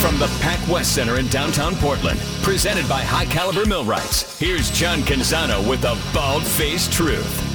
From 0.00 0.18
the 0.18 0.28
Pac 0.40 0.66
West 0.66 0.94
Center 0.94 1.18
in 1.18 1.28
downtown 1.28 1.74
Portland, 1.76 2.18
presented 2.40 2.88
by 2.88 3.02
High 3.02 3.26
Caliber 3.26 3.66
Millwrights, 3.66 4.38
here's 4.38 4.70
John 4.70 5.00
Canzano 5.00 5.68
with 5.68 5.82
the 5.82 5.94
Bald 6.14 6.42
Faced 6.42 6.90
Truth. 6.90 7.50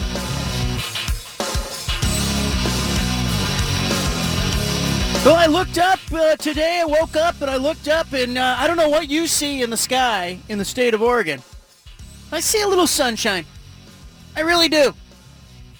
Well, 5.25 5.35
I 5.35 5.47
looked 5.47 5.79
up 5.79 5.99
uh, 6.13 6.35
today. 6.35 6.81
I 6.81 6.85
woke 6.85 7.15
up 7.15 7.41
and 7.41 7.49
I 7.49 7.57
looked 7.57 7.87
up, 7.87 8.13
and 8.13 8.37
uh, 8.37 8.57
I 8.59 8.67
don't 8.67 8.77
know 8.77 8.89
what 8.89 9.09
you 9.09 9.25
see 9.25 9.63
in 9.63 9.71
the 9.71 9.77
sky 9.77 10.37
in 10.47 10.59
the 10.59 10.65
state 10.65 10.93
of 10.93 11.01
Oregon. 11.01 11.41
I 12.31 12.41
see 12.41 12.61
a 12.61 12.67
little 12.67 12.85
sunshine. 12.85 13.45
I 14.35 14.41
really 14.41 14.69
do. 14.69 14.93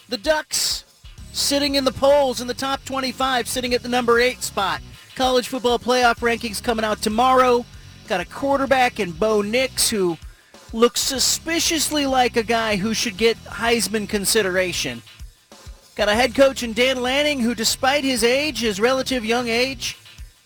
The 0.10 0.18
Ducks 0.18 0.84
sitting 1.32 1.76
in 1.76 1.86
the 1.86 1.92
polls 1.92 2.42
in 2.42 2.48
the 2.48 2.56
top 2.56 2.84
25, 2.86 3.48
sitting 3.48 3.76
at 3.76 3.84
the 3.84 3.90
number 3.90 4.20
eight 4.20 4.42
spot. 4.42 4.82
College 5.16 5.48
football 5.48 5.80
playoff 5.80 6.20
rankings 6.20 6.62
coming 6.62 6.84
out 6.84 7.02
tomorrow. 7.02 7.66
Got 8.08 8.20
a 8.20 8.26
quarterback 8.26 9.00
in 9.00 9.14
Bo 9.14 9.42
Nix 9.42 9.90
who 9.90 10.18
looks 10.74 11.00
suspiciously 11.00 12.06
like 12.06 12.36
a 12.36 12.44
guy 12.44 12.76
who 12.76 12.94
should 12.94 13.16
get 13.16 13.38
Heisman 13.46 14.10
consideration. 14.10 15.02
Got 15.96 16.10
a 16.10 16.16
head 16.16 16.36
coach 16.36 16.64
in 16.64 16.74
Dan 16.74 17.02
Lanning 17.02 17.40
who, 17.40 17.56
despite 17.56 18.04
his 18.04 18.26
age, 18.26 18.60
his 18.60 18.82
relative 18.82 19.24
young 19.24 19.48
age, 19.48 19.98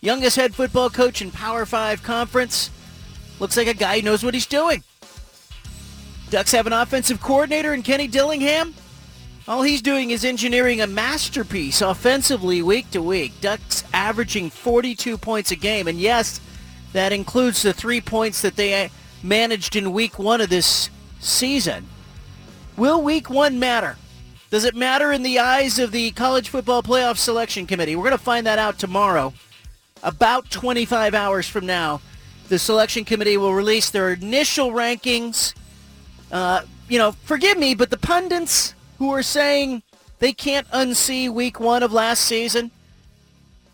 youngest 0.01 0.35
head 0.35 0.53
football 0.53 0.91
coach 0.91 1.23
in 1.23 1.31
Power 1.31 1.65
5 1.65 2.03
conference, 2.03 2.69
looks 3.39 3.57
like 3.57 3.67
a 3.67 3.73
guy 3.73 3.95
who 3.95 4.03
knows 4.03 4.23
what 4.23 4.35
he's 4.35 4.45
doing. 4.45 4.83
Ducks 6.29 6.51
have 6.51 6.67
an 6.67 6.73
offensive 6.73 7.19
coordinator 7.19 7.73
in 7.73 7.81
Kenny 7.81 8.07
Dillingham. 8.07 8.75
All 9.49 9.63
he's 9.63 9.81
doing 9.81 10.11
is 10.11 10.23
engineering 10.23 10.79
a 10.79 10.85
masterpiece 10.85 11.81
offensively 11.81 12.61
week 12.61 12.91
to 12.91 13.01
week. 13.01 13.41
Ducks 13.41 13.83
averaging 13.91 14.51
42 14.51 15.17
points 15.17 15.49
a 15.49 15.55
game. 15.55 15.87
And 15.87 15.99
yes, 15.99 16.39
that 16.93 17.11
includes 17.11 17.63
the 17.63 17.73
three 17.73 17.99
points 17.99 18.43
that 18.43 18.57
they 18.57 18.91
managed 19.23 19.75
in 19.75 19.91
week 19.91 20.19
one 20.19 20.39
of 20.39 20.51
this 20.51 20.91
season. 21.19 21.87
Will 22.77 23.01
week 23.01 23.31
one 23.31 23.57
matter? 23.57 23.97
Does 24.51 24.65
it 24.65 24.75
matter 24.75 25.11
in 25.11 25.23
the 25.23 25.39
eyes 25.39 25.79
of 25.79 25.91
the 25.91 26.11
College 26.11 26.49
Football 26.49 26.83
Playoff 26.83 27.17
Selection 27.17 27.65
Committee? 27.65 27.95
We're 27.95 28.03
going 28.03 28.11
to 28.11 28.23
find 28.23 28.45
that 28.45 28.59
out 28.59 28.77
tomorrow. 28.77 29.33
About 30.03 30.51
25 30.51 31.15
hours 31.15 31.47
from 31.47 31.65
now, 31.65 32.01
the 32.49 32.59
selection 32.59 33.03
committee 33.03 33.37
will 33.37 33.55
release 33.55 33.89
their 33.89 34.11
initial 34.11 34.69
rankings. 34.69 35.55
Uh, 36.31 36.61
you 36.87 36.99
know, 36.99 37.13
forgive 37.23 37.57
me, 37.57 37.73
but 37.73 37.89
the 37.89 37.97
pundits 37.97 38.75
who 38.99 39.11
are 39.11 39.23
saying 39.23 39.81
they 40.19 40.33
can't 40.33 40.67
unsee 40.67 41.29
week 41.29 41.59
one 41.59 41.81
of 41.81 41.91
last 41.91 42.23
season. 42.23 42.69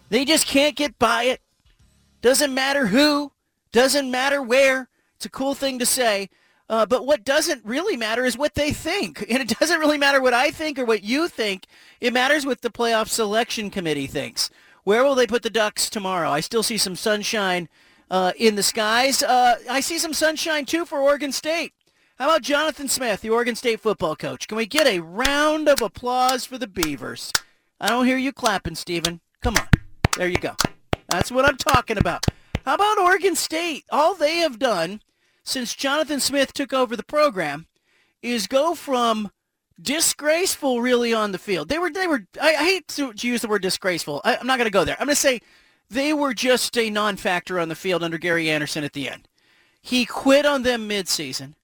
They 0.10 0.24
just 0.24 0.48
can't 0.48 0.76
get 0.76 0.98
by 0.98 1.24
it. 1.24 1.42
Doesn't 2.22 2.54
matter 2.54 2.88
who, 2.88 3.32
doesn't 3.72 4.10
matter 4.10 4.42
where. 4.42 4.88
It's 5.16 5.26
a 5.26 5.30
cool 5.30 5.56
thing 5.56 5.80
to 5.80 5.86
say. 5.86 6.30
Uh, 6.70 6.86
but 6.86 7.06
what 7.06 7.24
doesn't 7.24 7.64
really 7.64 7.96
matter 7.98 8.26
is 8.26 8.38
what 8.38 8.56
they 8.56 8.72
think. 8.72 9.26
And 9.30 9.42
it 9.42 9.60
doesn't 9.60 9.80
really 9.80 9.98
matter 9.98 10.22
what 10.22 10.34
I 10.34 10.52
think 10.52 10.80
or 10.80 10.86
what 10.86 11.04
you 11.04 11.28
think. 11.28 11.66
It 12.00 12.14
matters 12.14 12.46
what 12.46 12.62
the 12.62 12.70
playoff 12.70 13.08
selection 13.08 13.70
committee 13.70 14.08
thinks. 14.08 14.50
Where 14.84 15.04
will 15.04 15.16
they 15.16 15.28
put 15.28 15.42
the 15.42 15.50
Ducks 15.50 15.90
tomorrow? 15.90 16.30
I 16.30 16.40
still 16.40 16.64
see 16.64 16.78
some 16.78 16.96
sunshine 16.96 17.68
uh, 18.12 18.34
in 18.38 18.56
the 18.56 18.64
skies. 18.64 19.24
Uh, 19.24 19.56
I 19.70 19.80
see 19.80 19.98
some 19.98 20.14
sunshine, 20.14 20.66
too, 20.66 20.86
for 20.86 21.00
Oregon 21.00 21.32
State. 21.32 21.74
How 22.18 22.30
about 22.30 22.44
Jonathan 22.44 22.88
Smith, 22.88 23.20
the 23.20 23.30
Oregon 23.30 23.56
State 23.56 23.82
football 23.82 24.16
coach? 24.16 24.48
Can 24.48 24.56
we 24.56 24.66
get 24.66 24.88
a 24.88 25.02
round 25.02 25.68
of 25.68 25.82
applause 25.82 26.46
for 26.46 26.58
the 26.58 26.66
Beavers? 26.66 27.30
I 27.82 27.90
don't 27.90 28.06
hear 28.06 28.18
you 28.18 28.32
clapping, 28.32 28.76
Stephen. 28.76 29.20
Come 29.42 29.58
on. 29.58 29.68
There 30.16 30.30
you 30.30 30.38
go. 30.38 30.56
That's 31.10 31.30
what 31.30 31.44
I'm 31.44 31.58
talking 31.58 31.98
about. 31.98 32.26
How 32.64 32.76
about 32.76 33.00
Oregon 33.00 33.36
State? 33.36 33.84
All 33.92 34.16
they 34.16 34.38
have 34.38 34.60
done 34.60 35.02
since 35.44 35.76
Jonathan 35.76 36.22
Smith 36.22 36.54
took 36.54 36.72
over 36.72 36.96
the 36.96 37.04
program 37.04 37.68
is 38.22 38.48
go 38.48 38.76
from 38.76 39.30
disgraceful 39.82 40.82
really 40.82 41.14
on 41.14 41.34
the 41.34 41.38
field. 41.38 41.68
They 41.68 41.80
were 41.80 41.92
they 41.92 42.08
were 42.08 42.26
I, 42.42 42.56
I 42.56 42.64
hate 42.64 42.88
to, 42.90 43.12
use 43.18 43.42
the 43.42 43.50
word 43.50 43.62
disgraceful. 43.62 44.22
I, 44.24 44.38
I'm 44.38 44.48
not 44.48 44.58
going 44.58 44.68
to 44.68 44.72
go 44.72 44.86
there. 44.86 44.96
I'm 45.02 45.08
going 45.08 45.16
to 45.16 45.22
say 45.22 45.42
they 45.90 46.14
were 46.14 46.34
just 46.34 46.78
a 46.78 46.90
non-factor 46.90 47.60
on 47.60 47.68
the 47.68 47.76
field 47.76 48.04
under 48.04 48.18
Gary 48.18 48.50
Anderson 48.50 48.86
at 48.86 48.94
the 48.94 49.10
end. 49.10 49.28
He 49.82 50.06
quit 50.06 50.46
on 50.46 50.64
them 50.64 50.88
midseason. 50.88 51.56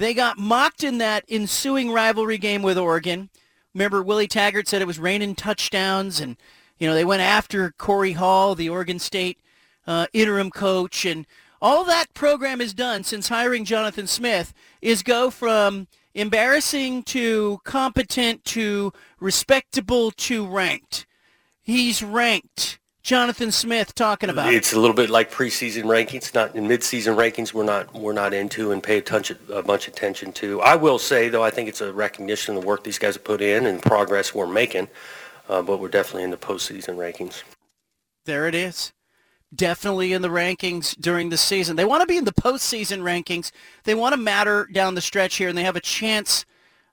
They 0.00 0.14
got 0.14 0.38
mocked 0.38 0.82
in 0.82 0.96
that 0.96 1.26
ensuing 1.28 1.92
rivalry 1.92 2.38
game 2.38 2.62
with 2.62 2.78
Oregon. 2.78 3.28
Remember, 3.74 4.02
Willie 4.02 4.26
Taggart 4.26 4.66
said 4.66 4.80
it 4.80 4.86
was 4.86 4.98
raining 4.98 5.34
touchdowns, 5.34 6.20
and 6.20 6.38
you 6.78 6.88
know 6.88 6.94
they 6.94 7.04
went 7.04 7.20
after 7.20 7.72
Corey 7.72 8.12
Hall, 8.12 8.54
the 8.54 8.70
Oregon 8.70 8.98
State 8.98 9.38
uh, 9.86 10.06
interim 10.14 10.50
coach, 10.50 11.04
and 11.04 11.26
all 11.60 11.84
that 11.84 12.14
program 12.14 12.60
has 12.60 12.72
done 12.72 13.04
since 13.04 13.28
hiring 13.28 13.66
Jonathan 13.66 14.06
Smith 14.06 14.54
is 14.80 15.02
go 15.02 15.28
from 15.28 15.86
embarrassing 16.14 17.02
to 17.02 17.60
competent 17.64 18.42
to 18.46 18.94
respectable 19.20 20.12
to 20.12 20.46
ranked. 20.46 21.04
He's 21.60 22.02
ranked. 22.02 22.69
Jonathan 23.02 23.50
Smith 23.50 23.94
talking 23.94 24.28
about 24.28 24.52
it's 24.52 24.72
it. 24.72 24.76
a 24.76 24.80
little 24.80 24.94
bit 24.94 25.08
like 25.08 25.30
preseason 25.30 25.84
rankings. 25.84 26.34
Not 26.34 26.54
in 26.54 26.66
midseason 26.68 27.16
rankings, 27.16 27.54
we're 27.54 27.64
not 27.64 27.92
we're 27.94 28.12
not 28.12 28.34
into 28.34 28.72
and 28.72 28.82
pay 28.82 28.98
attention 28.98 29.38
a 29.52 29.62
bunch 29.62 29.88
of 29.88 29.94
attention 29.94 30.32
to. 30.34 30.60
I 30.60 30.76
will 30.76 30.98
say 30.98 31.28
though, 31.28 31.42
I 31.42 31.50
think 31.50 31.68
it's 31.68 31.80
a 31.80 31.92
recognition 31.92 32.56
of 32.56 32.62
the 32.62 32.66
work 32.66 32.84
these 32.84 32.98
guys 32.98 33.14
have 33.14 33.24
put 33.24 33.40
in 33.40 33.66
and 33.66 33.82
progress 33.82 34.34
we're 34.34 34.46
making. 34.46 34.88
Uh, 35.48 35.62
but 35.62 35.80
we're 35.80 35.88
definitely 35.88 36.22
in 36.22 36.30
the 36.30 36.36
postseason 36.36 36.96
rankings. 36.96 37.42
There 38.24 38.46
it 38.46 38.54
is. 38.54 38.92
Definitely 39.52 40.12
in 40.12 40.22
the 40.22 40.28
rankings 40.28 40.94
during 40.94 41.30
the 41.30 41.36
season. 41.36 41.74
They 41.74 41.84
want 41.84 42.02
to 42.02 42.06
be 42.06 42.16
in 42.16 42.24
the 42.24 42.32
postseason 42.32 43.00
rankings. 43.00 43.50
They 43.82 43.96
want 43.96 44.12
to 44.12 44.16
matter 44.16 44.68
down 44.70 44.94
the 44.94 45.00
stretch 45.00 45.36
here, 45.36 45.48
and 45.48 45.58
they 45.58 45.64
have 45.64 45.74
a 45.74 45.80
chance 45.80 46.44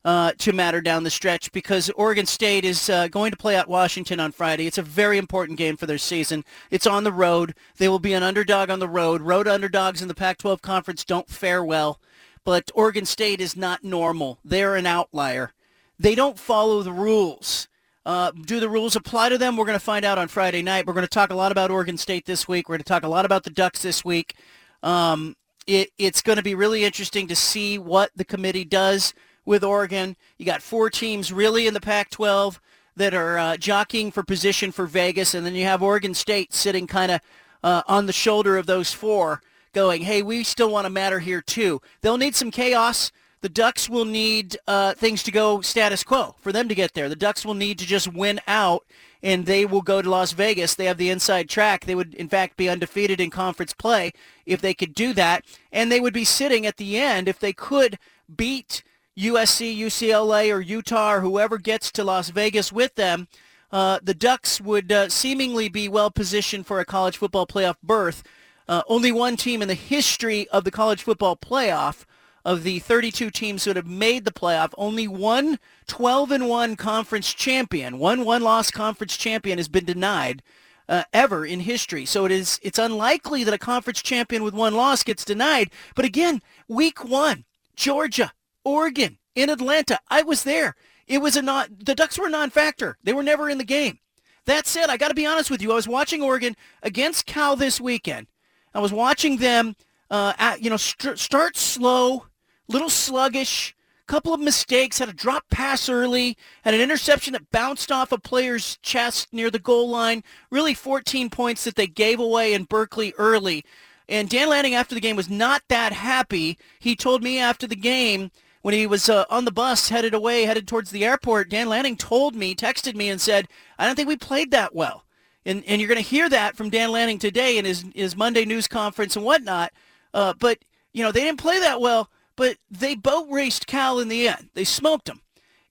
uh, 0.08 0.32
to 0.38 0.54
matter 0.54 0.80
down 0.80 1.04
the 1.04 1.10
stretch 1.10 1.52
because 1.52 1.90
Oregon 1.90 2.26
State 2.26 2.64
is 2.64 2.90
uh, 2.90 3.10
going 3.10 3.30
to 3.30 3.36
play 3.36 3.58
at 3.58 3.68
Washington 3.68 4.22
on 4.22 4.32
Friday. 4.32 4.66
It's 4.66 4.78
a 4.78 4.82
very 4.82 5.18
important 5.18 5.58
game 5.58 5.76
for 5.76 5.86
their 5.86 5.98
season. 5.98 6.46
It's 6.72 6.88
on 6.88 7.04
the 7.04 7.12
road. 7.12 7.54
They 7.76 7.90
will 7.90 8.00
be 8.00 8.14
an 8.14 8.24
underdog 8.24 8.70
on 8.70 8.80
the 8.80 8.88
road. 8.88 9.22
Road 9.22 9.50
underdogs 9.50 10.02
in 10.02 10.08
the 10.08 10.16
Pac-12 10.16 10.62
conference 10.62 11.04
don't 11.04 11.28
fare 11.30 11.62
well, 11.62 12.00
but 12.46 12.72
Oregon 12.74 13.04
State 13.04 13.42
is 13.42 13.58
not 13.58 13.84
normal. 13.84 14.40
They're 14.46 14.78
an 14.78 14.86
outlier. 14.86 15.52
They 16.00 16.16
don't 16.16 16.40
follow 16.40 16.84
the 16.84 16.94
rules. 16.94 17.68
Uh, 18.06 18.32
do 18.32 18.62
the 18.62 18.70
rules 18.70 18.96
apply 18.96 19.28
to 19.28 19.38
them? 19.38 19.58
We're 19.58 19.66
going 19.66 19.78
to 19.78 19.84
find 19.84 20.06
out 20.06 20.18
on 20.18 20.30
Friday 20.30 20.62
night. 20.62 20.88
We're 20.88 20.94
going 20.94 21.04
to 21.04 21.10
talk 21.10 21.32
a 21.32 21.36
lot 21.36 21.52
about 21.52 21.70
Oregon 21.70 21.98
State 21.98 22.26
this 22.26 22.48
week. 22.48 22.70
We're 22.70 22.76
going 22.76 22.84
to 22.86 22.88
talk 22.88 23.04
a 23.04 23.10
lot 23.10 23.26
about 23.26 23.44
the 23.44 23.50
Ducks 23.50 23.82
this 23.82 24.06
week. 24.06 24.36
Um, 24.82 25.36
it, 25.68 25.90
it's 25.98 26.22
going 26.22 26.38
to 26.38 26.44
be 26.44 26.56
really 26.56 26.86
interesting 26.86 27.28
to 27.28 27.36
see 27.36 27.78
what 27.78 28.12
the 28.16 28.24
committee 28.24 28.64
does 28.64 29.14
with 29.48 29.64
Oregon. 29.64 30.18
You 30.38 30.46
got 30.46 30.62
four 30.62 30.90
teams 30.90 31.32
really 31.32 31.66
in 31.66 31.74
the 31.74 31.80
Pac-12 31.82 32.60
that 32.98 33.14
are 33.14 33.38
uh, 33.38 33.58
jockeying 33.58 34.12
for 34.12 34.22
position 34.22 34.72
for 34.72 34.86
Vegas, 34.86 35.34
and 35.34 35.46
then 35.46 35.56
you 35.56 35.64
have 35.64 35.82
Oregon 35.82 36.14
State 36.14 36.54
sitting 36.54 36.86
kind 36.86 37.14
of 37.14 37.22
uh, 37.64 37.82
on 37.88 38.06
the 38.06 38.14
shoulder 38.14 38.58
of 38.58 38.66
those 38.66 38.92
four 38.92 39.42
going, 39.74 40.02
hey, 40.02 40.22
we 40.22 40.44
still 40.44 40.70
want 40.70 40.86
to 40.86 40.90
matter 40.90 41.20
here 41.20 41.42
too. 41.42 41.82
They'll 42.02 42.18
need 42.18 42.36
some 42.36 42.52
chaos. 42.52 43.12
The 43.42 43.50
Ducks 43.50 43.90
will 43.90 44.06
need 44.06 44.58
uh, 44.68 44.96
things 44.96 45.24
to 45.24 45.32
go 45.32 45.62
status 45.62 46.04
quo 46.04 46.36
for 46.40 46.52
them 46.52 46.68
to 46.68 46.76
get 46.76 46.94
there. 46.94 47.08
The 47.08 47.16
Ducks 47.16 47.46
will 47.46 47.54
need 47.54 47.80
to 47.80 47.86
just 47.86 48.12
win 48.12 48.42
out, 48.48 48.84
and 49.24 49.46
they 49.46 49.66
will 49.66 49.82
go 49.82 50.02
to 50.02 50.10
Las 50.10 50.34
Vegas. 50.34 50.76
They 50.76 50.86
have 50.86 50.98
the 50.98 51.12
inside 51.12 51.48
track. 51.48 51.86
They 51.86 51.96
would, 51.96 52.16
in 52.16 52.28
fact, 52.28 52.58
be 52.58 52.68
undefeated 52.68 53.22
in 53.22 53.30
conference 53.30 53.74
play 53.74 54.12
if 54.46 54.60
they 54.60 54.74
could 54.74 54.94
do 54.94 55.14
that, 55.14 55.46
and 55.72 55.90
they 55.90 56.02
would 56.02 56.14
be 56.14 56.26
sitting 56.26 56.66
at 56.66 56.76
the 56.76 56.98
end 56.98 57.30
if 57.30 57.40
they 57.40 57.54
could 57.54 57.98
beat 58.36 58.84
USC, 59.18 59.78
UCLA, 59.78 60.54
or 60.54 60.62
Utah, 60.62 61.14
or 61.16 61.22
whoever 61.22 61.58
gets 61.58 61.92
to 61.94 62.04
Las 62.04 62.30
Vegas 62.30 62.72
with 62.72 62.96
them. 62.96 63.28
Uh, 63.72 64.00
the 64.02 64.14
Ducks 64.14 64.62
would 64.62 64.92
uh, 64.92 65.10
seemingly 65.10 65.70
be 65.70 65.90
well 65.90 66.12
positioned 66.12 66.68
for 66.68 66.80
a 66.80 66.86
college 66.86 67.18
football 67.18 67.48
playoff 67.48 67.76
berth. 67.84 68.24
Uh, 68.68 68.82
only 68.88 69.12
one 69.12 69.36
team 69.36 69.62
in 69.62 69.68
the 69.68 69.74
history 69.74 70.48
of 70.50 70.64
the 70.64 70.72
college 70.72 71.04
football 71.04 71.36
playoff 71.36 72.06
of 72.46 72.64
the 72.64 72.80
32 72.80 73.30
teams 73.32 73.66
that 73.66 73.76
have 73.76 73.88
made 73.88 74.24
the 74.24 74.32
playoff, 74.32 74.74
only 74.78 75.08
one 75.08 75.60
12 75.88 76.32
and 76.32 76.48
1 76.50 76.76
conference 76.78 77.34
champion, 77.34 78.00
one 78.00 78.24
one 78.24 78.42
loss 78.42 78.72
conference 78.72 79.18
champion 79.18 79.58
has 79.58 79.68
been 79.68 79.86
denied. 79.86 80.42
uh, 80.90 81.04
ever 81.14 81.46
in 81.46 81.62
history. 81.62 82.06
So 82.06 82.26
it 82.26 82.32
is 82.32 82.60
it's 82.64 82.80
unlikely 82.80 83.44
that 83.44 83.54
a 83.54 83.58
conference 83.58 84.02
champion 84.02 84.44
with 84.44 84.54
one 84.54 84.76
loss 84.76 85.04
gets 85.04 85.26
denied. 85.26 85.70
But 85.96 86.06
again, 86.06 86.42
week 86.68 87.04
one, 87.04 87.46
Georgia, 87.76 88.32
Oregon, 88.68 89.18
in 89.34 89.50
Atlanta, 89.50 89.98
I 90.10 90.24
was 90.24 90.44
there. 90.44 90.76
It 91.08 91.20
was 91.20 91.38
a 91.38 91.42
not 91.42 91.70
the 91.86 91.96
Ducks 91.96 92.20
were 92.20 92.28
a 92.28 92.30
non-factor. 92.30 92.98
They 93.02 93.14
were 93.14 93.24
never 93.24 93.50
in 93.50 93.58
the 93.58 93.64
game. 93.64 94.00
That 94.46 94.68
said, 94.68 94.90
I 94.90 94.98
got 94.98 95.08
to 95.08 95.14
be 95.14 95.26
honest 95.26 95.50
with 95.50 95.62
you. 95.62 95.72
I 95.72 95.76
was 95.76 95.88
watching 95.88 96.22
Oregon 96.22 96.56
against 96.84 97.26
Cal 97.26 97.56
this 97.56 97.80
weekend. 97.80 98.28
I 98.74 98.80
was 98.80 98.92
watching 98.92 99.38
them, 99.38 99.76
uh, 100.12 100.34
at, 100.38 100.62
you 100.62 100.70
know, 100.70 100.78
st- 100.78 101.18
start 101.18 101.56
slow, 101.56 102.26
little 102.68 102.90
sluggish, 102.90 103.74
couple 104.06 104.34
of 104.34 104.40
mistakes, 104.40 105.00
had 105.00 105.10
a 105.10 105.14
drop 105.14 105.44
pass 105.50 105.88
early, 105.88 106.38
had 106.64 106.74
an 106.74 106.82
interception 106.82 107.34
that 107.34 107.52
bounced 107.52 107.92
off 107.92 108.12
a 108.12 108.18
player's 108.18 108.78
chest 108.82 109.28
near 109.32 109.50
the 109.50 109.60
goal 109.60 109.90
line. 109.90 110.24
Really 110.50 110.74
14 110.74 111.30
points 111.30 111.64
that 111.64 111.76
they 111.76 111.88
gave 111.88 112.20
away 112.20 112.54
in 112.54 112.66
Berkeley 112.66 113.14
early. 113.18 113.64
And 114.10 114.30
Dan 114.30 114.50
Lanning 114.50 114.76
after 114.76 114.96
the 114.96 115.02
game 115.02 115.18
was 115.18 115.30
not 115.30 115.62
that 115.68 115.92
happy. 115.92 116.58
He 116.80 116.96
told 116.96 117.24
me 117.24 117.40
after 117.40 117.68
the 117.68 117.76
game 117.76 118.32
when 118.62 118.74
he 118.74 118.88
was 118.88 119.10
uh, 119.10 119.26
on 119.30 119.46
the 119.46 119.52
bus 119.52 119.90
headed 119.90 120.14
away, 120.14 120.44
headed 120.44 120.68
towards 120.68 120.92
the 120.92 121.06
airport, 121.06 121.50
Dan 121.50 121.70
Lanning 121.70 121.98
told 121.98 122.36
me, 122.36 122.56
texted 122.56 122.96
me 122.96 123.10
and 123.10 123.22
said, 123.22 123.48
I 123.78 123.86
don't 123.86 123.96
think 123.96 124.08
we 124.08 124.18
played 124.18 124.52
that 124.52 124.76
well. 124.76 125.06
And, 125.46 125.64
and 125.66 125.80
you're 125.80 125.88
going 125.88 126.04
to 126.04 126.10
hear 126.10 126.28
that 126.30 126.58
from 126.58 126.70
Dan 126.70 126.92
Lanning 126.92 127.20
today 127.20 127.58
in 127.58 127.66
his, 127.66 127.86
his 127.96 128.16
Monday 128.16 128.44
news 128.46 128.68
conference 128.68 129.16
and 129.16 129.24
whatnot. 129.24 129.72
Uh, 130.14 130.34
but, 130.38 130.60
you 130.94 131.04
know, 131.04 131.12
they 131.12 131.22
didn't 131.22 131.40
play 131.40 131.60
that 131.60 131.80
well 131.80 132.10
but 132.38 132.58
they 132.72 132.96
boat 132.96 133.28
raced 133.30 133.68
Cal 133.68 134.00
in 134.00 134.08
the 134.08 134.30
end. 134.30 134.52
They 134.54 134.64
smoked 134.64 135.08
them. 135.08 135.22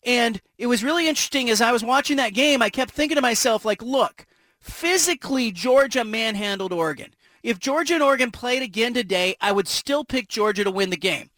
And 0.05 0.43
it 0.59 0.67
was 0.67 0.85
really 0.85 1.09
interesting 1.09 1.49
as 1.49 1.63
I 1.63 1.73
was 1.73 1.83
watching 1.83 2.19
that 2.19 2.35
game, 2.35 2.61
I 2.61 2.69
kept 2.69 2.91
thinking 2.91 3.17
to 3.17 3.23
myself, 3.23 3.65
like, 3.65 3.81
look, 3.81 4.27
physically, 4.61 5.51
Georgia 5.51 6.05
manhandled 6.05 6.73
Oregon. 6.73 7.15
If 7.43 7.59
Georgia 7.59 7.95
and 7.95 8.03
Oregon 8.03 8.31
played 8.31 8.63
again 8.63 8.93
today, 8.93 9.37
I 9.41 9.53
would 9.53 9.69
still 9.69 10.05
pick 10.05 10.29
Georgia 10.29 10.65
to 10.65 10.71
win 10.71 10.91
the 10.91 10.97
game. 10.97 11.31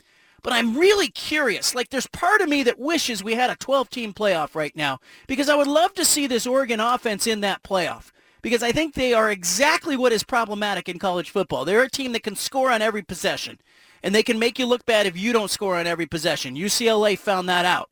But 0.42 0.52
I'm 0.52 0.76
really 0.76 1.08
curious. 1.08 1.74
Like, 1.74 1.90
there's 1.90 2.06
part 2.06 2.40
of 2.40 2.48
me 2.48 2.62
that 2.62 2.78
wishes 2.78 3.24
we 3.24 3.34
had 3.34 3.50
a 3.50 3.56
12-team 3.56 4.14
playoff 4.14 4.54
right 4.54 4.74
now 4.76 5.00
because 5.26 5.48
I 5.48 5.56
would 5.56 5.66
love 5.66 5.94
to 5.94 6.04
see 6.04 6.26
this 6.26 6.46
Oregon 6.46 6.80
offense 6.80 7.26
in 7.26 7.40
that 7.40 7.62
playoff 7.62 8.12
because 8.42 8.62
I 8.62 8.72
think 8.72 8.94
they 8.94 9.12
are 9.12 9.30
exactly 9.30 9.96
what 9.96 10.12
is 10.12 10.22
problematic 10.22 10.88
in 10.88 10.98
college 10.98 11.30
football. 11.30 11.64
They're 11.64 11.82
a 11.82 11.90
team 11.90 12.12
that 12.12 12.22
can 12.22 12.36
score 12.36 12.70
on 12.70 12.82
every 12.82 13.02
possession 13.02 13.58
and 14.02 14.14
they 14.14 14.22
can 14.22 14.38
make 14.38 14.58
you 14.58 14.66
look 14.66 14.84
bad 14.86 15.06
if 15.06 15.18
you 15.18 15.32
don't 15.32 15.50
score 15.50 15.76
on 15.76 15.86
every 15.86 16.06
possession. 16.06 16.54
UCLA 16.54 17.18
found 17.18 17.48
that 17.48 17.64
out. 17.64 17.90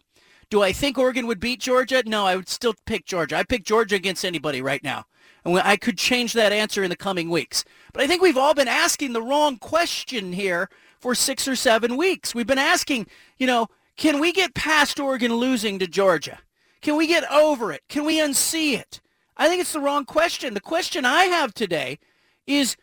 Do 0.48 0.62
I 0.62 0.72
think 0.72 0.96
Oregon 0.96 1.26
would 1.26 1.40
beat 1.40 1.60
Georgia? 1.60 2.02
No, 2.06 2.24
I 2.24 2.36
would 2.36 2.48
still 2.48 2.74
pick 2.86 3.04
Georgia. 3.04 3.36
I 3.36 3.42
pick 3.42 3.64
Georgia 3.64 3.96
against 3.96 4.24
anybody 4.24 4.62
right 4.62 4.82
now. 4.82 5.06
And 5.44 5.58
I 5.58 5.76
could 5.76 5.98
change 5.98 6.32
that 6.32 6.52
answer 6.52 6.84
in 6.84 6.90
the 6.90 6.96
coming 6.96 7.30
weeks. 7.30 7.64
But 7.92 8.02
I 8.02 8.06
think 8.06 8.22
we've 8.22 8.36
all 8.36 8.54
been 8.54 8.68
asking 8.68 9.12
the 9.12 9.22
wrong 9.22 9.58
question 9.58 10.32
here 10.32 10.68
for 11.06 11.14
six 11.14 11.46
or 11.46 11.54
seven 11.54 11.96
weeks. 11.96 12.34
We've 12.34 12.48
been 12.48 12.58
asking, 12.58 13.06
you 13.38 13.46
know, 13.46 13.68
can 13.96 14.18
we 14.18 14.32
get 14.32 14.56
past 14.56 14.98
Oregon 14.98 15.32
losing 15.32 15.78
to 15.78 15.86
Georgia? 15.86 16.40
Can 16.82 16.96
we 16.96 17.06
get 17.06 17.22
over 17.30 17.70
it? 17.70 17.82
Can 17.88 18.04
we 18.04 18.18
unsee 18.18 18.76
it? 18.76 19.00
I 19.36 19.46
think 19.46 19.60
it's 19.60 19.72
the 19.72 19.78
wrong 19.78 20.04
question. 20.04 20.52
The 20.52 20.60
question 20.60 21.04
I 21.04 21.26
have 21.26 21.54
today 21.54 22.00
is, 22.44 22.76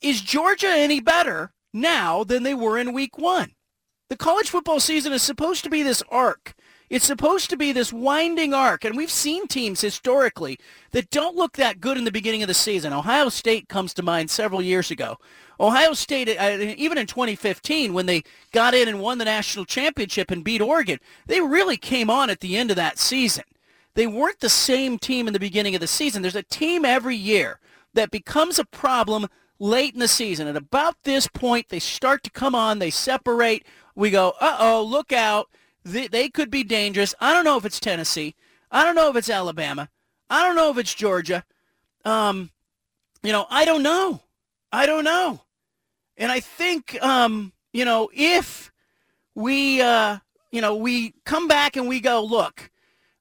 is 0.00 0.22
Georgia 0.22 0.68
any 0.68 1.00
better 1.00 1.52
now 1.70 2.24
than 2.24 2.44
they 2.44 2.54
were 2.54 2.78
in 2.78 2.94
week 2.94 3.18
one. 3.18 3.50
The 4.08 4.16
college 4.16 4.48
football 4.48 4.80
season 4.80 5.12
is 5.12 5.22
supposed 5.22 5.62
to 5.64 5.70
be 5.70 5.82
this 5.82 6.02
arc. 6.10 6.54
It's 6.88 7.06
supposed 7.06 7.50
to 7.50 7.58
be 7.58 7.72
this 7.72 7.92
winding 7.92 8.54
arc, 8.54 8.86
and 8.86 8.96
we've 8.96 9.10
seen 9.10 9.46
teams 9.46 9.82
historically 9.82 10.58
that 10.92 11.10
don't 11.10 11.36
look 11.36 11.58
that 11.58 11.80
good 11.80 11.98
in 11.98 12.04
the 12.04 12.10
beginning 12.10 12.42
of 12.42 12.48
the 12.48 12.54
season. 12.54 12.94
Ohio 12.94 13.28
State 13.28 13.68
comes 13.68 13.92
to 13.94 14.02
mind 14.02 14.30
several 14.30 14.62
years 14.62 14.90
ago. 14.90 15.18
Ohio 15.60 15.92
State, 15.92 16.28
uh, 16.28 16.56
even 16.76 16.96
in 16.96 17.06
2015, 17.06 17.92
when 17.92 18.06
they 18.06 18.22
got 18.50 18.72
in 18.72 18.88
and 18.88 18.98
won 18.98 19.18
the 19.18 19.26
national 19.26 19.66
championship 19.66 20.30
and 20.30 20.42
beat 20.42 20.62
Oregon, 20.62 20.98
they 21.26 21.42
really 21.42 21.76
came 21.76 22.08
on 22.08 22.30
at 22.30 22.40
the 22.40 22.56
end 22.56 22.70
of 22.70 22.76
that 22.76 22.98
season. 22.98 23.44
They 23.94 24.06
weren't 24.06 24.40
the 24.40 24.48
same 24.48 24.98
team 24.98 25.26
in 25.26 25.34
the 25.34 25.38
beginning 25.38 25.74
of 25.74 25.82
the 25.82 25.86
season. 25.86 26.22
There's 26.22 26.34
a 26.34 26.42
team 26.42 26.86
every 26.86 27.16
year 27.16 27.60
that 27.92 28.10
becomes 28.10 28.58
a 28.58 28.64
problem 28.64 29.26
late 29.58 29.92
in 29.92 30.00
the 30.00 30.08
season. 30.08 30.48
At 30.48 30.56
about 30.56 30.96
this 31.04 31.28
point, 31.28 31.68
they 31.68 31.78
start 31.78 32.22
to 32.22 32.30
come 32.30 32.54
on. 32.54 32.78
They 32.78 32.90
separate. 32.90 33.66
We 33.94 34.10
go, 34.10 34.32
uh-oh, 34.40 34.82
look 34.82 35.12
out. 35.12 35.48
They, 35.84 36.06
they 36.06 36.30
could 36.30 36.50
be 36.50 36.64
dangerous. 36.64 37.14
I 37.20 37.34
don't 37.34 37.44
know 37.44 37.58
if 37.58 37.66
it's 37.66 37.80
Tennessee. 37.80 38.34
I 38.70 38.84
don't 38.84 38.94
know 38.94 39.10
if 39.10 39.16
it's 39.16 39.28
Alabama. 39.28 39.90
I 40.30 40.42
don't 40.42 40.56
know 40.56 40.70
if 40.70 40.78
it's 40.78 40.94
Georgia. 40.94 41.44
Um, 42.04 42.50
you 43.22 43.32
know, 43.32 43.46
I 43.50 43.66
don't 43.66 43.82
know. 43.82 44.22
I 44.72 44.86
don't 44.86 45.04
know. 45.04 45.42
And 46.20 46.30
I 46.30 46.38
think, 46.40 47.02
um, 47.02 47.52
you 47.72 47.86
know, 47.86 48.10
if 48.14 48.70
we, 49.34 49.80
uh, 49.80 50.18
you 50.52 50.60
know, 50.60 50.76
we 50.76 51.14
come 51.24 51.48
back 51.48 51.76
and 51.76 51.88
we 51.88 51.98
go, 51.98 52.22
look, 52.22 52.70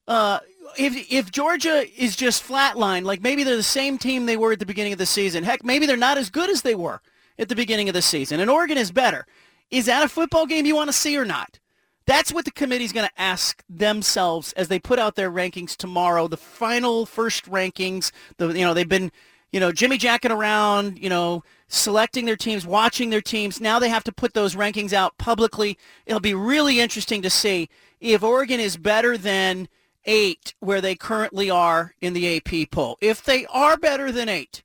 uh, 0.06 0.40
if 0.78 1.12
if 1.12 1.32
Georgia 1.32 1.86
is 1.98 2.16
just 2.16 2.46
flatline, 2.46 3.06
like 3.06 3.22
maybe 3.22 3.44
they're 3.44 3.56
the 3.56 3.64
same 3.64 3.98
team 3.98 4.26
they 4.26 4.38
were 4.38 4.52
at 4.52 4.60
the 4.60 4.66
beginning 4.66 4.92
of 4.94 5.00
the 5.00 5.06
season. 5.06 5.44
Heck, 5.44 5.64
maybe 5.64 5.86
they're 5.86 5.98
not 5.98 6.18
as 6.18 6.30
good 6.30 6.50
as 6.50 6.62
they 6.62 6.76
were 6.76 7.02
at 7.40 7.48
the 7.48 7.56
beginning 7.56 7.88
of 7.88 7.94
the 7.94 8.02
season, 8.02 8.40
and 8.42 8.50
Oregon 8.52 8.78
is 8.78 8.92
better. 8.92 9.26
Is 9.72 9.86
that 9.86 10.04
a 10.04 10.10
football 10.10 10.46
game 10.46 10.66
you 10.66 10.76
want 10.76 10.90
to 10.90 10.94
see 10.94 11.18
or 11.18 11.26
not? 11.26 11.60
That's 12.06 12.34
what 12.34 12.44
the 12.44 12.52
committee's 12.52 12.92
going 12.92 13.08
to 13.08 13.22
ask 13.22 13.64
themselves 13.70 14.52
as 14.54 14.68
they 14.68 14.80
put 14.80 15.00
out 15.00 15.16
their 15.16 15.32
rankings 15.32 15.78
tomorrow. 15.78 16.28
The 16.28 16.38
final 16.38 17.06
first 17.06 17.46
rankings. 17.46 18.12
The 18.38 18.48
you 18.48 18.66
know 18.66 18.74
they've 18.74 18.90
been 18.90 19.12
you 19.52 19.60
know 19.60 19.72
Jimmy 19.72 19.98
jacking 19.98 20.32
around. 20.32 21.00
You 21.00 21.10
know 21.10 21.44
selecting 21.70 22.26
their 22.26 22.36
teams, 22.36 22.66
watching 22.66 23.12
their 23.12 23.22
teams. 23.22 23.62
Now 23.62 23.80
they 23.80 23.90
have 23.90 24.04
to 24.06 24.12
put 24.12 24.34
those 24.34 24.56
rankings 24.56 24.92
out 24.92 25.18
publicly. 25.18 25.78
It'll 26.06 26.20
be 26.20 26.34
really 26.34 26.80
interesting 26.80 27.22
to 27.22 27.30
see 27.30 27.70
if 28.00 28.24
Oregon 28.24 28.60
is 28.60 28.76
better 28.76 29.18
than 29.18 29.70
eight 30.06 30.56
where 30.60 30.82
they 30.82 30.96
currently 30.96 31.50
are 31.50 31.94
in 32.02 32.14
the 32.14 32.38
AP 32.38 32.72
poll. 32.72 32.98
If 33.00 33.24
they 33.24 33.46
are 33.48 33.78
better 33.78 34.12
than 34.12 34.28
eight, 34.28 34.64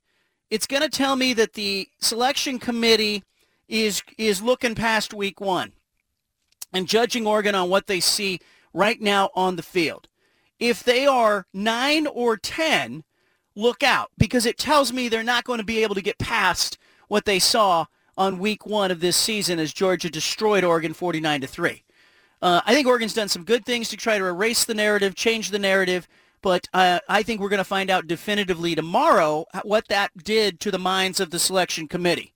it's 0.49 0.67
going 0.67 0.81
to 0.81 0.89
tell 0.89 1.15
me 1.15 1.33
that 1.33 1.53
the 1.53 1.87
selection 1.99 2.59
committee 2.59 3.23
is 3.67 4.03
is 4.17 4.41
looking 4.41 4.75
past 4.75 5.13
week 5.13 5.39
one 5.39 5.71
and 6.73 6.87
judging 6.87 7.25
Oregon 7.25 7.55
on 7.55 7.69
what 7.69 7.87
they 7.87 7.99
see 7.99 8.39
right 8.73 8.99
now 8.99 9.29
on 9.35 9.55
the 9.55 9.63
field. 9.63 10.07
If 10.59 10.83
they 10.83 11.05
are 11.05 11.45
nine 11.53 12.07
or 12.07 12.37
ten, 12.37 13.03
look 13.55 13.83
out 13.83 14.11
because 14.17 14.45
it 14.45 14.57
tells 14.57 14.91
me 14.91 15.07
they're 15.07 15.23
not 15.23 15.43
going 15.43 15.59
to 15.59 15.65
be 15.65 15.83
able 15.83 15.95
to 15.95 16.01
get 16.01 16.17
past 16.17 16.77
what 17.07 17.25
they 17.25 17.39
saw 17.39 17.85
on 18.17 18.39
week 18.39 18.65
one 18.65 18.91
of 18.91 18.99
this 18.99 19.17
season 19.17 19.59
as 19.59 19.73
Georgia 19.73 20.09
destroyed 20.09 20.63
Oregon 20.63 20.93
49 20.93 21.41
to 21.41 21.47
3. 21.47 21.83
Uh, 22.41 22.61
I 22.65 22.73
think 22.73 22.87
Oregon's 22.87 23.13
done 23.13 23.29
some 23.29 23.43
good 23.43 23.65
things 23.65 23.89
to 23.89 23.97
try 23.97 24.17
to 24.17 24.25
erase 24.25 24.65
the 24.65 24.73
narrative, 24.73 25.15
change 25.15 25.49
the 25.49 25.59
narrative, 25.59 26.07
but 26.41 26.67
uh, 26.73 26.99
I 27.09 27.23
think 27.23 27.41
we're 27.41 27.49
going 27.49 27.57
to 27.57 27.63
find 27.63 27.89
out 27.89 28.07
definitively 28.07 28.75
tomorrow 28.75 29.45
what 29.63 29.87
that 29.87 30.11
did 30.23 30.59
to 30.61 30.71
the 30.71 30.77
minds 30.77 31.19
of 31.19 31.31
the 31.31 31.39
selection 31.39 31.87
committee. 31.87 32.33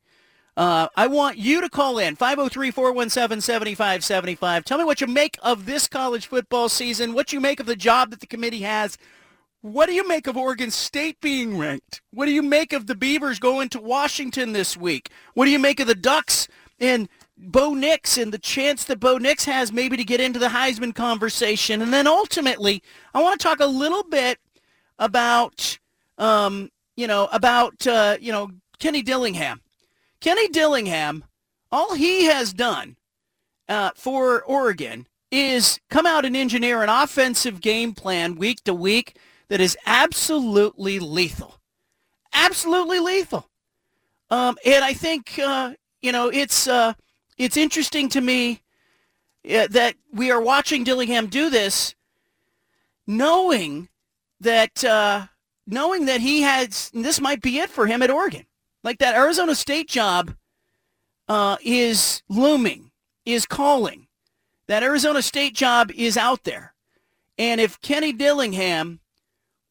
Uh, 0.57 0.87
I 0.95 1.05
want 1.07 1.37
you 1.37 1.61
to 1.61 1.69
call 1.69 1.99
in 1.99 2.17
503-417-7575. 2.17 4.63
Tell 4.63 4.77
me 4.77 4.83
what 4.83 4.99
you 4.99 5.07
make 5.07 5.37
of 5.41 5.65
this 5.65 5.87
college 5.87 6.27
football 6.27 6.67
season, 6.67 7.13
what 7.13 7.31
you 7.31 7.39
make 7.39 7.61
of 7.61 7.65
the 7.65 7.77
job 7.77 8.09
that 8.09 8.19
the 8.19 8.27
committee 8.27 8.63
has. 8.63 8.97
What 9.61 9.87
do 9.87 9.93
you 9.93 10.07
make 10.07 10.27
of 10.27 10.37
Oregon 10.37 10.71
State 10.71 11.19
being 11.19 11.57
ranked? 11.57 12.01
What 12.11 12.27
do 12.27 12.31
you 12.31 12.41
make 12.41 12.71
of 12.71 12.87
the 12.87 12.95
Beavers 12.95 13.39
going 13.39 13.67
to 13.69 13.81
Washington 13.81 14.53
this 14.53 14.77
week? 14.77 15.09
What 15.33 15.45
do 15.45 15.51
you 15.51 15.59
make 15.59 15.79
of 15.81 15.87
the 15.87 15.95
Ducks 15.95 16.47
and 16.79 17.09
Bo 17.37 17.73
Nix 17.73 18.17
and 18.17 18.33
the 18.33 18.37
chance 18.37 18.83
that 18.85 18.99
Bo 18.99 19.17
Nix 19.17 19.45
has 19.45 19.71
maybe 19.71 19.95
to 19.97 20.03
get 20.03 20.19
into 20.19 20.39
the 20.39 20.49
Heisman 20.49 20.93
conversation. 20.93 21.81
And 21.81 21.93
then 21.93 22.05
ultimately, 22.05 22.83
I 23.13 23.21
want 23.21 23.39
to 23.39 23.43
talk 23.43 23.61
a 23.61 23.65
little 23.65 24.03
bit 24.03 24.39
about, 24.97 25.79
um, 26.17 26.69
you 26.97 27.07
know, 27.07 27.29
about, 27.31 27.87
uh, 27.87 28.17
you 28.19 28.31
know, 28.31 28.49
Kenny 28.79 29.01
Dillingham. 29.01 29.61
Kenny 30.19 30.49
Dillingham, 30.49 31.23
all 31.71 31.95
he 31.95 32.25
has 32.25 32.53
done 32.53 32.97
uh, 33.69 33.91
for 33.95 34.43
Oregon 34.43 35.07
is 35.31 35.79
come 35.89 36.05
out 36.05 36.25
and 36.25 36.35
engineer 36.35 36.83
an 36.83 36.89
offensive 36.89 37.61
game 37.61 37.93
plan 37.93 38.35
week 38.35 38.63
to 38.65 38.73
week 38.73 39.17
that 39.49 39.59
is 39.59 39.77
absolutely 39.85 40.99
lethal. 40.99 41.59
Absolutely 42.33 42.99
lethal. 42.99 43.49
Um, 44.29 44.57
and 44.65 44.83
I 44.83 44.93
think, 44.93 45.39
uh, 45.39 45.73
you 46.01 46.11
know, 46.11 46.29
it's, 46.29 46.67
uh, 46.67 46.93
it's 47.37 47.57
interesting 47.57 48.09
to 48.09 48.21
me 48.21 48.61
that 49.43 49.95
we 50.11 50.31
are 50.31 50.41
watching 50.41 50.83
Dillingham 50.83 51.27
do 51.27 51.49
this, 51.49 51.95
knowing 53.07 53.89
that 54.39 54.83
uh, 54.83 55.25
knowing 55.65 56.05
that 56.05 56.21
he 56.21 56.41
has 56.41 56.91
this 56.93 57.19
might 57.19 57.41
be 57.41 57.59
it 57.59 57.69
for 57.69 57.87
him 57.87 58.01
at 58.01 58.11
Oregon. 58.11 58.45
Like 58.83 58.99
that 58.99 59.15
Arizona 59.15 59.55
State 59.55 59.89
job 59.89 60.35
uh, 61.27 61.57
is 61.61 62.23
looming, 62.29 62.91
is 63.25 63.45
calling. 63.45 64.07
That 64.67 64.83
Arizona 64.83 65.21
State 65.21 65.55
job 65.55 65.91
is 65.95 66.15
out 66.15 66.43
there, 66.43 66.73
and 67.37 67.59
if 67.59 67.81
Kenny 67.81 68.13
Dillingham 68.13 68.99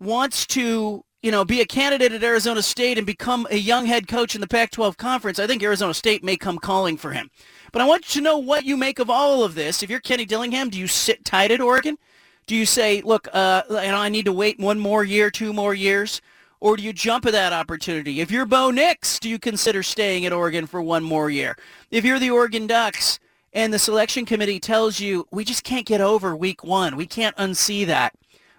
wants 0.00 0.47
to 0.49 1.05
you 1.23 1.33
know, 1.33 1.45
be 1.45 1.61
a 1.61 1.67
candidate 1.67 2.12
at 2.12 2.23
Arizona 2.23 2.62
State 2.62 2.97
and 2.97 3.07
become 3.07 3.47
a 3.50 3.57
young 3.57 3.87
head 3.87 4.07
coach 4.07 4.35
in 4.35 4.40
the 4.40 4.47
Pac-12 4.47 4.97
conference, 4.97 5.38
I 5.38 5.47
think 5.49 5.62
Arizona 5.62 5.93
State 5.93 6.23
may 6.23 6.37
come 6.37 6.59
calling 6.59 6.97
for 6.97 7.11
him. 7.11 7.31
But 7.73 7.83
I 7.83 7.87
want 7.87 8.14
you 8.14 8.21
to 8.21 8.25
know 8.25 8.38
what 8.38 8.64
you 8.64 8.76
make 8.76 9.00
of 9.00 9.11
all 9.11 9.43
of 9.43 9.55
this. 9.55 9.83
If 9.83 9.90
you're 9.90 10.00
Kenny 10.00 10.25
Dillingham, 10.25 10.71
do 10.71 10.78
you 10.78 10.87
sit 10.87 11.25
tight 11.25 11.50
at 11.50 11.61
Oregon? 11.61 11.99
Do 12.47 12.55
you 12.55 12.64
say, 12.64 13.02
look, 13.02 13.28
uh, 13.33 13.62
you 13.69 13.75
know, 13.76 13.97
I 13.97 14.09
need 14.09 14.26
to 14.26 14.33
wait 14.33 14.61
one 14.61 14.78
more 14.78 15.05
year, 15.05 15.31
two 15.31 15.52
more 15.52 15.75
years? 15.75 16.21
Or 16.61 16.76
do 16.76 16.83
you 16.83 16.93
jump 16.93 17.26
at 17.26 17.33
that 17.33 17.52
opportunity? 17.52 18.21
If 18.21 18.31
you're 18.31 18.47
Bo 18.47 18.71
Nix, 18.71 19.19
do 19.19 19.28
you 19.28 19.38
consider 19.38 19.83
staying 19.83 20.25
at 20.25 20.33
Oregon 20.33 20.67
for 20.67 20.81
one 20.81 21.02
more 21.05 21.31
year? 21.31 21.57
If 21.90 22.05
you're 22.05 22.19
the 22.19 22.31
Oregon 22.31 22.67
Ducks 22.67 23.19
and 23.52 23.73
the 23.73 23.78
selection 23.78 24.25
committee 24.25 24.61
tells 24.61 24.99
you, 24.99 25.26
we 25.31 25.45
just 25.45 25.62
can't 25.62 25.87
get 25.87 26.00
over 26.00 26.35
week 26.35 26.64
one, 26.64 26.97
we 26.97 27.07
can't 27.07 27.37
unsee 27.37 27.87
that, 27.87 28.14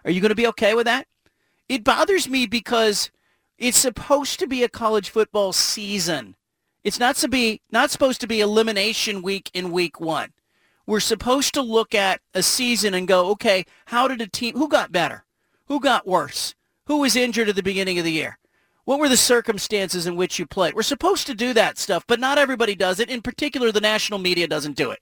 are 0.05 0.11
you 0.11 0.21
going 0.21 0.29
to 0.29 0.35
be 0.35 0.47
okay 0.47 0.75
with 0.75 0.85
that? 0.85 1.07
It 1.69 1.83
bothers 1.83 2.27
me 2.27 2.47
because 2.47 3.11
it's 3.59 3.77
supposed 3.77 4.39
to 4.39 4.47
be 4.47 4.63
a 4.63 4.69
college 4.69 5.11
football 5.11 5.53
season. 5.53 6.35
It's 6.83 6.99
not 6.99 7.15
to 7.17 7.27
be 7.27 7.61
not 7.71 7.91
supposed 7.91 8.19
to 8.21 8.27
be 8.27 8.41
elimination 8.41 9.21
week 9.21 9.51
in 9.53 9.71
week 9.71 9.99
one. 9.99 10.31
We're 10.87 10.99
supposed 10.99 11.53
to 11.53 11.61
look 11.61 11.93
at 11.93 12.21
a 12.33 12.41
season 12.41 12.95
and 12.95 13.07
go, 13.07 13.29
okay, 13.31 13.65
how 13.85 14.07
did 14.07 14.21
a 14.21 14.27
team 14.27 14.55
who 14.55 14.67
got 14.67 14.91
better? 14.91 15.25
Who 15.67 15.79
got 15.79 16.07
worse? 16.07 16.55
Who 16.87 16.97
was 16.97 17.15
injured 17.15 17.49
at 17.49 17.55
the 17.55 17.61
beginning 17.61 17.99
of 17.99 18.05
the 18.05 18.11
year? 18.11 18.39
What 18.85 18.99
were 18.99 19.09
the 19.09 19.17
circumstances 19.17 20.07
in 20.07 20.15
which 20.15 20.39
you 20.39 20.47
played? 20.47 20.73
We're 20.73 20.81
supposed 20.81 21.27
to 21.27 21.35
do 21.35 21.53
that 21.53 21.77
stuff, 21.77 22.03
but 22.07 22.19
not 22.19 22.39
everybody 22.39 22.73
does 22.73 22.99
it. 22.99 23.11
In 23.11 23.21
particular, 23.21 23.71
the 23.71 23.79
national 23.79 24.17
media 24.17 24.47
doesn't 24.47 24.75
do 24.75 24.89
it. 24.89 24.99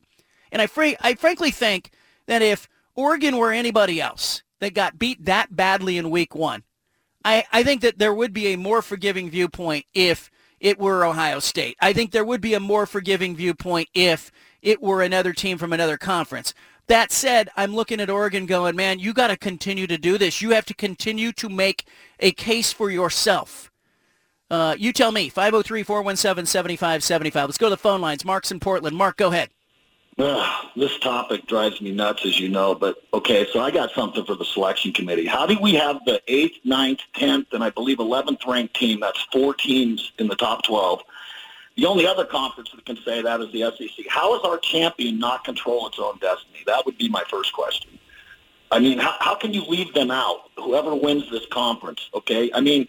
And 0.51 0.62
I, 0.62 0.67
fr- 0.67 0.97
I 1.00 1.13
frankly 1.13 1.51
think 1.51 1.91
that 2.25 2.41
if 2.41 2.67
Oregon 2.95 3.38
were 3.38 3.53
anybody 3.53 4.01
else 4.01 4.43
that 4.59 4.73
got 4.73 4.99
beat 4.99 5.25
that 5.25 5.55
badly 5.55 5.97
in 5.97 6.09
week 6.09 6.35
one, 6.35 6.63
I, 7.23 7.45
I 7.51 7.63
think 7.63 7.81
that 7.81 7.99
there 7.99 8.13
would 8.13 8.33
be 8.33 8.53
a 8.53 8.57
more 8.57 8.81
forgiving 8.81 9.29
viewpoint 9.29 9.85
if 9.93 10.29
it 10.59 10.79
were 10.79 11.05
Ohio 11.05 11.39
State. 11.39 11.77
I 11.81 11.93
think 11.93 12.11
there 12.11 12.25
would 12.25 12.41
be 12.41 12.53
a 12.53 12.59
more 12.59 12.85
forgiving 12.85 13.35
viewpoint 13.35 13.89
if 13.93 14.31
it 14.61 14.81
were 14.81 15.01
another 15.01 15.33
team 15.33 15.57
from 15.57 15.73
another 15.73 15.97
conference. 15.97 16.53
That 16.87 17.11
said, 17.11 17.49
I'm 17.57 17.75
looking 17.75 17.99
at 17.99 18.09
Oregon 18.09 18.45
going, 18.45 18.75
man, 18.75 18.99
you 18.99 19.13
got 19.13 19.27
to 19.27 19.37
continue 19.37 19.87
to 19.87 19.97
do 19.97 20.17
this. 20.17 20.41
You 20.41 20.51
have 20.51 20.65
to 20.67 20.73
continue 20.73 21.33
to 21.33 21.49
make 21.49 21.85
a 22.19 22.31
case 22.31 22.71
for 22.71 22.89
yourself. 22.89 23.71
Uh, 24.49 24.75
you 24.77 24.93
tell 24.93 25.11
me, 25.11 25.29
503-417-7575. 25.29 27.35
Let's 27.35 27.57
go 27.57 27.65
to 27.65 27.71
the 27.71 27.77
phone 27.77 27.99
lines. 27.99 28.23
Mark's 28.23 28.51
in 28.51 28.61
Portland. 28.61 28.95
Mark, 28.95 29.17
go 29.17 29.27
ahead. 29.27 29.49
Uh, 30.17 30.63
this 30.75 30.97
topic 30.97 31.45
drives 31.45 31.79
me 31.79 31.91
nuts, 31.91 32.25
as 32.25 32.39
you 32.39 32.50
know. 32.50 32.74
But 32.74 32.97
okay, 33.13 33.47
so 33.53 33.59
I 33.59 33.69
got 33.69 33.91
something 33.91 34.25
for 34.25 34.33
the 34.36 34.45
selection 34.45 34.91
committee. 34.91 35.27
How 35.27 35.45
do 35.45 35.57
we 35.62 35.75
have 35.75 36.03
the 36.05 36.21
eighth, 36.27 36.57
ninth, 36.63 37.01
tenth, 37.13 37.47
and 37.53 37.63
I 37.63 37.69
believe 37.69 38.00
eleventh 38.00 38.41
ranked 38.47 38.75
team? 38.75 39.00
That's 39.00 39.21
four 39.31 39.53
teams 39.53 40.12
in 40.17 40.27
the 40.27 40.36
top 40.36 40.63
twelve. 40.63 41.03
The 41.75 41.86
only 41.86 42.07
other 42.07 42.25
conference 42.25 42.71
that 42.71 42.83
can 42.86 42.97
say 43.05 43.21
that 43.21 43.39
is 43.41 43.51
the 43.51 43.71
SEC. 43.77 44.07
How 44.09 44.36
is 44.36 44.41
our 44.43 44.57
champion 44.57 45.19
not 45.19 45.43
control 45.43 45.86
its 45.88 46.00
own 46.00 46.17
destiny? 46.17 46.63
That 46.65 46.88
would 46.88 46.97
be 46.97 47.07
my 47.07 47.24
first 47.29 47.53
question. 47.53 48.00
I 48.71 48.79
mean, 48.79 48.97
how, 48.97 49.15
how 49.19 49.36
can 49.36 49.53
you 49.53 49.63
leave 49.63 49.93
them 49.93 50.09
out? 50.09 50.50
Whoever 50.57 50.95
wins 50.95 51.29
this 51.29 51.45
conference, 51.51 52.09
okay? 52.15 52.51
I 52.53 52.62
mean, 52.62 52.88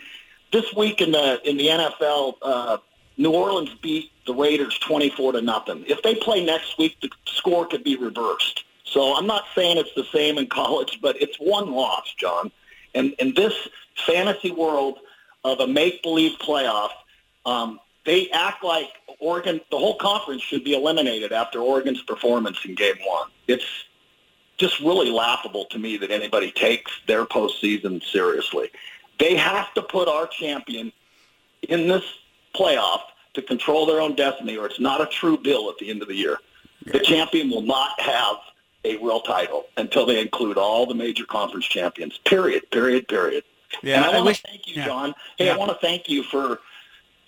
this 0.52 0.72
week 0.74 1.02
in 1.02 1.12
the 1.12 1.46
in 1.48 1.58
the 1.58 1.66
NFL, 1.66 2.36
uh, 2.40 2.78
New 3.18 3.32
Orleans 3.32 3.74
beat 3.82 4.10
the 4.28 4.34
Raiders 4.34 4.78
24 4.78 5.32
to 5.32 5.42
nothing. 5.42 5.84
If 5.88 6.02
they 6.02 6.14
play 6.14 6.44
next 6.44 6.78
week, 6.78 6.96
the 7.00 7.10
score 7.24 7.66
could 7.66 7.82
be 7.82 7.96
reversed. 7.96 8.64
So 8.84 9.16
I'm 9.16 9.26
not 9.26 9.44
saying 9.54 9.78
it's 9.78 9.94
the 9.96 10.06
same 10.12 10.38
in 10.38 10.46
college, 10.50 11.00
but 11.02 11.20
it's 11.20 11.36
one 11.38 11.72
loss, 11.72 12.14
John. 12.16 12.52
And 12.94 13.14
in 13.18 13.34
this 13.34 13.54
fantasy 14.06 14.52
world 14.52 14.98
of 15.44 15.60
a 15.60 15.66
make-believe 15.66 16.38
playoff, 16.38 16.90
um, 17.44 17.80
they 18.04 18.30
act 18.30 18.62
like 18.62 18.88
Oregon, 19.18 19.60
the 19.70 19.78
whole 19.78 19.96
conference 19.96 20.42
should 20.42 20.62
be 20.62 20.74
eliminated 20.74 21.32
after 21.32 21.60
Oregon's 21.60 22.02
performance 22.02 22.58
in 22.64 22.74
game 22.74 22.96
one. 23.06 23.28
It's 23.46 23.84
just 24.58 24.80
really 24.80 25.10
laughable 25.10 25.64
to 25.66 25.78
me 25.78 25.96
that 25.98 26.10
anybody 26.10 26.50
takes 26.50 26.92
their 27.06 27.24
postseason 27.24 28.02
seriously. 28.04 28.70
They 29.18 29.36
have 29.36 29.72
to 29.74 29.82
put 29.82 30.08
our 30.08 30.26
champion 30.26 30.92
in 31.62 31.88
this 31.88 32.04
playoff 32.54 33.02
to 33.38 33.46
control 33.46 33.86
their 33.86 34.00
own 34.00 34.14
destiny, 34.14 34.56
or 34.56 34.66
it's 34.66 34.80
not 34.80 35.00
a 35.00 35.06
true 35.06 35.38
bill 35.38 35.70
at 35.70 35.78
the 35.78 35.90
end 35.90 36.02
of 36.02 36.08
the 36.08 36.14
year. 36.14 36.38
The 36.86 37.00
champion 37.00 37.50
will 37.50 37.62
not 37.62 38.00
have 38.00 38.36
a 38.84 38.96
real 38.96 39.20
title 39.20 39.66
until 39.76 40.06
they 40.06 40.20
include 40.20 40.56
all 40.56 40.86
the 40.86 40.94
major 40.94 41.24
conference 41.24 41.66
champions. 41.66 42.18
Period. 42.18 42.70
Period. 42.70 43.08
Period. 43.08 43.44
Yeah, 43.82 43.96
and 43.96 44.04
I, 44.04 44.08
I 44.08 44.14
want 44.14 44.26
wish, 44.26 44.42
to 44.42 44.48
thank 44.48 44.66
you, 44.66 44.74
yeah. 44.76 44.86
John. 44.86 45.14
Hey, 45.36 45.46
yeah. 45.46 45.54
I 45.54 45.56
want 45.56 45.70
to 45.70 45.78
thank 45.78 46.08
you 46.08 46.22
for 46.22 46.60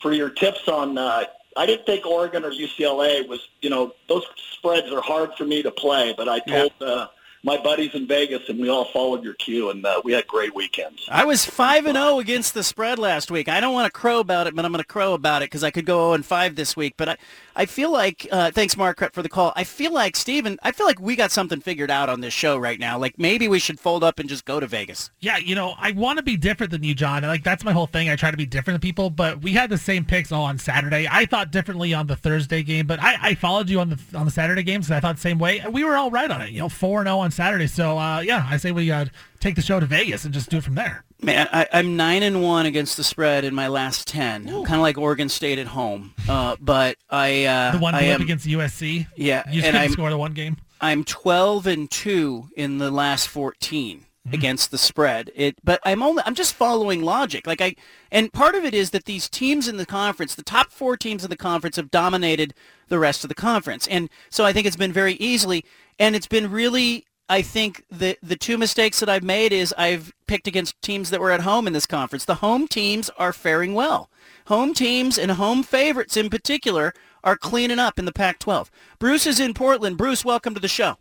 for 0.01 0.13
your 0.13 0.31
tips 0.31 0.69
on. 0.69 0.97
Uh, 0.97 1.25
I 1.57 1.67
didn't 1.67 1.85
think 1.85 2.07
Oregon 2.07 2.45
or 2.45 2.51
UCLA 2.51 3.27
was. 3.29 3.49
You 3.61 3.71
know, 3.71 3.95
those 4.09 4.25
spreads 4.55 4.91
are 4.93 5.03
hard 5.03 5.35
for 5.37 5.45
me 5.45 5.63
to 5.63 5.71
play, 5.71 6.15
but 6.17 6.29
I 6.29 6.39
told. 6.41 6.73
Yeah. 6.81 6.87
Uh, 6.87 7.07
my 7.43 7.57
buddies 7.57 7.95
in 7.95 8.07
Vegas, 8.07 8.49
and 8.49 8.61
we 8.61 8.69
all 8.69 8.85
followed 8.87 9.25
your 9.25 9.35
cue, 9.35 9.71
and 9.71 9.85
uh, 9.85 10.01
we 10.05 10.13
had 10.13 10.27
great 10.27 10.55
weekends. 10.55 11.07
I 11.11 11.25
was 11.25 11.45
five 11.45 11.87
and 11.87 11.97
zero 11.97 12.11
oh 12.11 12.21
against 12.21 12.55
the 12.55 12.63
spread 12.63 12.99
last 12.99 13.31
week. 13.31 13.49
I 13.49 13.61
don't 13.61 13.73
want 13.73 13.87
to 13.87 13.99
crow 13.99 14.21
about 14.21 14.47
it, 14.47 14.55
but 14.55 14.65
I'm 14.65 14.73
going 14.73 14.83
to 14.83 14.87
crow 14.87 15.15
about 15.15 15.43
it 15.43 15.47
because 15.47 15.65
I 15.65 15.71
could 15.71 15.87
go 15.87 15.99
zero 15.99 16.13
and 16.13 16.25
five 16.25 16.57
this 16.57 16.77
week. 16.77 16.95
But 16.97 17.09
I, 17.09 17.17
I 17.57 17.67
feel 17.67 17.91
like, 17.91 18.27
uh, 18.31 18.51
thanks, 18.51 18.77
Mark, 18.77 19.13
for 19.13 19.23
the 19.23 19.29
call. 19.29 19.53
I 19.57 19.65
feel 19.65 19.93
like 19.93 20.17
Steven, 20.17 20.59
I 20.63 20.73
feel 20.73 20.87
like 20.87 21.01
we 21.01 21.17
got 21.17 21.31
something 21.31 21.61
figured 21.61 21.91
out 21.91 22.09
on 22.09 22.21
this 22.21 22.35
show 22.35 22.59
right 22.59 22.79
now. 22.79 22.99
Like 22.99 23.19
maybe 23.19 23.49
we 23.49 23.59
should 23.59 23.81
fold 23.81 24.05
up 24.05 24.19
and 24.19 24.29
just 24.29 24.45
go 24.45 24.61
to 24.61 24.67
Vegas. 24.67 25.11
Yeah, 25.21 25.39
you 25.39 25.55
know, 25.55 25.75
I 25.79 25.93
want 25.93 26.19
to 26.19 26.23
be 26.23 26.37
different 26.37 26.73
than 26.73 26.83
you, 26.83 26.95
John. 26.95 27.23
Like 27.23 27.43
that's 27.43 27.65
my 27.65 27.73
whole 27.73 27.87
thing. 27.87 28.11
I 28.11 28.17
try 28.17 28.31
to 28.31 28.37
be 28.37 28.47
different 28.47 28.81
than 28.81 28.87
people, 28.87 29.09
but 29.09 29.41
we 29.43 29.53
had 29.53 29.71
the 29.71 29.79
same 29.79 30.05
picks 30.05 30.31
all 30.31 30.45
on 30.45 30.59
Saturday. 30.59 31.09
I 31.11 31.25
thought 31.25 31.51
differently 31.51 31.95
on 31.95 32.07
the 32.07 32.17
Thursday 32.17 32.63
game, 32.63 32.87
but 32.87 33.01
I, 33.01 33.17
I 33.21 33.35
followed 33.35 33.71
you 33.71 33.81
on 33.81 33.91
the 33.91 33.99
on 34.15 34.27
the 34.27 34.33
Saturday 34.33 34.63
games, 34.63 34.89
and 34.89 34.97
I 34.97 35.01
thought 35.01 35.17
the 35.17 35.23
same 35.23 35.39
way. 35.39 35.65
We 35.71 35.85
were 35.85 35.97
all 35.97 36.11
right 36.11 36.31
on 36.31 36.43
it. 36.43 36.51
You 36.51 36.61
know, 36.61 36.69
four 36.69 37.01
and 37.01 37.07
zero 37.07 37.19
on 37.21 37.30
Saturday. 37.31 37.67
So. 37.67 37.99
Uh, 37.99 38.21
yeah, 38.21 38.47
I 38.49 38.57
say 38.57 38.73
we 38.73 38.91
uh, 38.91 39.07
take 39.41 39.57
the 39.57 39.63
show 39.63 39.81
to 39.81 39.87
Vegas 39.87 40.25
and 40.25 40.33
just 40.33 40.51
do 40.51 40.59
it 40.59 40.65
from 40.65 40.75
there. 40.75 41.05
Man, 41.23 41.49
I, 41.53 41.67
am 41.73 41.97
nine 41.97 42.23
and 42.23 42.43
one 42.43 42.67
against 42.67 42.97
the 42.97 43.05
spread 43.05 43.45
in 43.45 43.55
my 43.55 43.69
last 43.69 44.07
ten. 44.07 44.45
Kind 44.47 44.75
of 44.75 44.81
like 44.81 44.97
Oregon 44.97 45.29
State 45.29 45.59
at 45.59 45.67
home, 45.67 46.15
uh, 46.29 46.57
but 46.61 46.97
I 47.11 47.45
uh, 47.45 47.73
the 47.73 47.79
one 47.79 47.95
I 47.95 48.03
am, 48.03 48.23
against 48.23 48.47
USC. 48.47 49.07
Yeah, 49.17 49.43
you 49.51 49.63
and 49.63 49.77
I 49.77 49.89
score 49.89 50.09
the 50.09 50.19
one 50.19 50.33
game. 50.33 50.57
I'm 50.81 51.05
12 51.05 51.67
and 51.67 51.91
two 51.91 52.49
in 52.57 52.79
the 52.79 52.91
last 52.91 53.29
14 53.29 53.99
mm-hmm. 53.99 54.35
against 54.35 54.71
the 54.71 54.79
spread. 54.79 55.31
It, 55.35 55.57
but 55.63 55.79
I'm 55.85 56.03
only 56.03 56.23
I'm 56.25 56.35
just 56.35 56.55
following 56.55 57.03
logic. 57.03 57.47
Like 57.47 57.61
I, 57.61 57.75
and 58.11 58.33
part 58.33 58.55
of 58.55 58.65
it 58.65 58.73
is 58.73 58.91
that 58.91 59.05
these 59.05 59.29
teams 59.29 59.69
in 59.69 59.77
the 59.77 59.85
conference, 59.85 60.35
the 60.35 60.43
top 60.43 60.71
four 60.71 60.97
teams 60.97 61.23
in 61.23 61.29
the 61.29 61.37
conference, 61.37 61.77
have 61.77 61.91
dominated 61.91 62.55
the 62.89 62.99
rest 62.99 63.25
of 63.25 63.29
the 63.29 63.35
conference, 63.35 63.87
and 63.89 64.09
so 64.31 64.45
I 64.47 64.55
think 64.55 64.67
it's 64.67 64.77
been 64.77 64.93
very 64.93 65.15
easily, 65.15 65.67
and 65.99 66.17
it's 66.17 66.27
been 66.27 66.51
really 66.51 67.05
I 67.31 67.43
think 67.43 67.85
the 67.89 68.19
the 68.21 68.35
two 68.35 68.59
mistakes 68.59 68.99
that 68.99 69.09
I've 69.09 69.23
made 69.23 69.53
is 69.53 69.73
I've 69.79 70.13
picked 70.27 70.49
against 70.49 70.83
teams 70.83 71.11
that 71.11 71.21
were 71.21 71.31
at 71.31 71.43
home 71.43 71.69
in 71.69 71.73
this 71.73 71.87
conference. 71.87 72.25
The 72.25 72.35
home 72.37 72.67
teams 72.67 73.09
are 73.19 73.33
faring 73.33 73.73
well. 73.73 74.11
Home 74.49 74.75
teams 74.75 75.17
and 75.17 75.31
home 75.31 75.63
favorites 75.63 76.17
in 76.17 76.29
particular 76.29 76.93
are 77.23 77.37
cleaning 77.37 77.79
up 77.79 78.01
in 78.01 78.05
the 78.05 78.13
Pac-12. 78.13 78.69
Bruce 78.99 79.29
is 79.29 79.39
in 79.39 79.55
Portland. 79.55 79.97
Bruce, 79.97 80.25
welcome 80.25 80.55
to 80.55 80.61
the 80.61 80.67
show. 80.67 80.97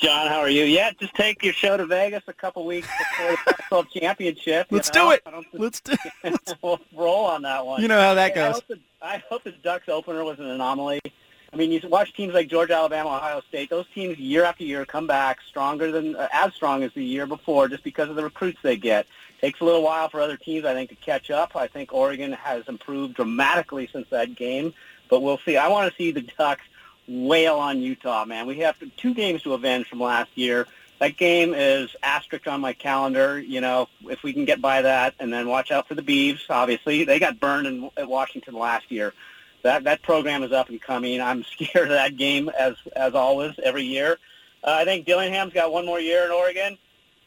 John, 0.00 0.28
how 0.28 0.38
are 0.38 0.48
you? 0.48 0.64
Yeah, 0.64 0.90
just 0.98 1.14
take 1.14 1.42
your 1.42 1.52
show 1.52 1.76
to 1.76 1.84
Vegas 1.84 2.22
a 2.28 2.32
couple 2.32 2.64
weeks 2.64 2.88
before 2.96 3.32
the 3.32 3.36
Pac-12 3.52 4.00
championship. 4.00 4.68
Let's 4.70 4.90
know? 4.94 5.10
do 5.10 5.10
it. 5.12 5.44
Let's 5.52 5.82
do. 5.82 5.96
it. 6.24 6.54
we'll 6.62 6.80
roll 6.96 7.26
on 7.26 7.42
that 7.42 7.66
one. 7.66 7.82
You 7.82 7.88
know 7.88 8.00
how 8.00 8.14
that 8.14 8.34
goes. 8.34 8.44
I 8.46 8.52
hope, 8.52 8.66
the, 8.68 8.78
I 9.02 9.22
hope 9.28 9.44
the 9.44 9.52
Ducks 9.52 9.90
opener 9.90 10.24
was 10.24 10.38
an 10.38 10.46
anomaly. 10.46 11.00
I 11.52 11.56
mean, 11.56 11.72
you 11.72 11.80
watch 11.88 12.12
teams 12.12 12.34
like 12.34 12.48
Georgia, 12.48 12.74
Alabama, 12.74 13.16
Ohio 13.16 13.40
State. 13.48 13.70
Those 13.70 13.86
teams 13.94 14.18
year 14.18 14.44
after 14.44 14.64
year 14.64 14.84
come 14.84 15.06
back 15.06 15.40
stronger 15.40 15.90
than 15.90 16.14
uh, 16.14 16.28
as 16.32 16.52
strong 16.54 16.82
as 16.82 16.92
the 16.92 17.04
year 17.04 17.26
before, 17.26 17.68
just 17.68 17.82
because 17.82 18.10
of 18.10 18.16
the 18.16 18.22
recruits 18.22 18.58
they 18.62 18.76
get. 18.76 19.06
Takes 19.40 19.60
a 19.60 19.64
little 19.64 19.82
while 19.82 20.08
for 20.08 20.20
other 20.20 20.36
teams, 20.36 20.66
I 20.66 20.74
think, 20.74 20.90
to 20.90 20.96
catch 20.96 21.30
up. 21.30 21.56
I 21.56 21.66
think 21.66 21.94
Oregon 21.94 22.32
has 22.32 22.68
improved 22.68 23.14
dramatically 23.14 23.88
since 23.90 24.08
that 24.10 24.34
game, 24.34 24.74
but 25.08 25.22
we'll 25.22 25.38
see. 25.38 25.56
I 25.56 25.68
want 25.68 25.90
to 25.90 25.96
see 25.96 26.10
the 26.10 26.22
Ducks 26.22 26.64
wail 27.06 27.56
on 27.56 27.80
Utah, 27.80 28.26
man. 28.26 28.46
We 28.46 28.58
have 28.58 28.76
two 28.98 29.14
games 29.14 29.42
to 29.44 29.54
avenge 29.54 29.86
from 29.86 30.00
last 30.00 30.30
year. 30.34 30.66
That 30.98 31.16
game 31.16 31.54
is 31.54 31.94
asterisk 32.02 32.46
on 32.46 32.60
my 32.60 32.74
calendar. 32.74 33.38
You 33.38 33.62
know, 33.62 33.88
if 34.02 34.22
we 34.22 34.34
can 34.34 34.44
get 34.44 34.60
by 34.60 34.82
that, 34.82 35.14
and 35.18 35.32
then 35.32 35.48
watch 35.48 35.70
out 35.70 35.88
for 35.88 35.94
the 35.94 36.02
Beavs. 36.02 36.40
Obviously, 36.50 37.04
they 37.04 37.18
got 37.18 37.40
burned 37.40 37.66
in, 37.66 37.90
at 37.96 38.08
Washington 38.08 38.54
last 38.54 38.90
year 38.90 39.14
that 39.62 39.84
that 39.84 40.02
program 40.02 40.42
is 40.42 40.52
up 40.52 40.68
and 40.68 40.80
coming. 40.80 41.20
I'm 41.20 41.44
scared 41.60 41.88
of 41.88 41.94
that 41.94 42.16
game 42.16 42.48
as 42.58 42.76
as 42.94 43.14
always 43.14 43.58
every 43.62 43.84
year. 43.84 44.18
Uh, 44.64 44.76
I 44.80 44.84
think 44.84 45.06
Dillingham's 45.06 45.52
got 45.52 45.72
one 45.72 45.86
more 45.86 46.00
year 46.00 46.24
in 46.24 46.30
Oregon, 46.30 46.78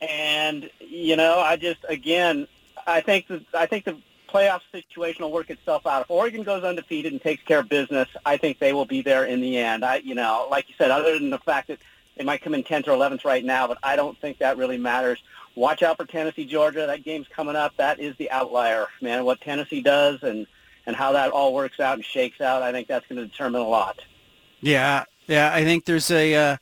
and 0.01 0.69
you 0.79 1.15
know 1.15 1.39
I 1.39 1.55
just 1.55 1.85
again 1.87 2.47
I 2.85 3.01
think 3.01 3.27
the 3.27 3.43
I 3.53 3.65
think 3.65 3.85
the 3.85 3.97
playoff 4.29 4.61
situation 4.71 5.23
will 5.23 5.31
work 5.31 5.49
itself 5.49 5.85
out. 5.85 6.03
If 6.03 6.11
Oregon 6.11 6.43
goes 6.43 6.63
undefeated 6.63 7.11
and 7.11 7.21
takes 7.21 7.43
care 7.43 7.59
of 7.59 7.69
business, 7.69 8.07
I 8.25 8.37
think 8.37 8.59
they 8.59 8.71
will 8.71 8.85
be 8.85 9.01
there 9.01 9.25
in 9.25 9.41
the 9.41 9.57
end. 9.57 9.83
I 9.83 9.97
you 9.97 10.15
know 10.15 10.47
like 10.49 10.69
you 10.69 10.75
said, 10.77 10.91
other 10.91 11.17
than 11.17 11.29
the 11.29 11.39
fact 11.39 11.67
that 11.69 11.79
They 12.17 12.25
might 12.25 12.41
come 12.41 12.53
in 12.53 12.63
10th 12.63 12.87
or 12.87 12.91
11th 12.91 13.23
right 13.25 13.43
now, 13.43 13.67
but 13.67 13.77
I 13.81 13.95
don't 13.95 14.17
think 14.19 14.39
that 14.39 14.57
really 14.57 14.77
matters. 14.77 15.19
Watch 15.55 15.81
out 15.81 15.97
for 15.97 16.05
Tennessee, 16.05 16.45
Georgia. 16.45 16.85
That 16.87 17.03
game's 17.03 17.27
coming 17.27 17.55
up. 17.55 17.75
That 17.77 17.99
is 17.99 18.15
the 18.17 18.29
outlier, 18.31 18.87
man. 19.01 19.25
What 19.25 19.41
Tennessee 19.41 19.81
does 19.81 20.21
and 20.23 20.45
and 20.85 20.95
how 20.95 21.11
that 21.13 21.31
all 21.31 21.53
works 21.53 21.79
out 21.79 21.95
and 21.95 22.05
shakes 22.05 22.41
out, 22.41 22.61
I 22.61 22.71
think 22.71 22.87
that's 22.87 23.05
going 23.07 23.21
to 23.21 23.27
determine 23.27 23.61
a 23.61 23.67
lot. 23.67 23.99
Yeah, 24.61 25.05
yeah. 25.27 25.51
I 25.53 25.63
think 25.63 25.85
there's 25.85 26.11
a 26.11 26.35
uh, 26.35 26.57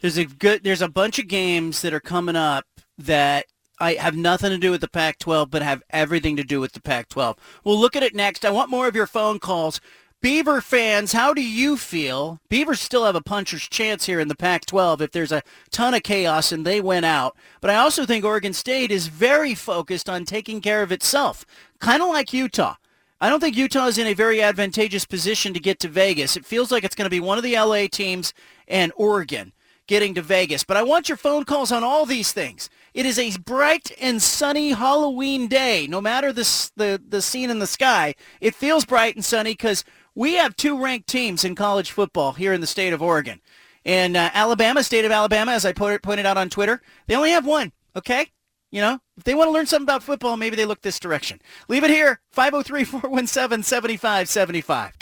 there's 0.00 0.18
a 0.18 0.24
good 0.24 0.64
there's 0.64 0.82
a 0.82 0.88
bunch 0.88 1.18
of 1.18 1.28
games 1.28 1.82
that 1.82 1.94
are 1.94 2.00
coming 2.00 2.36
up 2.36 2.64
that 2.98 3.46
I 3.78 3.94
have 3.94 4.16
nothing 4.16 4.50
to 4.50 4.58
do 4.58 4.70
with 4.70 4.82
the 4.82 4.88
Pac-12, 4.88 5.50
but 5.50 5.62
have 5.62 5.82
everything 5.88 6.36
to 6.36 6.44
do 6.44 6.60
with 6.60 6.72
the 6.72 6.82
Pac-12. 6.82 7.38
We'll 7.64 7.80
look 7.80 7.96
at 7.96 8.02
it 8.02 8.14
next. 8.14 8.44
I 8.44 8.50
want 8.50 8.70
more 8.70 8.86
of 8.86 8.94
your 8.94 9.06
phone 9.06 9.38
calls. 9.38 9.80
Beaver 10.20 10.60
fans, 10.60 11.12
how 11.12 11.32
do 11.32 11.42
you 11.42 11.78
feel? 11.78 12.40
Beavers 12.50 12.78
still 12.78 13.06
have 13.06 13.16
a 13.16 13.22
puncher's 13.22 13.66
chance 13.66 14.04
here 14.04 14.20
in 14.20 14.28
the 14.28 14.34
Pac-12 14.34 15.00
if 15.00 15.12
there's 15.12 15.32
a 15.32 15.42
ton 15.70 15.94
of 15.94 16.02
chaos 16.02 16.52
and 16.52 16.66
they 16.66 16.78
win 16.78 17.04
out. 17.04 17.34
But 17.62 17.70
I 17.70 17.76
also 17.76 18.04
think 18.04 18.22
Oregon 18.22 18.52
State 18.52 18.90
is 18.90 19.06
very 19.06 19.54
focused 19.54 20.10
on 20.10 20.26
taking 20.26 20.60
care 20.60 20.82
of 20.82 20.92
itself, 20.92 21.46
kind 21.78 22.02
of 22.02 22.08
like 22.08 22.34
Utah. 22.34 22.74
I 23.20 23.28
don't 23.28 23.40
think 23.40 23.56
Utah 23.56 23.86
is 23.86 23.98
in 23.98 24.06
a 24.06 24.14
very 24.14 24.40
advantageous 24.40 25.04
position 25.04 25.52
to 25.52 25.60
get 25.60 25.78
to 25.80 25.88
Vegas. 25.88 26.36
It 26.36 26.46
feels 26.46 26.70
like 26.70 26.84
it's 26.84 26.94
going 26.94 27.04
to 27.04 27.10
be 27.10 27.20
one 27.20 27.36
of 27.36 27.44
the 27.44 27.54
LA 27.54 27.86
teams 27.86 28.32
and 28.66 28.92
Oregon 28.96 29.52
getting 29.86 30.14
to 30.14 30.22
Vegas. 30.22 30.64
But 30.64 30.78
I 30.78 30.82
want 30.82 31.08
your 31.08 31.18
phone 31.18 31.44
calls 31.44 31.70
on 31.70 31.84
all 31.84 32.06
these 32.06 32.32
things. 32.32 32.70
It 32.94 33.04
is 33.04 33.18
a 33.18 33.36
bright 33.38 33.90
and 34.00 34.22
sunny 34.22 34.70
Halloween 34.70 35.48
day. 35.48 35.86
No 35.86 36.00
matter 36.00 36.32
the, 36.32 36.70
the, 36.76 37.02
the 37.06 37.20
scene 37.20 37.50
in 37.50 37.58
the 37.58 37.66
sky, 37.66 38.14
it 38.40 38.54
feels 38.54 38.86
bright 38.86 39.16
and 39.16 39.24
sunny 39.24 39.52
because 39.52 39.84
we 40.14 40.34
have 40.34 40.56
two 40.56 40.82
ranked 40.82 41.08
teams 41.08 41.44
in 41.44 41.54
college 41.54 41.90
football 41.90 42.32
here 42.32 42.54
in 42.54 42.62
the 42.62 42.66
state 42.66 42.92
of 42.94 43.02
Oregon. 43.02 43.40
And 43.84 44.16
uh, 44.16 44.30
Alabama, 44.32 44.82
state 44.82 45.04
of 45.04 45.12
Alabama, 45.12 45.52
as 45.52 45.66
I 45.66 45.72
put, 45.72 46.02
pointed 46.02 46.24
out 46.24 46.38
on 46.38 46.48
Twitter, 46.48 46.80
they 47.06 47.16
only 47.16 47.30
have 47.30 47.44
one, 47.44 47.72
okay? 47.94 48.30
You 48.72 48.82
know, 48.82 49.00
if 49.16 49.24
they 49.24 49.34
want 49.34 49.48
to 49.48 49.52
learn 49.52 49.66
something 49.66 49.82
about 49.84 50.04
football, 50.04 50.36
maybe 50.36 50.54
they 50.54 50.64
look 50.64 50.82
this 50.82 51.00
direction. 51.00 51.40
Leave 51.68 51.82
it 51.82 51.90
here, 51.90 52.20
503-417-7575. 52.36 54.92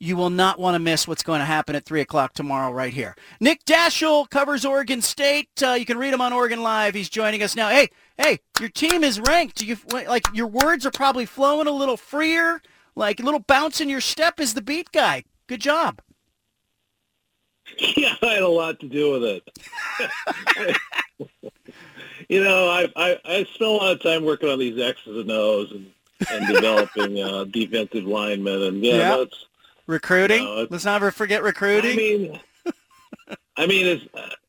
You 0.00 0.16
will 0.16 0.30
not 0.30 0.60
want 0.60 0.76
to 0.76 0.78
miss 0.78 1.08
what's 1.08 1.24
going 1.24 1.40
to 1.40 1.44
happen 1.44 1.74
at 1.74 1.84
3 1.84 2.00
o'clock 2.00 2.32
tomorrow 2.32 2.72
right 2.72 2.92
here. 2.92 3.16
Nick 3.40 3.64
Daschel 3.64 4.30
covers 4.30 4.64
Oregon 4.64 5.02
State. 5.02 5.50
Uh, 5.60 5.72
you 5.72 5.84
can 5.84 5.98
read 5.98 6.14
him 6.14 6.20
on 6.20 6.32
Oregon 6.32 6.62
Live. 6.62 6.94
He's 6.94 7.08
joining 7.08 7.42
us 7.42 7.56
now. 7.56 7.68
Hey, 7.68 7.88
hey, 8.16 8.38
your 8.60 8.68
team 8.68 9.02
is 9.02 9.18
ranked. 9.18 9.60
You 9.60 9.76
like 9.90 10.24
your 10.32 10.46
words 10.46 10.86
are 10.86 10.92
probably 10.92 11.26
flowing 11.26 11.66
a 11.66 11.72
little 11.72 11.96
freer, 11.96 12.62
like 12.94 13.18
a 13.18 13.24
little 13.24 13.40
bounce 13.40 13.80
in 13.80 13.88
your 13.88 14.00
step 14.00 14.38
as 14.38 14.54
the 14.54 14.62
beat 14.62 14.92
guy. 14.92 15.24
Good 15.48 15.60
job. 15.60 16.00
Yeah, 17.96 18.14
I 18.22 18.26
had 18.28 18.42
a 18.42 18.48
lot 18.48 18.80
to 18.80 18.88
do 18.88 19.12
with 19.12 19.24
it. 19.24 20.78
you 22.28 22.42
know, 22.42 22.66
I, 22.68 22.88
I 22.96 23.18
I 23.24 23.44
spent 23.44 23.60
a 23.70 23.72
lot 23.72 23.92
of 23.92 24.02
time 24.02 24.24
working 24.24 24.48
on 24.48 24.58
these 24.58 24.80
X's 24.80 25.06
and 25.06 25.30
O's 25.30 25.70
and, 25.72 25.86
and 26.30 26.46
developing 26.54 27.22
uh, 27.22 27.44
defensive 27.44 28.04
linemen, 28.04 28.62
and 28.62 28.82
yeah, 28.84 28.94
Yeah. 28.96 29.16
that's 29.18 29.44
Recruiting. 29.86 30.44
No, 30.44 30.52
it's- 30.60 30.68
Let's 30.70 30.84
never 30.86 31.10
forget 31.10 31.42
recruiting. 31.42 31.92
I 31.92 31.96
mean, 31.96 32.40
I 33.58 33.66
mean, 33.66 33.86
it's, 33.86 34.04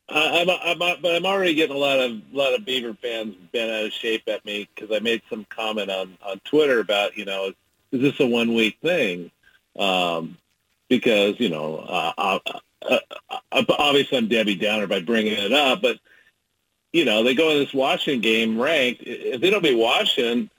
I, 0.08 0.40
I'm, 0.40 0.50
I'm, 0.50 0.78
but 1.02 1.14
I'm 1.14 1.26
already 1.26 1.54
getting 1.54 1.76
a 1.76 1.78
lot 1.78 1.98
of 2.00 2.10
a 2.12 2.22
lot 2.32 2.54
of 2.58 2.64
Beaver 2.64 2.94
fans 3.02 3.34
bent 3.52 3.70
out 3.70 3.84
of 3.84 3.92
shape 3.92 4.22
at 4.28 4.44
me 4.46 4.66
because 4.74 4.94
I 4.96 5.00
made 5.00 5.20
some 5.28 5.44
comment 5.50 5.90
on 5.90 6.16
on 6.24 6.40
Twitter 6.44 6.80
about 6.80 7.18
you 7.18 7.26
know 7.26 7.52
is 7.92 8.00
this 8.00 8.18
a 8.20 8.26
one 8.26 8.54
week 8.54 8.78
thing? 8.82 9.30
Um, 9.78 10.38
because 10.90 11.40
you 11.40 11.48
know, 11.48 11.76
uh, 11.76 12.12
uh, 12.18 12.38
uh, 12.82 12.98
uh, 13.52 13.64
obviously 13.78 14.18
I'm 14.18 14.28
Debbie 14.28 14.56
Downer 14.56 14.86
by 14.86 15.00
bringing 15.00 15.32
it 15.32 15.52
up, 15.52 15.80
but 15.80 15.98
you 16.92 17.06
know 17.06 17.22
they 17.24 17.34
go 17.34 17.50
in 17.52 17.58
this 17.60 17.72
Washington 17.72 18.20
game 18.20 18.60
ranked. 18.60 19.02
If 19.06 19.40
they 19.40 19.48
don't 19.48 19.62
be 19.62 19.74
Washington. 19.74 20.50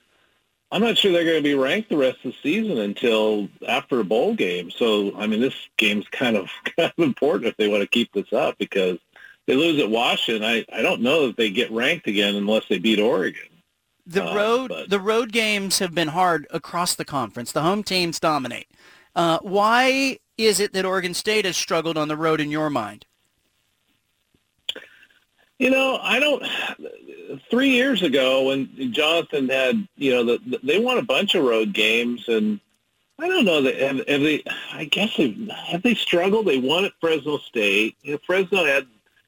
I'm 0.74 0.82
not 0.82 0.98
sure 0.98 1.12
they're 1.12 1.26
going 1.26 1.36
to 1.36 1.44
be 1.44 1.54
ranked 1.54 1.90
the 1.90 1.98
rest 1.98 2.20
of 2.24 2.32
the 2.32 2.38
season 2.42 2.78
until 2.78 3.50
after 3.68 4.00
a 4.00 4.06
bowl 4.06 4.34
game. 4.36 4.72
So, 4.72 5.14
I 5.18 5.28
mean, 5.28 5.42
this 5.42 5.68
game's 5.76 6.08
kind 6.08 6.38
of 6.38 6.48
kind 6.78 6.94
of 6.98 7.04
important 7.04 7.50
if 7.50 7.58
they 7.58 7.68
want 7.68 7.82
to 7.82 7.88
keep 7.90 8.14
this 8.14 8.32
up 8.32 8.58
because 8.58 8.98
they 9.48 9.56
lose 9.56 9.84
at 9.84 9.90
Washington. 9.90 10.46
I, 10.48 10.66
I 10.72 10.82
don't 10.82 11.02
know 11.02 11.28
that 11.28 11.36
they 11.36 11.50
get 11.50 11.70
ranked 11.72 12.08
again 12.08 12.36
unless 12.38 12.70
they 12.70 12.80
beat 12.80 13.00
Oregon. 13.00 13.50
the 14.08 14.26
uh, 14.26 14.34
road 14.34 14.68
but- 14.70 14.90
the 14.90 15.02
road 15.02 15.34
games 15.34 15.80
have 15.80 15.94
been 15.94 16.08
hard 16.08 16.48
across 16.52 16.96
the 16.96 17.04
conference. 17.04 17.52
The 17.52 17.64
home 17.64 17.84
teams 17.84 18.18
dominate. 18.18 18.68
Uh, 19.16 19.40
why 19.42 20.18
is 20.38 20.60
it 20.60 20.74
that 20.74 20.86
Oregon 20.86 21.14
State 21.14 21.46
has 21.46 21.58
struggled 21.58 21.98
on 21.98 22.08
the 22.08 22.18
road 22.18 22.40
in 22.42 22.50
your 22.52 22.70
mind? 22.70 23.06
You 25.60 25.70
know, 25.70 26.00
I 26.02 26.20
don't. 26.20 26.44
Three 27.52 27.70
years 27.70 28.02
ago, 28.02 28.48
when 28.48 28.92
Jonathan 28.92 29.48
had, 29.50 29.88
you 29.96 30.12
know, 30.12 30.24
the, 30.26 30.60
they 30.64 30.80
won 30.80 30.98
a 30.98 31.04
bunch 31.04 31.36
of 31.36 31.44
road 31.44 31.72
games, 31.74 32.28
and 32.28 32.60
I 33.20 33.28
don't 33.28 33.46
know 33.46 33.62
that 33.62 33.76
have, 33.80 33.98
have 33.98 34.22
they. 34.22 34.44
I 34.74 34.86
guess 34.86 35.16
they 35.18 35.38
have 35.68 35.84
they 35.84 35.94
struggled. 35.94 36.48
They 36.48 36.58
won 36.58 36.86
at 36.86 36.94
Fresno 37.00 37.38
State. 37.38 37.96
You 38.02 38.14
know, 38.14 38.20
Fresno 38.26 38.66
had 38.66 38.88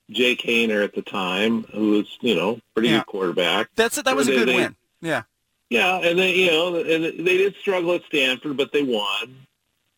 Jake 0.09 0.41
Haener 0.41 0.83
at 0.83 0.95
the 0.95 1.03
time, 1.03 1.65
who 1.65 1.91
was, 1.91 2.17
you 2.21 2.35
know, 2.35 2.59
pretty 2.73 2.89
Yeah. 2.89 2.97
good 2.99 3.05
quarterback. 3.07 3.69
That's 3.75 4.01
that 4.01 4.15
was 4.15 4.27
a 4.27 4.31
good 4.31 4.47
they- 4.47 4.55
win. 4.55 4.75
Yeah. 5.01 5.23
Yeah, 5.69 5.97
and 6.03 6.19
they, 6.19 6.35
you 6.35 6.47
know, 6.51 6.75
and 6.75 7.03
they 7.03 7.37
did 7.37 7.55
struggle 7.59 7.93
at 7.93 8.03
Stanford, 8.05 8.57
but 8.57 8.71
they 8.71 8.83
won. 8.83 9.45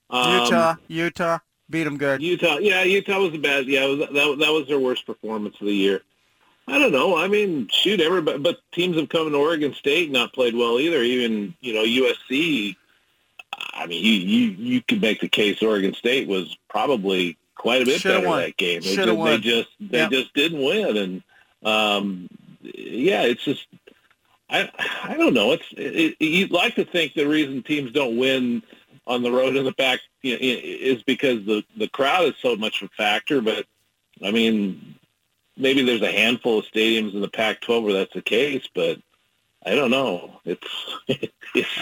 Um, 0.09 0.43
Utah, 0.43 0.75
Utah 0.87 1.37
beat 1.69 1.83
them 1.83 1.97
good. 1.97 2.21
Utah, 2.21 2.57
yeah, 2.57 2.83
Utah 2.83 3.19
was 3.19 3.33
a 3.33 3.37
bad. 3.39 3.65
Yeah, 3.65 3.85
was, 3.85 3.99
that 3.99 4.13
that 4.13 4.51
was 4.51 4.67
their 4.67 4.79
worst 4.79 5.05
performance 5.05 5.55
of 5.59 5.67
the 5.67 5.73
year. 5.73 6.01
I 6.67 6.79
don't 6.79 6.91
know. 6.91 7.15
I 7.15 7.27
mean, 7.27 7.67
shoot, 7.71 8.01
everybody, 8.01 8.39
but 8.39 8.59
teams 8.71 8.97
have 8.97 9.09
come 9.09 9.29
to 9.31 9.37
Oregon 9.37 9.73
State 9.73 10.11
not 10.11 10.33
played 10.33 10.55
well 10.55 10.79
either. 10.79 11.01
Even 11.01 11.53
you 11.61 11.73
know 11.73 11.83
USC. 11.83 12.75
I 13.73 13.85
mean, 13.85 14.03
you 14.03 14.11
you 14.13 14.51
you 14.51 14.81
could 14.81 15.01
make 15.01 15.21
the 15.21 15.29
case 15.29 15.61
Oregon 15.61 15.93
State 15.93 16.27
was 16.27 16.55
probably 16.69 17.37
quite 17.55 17.81
a 17.81 17.85
bit 17.85 18.01
Should've 18.01 18.17
better 18.21 18.27
won. 18.27 18.41
that 18.41 18.57
game. 18.57 18.81
They 18.81 18.95
just, 18.95 19.15
won. 19.15 19.29
they 19.29 19.37
just 19.39 19.69
they 19.79 19.97
Yep. 19.99 20.11
just 20.11 20.33
didn't 20.33 20.63
win, 20.63 20.97
and 20.97 21.23
um, 21.63 22.27
yeah, 22.61 23.23
it's 23.23 23.43
just 23.43 23.65
I 24.49 24.69
I 25.03 25.15
don't 25.17 25.33
know. 25.33 25.51
It's 25.53 25.65
it, 25.71 26.15
it, 26.19 26.25
you'd 26.25 26.51
like 26.51 26.75
to 26.75 26.85
think 26.85 27.13
the 27.13 27.25
reason 27.25 27.63
teams 27.63 27.91
don't 27.91 28.17
win 28.17 28.63
on 29.07 29.23
the 29.23 29.31
road 29.31 29.55
in 29.55 29.65
the 29.65 29.73
Pac 29.73 29.99
you 30.21 30.33
know, 30.33 30.39
is 30.41 31.03
because 31.03 31.45
the 31.45 31.63
the 31.77 31.89
crowd 31.89 32.25
is 32.25 32.35
so 32.41 32.55
much 32.55 32.81
of 32.81 32.89
a 32.89 32.95
factor. 32.95 33.41
But 33.41 33.65
I 34.23 34.31
mean, 34.31 34.95
maybe 35.57 35.83
there's 35.83 36.01
a 36.01 36.11
handful 36.11 36.59
of 36.59 36.65
stadiums 36.65 37.13
in 37.13 37.21
the 37.21 37.29
Pac-12 37.29 37.83
where 37.83 37.93
that's 37.93 38.13
the 38.13 38.21
case, 38.21 38.67
but 38.73 38.97
I 39.65 39.75
don't 39.75 39.91
know. 39.91 40.39
It's 40.45 40.67
it's 41.07 41.31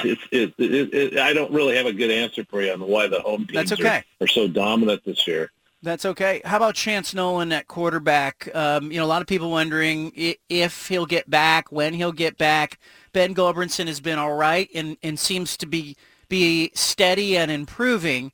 it's 0.04 0.22
it, 0.32 0.54
it, 0.58 0.94
it, 0.94 1.18
I 1.18 1.34
don't 1.34 1.52
really 1.52 1.76
have 1.76 1.86
a 1.86 1.94
good 1.94 2.12
answer 2.12 2.46
for 2.46 2.62
you 2.62 2.72
on 2.72 2.80
why 2.82 3.08
the 3.08 3.22
home 3.22 3.46
teams 3.46 3.70
That's 3.70 3.72
okay. 3.74 4.04
are, 4.20 4.26
are 4.26 4.28
so 4.28 4.48
dominant 4.48 5.04
this 5.06 5.28
year. 5.28 5.52
That's 5.82 6.06
okay. 6.06 6.42
How 6.46 6.58
about 6.58 6.76
Chance 6.76 7.14
Nolan 7.14 7.52
at 7.52 7.68
quarterback? 7.68 8.50
Um, 8.56 8.90
you 8.90 9.00
know, 9.00 9.04
a 9.04 9.06
lot 9.06 9.22
of 9.22 9.28
people 9.28 9.52
wondering 9.52 10.14
if 10.48 10.88
he'll 10.88 11.06
get 11.06 11.30
back, 11.30 11.74
when 11.74 11.94
he'll 11.94 12.14
get 12.14 12.38
back. 12.38 12.80
Ben 13.12 13.36
Gulbranson 13.36 13.88
has 13.88 14.00
been 14.00 14.18
all 14.18 14.34
right 14.34 14.70
and, 14.74 14.96
and 15.04 15.20
seems 15.20 15.58
to 15.58 15.66
be 15.66 15.98
be 16.34 16.72
steady 16.74 17.38
and 17.38 17.52
improving. 17.52 18.32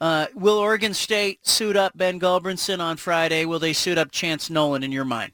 Uh, 0.00 0.24
will 0.34 0.56
Oregon 0.56 0.94
State 0.94 1.46
suit 1.46 1.76
up 1.76 1.94
Ben 1.94 2.18
Gulbranson 2.18 2.80
on 2.80 2.96
Friday? 2.96 3.44
Will 3.44 3.58
they 3.58 3.74
suit 3.74 3.98
up 3.98 4.10
Chance 4.10 4.48
Nolan 4.48 4.82
in 4.82 4.90
your 4.90 5.04
mind? 5.04 5.32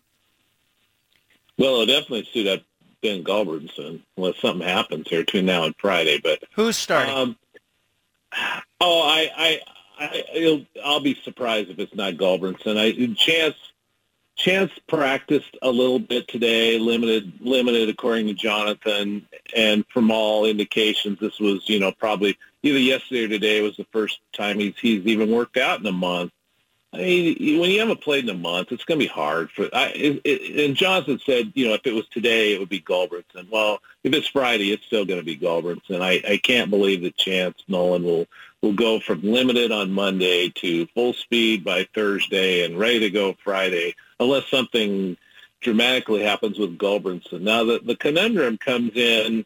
Well, 1.59 1.75
it'll 1.75 1.87
definitely 1.87 2.29
suit 2.33 2.49
up 2.49 2.63
Ben 3.05 3.23
Gulbranson 3.23 4.03
unless 4.17 4.37
something 4.39 4.67
happens 4.67 5.07
here 5.09 5.21
between 5.21 5.47
now 5.47 5.63
and 5.63 5.77
Friday. 5.79 6.19
But 6.21 6.43
who's 6.57 6.77
starting? 6.77 7.15
Um, 7.15 7.37
oh, 8.81 9.03
I, 9.09 9.31
I, 9.37 9.61
I, 10.01 10.25
it'll, 10.35 10.67
I'll 10.85 10.99
be 10.99 11.15
surprised 11.23 11.71
if 11.71 11.79
it's 11.79 11.95
not 11.95 12.15
Gulbranson. 12.15 12.77
I 12.77 13.15
Chance, 13.15 13.55
Chance 14.39 14.71
practiced 14.87 15.57
a 15.63 15.71
little 15.71 15.99
bit 15.99 16.29
today, 16.29 16.79
limited, 16.79 17.33
limited 17.41 17.89
according 17.89 18.29
to 18.29 18.35
Jonathan, 18.35 19.27
and 19.55 19.85
from 19.93 20.13
all 20.13 20.45
indications, 20.45 21.19
this 21.19 21.41
was 21.41 21.69
you 21.69 21.81
know 21.81 21.91
probably 21.91 22.39
either 22.63 22.79
yesterday 22.79 23.25
or 23.25 23.29
today 23.29 23.61
was 23.61 23.77
the 23.77 23.87
first 23.93 24.21
time 24.33 24.61
he's 24.61 24.75
he's 24.79 25.05
even 25.07 25.33
worked 25.33 25.57
out 25.57 25.81
in 25.81 25.87
a 25.87 25.93
month. 25.93 26.31
I 26.93 26.99
mean, 26.99 27.61
when 27.61 27.71
you 27.71 27.81
haven't 27.81 28.01
played 28.01 28.25
in 28.25 28.31
a 28.31 28.39
month, 28.39 28.73
it's 28.73 28.85
going 28.85 28.99
to 28.99 29.05
be 29.05 29.13
hard 29.13 29.51
for. 29.51 29.69
I, 29.75 29.89
it, 29.89 30.23
it, 30.25 30.67
and 30.67 30.77
Johnson 30.77 31.21
said, 31.27 31.53
you 31.55 31.67
know, 31.67 31.75
if 31.75 31.85
it 31.85 31.93
was 31.93 32.09
today, 32.09 32.55
it 32.55 32.61
would 32.61 32.71
be 32.71 32.81
Gulbranson. 32.81 33.51
Well, 33.51 33.81
if 34.05 34.15
it's 34.15 34.29
Friday, 34.29 34.73
it's 34.73 34.87
still 34.87 35.05
going 35.05 35.21
to 35.21 35.27
be 35.27 35.37
Gulbranson. 35.37 36.01
I, 36.01 36.23
I 36.27 36.39
can't 36.39 36.71
believe 36.71 37.03
that 37.03 37.17
Chance 37.17 37.65
Nolan 37.69 38.05
will 38.05 38.27
will 38.63 38.73
go 38.73 39.01
from 39.01 39.21
limited 39.23 39.71
on 39.71 39.91
Monday 39.91 40.49
to 40.49 40.87
full 40.89 41.13
speed 41.13 41.65
by 41.65 41.87
Thursday 41.95 42.65
and 42.65 42.79
ready 42.79 43.01
to 43.01 43.11
go 43.11 43.37
Friday, 43.45 43.95
unless 44.21 44.47
something 44.49 45.17
dramatically 45.61 46.23
happens 46.23 46.59
with 46.59 46.79
Gulbranson. 46.79 47.41
Now, 47.41 47.65
the 47.65 47.81
the 47.85 47.97
conundrum 47.97 48.59
comes 48.59 48.97
in 48.97 49.45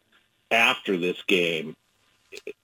after 0.51 0.97
this 0.97 1.23
game. 1.27 1.77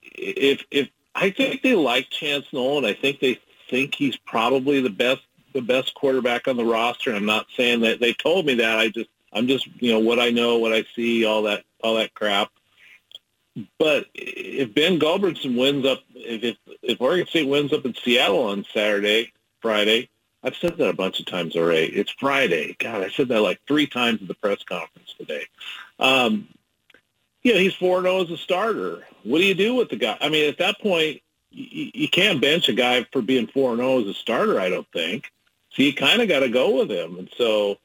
If 0.01 0.63
if 0.71 0.89
I 1.15 1.31
think 1.31 1.61
they 1.61 1.75
like 1.75 2.09
Chance 2.09 2.47
Nolan, 2.53 2.85
I 2.85 2.93
think 2.93 3.19
they 3.19 3.39
think 3.69 3.95
he's 3.95 4.17
probably 4.17 4.81
the 4.81 4.89
best 4.89 5.21
the 5.53 5.61
best 5.61 5.93
quarterback 5.95 6.47
on 6.47 6.57
the 6.57 6.65
roster. 6.65 7.13
I'm 7.13 7.25
not 7.25 7.47
saying 7.57 7.81
that 7.81 7.99
they 7.99 8.13
told 8.13 8.45
me 8.45 8.55
that. 8.55 8.77
I 8.77 8.89
just 8.89 9.09
I'm 9.33 9.47
just 9.47 9.67
you 9.81 9.91
know 9.91 9.99
what 9.99 10.19
I 10.19 10.29
know, 10.29 10.57
what 10.57 10.73
I 10.73 10.85
see, 10.95 11.25
all 11.25 11.43
that 11.43 11.63
all 11.83 11.95
that 11.95 12.13
crap. 12.13 12.49
But 13.77 14.05
if 14.13 14.73
Ben 14.73 14.99
Gulbranson 14.99 15.57
wins 15.57 15.85
up, 15.85 15.99
if 16.13 16.43
if, 16.43 16.57
if 16.81 17.01
Oregon 17.01 17.27
State 17.27 17.47
wins 17.47 17.73
up 17.73 17.85
in 17.85 17.95
Seattle 17.95 18.43
on 18.43 18.65
Saturday, 18.73 19.33
Friday, 19.61 20.09
I've 20.43 20.55
said 20.55 20.77
that 20.77 20.89
a 20.89 20.93
bunch 20.93 21.19
of 21.19 21.25
times 21.25 21.55
already. 21.55 21.87
It's 21.87 22.11
Friday. 22.11 22.75
God, 22.79 23.01
I 23.01 23.09
said 23.09 23.27
that 23.29 23.41
like 23.41 23.59
three 23.67 23.87
times 23.87 24.21
at 24.21 24.27
the 24.27 24.33
press 24.33 24.63
conference 24.63 25.13
today. 25.17 25.45
Um, 25.99 26.47
you 27.43 27.53
know, 27.53 27.59
he's 27.59 27.73
4-0 27.73 28.25
as 28.25 28.31
a 28.31 28.37
starter. 28.37 29.05
What 29.23 29.39
do 29.39 29.45
you 29.45 29.55
do 29.55 29.75
with 29.75 29.89
the 29.89 29.95
guy? 29.95 30.17
I 30.21 30.29
mean, 30.29 30.47
at 30.49 30.57
that 30.59 30.79
point, 30.79 31.21
you, 31.51 31.91
you 31.93 32.09
can't 32.09 32.41
bench 32.41 32.69
a 32.69 32.73
guy 32.73 33.05
for 33.11 33.21
being 33.21 33.47
four 33.47 33.71
and 33.71 33.79
zero 33.79 33.93
oh 33.93 34.01
as 34.01 34.07
a 34.07 34.13
starter. 34.13 34.59
I 34.59 34.69
don't 34.69 34.87
think. 34.91 35.31
So 35.71 35.83
you 35.83 35.93
kind 35.93 36.21
of 36.21 36.27
got 36.27 36.39
to 36.39 36.49
go 36.49 36.77
with 36.77 36.91
him, 36.91 37.17
and 37.17 37.29
so 37.37 37.77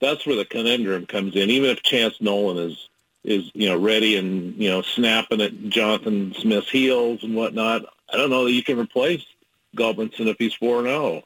that's 0.00 0.26
where 0.26 0.36
the 0.36 0.44
conundrum 0.44 1.06
comes 1.06 1.36
in. 1.36 1.50
Even 1.50 1.70
if 1.70 1.82
Chance 1.82 2.20
Nolan 2.20 2.58
is 2.58 2.88
is 3.24 3.50
you 3.54 3.68
know 3.68 3.78
ready 3.78 4.16
and 4.16 4.56
you 4.56 4.68
know 4.68 4.82
snapping 4.82 5.40
at 5.40 5.68
Jonathan 5.68 6.34
Smith's 6.34 6.70
heels 6.70 7.22
and 7.22 7.34
whatnot, 7.34 7.84
I 8.12 8.16
don't 8.16 8.30
know 8.30 8.44
that 8.44 8.52
you 8.52 8.62
can 8.62 8.78
replace 8.78 9.24
Gulbranson 9.76 10.26
if 10.26 10.36
he's 10.38 10.54
four 10.54 10.78
and 10.78 10.86
zero. 10.86 10.96
Oh. 10.98 11.22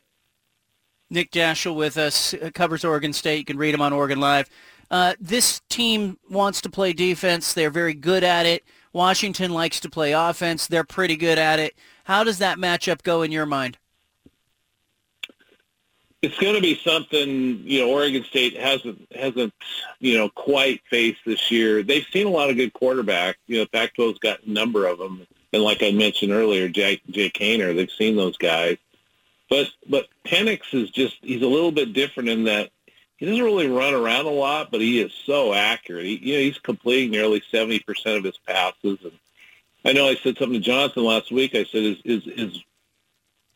Nick 1.13 1.31
Daschel 1.31 1.75
with 1.75 1.99
us 1.99 2.35
uh, 2.35 2.51
covers 2.55 2.85
Oregon 2.85 3.13
State. 3.13 3.39
You 3.39 3.45
can 3.45 3.59
read 3.59 3.75
him 3.75 3.83
on 3.83 3.93
Oregon 3.93 4.19
Live. 4.19 4.49
Uh, 4.91 5.15
this 5.21 5.61
team 5.69 6.19
wants 6.31 6.61
to 6.63 6.71
play 6.71 6.93
defense. 6.93 7.53
They're 7.53 7.71
very 7.71 7.95
good 7.95 8.25
at 8.25 8.47
it. 8.47 8.65
Washington 8.93 9.53
likes 9.53 9.79
to 9.81 9.91
play 9.91 10.13
offense. 10.13 10.67
They're 10.67 10.85
pretty 10.85 11.17
good 11.17 11.39
at 11.39 11.59
it. 11.59 11.75
How 12.05 12.25
does 12.25 12.39
that 12.39 12.59
matchup 12.59 13.03
go 13.03 13.23
in 13.23 13.31
your 13.31 13.47
mind? 13.47 13.79
It's 16.23 16.39
going 16.39 16.55
to 16.55 16.61
be 16.61 16.81
something 16.85 17.63
you 17.65 17.81
know 17.81 17.91
Oregon 17.91 18.23
State 18.25 18.57
hasn't 18.57 19.07
hasn't 19.13 19.53
you 19.99 20.17
know 20.17 20.29
quite 20.29 20.81
faced 20.89 21.21
this 21.27 21.51
year. 21.51 21.83
They've 21.83 22.07
seen 22.13 22.27
a 22.27 22.31
lot 22.31 22.49
of 22.49 22.57
good 22.57 22.73
quarterbacks. 22.73 23.35
You 23.49 23.59
know, 23.59 23.67
Pac-12's 23.67 24.21
got 24.21 24.43
a 24.45 24.51
number 24.51 24.87
of 24.87 24.99
them, 24.99 25.27
and 25.53 25.63
like 25.63 25.83
I 25.83 25.91
mentioned 25.91 26.33
earlier, 26.33 26.69
Jake 26.69 27.03
Jake 27.11 27.35
Haener. 27.35 27.75
They've 27.75 27.91
seen 27.91 28.15
those 28.15 28.37
guys, 28.37 28.77
but 29.53 29.69
but 29.87 30.09
Penix 30.25 30.73
is 30.73 30.91
just 30.91 31.19
he's 31.21 31.43
a 31.43 31.47
little 31.47 31.73
bit 31.73 31.93
different 31.93 32.31
in 32.31 32.45
that 32.45 32.71
he 33.19 33.27
doesn't 33.27 33.45
really 33.45 33.69
run 33.69 33.93
around 33.93 34.25
a 34.25 34.31
lot, 34.31 34.71
but 34.71 34.81
he 34.81 34.99
is 34.99 35.13
so 35.13 35.53
accurate. 35.53 36.07
He, 36.07 36.17
you 36.17 36.35
know, 36.35 36.41
he's 36.41 36.59
completing 36.59 37.11
nearly 37.11 37.43
70% 37.53 37.85
of 38.17 38.25
his 38.25 38.39
passes. 38.39 38.99
And 39.03 39.13
I 39.85 39.93
know 39.93 40.09
I 40.09 40.15
said 40.15 40.39
something 40.39 40.55
to 40.55 40.59
Jonathan 40.59 41.05
last 41.05 41.31
week. 41.31 41.55
I 41.55 41.65
said, 41.65 41.83
is, 41.83 41.99
is, 42.05 42.27
is, 42.27 42.65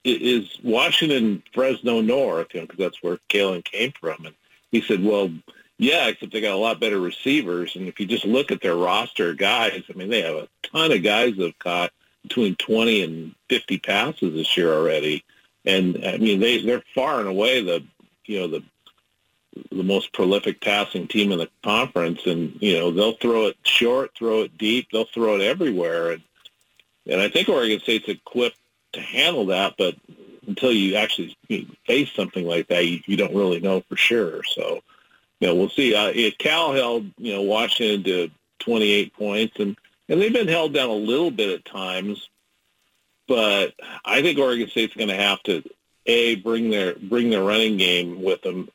is 0.04 0.58
Washington 0.62 1.42
Fresno 1.52 2.02
North, 2.02 2.48
you 2.52 2.60
know, 2.60 2.66
because 2.66 2.78
that's 2.78 3.02
where 3.02 3.18
Kalen 3.30 3.64
came 3.64 3.92
from. 3.98 4.26
And 4.26 4.34
he 4.70 4.82
said, 4.82 5.02
well, 5.02 5.32
yeah, 5.78 6.08
except 6.08 6.32
they 6.32 6.42
got 6.42 6.52
a 6.52 6.56
lot 6.58 6.78
better 6.78 7.00
receivers. 7.00 7.74
And 7.74 7.88
if 7.88 7.98
you 7.98 8.06
just 8.06 8.26
look 8.26 8.52
at 8.52 8.60
their 8.60 8.76
roster 8.76 9.34
guys, 9.34 9.82
I 9.90 9.96
mean, 9.96 10.10
they 10.10 10.22
have 10.22 10.36
a 10.36 10.48
ton 10.62 10.92
of 10.92 11.02
guys 11.02 11.36
that 11.38 11.46
have 11.46 11.58
caught 11.58 11.92
between 12.22 12.54
20 12.54 13.02
and 13.02 13.34
50 13.48 13.78
passes 13.78 14.34
this 14.34 14.56
year 14.56 14.72
already. 14.72 15.24
And 15.66 16.04
I 16.04 16.16
mean, 16.18 16.40
they, 16.40 16.62
they're 16.62 16.82
far 16.94 17.18
and 17.18 17.28
away 17.28 17.62
the, 17.62 17.84
you 18.24 18.40
know, 18.40 18.46
the 18.48 18.62
the 19.70 19.82
most 19.82 20.12
prolific 20.12 20.60
passing 20.60 21.08
team 21.08 21.32
in 21.32 21.38
the 21.38 21.48
conference, 21.62 22.26
and 22.26 22.56
you 22.60 22.74
know 22.74 22.90
they'll 22.90 23.16
throw 23.16 23.46
it 23.46 23.56
short, 23.62 24.12
throw 24.14 24.42
it 24.42 24.58
deep, 24.58 24.88
they'll 24.92 25.06
throw 25.06 25.36
it 25.36 25.40
everywhere, 25.40 26.12
and 26.12 26.22
and 27.06 27.20
I 27.20 27.28
think 27.28 27.48
Oregon 27.48 27.80
State's 27.80 28.08
equipped 28.08 28.58
to 28.92 29.00
handle 29.00 29.46
that, 29.46 29.74
but 29.78 29.94
until 30.46 30.72
you 30.72 30.96
actually 30.96 31.36
face 31.86 32.10
something 32.12 32.46
like 32.46 32.68
that, 32.68 32.86
you, 32.86 33.00
you 33.06 33.16
don't 33.16 33.34
really 33.34 33.60
know 33.60 33.80
for 33.88 33.96
sure. 33.96 34.42
So, 34.44 34.80
you 35.40 35.48
know, 35.48 35.54
we'll 35.54 35.70
see. 35.70 35.94
Uh, 35.94 36.30
Cal 36.38 36.72
held 36.72 37.10
you 37.18 37.34
know 37.34 37.42
Washington 37.42 38.04
to 38.04 38.30
28 38.60 39.14
points, 39.14 39.56
and 39.58 39.76
and 40.08 40.20
they've 40.20 40.32
been 40.32 40.48
held 40.48 40.72
down 40.72 40.88
a 40.88 40.94
little 40.94 41.30
bit 41.30 41.50
at 41.50 41.64
times, 41.64 42.28
but 43.28 43.74
I 44.04 44.22
think 44.22 44.38
Oregon 44.38 44.68
State's 44.68 44.94
going 44.94 45.08
to 45.08 45.16
have 45.16 45.42
to 45.44 45.62
a 46.06 46.36
bring 46.36 46.70
their 46.70 46.94
bring 46.94 47.30
their 47.30 47.42
running 47.42 47.76
game 47.76 48.22
with 48.22 48.40
them 48.42 48.68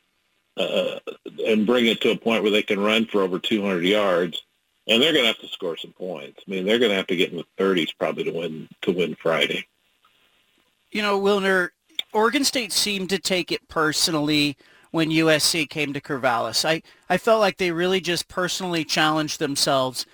uh, 0.56 0.98
and 1.46 1.66
bring 1.66 1.86
it 1.86 2.00
to 2.02 2.10
a 2.10 2.16
point 2.16 2.42
where 2.42 2.52
they 2.52 2.62
can 2.62 2.80
run 2.80 3.06
for 3.06 3.22
over 3.22 3.38
200 3.38 3.84
yards, 3.84 4.42
and 4.86 5.02
they're 5.02 5.12
going 5.12 5.24
to 5.24 5.28
have 5.28 5.38
to 5.38 5.48
score 5.48 5.76
some 5.76 5.92
points. 5.92 6.42
I 6.46 6.50
mean, 6.50 6.66
they're 6.66 6.78
going 6.78 6.90
to 6.90 6.96
have 6.96 7.06
to 7.08 7.16
get 7.16 7.30
in 7.30 7.38
the 7.38 7.46
30s 7.58 7.90
probably 7.98 8.24
to 8.24 8.32
win 8.32 8.68
to 8.82 8.92
win 8.92 9.14
Friday. 9.14 9.66
You 10.90 11.00
know, 11.00 11.18
Wilner, 11.18 11.70
Oregon 12.12 12.44
State 12.44 12.72
seemed 12.72 13.08
to 13.10 13.18
take 13.18 13.50
it 13.50 13.66
personally 13.68 14.56
when 14.90 15.08
USC 15.08 15.68
came 15.70 15.94
to 15.94 16.00
Corvallis. 16.02 16.66
I, 16.66 16.82
I 17.08 17.16
felt 17.16 17.40
like 17.40 17.56
they 17.56 17.72
really 17.72 18.00
just 18.00 18.28
personally 18.28 18.84
challenged 18.84 19.38
themselves. 19.38 20.04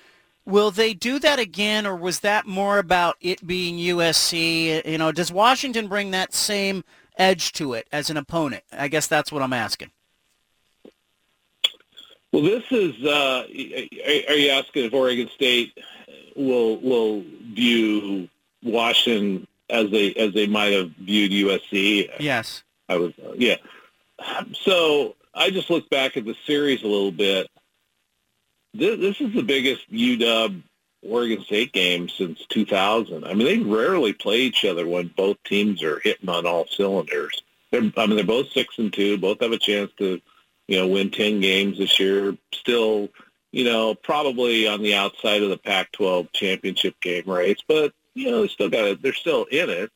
Will 0.49 0.71
they 0.71 0.95
do 0.95 1.19
that 1.19 1.39
again, 1.39 1.87
or 1.87 1.95
was 1.95 2.21
that 2.21 2.47
more 2.47 2.79
about 2.79 3.17
it 3.21 3.47
being 3.47 3.77
USC? 3.77 4.83
You 4.87 4.97
know, 4.97 5.13
does 5.13 5.31
Washington 5.31 5.89
bring 5.89 6.11
that 6.13 6.33
same 6.33 6.85
edge 7.19 7.53
to 7.53 7.75
it 7.75 7.87
as 7.93 8.09
an 8.09 8.17
opponent? 8.17 8.65
I 8.73 8.89
guess 8.89 9.07
that's 9.07 9.31
what 9.31 9.43
I'm 9.43 9.53
asking. 9.53 9.91
Well, 12.33 12.43
this 12.43 12.65
is. 12.71 12.95
Uh, 13.05 13.45
are 13.45 14.35
you 14.35 14.49
asking 14.49 14.87
if 14.87 14.95
Oregon 14.95 15.29
State 15.35 15.77
will 16.35 16.81
will 16.81 17.25
view 17.53 18.27
Washington 18.63 19.47
as 19.69 19.91
they 19.91 20.15
as 20.15 20.33
they 20.33 20.47
might 20.47 20.73
have 20.73 20.89
viewed 20.93 21.31
USC? 21.31 22.11
Yes. 22.21 22.63
I 22.89 22.97
was. 22.97 23.13
Uh, 23.23 23.35
yeah. 23.37 23.57
So 24.63 25.15
I 25.35 25.51
just 25.51 25.69
looked 25.69 25.91
back 25.91 26.17
at 26.17 26.25
the 26.25 26.35
series 26.47 26.83
a 26.83 26.87
little 26.87 27.13
bit. 27.13 27.51
This, 28.79 29.01
this 29.01 29.21
is 29.21 29.35
the 29.35 29.43
biggest 29.43 29.91
UW 29.93 30.63
Oregon 31.03 31.43
State 31.43 31.73
game 31.73 32.09
since 32.09 32.45
2000. 32.49 33.25
I 33.25 33.35
mean, 33.35 33.47
they 33.47 33.59
rarely 33.59 34.13
play 34.13 34.41
each 34.41 34.65
other 34.65 34.87
when 34.87 35.09
both 35.17 35.37
teams 35.45 35.83
are 35.83 36.01
hitting 36.01 36.29
on 36.29 36.47
all 36.47 36.67
cylinders. 36.67 37.43
They're, 37.71 37.93
I 37.97 38.07
mean, 38.07 38.17
they're 38.17 38.25
both 38.25 38.53
six 38.53 38.79
and 38.79 38.93
two. 38.93 39.19
Both 39.19 39.41
have 39.41 39.53
a 39.53 39.59
chance 39.59 39.91
to 39.99 40.21
you 40.69 40.77
know, 40.77 40.87
win 40.87 41.11
10 41.11 41.41
games 41.41 41.79
this 41.79 41.99
year. 41.99 42.37
Still, 42.53 43.09
you 43.51 43.65
know, 43.65 43.95
probably 43.95 44.69
on 44.69 44.83
the 44.83 44.95
outside 44.95 45.43
of 45.43 45.51
the 45.51 45.59
Pac-12 45.59 46.33
championship 46.33 47.01
game 47.01 47.25
race, 47.27 47.59
but, 47.67 47.93
you 48.15 48.31
know, 48.31 48.43
they 48.43 48.49
still 48.49 48.69
got 48.69 48.85
it. 48.85 49.03
They're 49.03 49.15
still 49.15 49.45
in 49.45 49.71
it. 49.71 49.91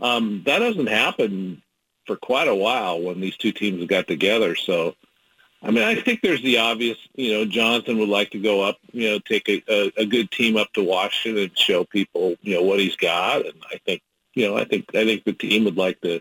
Um, 0.00 0.42
that 0.44 0.60
hasn't 0.60 0.88
happened 0.88 1.62
for 2.06 2.16
quite 2.16 2.48
a 2.48 2.54
while 2.54 3.00
when 3.00 3.20
these 3.20 3.36
two 3.36 3.52
teams 3.52 3.80
have 3.80 3.88
got 3.88 4.06
together. 4.06 4.54
So, 4.56 4.96
I 5.62 5.70
mean, 5.70 5.84
I 5.84 6.00
think 6.00 6.20
there's 6.20 6.42
the 6.42 6.58
obvious, 6.58 6.98
you 7.14 7.32
know, 7.32 7.44
Jonathan 7.44 7.98
would 7.98 8.08
like 8.08 8.30
to 8.30 8.38
go 8.38 8.62
up, 8.62 8.78
you 8.92 9.10
know, 9.10 9.18
take 9.18 9.48
a, 9.48 9.62
a, 9.68 10.02
a 10.02 10.06
good 10.06 10.30
team 10.30 10.56
up 10.56 10.72
to 10.74 10.84
Washington 10.84 11.42
and 11.44 11.58
show 11.58 11.84
people, 11.84 12.36
you 12.42 12.54
know, 12.54 12.62
what 12.62 12.78
he's 12.78 12.96
got. 12.96 13.44
And 13.44 13.60
I 13.70 13.78
think, 13.84 14.02
you 14.34 14.46
know, 14.46 14.56
I 14.56 14.64
think, 14.64 14.94
I 14.94 15.04
think 15.04 15.24
the 15.24 15.32
team 15.32 15.64
would 15.64 15.76
like 15.76 16.00
to, 16.02 16.20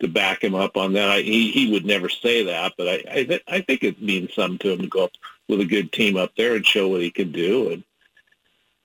to 0.00 0.08
back 0.08 0.42
him 0.42 0.54
up 0.54 0.76
on 0.76 0.92
that. 0.94 1.10
I, 1.10 1.20
he 1.20 1.50
he 1.50 1.72
would 1.72 1.84
never 1.84 2.08
say 2.08 2.44
that, 2.44 2.74
but 2.78 2.88
I 2.88 2.94
I, 3.10 3.24
th- 3.24 3.42
I 3.48 3.60
think 3.60 3.82
it 3.82 4.00
means 4.00 4.34
something 4.34 4.58
to 4.58 4.72
him 4.72 4.82
to 4.82 4.86
go 4.86 5.04
up 5.04 5.12
with 5.48 5.60
a 5.60 5.64
good 5.64 5.92
team 5.92 6.16
up 6.16 6.32
there 6.36 6.54
and 6.54 6.64
show 6.64 6.88
what 6.88 7.00
he 7.00 7.10
can 7.10 7.32
do. 7.32 7.72
And 7.72 7.84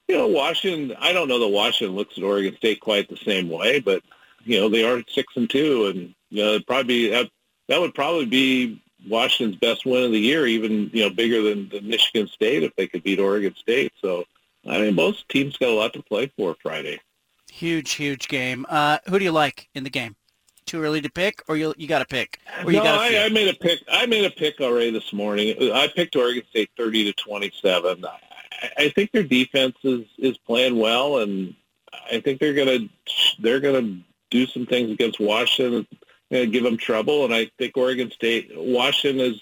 you 0.07 0.17
know, 0.17 0.27
Washington. 0.27 0.97
I 0.99 1.13
don't 1.13 1.27
know 1.27 1.39
that 1.39 1.47
Washington 1.47 1.95
looks 1.95 2.17
at 2.17 2.23
Oregon 2.23 2.55
State 2.57 2.79
quite 2.79 3.09
the 3.09 3.17
same 3.17 3.49
way, 3.49 3.79
but 3.79 4.01
you 4.43 4.59
know 4.59 4.69
they 4.69 4.83
are 4.83 5.03
six 5.07 5.33
and 5.35 5.49
two, 5.49 5.85
and 5.85 6.15
you 6.29 6.43
know 6.43 6.59
probably 6.61 7.09
that 7.09 7.29
that 7.69 7.79
would 7.79 7.93
probably 7.93 8.25
be 8.25 8.81
Washington's 9.07 9.59
best 9.59 9.85
win 9.85 10.03
of 10.03 10.11
the 10.11 10.19
year, 10.19 10.45
even 10.45 10.89
you 10.93 11.03
know 11.03 11.09
bigger 11.09 11.41
than, 11.41 11.69
than 11.69 11.87
Michigan 11.87 12.27
State 12.27 12.63
if 12.63 12.75
they 12.75 12.87
could 12.87 13.03
beat 13.03 13.19
Oregon 13.19 13.55
State. 13.55 13.93
So 14.01 14.25
I 14.67 14.79
mean, 14.79 14.95
both 14.95 15.27
teams 15.27 15.57
got 15.57 15.69
a 15.69 15.73
lot 15.73 15.93
to 15.93 16.03
play 16.03 16.31
for 16.37 16.55
Friday. 16.61 16.99
Huge, 17.51 17.91
huge 17.91 18.27
game. 18.27 18.65
Uh, 18.69 18.97
who 19.07 19.19
do 19.19 19.25
you 19.25 19.31
like 19.31 19.69
in 19.75 19.83
the 19.83 19.89
game? 19.89 20.15
Too 20.65 20.81
early 20.81 21.01
to 21.01 21.09
pick, 21.09 21.43
or 21.47 21.57
you 21.57 21.73
you 21.77 21.87
got 21.87 21.99
to 21.99 22.05
pick? 22.05 22.39
Or 22.63 22.71
you 22.71 22.81
no, 22.81 22.85
I, 22.85 23.25
I 23.25 23.29
made 23.29 23.49
a 23.49 23.53
pick. 23.53 23.79
I 23.91 24.05
made 24.05 24.25
a 24.25 24.31
pick 24.31 24.61
already 24.61 24.91
this 24.91 25.11
morning. 25.11 25.55
I 25.73 25.89
picked 25.93 26.15
Oregon 26.15 26.43
State 26.49 26.69
thirty 26.77 27.03
to 27.03 27.13
twenty-seven. 27.13 28.05
I, 28.05 28.19
I 28.77 28.89
think 28.89 29.11
their 29.11 29.23
defense 29.23 29.75
is 29.83 30.05
is 30.17 30.37
playing 30.37 30.77
well, 30.77 31.19
and 31.19 31.53
I 32.09 32.21
think 32.21 32.39
they're 32.39 32.53
gonna 32.53 32.87
they're 33.39 33.59
gonna 33.59 33.99
do 34.31 34.47
some 34.47 34.65
things 34.65 34.89
against 34.89 35.19
Washington 35.19 35.85
and 36.33 36.51
give 36.51 36.63
them 36.63 36.77
trouble. 36.77 37.25
And 37.25 37.33
I 37.33 37.49
think 37.57 37.77
Oregon 37.77 38.11
State, 38.11 38.51
Washington 38.55 39.33
is 39.33 39.41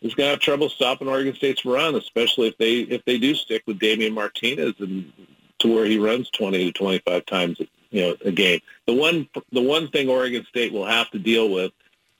is 0.00 0.14
going 0.14 0.28
to 0.28 0.30
have 0.30 0.40
trouble 0.40 0.68
stopping 0.68 1.08
Oregon 1.08 1.34
State's 1.34 1.64
run, 1.64 1.94
especially 1.94 2.48
if 2.48 2.56
they 2.58 2.80
if 2.80 3.04
they 3.04 3.18
do 3.18 3.34
stick 3.34 3.62
with 3.66 3.78
Damien 3.78 4.14
Martinez 4.14 4.74
and 4.78 5.12
to 5.58 5.74
where 5.74 5.84
he 5.84 5.98
runs 5.98 6.30
20 6.30 6.66
to 6.66 6.72
25 6.72 7.26
times 7.26 7.60
you 7.90 8.02
know 8.02 8.16
a 8.24 8.30
game. 8.30 8.60
The 8.86 8.94
one 8.94 9.28
the 9.52 9.62
one 9.62 9.88
thing 9.88 10.08
Oregon 10.08 10.44
State 10.48 10.72
will 10.72 10.86
have 10.86 11.10
to 11.10 11.18
deal 11.18 11.50
with 11.50 11.72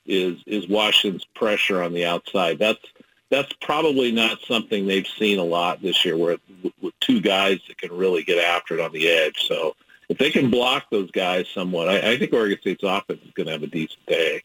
is 0.07 0.39
is 0.47 0.69
Washington's 0.69 1.27
pressure 1.35 1.83
on 1.83 1.93
the 1.93 2.05
outside. 2.05 2.59
That's 2.59 2.85
that's 3.31 3.53
probably 3.61 4.11
not 4.11 4.41
something 4.47 4.87
they've 4.87 5.07
seen 5.07 5.39
a 5.39 5.45
lot 5.45 5.83
this 5.83 6.05
year, 6.05 6.17
where 6.17 6.39
with 6.81 6.99
two 7.01 7.21
guys 7.21 7.61
that 7.69 7.79
can 7.79 7.93
really 7.93 8.23
get 8.23 8.43
after 8.43 8.75
it 8.75 8.81
on 8.81 8.93
the 8.93 9.09
edge. 9.09 9.47
So 9.47 9.77
if 10.09 10.19
they 10.19 10.31
can 10.31 10.51
block 10.51 10.87
those 10.91 11.11
guys 11.11 11.49
somewhat, 11.49 11.89
I, 11.89 12.13
I 12.13 12.19
think 12.19 12.33
Oregon 12.33 12.59
State's 12.61 12.83
offense 12.83 13.21
is 13.25 13.33
going 13.33 13.47
to 13.47 13.53
have 13.53 13.63
a 13.63 13.67
decent 13.67 14.05
day. 14.07 14.43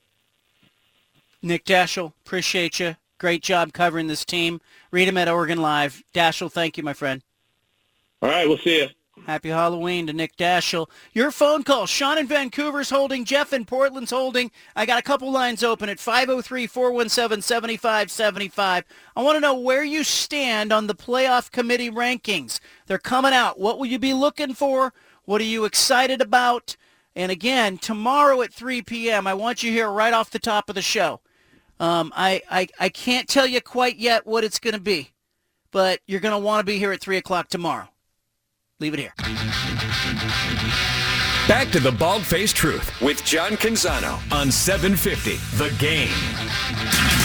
Nick 1.41 1.65
Daschel, 1.65 2.13
appreciate 2.25 2.79
you. 2.79 2.95
Great 3.19 3.43
job 3.43 3.73
covering 3.73 4.07
this 4.07 4.25
team. 4.25 4.59
Read 4.91 5.07
him 5.07 5.17
at 5.17 5.29
Oregon 5.29 5.61
Live. 5.61 6.03
Daschel, 6.13 6.51
thank 6.51 6.77
you, 6.77 6.83
my 6.83 6.93
friend. 6.93 7.21
All 8.21 8.29
right, 8.29 8.47
we'll 8.47 8.57
see 8.57 8.81
you. 8.81 8.87
Happy 9.25 9.49
Halloween 9.49 10.07
to 10.07 10.13
Nick 10.13 10.35
Daschel. 10.35 10.89
Your 11.13 11.31
phone 11.31 11.63
call. 11.63 11.85
Sean 11.85 12.17
in 12.17 12.27
Vancouver's 12.27 12.89
holding. 12.89 13.23
Jeff 13.23 13.53
in 13.53 13.63
Portland's 13.63 14.11
holding. 14.11 14.51
I 14.75 14.85
got 14.85 14.99
a 14.99 15.03
couple 15.03 15.31
lines 15.31 15.63
open 15.63 15.87
at 15.87 15.99
503-417-7575. 15.99 18.83
I 19.15 19.21
want 19.21 19.37
to 19.37 19.39
know 19.39 19.57
where 19.57 19.83
you 19.83 20.03
stand 20.03 20.73
on 20.73 20.87
the 20.87 20.95
playoff 20.95 21.51
committee 21.51 21.89
rankings. 21.89 22.59
They're 22.87 22.97
coming 22.97 23.31
out. 23.33 23.57
What 23.59 23.79
will 23.79 23.85
you 23.85 23.99
be 23.99 24.13
looking 24.13 24.53
for? 24.53 24.91
What 25.25 25.41
are 25.41 25.45
you 25.45 25.65
excited 25.65 26.21
about? 26.21 26.75
And 27.15 27.31
again, 27.31 27.77
tomorrow 27.77 28.41
at 28.41 28.53
3 28.53 28.81
p.m., 28.81 29.27
I 29.27 29.33
want 29.33 29.63
you 29.63 29.71
here 29.71 29.89
right 29.89 30.13
off 30.13 30.31
the 30.31 30.39
top 30.39 30.69
of 30.69 30.75
the 30.75 30.81
show. 30.81 31.21
Um, 31.79 32.11
I, 32.15 32.41
I, 32.49 32.67
I 32.79 32.89
can't 32.89 33.27
tell 33.27 33.47
you 33.47 33.61
quite 33.61 33.97
yet 33.97 34.25
what 34.25 34.43
it's 34.43 34.59
going 34.59 34.73
to 34.73 34.79
be, 34.79 35.11
but 35.71 35.99
you're 36.07 36.19
going 36.19 36.33
to 36.33 36.39
want 36.39 36.59
to 36.59 36.71
be 36.71 36.77
here 36.77 36.91
at 36.91 37.01
3 37.01 37.17
o'clock 37.17 37.49
tomorrow. 37.49 37.87
Leave 38.79 38.93
it 38.93 38.99
here. 38.99 39.13
Back 41.47 41.69
to 41.71 41.79
the 41.79 41.91
Bald 41.91 42.23
Faced 42.23 42.55
Truth 42.55 43.01
with 43.01 43.23
John 43.23 43.51
Canzano 43.51 44.15
on 44.31 44.51
750 44.51 45.35
The 45.57 45.75
Game. 45.77 47.22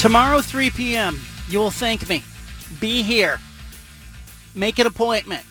Tomorrow, 0.00 0.40
3 0.40 0.70
p.m., 0.70 1.20
you 1.48 1.58
will 1.58 1.70
thank 1.70 2.08
me. 2.08 2.22
Be 2.80 3.02
here. 3.02 3.40
Make 4.54 4.78
an 4.78 4.86
appointment. 4.86 5.44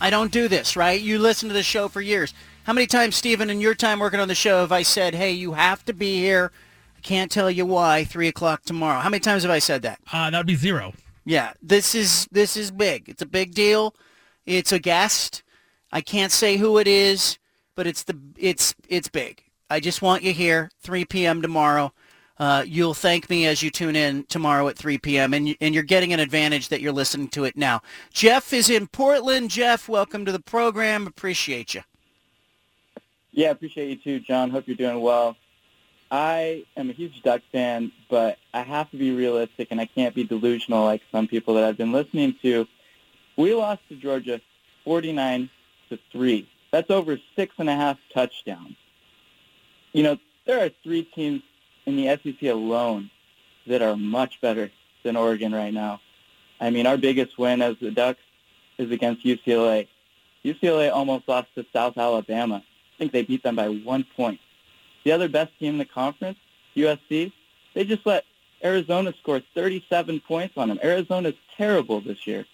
I 0.00 0.10
don't 0.10 0.32
do 0.32 0.48
this, 0.48 0.76
right? 0.76 1.00
You 1.00 1.18
listen 1.18 1.48
to 1.48 1.54
the 1.54 1.62
show 1.62 1.88
for 1.88 2.00
years. 2.00 2.34
How 2.64 2.72
many 2.72 2.86
times, 2.86 3.14
Stephen, 3.14 3.50
in 3.50 3.60
your 3.60 3.74
time 3.74 4.00
working 4.00 4.20
on 4.20 4.28
the 4.28 4.34
show, 4.34 4.60
have 4.60 4.72
I 4.72 4.82
said, 4.82 5.14
hey, 5.14 5.30
you 5.30 5.52
have 5.52 5.84
to 5.84 5.92
be 5.92 6.16
here? 6.18 6.50
I 6.96 7.00
can't 7.00 7.30
tell 7.30 7.50
you 7.50 7.64
why, 7.66 8.04
3 8.04 8.26
o'clock 8.28 8.64
tomorrow. 8.64 9.00
How 9.00 9.10
many 9.10 9.20
times 9.20 9.42
have 9.44 9.52
I 9.52 9.60
said 9.60 9.82
that? 9.82 10.00
Uh, 10.12 10.28
that 10.30 10.38
would 10.38 10.46
be 10.46 10.56
zero. 10.56 10.92
Yeah, 11.24 11.52
this 11.62 11.94
is 11.94 12.28
this 12.30 12.56
is 12.56 12.70
big. 12.70 13.08
It's 13.08 13.22
a 13.22 13.26
big 13.26 13.54
deal. 13.54 13.94
It's 14.44 14.72
a 14.72 14.78
guest. 14.78 15.42
I 15.90 16.00
can't 16.00 16.32
say 16.32 16.58
who 16.58 16.76
it 16.78 16.86
is, 16.86 17.38
but 17.74 17.86
it's 17.86 18.02
the 18.02 18.18
it's 18.36 18.74
it's 18.88 19.08
big. 19.08 19.42
I 19.70 19.80
just 19.80 20.02
want 20.02 20.22
you 20.22 20.32
here, 20.32 20.70
3 20.82 21.06
p.m. 21.06 21.40
tomorrow. 21.40 21.92
Uh, 22.38 22.64
you'll 22.66 22.94
thank 22.94 23.30
me 23.30 23.46
as 23.46 23.62
you 23.62 23.70
tune 23.70 23.94
in 23.94 24.24
tomorrow 24.24 24.66
at 24.68 24.76
3 24.76 24.98
p.m. 24.98 25.34
And, 25.34 25.54
and 25.60 25.72
you're 25.72 25.84
getting 25.84 26.12
an 26.12 26.20
advantage 26.20 26.68
that 26.68 26.80
you're 26.80 26.92
listening 26.92 27.28
to 27.28 27.44
it 27.44 27.56
now. 27.56 27.80
Jeff 28.12 28.52
is 28.52 28.68
in 28.68 28.88
Portland. 28.88 29.50
Jeff, 29.50 29.88
welcome 29.88 30.24
to 30.24 30.32
the 30.32 30.40
program. 30.40 31.06
Appreciate 31.06 31.74
you. 31.74 31.82
Yeah, 33.30 33.50
appreciate 33.50 33.88
you 33.88 33.96
too, 33.96 34.20
John. 34.20 34.50
Hope 34.50 34.66
you're 34.66 34.76
doing 34.76 35.00
well. 35.00 35.36
I 36.10 36.64
am 36.76 36.90
a 36.90 36.92
huge 36.92 37.22
Duck 37.22 37.42
fan, 37.50 37.90
but 38.08 38.38
I 38.52 38.62
have 38.62 38.90
to 38.90 38.96
be 38.96 39.10
realistic 39.10 39.68
and 39.70 39.80
I 39.80 39.86
can't 39.86 40.14
be 40.14 40.24
delusional 40.24 40.84
like 40.84 41.02
some 41.10 41.26
people 41.26 41.54
that 41.54 41.64
I've 41.64 41.76
been 41.76 41.92
listening 41.92 42.36
to. 42.42 42.66
We 43.36 43.54
lost 43.54 43.80
to 43.88 43.96
Georgia 43.96 44.40
49 44.84 45.50
to 45.88 45.98
3. 46.12 46.48
That's 46.70 46.90
over 46.90 47.18
six 47.36 47.54
and 47.58 47.68
a 47.68 47.74
half 47.74 47.98
touchdowns. 48.12 48.76
You 49.92 50.02
know, 50.02 50.18
there 50.46 50.64
are 50.64 50.70
three 50.82 51.02
teams 51.02 51.42
in 51.86 51.96
the 51.96 52.18
SEC 52.22 52.42
alone 52.48 53.10
that 53.66 53.82
are 53.82 53.96
much 53.96 54.40
better 54.40 54.70
than 55.02 55.16
Oregon 55.16 55.54
right 55.54 55.72
now. 55.72 56.00
I 56.60 56.70
mean, 56.70 56.86
our 56.86 56.96
biggest 56.96 57.38
win 57.38 57.62
as 57.62 57.76
the 57.80 57.90
Ducks 57.90 58.20
is 58.78 58.90
against 58.90 59.24
UCLA. 59.24 59.88
UCLA 60.44 60.92
almost 60.92 61.28
lost 61.28 61.48
to 61.54 61.64
South 61.72 61.96
Alabama. 61.98 62.56
I 62.56 62.98
think 62.98 63.12
they 63.12 63.22
beat 63.22 63.42
them 63.42 63.56
by 63.56 63.68
one 63.68 64.04
point. 64.16 64.40
The 65.04 65.12
other 65.12 65.28
best 65.28 65.58
team 65.58 65.74
in 65.74 65.78
the 65.78 65.84
conference, 65.84 66.38
USC, 66.76 67.32
they 67.74 67.84
just 67.84 68.06
let 68.06 68.24
Arizona 68.62 69.12
score 69.20 69.42
37 69.54 70.20
points 70.20 70.56
on 70.56 70.68
them. 70.68 70.78
Arizona's 70.82 71.34
terrible 71.56 72.00
this 72.00 72.26
year. 72.26 72.46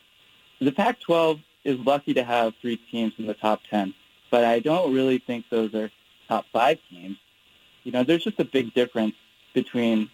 The 0.60 0.72
Pac-12 0.72 1.40
is 1.64 1.78
lucky 1.78 2.14
to 2.14 2.24
have 2.24 2.54
three 2.60 2.76
teams 2.76 3.12
in 3.18 3.26
the 3.26 3.34
top 3.34 3.60
10, 3.70 3.94
but 4.30 4.44
I 4.44 4.60
don't 4.60 4.92
really 4.92 5.18
think 5.18 5.46
those 5.50 5.74
are 5.74 5.90
top 6.28 6.46
five 6.52 6.78
teams. 6.88 7.16
You 7.84 7.92
know, 7.92 8.02
there's 8.02 8.24
just 8.24 8.40
a 8.40 8.44
big 8.44 8.74
difference 8.74 9.14
between 9.54 10.10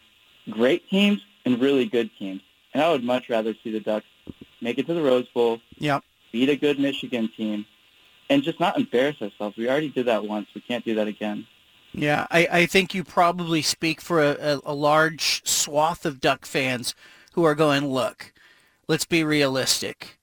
great 0.50 0.88
teams 0.88 1.20
and 1.44 1.60
really 1.60 1.86
good 1.86 2.10
teams. 2.18 2.42
And 2.74 2.82
I 2.82 2.90
would 2.92 3.04
much 3.04 3.28
rather 3.28 3.54
see 3.62 3.70
the 3.70 3.80
Ducks 3.80 4.06
make 4.60 4.78
it 4.78 4.86
to 4.86 4.94
the 4.94 5.02
Rose 5.02 5.28
Bowl, 5.28 5.60
yep. 5.78 6.02
beat 6.32 6.48
a 6.48 6.56
good 6.56 6.78
Michigan 6.78 7.30
team, 7.36 7.66
and 8.28 8.42
just 8.42 8.60
not 8.60 8.76
embarrass 8.76 9.20
ourselves. 9.22 9.56
We 9.56 9.68
already 9.68 9.88
did 9.88 10.06
that 10.06 10.24
once. 10.24 10.48
We 10.54 10.60
can't 10.60 10.84
do 10.84 10.94
that 10.96 11.08
again. 11.08 11.46
Yeah, 11.92 12.26
I, 12.30 12.48
I 12.50 12.66
think 12.66 12.94
you 12.94 13.04
probably 13.04 13.62
speak 13.62 14.00
for 14.00 14.22
a, 14.22 14.36
a, 14.38 14.60
a 14.66 14.74
large 14.74 15.46
swath 15.48 16.04
of 16.04 16.20
Duck 16.20 16.44
fans 16.44 16.94
who 17.32 17.44
are 17.44 17.54
going, 17.54 17.86
look, 17.86 18.34
let's 18.88 19.06
be 19.06 19.24
realistic. 19.24 20.15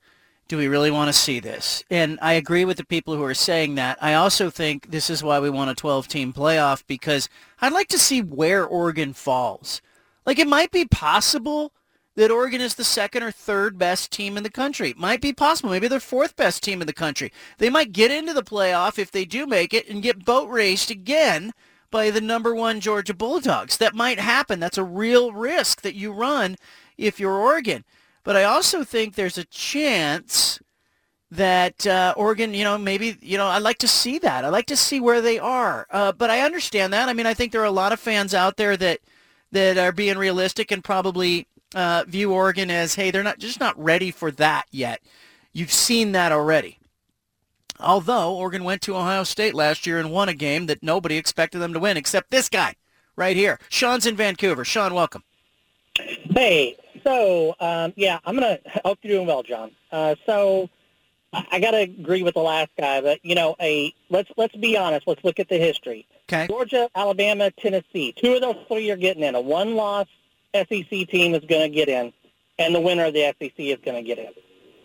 Do 0.48 0.58
we 0.58 0.68
really 0.68 0.92
want 0.92 1.08
to 1.08 1.14
see 1.14 1.40
this? 1.40 1.84
And 1.90 2.20
I 2.22 2.34
agree 2.34 2.66
with 2.66 2.78
the 2.78 2.86
people 2.86 3.16
who 3.16 3.24
are 3.24 3.34
saying 3.34 3.76
that. 3.76 3.98
I 4.02 4.14
also 4.14 4.50
think 4.50 4.92
this 4.92 5.10
is 5.10 5.24
why 5.24 5.40
we 5.40 5.50
want 5.50 5.72
a 5.72 5.82
12-team 5.82 6.34
playoff 6.34 6.84
because 6.86 7.30
I'd 7.62 7.74
like 7.74 7.88
to 7.90 8.00
see 8.00 8.22
where 8.22 8.66
Oregon 8.66 9.14
falls. 9.14 9.82
Like 10.26 10.40
it 10.40 10.48
might 10.48 10.72
be 10.72 10.86
possible 10.86 11.72
that 12.16 12.32
Oregon 12.32 12.62
is 12.62 12.76
the 12.76 12.84
second 12.84 13.24
or 13.24 13.32
third 13.32 13.78
best 13.78 14.12
team 14.12 14.38
in 14.38 14.44
the 14.44 14.50
country. 14.50 14.92
It 14.92 14.98
might 14.98 15.22
be 15.22 15.34
possible. 15.34 15.72
Maybe 15.72 15.88
they're 15.88 16.00
fourth 16.00 16.36
best 16.36 16.62
team 16.62 16.82
in 16.82 16.88
the 16.88 16.94
country. 16.94 17.32
They 17.58 17.70
might 17.70 17.92
get 17.92 18.12
into 18.12 18.34
the 18.34 18.44
playoff 18.44 19.00
if 19.00 19.12
they 19.12 19.26
do 19.26 19.48
make 19.48 19.74
it 19.74 19.90
and 19.90 20.04
get 20.04 20.26
boat 20.26 20.50
raced 20.50 20.92
again 20.92 21.54
by 21.90 22.12
the 22.12 22.22
number 22.22 22.54
one 22.54 22.80
Georgia 22.80 23.14
Bulldogs. 23.14 23.78
That 23.78 23.96
might 23.96 24.20
happen. 24.20 24.60
That's 24.60 24.78
a 24.78 24.84
real 24.84 25.32
risk 25.32 25.82
that 25.82 25.96
you 25.96 26.12
run 26.12 26.58
if 26.98 27.20
you're 27.20 27.38
Oregon. 27.38 27.84
But 28.24 28.36
I 28.36 28.44
also 28.44 28.84
think 28.84 29.16
there's 29.16 29.38
a 29.38 29.46
chance 29.46 30.60
that 31.32 31.86
uh, 31.88 32.14
Oregon, 32.16 32.54
you 32.54 32.64
know, 32.64 32.78
maybe, 32.78 33.18
you 33.22 33.38
know, 33.38 33.48
I'd 33.48 33.64
like 33.64 33.80
to 33.80 33.88
see 33.88 34.20
that. 34.20 34.46
I'd 34.46 34.50
like 34.50 34.68
to 34.68 34.78
see 34.78 35.00
where 35.00 35.20
they 35.20 35.40
are. 35.40 35.88
Uh, 35.90 36.12
but 36.12 36.30
I 36.30 36.42
understand 36.42 36.94
that. 36.94 37.10
I 37.10 37.14
mean, 37.14 37.26
I 37.26 37.34
think 37.34 37.52
there 37.52 37.62
are 37.62 37.66
a 37.66 37.72
lot 37.72 37.92
of 37.92 38.00
fans 38.00 38.34
out 38.34 38.58
there 38.58 38.78
that 38.78 39.00
that 39.52 39.78
are 39.78 39.92
being 39.92 40.18
realistic 40.18 40.72
and 40.72 40.84
probably 40.84 41.48
uh, 41.76 42.04
view 42.08 42.32
Oregon 42.32 42.72
as, 42.72 42.96
hey, 42.96 43.12
they're 43.12 43.24
not 43.24 43.38
just 43.38 43.60
not 43.60 43.78
ready 43.82 44.10
for 44.10 44.32
that 44.32 44.66
yet. 44.72 45.00
You've 45.54 45.72
seen 45.72 46.12
that 46.14 46.32
already. 46.32 46.80
Although 47.80 48.36
Oregon 48.36 48.64
went 48.64 48.82
to 48.84 48.96
Ohio 48.96 49.24
State 49.24 49.54
last 49.54 49.86
year 49.86 50.00
and 50.00 50.12
won 50.12 50.30
a 50.30 50.34
game 50.34 50.66
that 50.68 50.82
nobody 50.82 51.18
expected 51.18 51.60
them 51.60 51.74
to 51.74 51.80
win, 51.80 51.98
except 51.98 52.32
this 52.32 52.50
guy 52.50 52.76
right 53.16 53.36
here. 53.36 53.60
Sean's 53.70 54.06
in 54.06 54.16
Vancouver. 54.16 54.66
Sean, 54.66 54.94
welcome. 54.94 55.24
Hey, 55.96 56.78
so 57.04 57.56
um, 57.60 57.94
yeah, 57.96 58.20
I'm 58.26 58.36
gonna 58.36 58.60
hope 58.86 59.00
you're 59.02 59.18
doing 59.18 59.28
well, 59.28 59.44
John. 59.44 59.72
Uh, 59.92 60.16
so 60.26 60.70
I, 61.34 61.46
I 61.54 61.60
got 61.60 61.72
to 61.72 61.82
agree 61.82 62.24
with 62.24 62.36
the 62.36 62.42
last 62.42 62.70
guy, 62.78 63.02
but 63.02 63.20
you 63.24 63.36
know, 63.36 63.56
a 63.60 63.94
let's 64.10 64.30
let's 64.38 64.56
be 64.56 64.78
honest. 64.78 65.08
Let's 65.08 65.24
look 65.24 65.40
at 65.40 65.50
the 65.50 65.58
history. 65.58 66.08
Okay. 66.30 66.48
Georgia, 66.48 66.90
Alabama, 66.96 67.52
Tennessee. 67.52 68.14
Two 68.14 68.34
of 68.34 68.42
those 68.42 68.58
three 68.68 68.90
are 68.92 68.98
getting 68.98 69.24
in. 69.24 69.36
A 69.36 69.42
one-loss 69.42 70.08
SEC 70.54 70.90
team 70.90 71.36
is 71.36 71.44
going 71.46 71.64
to 71.64 71.70
get 71.70 71.90
in, 71.90 72.14
and 72.58 72.74
the 72.74 72.80
winner 72.80 73.06
of 73.06 73.14
the 73.14 73.34
SEC 73.40 73.54
is 73.58 73.80
going 73.84 74.02
to 74.02 74.04
get 74.04 74.20
in. 74.20 74.32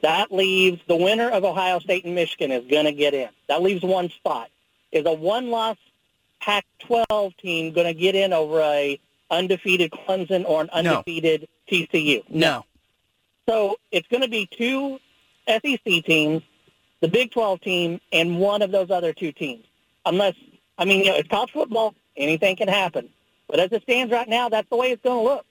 That 0.03 0.33
leaves 0.33 0.81
the 0.89 0.97
winner 0.97 1.29
of 1.31 1.45
Ohio 1.45 1.79
State 1.81 2.05
and 2.05 2.15
Michigan 2.15 2.53
is 2.53 2.65
going 2.69 2.87
to 2.87 2.93
get 2.93 3.15
in. 3.15 3.29
That 3.49 3.63
leaves 3.63 3.83
one 3.83 4.11
spot. 4.11 4.49
Is 4.91 5.05
a 5.07 5.13
one-loss 5.13 5.77
Pac-12 6.41 7.37
team 7.37 7.73
going 7.73 7.87
to 7.87 7.95
get 7.95 8.15
in 8.15 8.33
over 8.33 8.61
a 8.61 8.99
undefeated 9.31 9.91
Clemson 9.91 10.45
or 10.47 10.63
an 10.63 10.69
No. 10.83 10.97
undefeated 10.97 11.49
TCU? 11.71 12.23
No. 12.29 12.65
So 13.49 13.77
it's 13.93 14.07
going 14.09 14.23
to 14.23 14.29
be 14.29 14.47
two 14.47 14.99
SEC 15.47 16.05
teams, 16.05 16.43
the 17.01 17.09
Big 17.09 17.31
12 17.33 17.61
team, 17.61 18.01
and 18.13 18.39
one 18.39 18.63
of 18.63 18.71
those 18.71 18.91
other 18.91 19.13
two 19.13 19.33
teams. 19.33 19.65
Unless, 20.05 20.35
I 20.77 20.85
mean, 20.85 21.01
you 21.05 21.11
know, 21.11 21.17
it's 21.17 21.29
college 21.29 21.53
football. 21.53 21.95
Anything 22.17 22.57
can 22.57 22.69
happen. 22.69 23.09
But 23.49 23.61
as 23.61 23.73
it 23.73 23.83
stands 23.83 24.13
right 24.13 24.29
now, 24.29 24.49
that's 24.49 24.69
the 24.69 24.77
way 24.77 24.91
it's 24.91 25.03
going 25.03 25.25
to 25.25 25.31
look. 25.31 25.47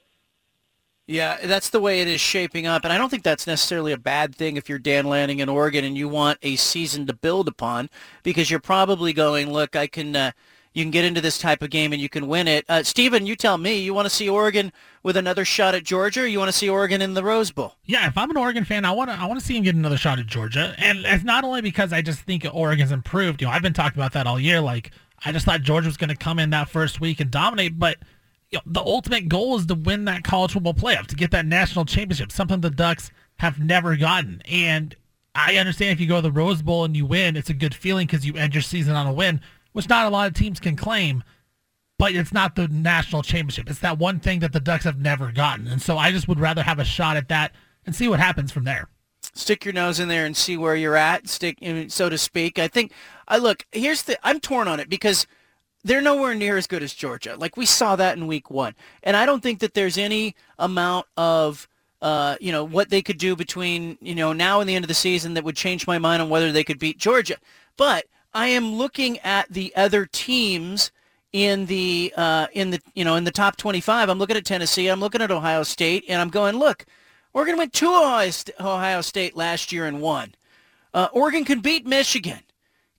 Yeah, 1.08 1.38
that's 1.46 1.70
the 1.70 1.80
way 1.80 2.02
it 2.02 2.10
is 2.10 2.20
shaping 2.20 2.68
up, 2.68 2.84
and 2.84 2.92
I 2.92 2.98
don't 2.98 3.08
think 3.08 3.24
that's 3.24 3.48
necessarily 3.48 3.94
a 3.94 3.98
bad 3.98 4.36
thing 4.36 4.58
if 4.58 4.68
you're 4.68 4.78
Dan 4.78 5.06
Lanning 5.06 5.40
in 5.40 5.48
Oregon 5.48 5.86
and 5.86 5.98
you 5.98 6.10
want 6.10 6.38
a 6.42 6.58
season 6.58 7.08
to 7.08 7.14
build 7.14 7.48
upon, 7.48 7.90
because 8.24 8.52
you're 8.52 8.60
probably 8.60 9.14
going, 9.14 9.50
look, 9.50 9.78
I 9.78 9.88
can, 9.88 10.14
uh, 10.18 10.32
you 10.78 10.84
can 10.84 10.92
get 10.92 11.06
into 11.06 11.22
this 11.22 11.40
type 11.40 11.64
of 11.64 11.72
game 11.72 11.92
and 11.92 12.00
you 12.00 12.08
can 12.08 12.28
win 12.28 12.48
it. 12.48 12.64
Uh, 12.70 12.84
Steven, 12.84 13.26
you 13.26 13.36
tell 13.36 13.58
me, 13.58 13.80
you 13.80 13.96
want 13.96 14.06
to 14.06 14.12
see 14.12 14.30
Oregon 14.30 14.72
with 15.02 15.18
another 15.18 15.44
shot 15.44 15.74
at 15.74 15.84
Georgia, 15.84 16.22
or 16.22 16.28
you 16.28 16.38
want 16.38 16.50
to 16.50 16.58
see 16.58 16.70
Oregon 16.70 17.02
in 17.02 17.16
the 17.16 17.24
Rose 17.24 17.50
Bowl? 17.50 17.74
Yeah, 17.86 18.08
if 18.08 18.16
I'm 18.16 18.30
an 18.30 18.38
Oregon 18.38 18.64
fan, 18.64 18.86
I 18.86 18.92
want 18.92 19.10
to 19.10 19.16
I 19.16 19.26
want 19.26 19.40
to 19.40 19.46
see 19.46 19.58
him 19.58 19.64
get 19.64 19.74
another 19.74 19.98
shot 19.98 20.20
at 20.20 20.28
Georgia, 20.28 20.76
and 20.78 21.00
it's 21.00 21.24
not 21.24 21.44
only 21.44 21.62
because 21.62 21.92
I 21.92 22.04
just 22.04 22.20
think 22.20 22.46
Oregon's 22.54 22.92
improved. 22.92 23.42
You 23.42 23.48
know, 23.48 23.54
I've 23.54 23.64
been 23.64 23.74
talking 23.74 23.98
about 23.98 24.14
that 24.14 24.28
all 24.28 24.40
year. 24.40 24.62
Like, 24.62 24.92
I 25.26 25.32
just 25.32 25.46
thought 25.46 25.64
Georgia 25.64 25.88
was 25.88 25.98
going 25.98 26.10
to 26.10 26.16
come 26.16 26.38
in 26.38 26.52
that 26.52 26.70
first 26.70 27.02
week 27.02 27.20
and 27.20 27.32
dominate, 27.32 27.80
but 27.80 27.98
you 28.52 28.60
know, 28.60 28.64
the 28.68 28.82
ultimate 28.82 29.28
goal 29.28 29.58
is 29.58 29.66
to 29.66 29.74
win 29.74 30.06
that 30.06 30.24
college 30.24 30.52
football 30.52 30.76
playoff, 30.76 31.08
to 31.08 31.16
get 31.16 31.32
that 31.32 31.48
national 31.48 31.86
championship, 31.86 32.32
something 32.32 32.62
the 32.62 32.70
Ducks 32.70 33.10
have 33.38 33.60
never 33.60 33.98
gotten. 33.98 34.44
And 34.48 34.96
I 35.34 35.58
understand 35.58 35.92
if 35.94 36.00
you 36.00 36.08
go 36.08 36.18
to 36.18 36.22
the 36.22 36.32
Rose 36.32 36.62
Bowl 36.62 36.86
and 36.86 36.96
you 36.96 37.08
win, 37.08 37.36
it's 37.36 37.50
a 37.50 37.56
good 37.56 37.74
feeling 37.74 38.06
because 38.06 38.28
you 38.28 38.36
end 38.36 38.54
your 38.54 38.62
season 38.62 38.96
on 38.96 39.08
a 39.08 39.14
win, 39.14 39.42
which 39.78 39.88
not 39.88 40.06
a 40.06 40.10
lot 40.10 40.28
of 40.28 40.34
teams 40.34 40.60
can 40.60 40.76
claim 40.76 41.24
but 41.98 42.14
it's 42.14 42.34
not 42.34 42.56
the 42.56 42.68
national 42.68 43.24
championship. 43.24 43.70
It's 43.70 43.80
that 43.80 43.98
one 43.98 44.20
thing 44.20 44.40
that 44.40 44.54
the 44.54 44.60
Ducks 44.60 44.84
have 44.84 45.00
never 45.00 45.32
gotten. 45.32 45.68
And 45.68 45.82
so 45.82 45.98
I 45.98 46.12
just 46.12 46.28
would 46.28 46.40
rather 46.40 46.64
have 46.64 46.80
a 46.80 46.86
shot 46.86 47.18
at 47.18 47.28
that 47.30 47.54
and 47.86 47.96
see 47.96 48.08
what 48.08 48.20
happens 48.20 48.52
from 48.52 48.66
there. 48.66 48.88
Stick 49.34 49.66
your 49.66 49.74
nose 49.74 50.00
in 50.00 50.08
there 50.08 50.26
and 50.26 50.36
see 50.36 50.58
where 50.58 50.76
you're 50.76 50.96
at, 50.96 51.28
stick, 51.28 51.58
so 51.90 52.10
to 52.10 52.18
speak. 52.18 52.60
I 52.60 52.68
think, 52.68 52.92
I 53.28 53.38
look, 53.38 53.66
here's 53.72 54.04
the, 54.04 54.18
I'm 54.24 54.40
torn 54.40 54.68
on 54.68 54.80
it 54.80 54.90
because 54.90 55.26
they're 55.84 56.02
nowhere 56.02 56.36
near 56.36 56.58
as 56.58 56.68
good 56.68 56.84
as 56.84 56.94
Georgia. 56.94 57.36
Like 57.36 57.58
we 57.58 57.66
saw 57.66 57.96
that 57.96 58.18
in 58.18 58.28
week 58.28 58.50
one. 58.52 58.76
And 59.04 59.18
I 59.18 59.26
don't 59.26 59.42
think 59.42 59.60
that 59.60 59.74
there's 59.74 59.98
any 59.98 60.36
amount 60.60 61.08
of, 61.18 61.68
uh, 62.02 62.36
you 62.40 62.52
know, 62.52 62.64
what 62.64 62.90
they 62.90 63.02
could 63.02 63.18
do 63.18 63.36
between, 63.36 63.98
you 64.02 64.16
know, 64.16 64.34
now 64.34 64.60
and 64.60 64.70
the 64.70 64.76
end 64.76 64.86
of 64.86 64.90
the 64.90 64.94
season 64.94 65.34
that 65.34 65.44
would 65.44 65.56
change 65.56 65.88
my 65.88 65.98
mind 65.98 66.22
on 66.22 66.30
whether 66.30 66.52
they 66.52 66.64
could 66.64 66.80
beat 66.80 67.00
Georgia. 67.00 67.38
But 67.76 68.06
I 68.34 68.48
am 68.48 68.76
looking 68.76 69.20
at 69.20 69.52
the 69.52 69.76
other 69.76 70.06
teams 70.06 70.92
in 71.34 71.66
the 71.66 72.14
uh, 72.16 72.48
in 72.54 72.72
the 72.72 72.80
you 72.94 73.04
know 73.04 73.16
in 73.16 73.24
the 73.24 73.32
top 73.32 73.58
25. 73.58 74.10
I'm 74.10 74.20
looking 74.20 74.38
at 74.38 74.46
Tennessee. 74.46 74.88
I'm 74.88 75.00
looking 75.00 75.22
at 75.22 75.32
Ohio 75.32 75.64
State, 75.64 76.06
and 76.08 76.22
I'm 76.22 76.30
going, 76.30 76.56
look, 76.58 76.86
Oregon 77.34 77.58
went 77.58 77.74
to 77.74 77.88
Ohio, 77.88 78.32
Ohio 78.60 79.02
State 79.02 79.36
last 79.36 79.72
year 79.72 79.86
and 79.86 80.02
won. 80.02 80.36
Uh, 80.94 81.08
Oregon 81.12 81.46
can 81.46 81.60
beat 81.60 81.86
Michigan. 81.86 82.40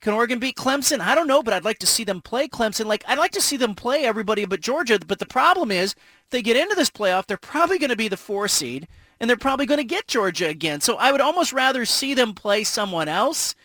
Can 0.00 0.12
Oregon 0.12 0.38
beat 0.38 0.54
Clemson? 0.56 1.00
I 1.00 1.16
don't 1.16 1.26
know, 1.26 1.42
but 1.42 1.52
I'd 1.52 1.64
like 1.64 1.80
to 1.80 1.86
see 1.86 2.04
them 2.04 2.20
play 2.20 2.46
Clemson. 2.46 2.86
Like 2.86 3.02
I'd 3.08 3.18
like 3.18 3.32
to 3.32 3.40
see 3.40 3.56
them 3.56 3.74
play 3.74 4.04
everybody 4.04 4.44
but 4.44 4.60
Georgia. 4.60 4.98
But 5.04 5.18
the 5.18 5.26
problem 5.26 5.70
is, 5.72 5.92
if 5.92 6.30
they 6.30 6.42
get 6.42 6.56
into 6.56 6.76
this 6.76 6.90
playoff, 6.90 7.26
they're 7.26 7.36
probably 7.36 7.78
going 7.78 7.90
to 7.90 7.96
be 7.96 8.08
the 8.08 8.16
four 8.16 8.46
seed, 8.46 8.86
and 9.18 9.28
they're 9.28 9.36
probably 9.36 9.66
going 9.66 9.78
to 9.78 9.84
get 9.84 10.06
Georgia 10.06 10.48
again. 10.48 10.80
So 10.80 10.96
I 10.96 11.10
would 11.10 11.20
almost 11.20 11.52
rather 11.52 11.84
see 11.84 12.14
them 12.14 12.34
play 12.34 12.62
someone 12.62 13.08
else 13.08 13.56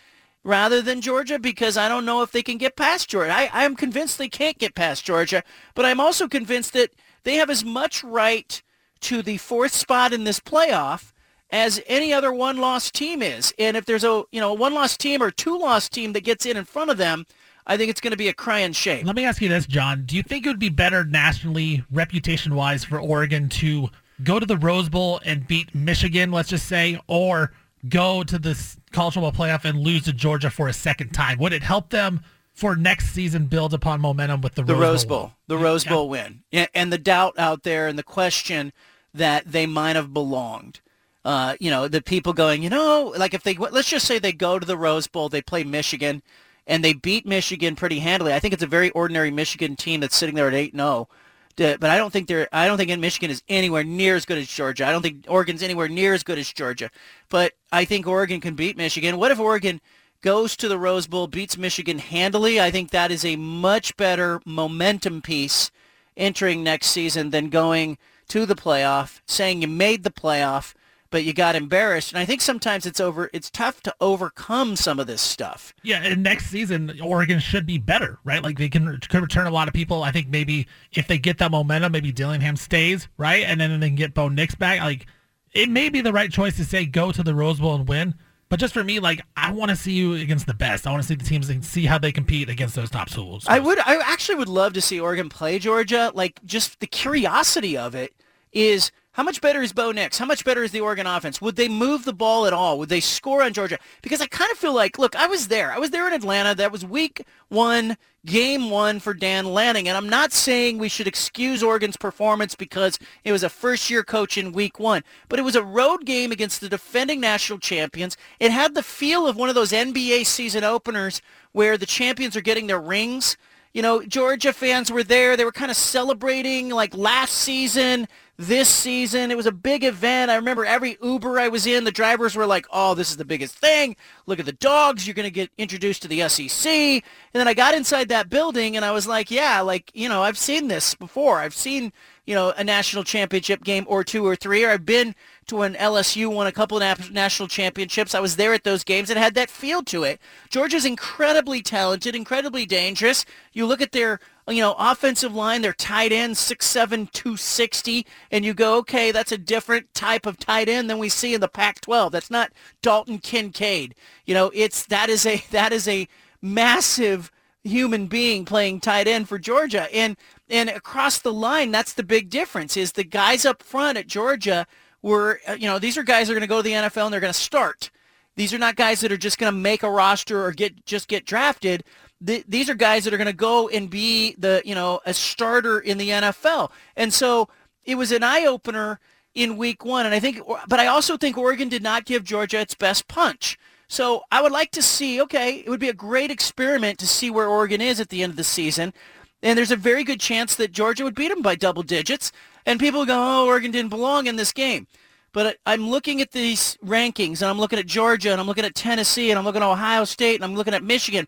rather 0.44 0.82
than 0.82 1.02
Georgia 1.02 1.40
because 1.40 1.78
I 1.78 1.88
don't 1.88 2.06
know 2.06 2.22
if 2.22 2.32
they 2.32 2.44
can 2.44 2.58
get 2.58 2.76
past 2.76 3.10
Georgia. 3.10 3.34
I, 3.34 3.50
I 3.54 3.64
am 3.64 3.76
convinced 3.76 4.18
they 4.18 4.30
can't 4.30 4.58
get 4.58 4.76
past 4.76 5.06
Georgia, 5.06 5.44
but 5.74 5.86
I'm 5.86 6.00
also 6.00 6.28
convinced 6.28 6.74
that 6.74 6.92
they 7.24 7.36
have 7.36 7.50
as 7.50 7.64
much 7.64 8.04
right 8.04 8.62
to 9.02 9.22
the 9.22 9.38
fourth 9.38 9.74
spot 9.74 10.14
in 10.14 10.24
this 10.24 10.40
playoff 10.40 11.12
as 11.50 11.82
any 11.88 12.12
other 12.12 12.34
one-loss 12.34 12.90
team 12.90 13.22
is. 13.22 13.54
And 13.60 13.78
if 13.78 13.86
there's 13.86 14.04
a 14.04 14.24
you 14.32 14.42
know 14.42 14.52
a 14.52 14.56
one-loss 14.56 14.98
team 14.98 15.22
or 15.22 15.32
two-loss 15.32 15.90
team 15.90 16.14
that 16.14 16.24
gets 16.24 16.46
in 16.46 16.58
in 16.58 16.66
front 16.66 16.90
of 16.90 16.98
them, 16.98 17.26
I 17.68 17.78
think 17.78 17.90
it's 17.90 18.02
going 18.02 18.12
to 18.12 18.18
be 18.18 18.28
a 18.28 18.34
crying 18.34 18.74
shame. 18.74 19.06
Let 19.06 19.16
me 19.16 19.26
ask 19.26 19.42
you 19.42 19.50
this, 19.50 19.66
John. 19.66 20.04
Do 20.06 20.18
you 20.18 20.24
think 20.24 20.46
it 20.46 20.50
would 20.50 20.60
be 20.60 20.70
better 20.70 21.06
nationally, 21.06 21.84
reputation-wise, 21.92 22.84
for 22.84 23.00
Oregon 23.00 23.48
to 23.50 23.90
go 24.24 24.40
to 24.40 24.46
the 24.46 24.58
Rose 24.58 24.90
Bowl 24.90 25.22
and 25.26 25.48
beat 25.48 25.74
Michigan, 25.74 26.32
let's 26.32 26.50
just 26.50 26.68
say, 26.68 27.00
or 27.08 27.54
go 27.90 28.24
to 28.24 28.40
the 28.40 28.56
college 28.94 29.16
football 29.16 29.32
playoff 29.32 29.66
and 29.66 29.80
lose 29.80 30.04
to 30.04 30.14
Georgia 30.14 30.50
for 30.50 30.68
a 30.68 30.74
second 30.74 31.10
time? 31.12 31.38
Would 31.40 31.54
it 31.54 31.64
help 31.64 31.90
them 31.90 32.22
for 32.54 32.76
next 32.76 33.08
season 33.12 33.48
build 33.48 33.74
upon 33.74 34.00
momentum 34.00 34.42
with 34.42 34.56
the, 34.56 34.64
the 34.64 34.76
Rose, 34.76 35.06
Bowl? 35.06 35.20
Bowl, 35.20 35.32
the 35.48 35.58
Rose 35.58 35.84
Bowl 35.84 36.10
win, 36.10 36.44
and, 36.52 36.94
the 36.94 36.98
doubt 36.98 37.38
out 37.38 37.64
there 37.64 37.88
and 37.88 37.98
the 37.98 38.04
question 38.04 38.72
that 39.14 39.52
they 39.52 39.66
might 39.66 39.96
have 39.96 40.14
belonged. 40.14 40.80
Uh, 41.26 41.56
you 41.60 41.70
know, 41.70 41.88
the 41.88 42.02
people 42.02 42.34
going, 42.34 42.62
you 42.64 42.70
know, 42.70 43.14
like 43.18 43.34
if 43.34 43.44
they 43.44 43.56
let's 43.56 43.90
just 43.90 44.06
say 44.06 44.20
they 44.20 44.34
go 44.34 44.60
to 44.60 44.66
the 44.66 44.78
Rose 44.78 45.08
Bowl, 45.08 45.30
they 45.30 45.42
play 45.42 45.64
Michigan, 45.64 46.22
and 46.68 46.84
they 46.84 46.94
beat 46.94 47.26
Michigan 47.26 47.76
pretty 47.76 48.00
handily. 48.00 48.34
I 48.34 48.40
think 48.40 48.54
it's 48.54 48.64
a 48.64 48.68
very 48.68 48.90
ordinary 48.92 49.32
Michigan 49.32 49.76
team 49.76 50.02
that's 50.02 50.18
sitting 50.18 50.36
there 50.36 50.48
at 50.48 50.54
eight 50.54 50.76
zero. 50.76 51.08
But 51.56 51.84
I 51.84 51.98
don't 51.98 52.12
think 52.12 52.28
they're. 52.28 52.48
I 52.52 52.68
don't 52.68 52.78
think 52.78 53.00
Michigan 53.00 53.30
is 53.30 53.44
anywhere 53.48 53.84
near 53.84 54.16
as 54.16 54.26
good 54.26 54.38
as 54.38 54.48
Georgia. 54.48 54.88
I 54.88 54.92
don't 54.92 55.02
think 55.02 55.26
Oregon's 55.28 55.64
anywhere 55.64 55.88
near 55.88 56.14
as 56.14 56.24
good 56.24 56.40
as 56.40 56.52
Georgia. 56.52 56.90
But 57.30 57.54
I 57.72 57.86
think 57.86 58.08
Oregon 58.08 58.42
can 58.42 58.56
beat 58.56 58.78
Michigan. 58.78 59.18
What 59.18 59.32
if 59.32 59.40
Oregon 59.40 59.82
goes 60.22 60.56
to 60.58 60.68
the 60.68 60.80
Rose 60.80 61.06
Bowl, 61.06 61.28
beats 61.28 61.58
Michigan 61.58 62.00
handily? 62.00 62.60
I 62.60 62.72
think 62.72 62.90
that 62.90 63.12
is 63.12 63.24
a 63.24 63.36
much 63.36 63.96
better 63.98 64.42
momentum 64.46 65.22
piece 65.22 65.70
entering 66.18 66.64
next 66.64 66.88
season 66.88 67.30
than 67.30 67.50
going 67.50 67.98
to 68.30 68.46
the 68.46 68.56
playoff, 68.56 69.22
saying 69.28 69.62
you 69.62 69.68
made 69.68 70.04
the 70.04 70.12
playoff, 70.12 70.74
but 71.14 71.24
you 71.24 71.32
got 71.32 71.56
embarrassed. 71.56 72.12
And 72.12 72.18
I 72.18 72.26
think 72.26 72.42
sometimes 72.42 72.88
it's 72.88 73.00
over. 73.00 73.30
It's 73.34 73.52
tough 73.52 73.82
to 73.84 73.94
overcome 74.02 74.76
some 74.76 75.00
of 75.00 75.06
this 75.06 75.22
stuff. 75.22 75.72
Yeah, 75.84 76.02
and 76.02 76.24
next 76.24 76.48
season 76.48 77.00
Oregon 77.00 77.40
should 77.40 77.68
be 77.68 77.78
better, 77.78 78.18
right? 78.24 78.42
Like 78.42 78.58
they 78.58 78.68
can 78.68 78.98
could 78.98 79.22
return 79.22 79.46
a 79.46 79.52
lot 79.52 79.68
of 79.68 79.76
people. 79.76 80.02
I 80.02 80.12
think 80.12 80.30
maybe 80.30 80.68
if 80.92 81.08
they 81.08 81.20
get 81.20 81.38
that 81.38 81.52
momentum, 81.52 81.92
maybe 81.92 82.12
Dillingham 82.12 82.56
stays, 82.56 83.08
right? 83.16 83.44
And 83.46 83.62
then 83.62 83.80
they 83.80 83.90
can 83.90 83.96
get 83.96 84.16
Bo 84.16 84.28
Nix 84.28 84.56
back. 84.56 84.80
Like 84.80 85.06
it 85.52 85.70
may 85.70 85.90
be 85.90 86.02
the 86.02 86.12
right 86.12 86.32
choice 86.32 86.58
to 86.58 86.66
say 86.66 86.88
go 86.88 87.12
to 87.12 87.22
the 87.22 87.36
Rose 87.36 87.60
Bowl 87.60 87.76
and 87.76 87.88
win. 87.88 88.16
But 88.50 88.60
just 88.60 88.74
for 88.74 88.84
me, 88.84 89.00
like 89.00 89.22
I 89.38 89.52
want 89.52 89.70
to 89.70 89.76
see 89.76 89.94
you 89.94 90.16
against 90.16 90.48
the 90.48 90.56
best. 90.56 90.88
I 90.88 90.90
want 90.90 91.04
to 91.04 91.08
see 91.08 91.16
the 91.16 91.24
teams 91.24 91.48
and 91.48 91.64
see 91.64 91.86
how 91.86 92.00
they 92.00 92.12
compete 92.12 92.50
against 92.50 92.74
those 92.74 92.90
top 92.90 93.12
schools. 93.12 93.46
I 93.48 93.60
would. 93.60 93.78
I 93.78 94.02
actually 94.04 94.40
would 94.40 94.50
love 94.50 94.74
to 94.74 94.82
see 94.82 95.00
Oregon 95.00 95.30
play 95.30 95.60
Georgia. 95.60 96.12
Like 96.16 96.44
just 96.44 96.80
the 96.80 96.88
curiosity 96.88 97.78
of 97.78 97.94
it 97.94 98.16
is 98.52 98.92
how 99.14 99.22
much 99.22 99.42
better 99.42 99.62
is 99.62 99.74
Bo 99.74 99.92
Nix? 99.92 100.18
How 100.18 100.26
much 100.26 100.44
better 100.44 100.64
is 100.64 100.72
the 100.72 100.82
Oregon 100.82 101.06
offense? 101.06 101.40
Would 101.40 101.56
they 101.56 101.70
move 101.70 102.04
the 102.04 102.14
ball 102.14 102.48
at 102.48 102.54
all? 102.54 102.80
Would 102.80 102.90
they 102.90 103.00
score 103.00 103.44
on 103.44 103.54
Georgia? 103.54 103.78
Because 104.02 104.22
I 104.22 104.26
kind 104.26 104.52
of 104.52 104.58
feel 104.58 104.74
like, 104.74 104.98
look, 104.98 105.16
I 105.16 105.28
was 105.28 105.50
there. 105.50 105.72
I 105.72 105.78
was 105.78 105.92
there 105.92 106.08
in 106.08 106.14
Atlanta. 106.14 106.56
That 106.56 106.72
was 106.72 106.84
week 106.84 107.24
one, 107.48 107.98
game 108.26 108.72
one 108.72 109.00
for 109.00 109.14
Dan 109.14 109.46
Lanning. 109.46 109.88
And 109.88 109.96
I'm 109.96 110.10
not 110.10 110.34
saying 110.34 110.80
we 110.80 110.90
should 110.90 111.08
excuse 111.08 111.62
Oregon's 111.62 111.96
performance 111.96 112.56
because 112.56 112.98
it 113.24 113.32
was 113.32 113.44
a 113.44 113.50
first-year 113.50 114.04
coach 114.04 114.36
in 114.36 114.52
week 114.52 114.80
one. 114.80 115.04
But 115.30 115.38
it 115.38 115.44
was 115.44 115.56
a 115.56 115.64
road 115.64 116.06
game 116.06 116.32
against 116.32 116.60
the 116.60 116.68
defending 116.68 117.22
national 117.22 117.60
champions. 117.60 118.18
It 118.40 118.50
had 118.50 118.74
the 118.74 118.82
feel 118.82 119.28
of 119.28 119.36
one 119.36 119.48
of 119.48 119.54
those 119.54 119.72
NBA 119.72 120.26
season 120.26 120.64
openers 120.64 121.22
where 121.52 121.78
the 121.78 121.86
champions 121.86 122.36
are 122.36 122.42
getting 122.42 122.66
their 122.66 122.82
rings. 122.82 123.38
You 123.76 123.84
know, 123.84 124.04
Georgia 124.04 124.54
fans 124.54 124.92
were 124.92 125.04
there. 125.04 125.38
They 125.38 125.46
were 125.46 125.52
kind 125.52 125.70
of 125.72 125.78
celebrating 125.78 126.70
like 126.70 126.98
last 126.98 127.34
season 127.36 128.08
this 128.38 128.68
season. 128.68 129.30
It 129.30 129.38
was 129.38 129.46
a 129.46 129.52
big 129.52 129.84
event. 129.84 130.32
I 130.32 130.36
remember 130.36 130.66
every 130.66 130.98
Uber 131.04 131.40
I 131.40 131.50
was 131.50 131.68
in, 131.68 131.84
the 131.84 131.92
drivers 131.92 132.36
were 132.36 132.48
like, 132.48 132.66
oh, 132.72 132.96
this 132.96 133.12
is 133.12 133.18
the 133.18 133.26
biggest 133.26 133.56
thing. 133.56 133.96
Look 134.26 134.40
at 134.40 134.46
the 134.46 134.54
dogs. 134.54 135.06
You're 135.06 135.14
going 135.14 135.28
to 135.28 135.32
get 135.32 135.52
introduced 135.58 136.02
to 136.02 136.08
the 136.08 136.28
SEC. 136.28 136.66
And 136.68 137.02
then 137.34 137.48
I 137.48 137.54
got 137.54 137.76
inside 137.76 138.10
that 138.10 138.30
building 138.30 138.76
and 138.76 138.84
I 138.84 138.92
was 138.92 139.08
like, 139.08 139.30
yeah, 139.30 139.62
like, 139.62 139.92
you 139.94 140.10
know, 140.10 140.24
I've 140.24 140.38
seen 140.38 140.68
this 140.68 140.96
before. 140.96 141.40
I've 141.40 141.54
seen, 141.54 141.94
you 142.26 142.34
know, 142.34 142.54
a 142.58 142.64
national 142.64 143.04
championship 143.04 143.64
game 143.64 143.86
or 143.88 144.04
two 144.04 144.26
or 144.26 144.36
three, 144.36 144.66
or 144.66 144.72
I've 144.72 144.86
been 144.86 145.14
to 145.48 145.62
an 145.62 145.76
LSU 145.76 146.34
won 146.34 146.48
a 146.48 146.52
couple 146.52 146.82
of 146.82 147.12
national 147.12 147.50
championships. 147.50 148.16
I 148.16 148.20
was 148.20 148.38
there 148.38 148.54
at 148.54 148.64
those 148.64 148.84
games 148.84 149.10
and 149.10 149.20
had 149.20 149.36
that 149.36 149.50
feel 149.50 149.84
to 149.84 150.04
it. 150.04 150.20
Georgia's 150.50 150.86
incredibly 150.86 151.62
talented, 151.62 152.16
incredibly 152.16 152.66
dangerous. 152.66 153.26
You 153.52 153.66
look 153.66 153.82
at 153.82 153.92
their 153.92 154.20
you 154.48 154.62
know, 154.62 154.76
offensive 154.78 155.34
line, 155.34 155.62
they're 155.62 155.74
tight 155.74 156.12
end, 156.12 156.36
6'7", 156.36 157.12
260, 157.12 158.06
and 158.32 158.44
you 158.44 158.54
go, 158.54 158.78
okay, 158.78 159.12
that's 159.12 159.32
a 159.32 159.38
different 159.38 159.94
type 159.94 160.26
of 160.26 160.38
tight 160.38 160.68
end 160.68 160.90
than 160.90 160.98
we 160.98 161.10
see 161.10 161.34
in 161.34 161.42
the 161.42 161.48
Pac-12. 161.48 162.12
That's 162.12 162.32
not 162.32 162.52
Dalton 162.82 163.20
Kincaid. 163.20 163.96
You 164.26 164.34
know, 164.34 164.52
it's 164.54 164.86
that 164.88 165.10
is 165.10 165.26
a 165.26 165.44
that 165.52 165.72
is 165.72 165.88
a 165.88 166.08
massive 166.42 167.32
human 167.64 168.08
being 168.08 168.44
playing 168.44 168.82
tight 168.82 169.08
end 169.08 169.30
for 169.30 169.40
Georgia. 169.40 169.94
And 169.96 170.18
and 170.50 170.70
across 170.70 171.20
the 171.20 171.34
line, 171.34 171.72
that's 171.72 171.94
the 171.94 172.04
big 172.04 172.30
difference 172.30 172.76
is 172.76 172.92
the 172.92 173.04
guys 173.04 173.46
up 173.46 173.64
front 173.64 173.98
at 173.98 174.08
Georgia 174.08 174.68
were, 175.02 175.40
uh, 175.48 175.54
you 175.54 175.68
know, 175.68 175.80
these 175.80 175.98
are 175.98 176.04
guys 176.04 176.28
that 176.28 176.34
are 176.34 176.36
going 176.36 176.42
to 176.42 176.48
go 176.48 176.58
to 176.58 176.64
the 176.64 176.72
NFL 176.72 177.06
and 177.06 177.14
they're 177.14 177.20
going 177.20 177.34
to 177.34 177.40
start. 177.40 177.90
These 178.36 178.54
are 178.54 178.58
not 178.58 178.76
guys 178.76 179.02
that 179.02 179.12
are 179.12 179.18
just 179.18 179.38
going 179.38 179.54
to 179.54 179.58
make 179.58 179.84
a 179.84 179.90
roster 179.90 180.44
or 180.44 180.52
get 180.52 180.86
just 180.86 181.08
get 181.08 181.26
drafted. 181.26 181.84
Th- 182.26 182.44
these 182.48 182.70
are 182.70 182.76
guys 182.76 183.04
that 183.04 183.14
are 183.14 183.18
going 183.18 183.28
to 183.28 183.34
go 183.34 183.70
and 183.70 183.90
be 183.90 184.36
the, 184.38 184.62
you 184.66 184.76
know, 184.76 185.02
a 185.06 185.14
starter 185.14 185.80
in 185.80 185.98
the 185.98 186.10
NFL. 186.10 186.72
And 186.96 187.14
so 187.14 187.50
it 187.86 187.96
was 187.96 188.12
an 188.12 188.24
eye 188.24 188.46
opener 188.46 189.00
in 189.36 189.58
week 189.58 189.84
one. 189.84 190.06
And 190.06 190.16
I 190.16 190.20
think, 190.20 190.42
but 190.68 190.80
I 190.80 190.88
also 190.88 191.18
think 191.18 191.38
Oregon 191.38 191.70
did 191.70 191.84
not 191.84 192.06
give 192.06 192.24
Georgia 192.24 192.60
its 192.60 192.76
best 192.76 193.08
punch. 193.08 193.58
So 193.88 194.24
I 194.32 194.42
would 194.42 194.52
like 194.52 194.72
to 194.72 194.82
see, 194.82 195.22
okay, 195.22 195.58
it 195.58 195.70
would 195.70 195.80
be 195.80 195.90
a 195.90 195.94
great 195.94 196.32
experiment 196.32 196.98
to 197.00 197.08
see 197.08 197.30
where 197.30 197.48
Oregon 197.48 197.82
is 197.82 198.00
at 198.00 198.10
the 198.10 198.24
end 198.24 198.32
of 198.32 198.38
the 198.38 198.44
season. 198.44 198.94
And 199.42 199.58
there's 199.58 199.72
a 199.72 199.76
very 199.76 200.04
good 200.04 200.20
chance 200.20 200.56
that 200.56 200.72
Georgia 200.72 201.04
would 201.04 201.16
beat 201.16 201.28
them 201.28 201.42
by 201.42 201.56
double 201.56 201.84
digits. 201.84 202.32
And 202.66 202.80
people 202.80 203.06
go, 203.06 203.16
oh, 203.16 203.46
Oregon 203.46 203.72
didn't 203.72 203.90
belong 203.90 204.28
in 204.28 204.38
this 204.38 204.54
game. 204.54 204.88
But 205.34 205.58
I'm 205.66 205.90
looking 205.90 206.22
at 206.22 206.32
these 206.32 206.78
rankings, 206.86 207.42
and 207.42 207.50
I'm 207.50 207.60
looking 207.60 207.80
at 207.80 207.88
Georgia, 207.88 208.32
and 208.32 208.40
I'm 208.40 208.48
looking 208.48 208.66
at 208.66 208.76
Tennessee, 208.76 209.32
and 209.32 209.40
I'm 209.40 209.44
looking 209.44 209.64
at 209.64 209.68
Ohio 209.68 210.06
State, 210.06 210.36
and 210.36 210.44
I'm 210.44 210.56
looking 210.56 210.76
at 210.76 210.84
Michigan. 210.84 211.28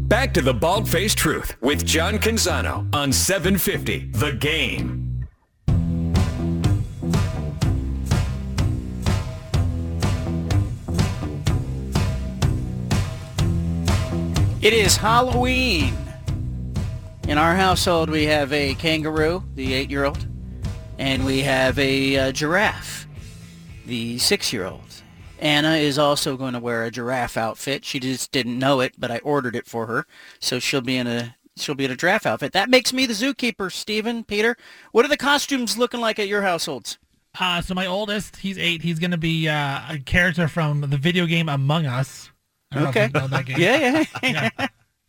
Back 0.08 0.34
to 0.36 0.42
the 0.42 0.54
Bald 0.54 0.88
Faced 0.88 1.18
Truth 1.18 1.56
with 1.62 1.84
John 1.86 2.20
Canzano 2.20 2.88
on 2.94 3.12
750 3.12 4.12
The 4.12 4.34
Game. 4.34 5.15
It 14.66 14.74
is 14.74 14.98
Halloween. 14.98 15.96
In 17.28 17.38
our 17.38 17.54
household, 17.56 18.10
we 18.10 18.24
have 18.24 18.52
a 18.52 18.74
kangaroo, 18.74 19.44
the 19.54 19.76
eight-year-old, 19.76 20.28
and 20.98 21.24
we 21.24 21.42
have 21.42 21.78
a 21.78 22.18
uh, 22.18 22.32
giraffe, 22.32 23.06
the 23.86 24.18
six-year-old. 24.18 25.04
Anna 25.38 25.76
is 25.76 26.00
also 26.00 26.36
going 26.36 26.54
to 26.54 26.60
wear 26.60 26.84
a 26.84 26.90
giraffe 26.90 27.38
outfit. 27.38 27.86
She 27.86 28.00
just 28.00 28.32
didn't 28.32 28.58
know 28.58 28.80
it, 28.80 28.96
but 28.98 29.12
I 29.12 29.20
ordered 29.20 29.56
it 29.56 29.68
for 29.68 29.86
her, 29.86 30.08
so 30.40 30.58
she'll 30.58 30.82
be 30.82 30.98
in 30.98 31.06
a 31.06 31.36
she'll 31.56 31.76
be 31.76 31.86
in 31.86 31.92
a 31.92 31.96
giraffe 31.96 32.26
outfit. 32.26 32.54
That 32.54 32.68
makes 32.72 32.92
me 32.92 33.06
the 33.06 33.14
zookeeper, 33.14 33.72
Stephen, 33.72 34.24
Peter. 34.24 34.58
What 34.92 35.06
are 35.06 35.10
the 35.10 35.16
costumes 35.16 35.78
looking 35.78 36.02
like 36.02 36.18
at 36.18 36.28
your 36.28 36.42
households? 36.42 36.98
Uh, 37.40 37.62
so 37.62 37.76
my 37.76 37.86
oldest, 37.86 38.38
he's 38.38 38.58
eight. 38.58 38.82
He's 38.82 38.98
going 38.98 39.12
to 39.12 39.18
be 39.18 39.48
uh, 39.48 39.82
a 39.92 40.00
character 40.04 40.48
from 40.48 40.82
the 40.82 40.98
video 40.98 41.28
game 41.28 41.50
Among 41.50 41.86
Us. 41.86 42.32
I 42.76 42.84
don't 42.84 42.84
know 42.84 42.90
if 42.90 42.96
Okay. 42.98 43.06
you 43.14 43.22
know 43.22 43.28
that 43.28 43.46
game. 43.46 43.58
Yeah, 43.60 44.04
yeah. 44.24 44.50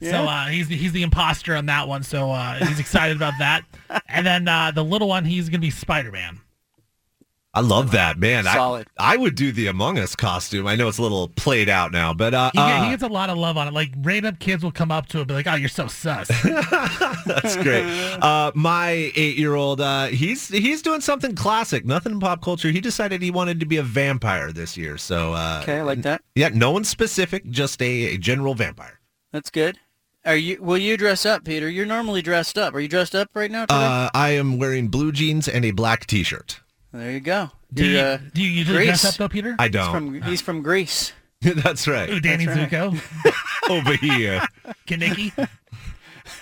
yeah. 0.01 0.11
So 0.11 0.25
uh, 0.29 0.47
he's 0.47 0.69
the, 0.69 0.77
he's 0.77 0.93
the 0.93 1.03
imposter 1.03 1.55
on 1.57 1.67
that 1.67 1.89
one. 1.89 2.03
So 2.03 2.31
uh, 2.31 2.55
he's 2.67 2.79
excited 2.81 3.17
about 3.17 3.35
that. 3.39 3.65
And 4.09 4.27
then 4.27 4.47
uh, 4.49 4.71
the 4.71 4.85
little 4.85 5.09
one, 5.09 5.25
he's 5.25 5.45
going 5.49 5.61
to 5.61 5.67
be 5.67 5.71
Spider 5.71 6.13
Man. 6.13 6.41
I 7.57 7.61
love 7.61 7.93
that, 7.93 8.19
man. 8.19 8.45
Solid. 8.45 8.87
I, 8.99 9.15
I 9.15 9.17
would 9.17 9.35
do 9.35 9.51
the 9.51 9.67
Among 9.69 9.99
Us 9.99 10.15
costume. 10.15 10.67
I 10.67 10.75
know 10.77 10.89
it's 10.89 10.99
a 10.99 11.03
little 11.03 11.29
played 11.29 11.71
out 11.71 11.91
now, 11.91 12.13
but 12.13 12.35
uh, 12.35 12.51
He, 12.53 12.59
uh, 12.59 12.85
he 12.85 12.91
gets 12.91 13.03
a 13.03 13.09
lot 13.09 13.31
of 13.31 13.39
love 13.39 13.57
on 13.57 13.67
it. 13.67 13.73
Like 13.73 13.93
random 14.03 14.37
kids 14.37 14.63
will 14.63 14.71
come 14.73 14.93
up 14.93 15.07
to 15.09 15.17
him, 15.17 15.21
and 15.23 15.29
be 15.29 15.35
like, 15.35 15.47
"Oh, 15.47 15.55
you're 15.55 15.71
so 15.71 15.87
sus." 15.87 16.29
That's 17.25 17.57
great. 17.57 17.85
Uh, 18.21 18.53
my 18.55 19.11
eight-year-old, 19.17 19.81
uh, 19.81 20.07
he's 20.09 20.49
he's 20.49 20.83
doing 20.83 21.01
something 21.01 21.35
classic. 21.35 21.85
Nothing 21.87 22.13
in 22.13 22.21
pop 22.21 22.43
culture. 22.43 22.71
He 22.71 22.81
decided 22.81 23.23
he 23.23 23.31
wanted 23.31 23.59
to 23.61 23.67
be 23.67 23.79
a 23.79 23.83
vampire 23.83 24.53
this 24.53 24.77
year. 24.77 24.99
So 24.99 25.33
uh, 25.33 25.61
Okay, 25.63 25.79
I 25.79 25.83
like 25.83 26.03
that. 26.03 26.23
yeah, 26.35 26.51
no 26.53 26.71
one 26.73 26.85
specific, 26.85 27.49
just 27.49 27.81
a, 27.81 28.15
a 28.15 28.19
general 28.19 28.55
vampire. 28.55 29.01
That's 29.33 29.49
good. 29.51 29.79
Are 30.27 30.37
you? 30.37 30.61
Will 30.61 30.77
you 30.79 30.97
dress 30.97 31.25
up, 31.25 31.45
Peter? 31.45 31.71
You're 31.71 31.87
normally 31.87 32.21
dressed 32.21 32.59
up. 32.59 32.75
Are 32.75 32.81
you 32.81 32.89
dressed 32.89 33.15
up 33.15 33.31
right 33.35 33.51
now? 33.51 33.63
Today? 33.63 33.75
Uh, 33.81 34.11
I 34.13 34.31
am 34.31 34.59
wearing 34.59 34.89
blue 34.89 35.11
jeans 35.13 35.49
and 35.49 35.65
a 35.65 35.71
black 35.71 36.07
T-shirt. 36.07 36.61
There 36.97 37.11
you 37.13 37.21
go. 37.21 37.51
do, 37.73 37.85
you, 37.85 37.99
uh, 37.99 38.19
do 38.33 38.43
you 38.43 38.49
usually 38.49 38.79
Greece. 38.79 39.03
dress 39.03 39.05
up 39.05 39.15
though, 39.19 39.29
Peter? 39.29 39.55
I 39.59 39.69
don't. 39.69 39.93
from 39.93 40.23
he's 40.23 40.41
from 40.41 40.63
Greece. 40.63 41.13
That's 41.41 41.87
right. 41.87 42.09
Ooh, 42.09 42.21
Danny 42.21 42.47
That's 42.47 42.73
right. 42.73 42.93
Zuko, 42.93 43.71
Over 43.71 43.95
here. 43.95 44.43
Kenickie. 44.87 45.33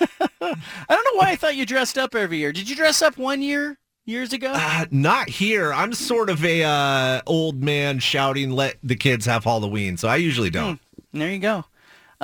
I 0.00 0.26
don't 0.40 1.05
know 1.05 1.18
why 1.18 1.30
I 1.30 1.36
thought 1.36 1.57
you 1.57 1.66
dressed 1.66 1.98
up 1.98 2.14
every 2.14 2.38
year. 2.38 2.52
Did 2.52 2.68
you 2.70 2.76
dress 2.76 3.02
up 3.02 3.16
one 3.16 3.42
year 3.42 3.78
years 4.07 4.32
ago? 4.32 4.52
Uh, 4.55 4.86
not 4.90 5.28
here. 5.28 5.72
I'm 5.72 5.92
sort 5.92 6.30
of 6.30 6.44
a 6.44 6.62
uh, 6.62 7.20
old 7.26 7.62
man 7.62 7.98
shouting, 7.98 8.50
"Let 8.52 8.76
the 8.82 8.96
kids 8.96 9.26
have 9.26 9.44
Halloween." 9.44 9.96
So 9.96 10.09
I 10.09 10.16
usually 10.16 10.50
don't. 10.50 10.80
There 11.12 11.30
you 11.30 11.38
go. 11.38 11.64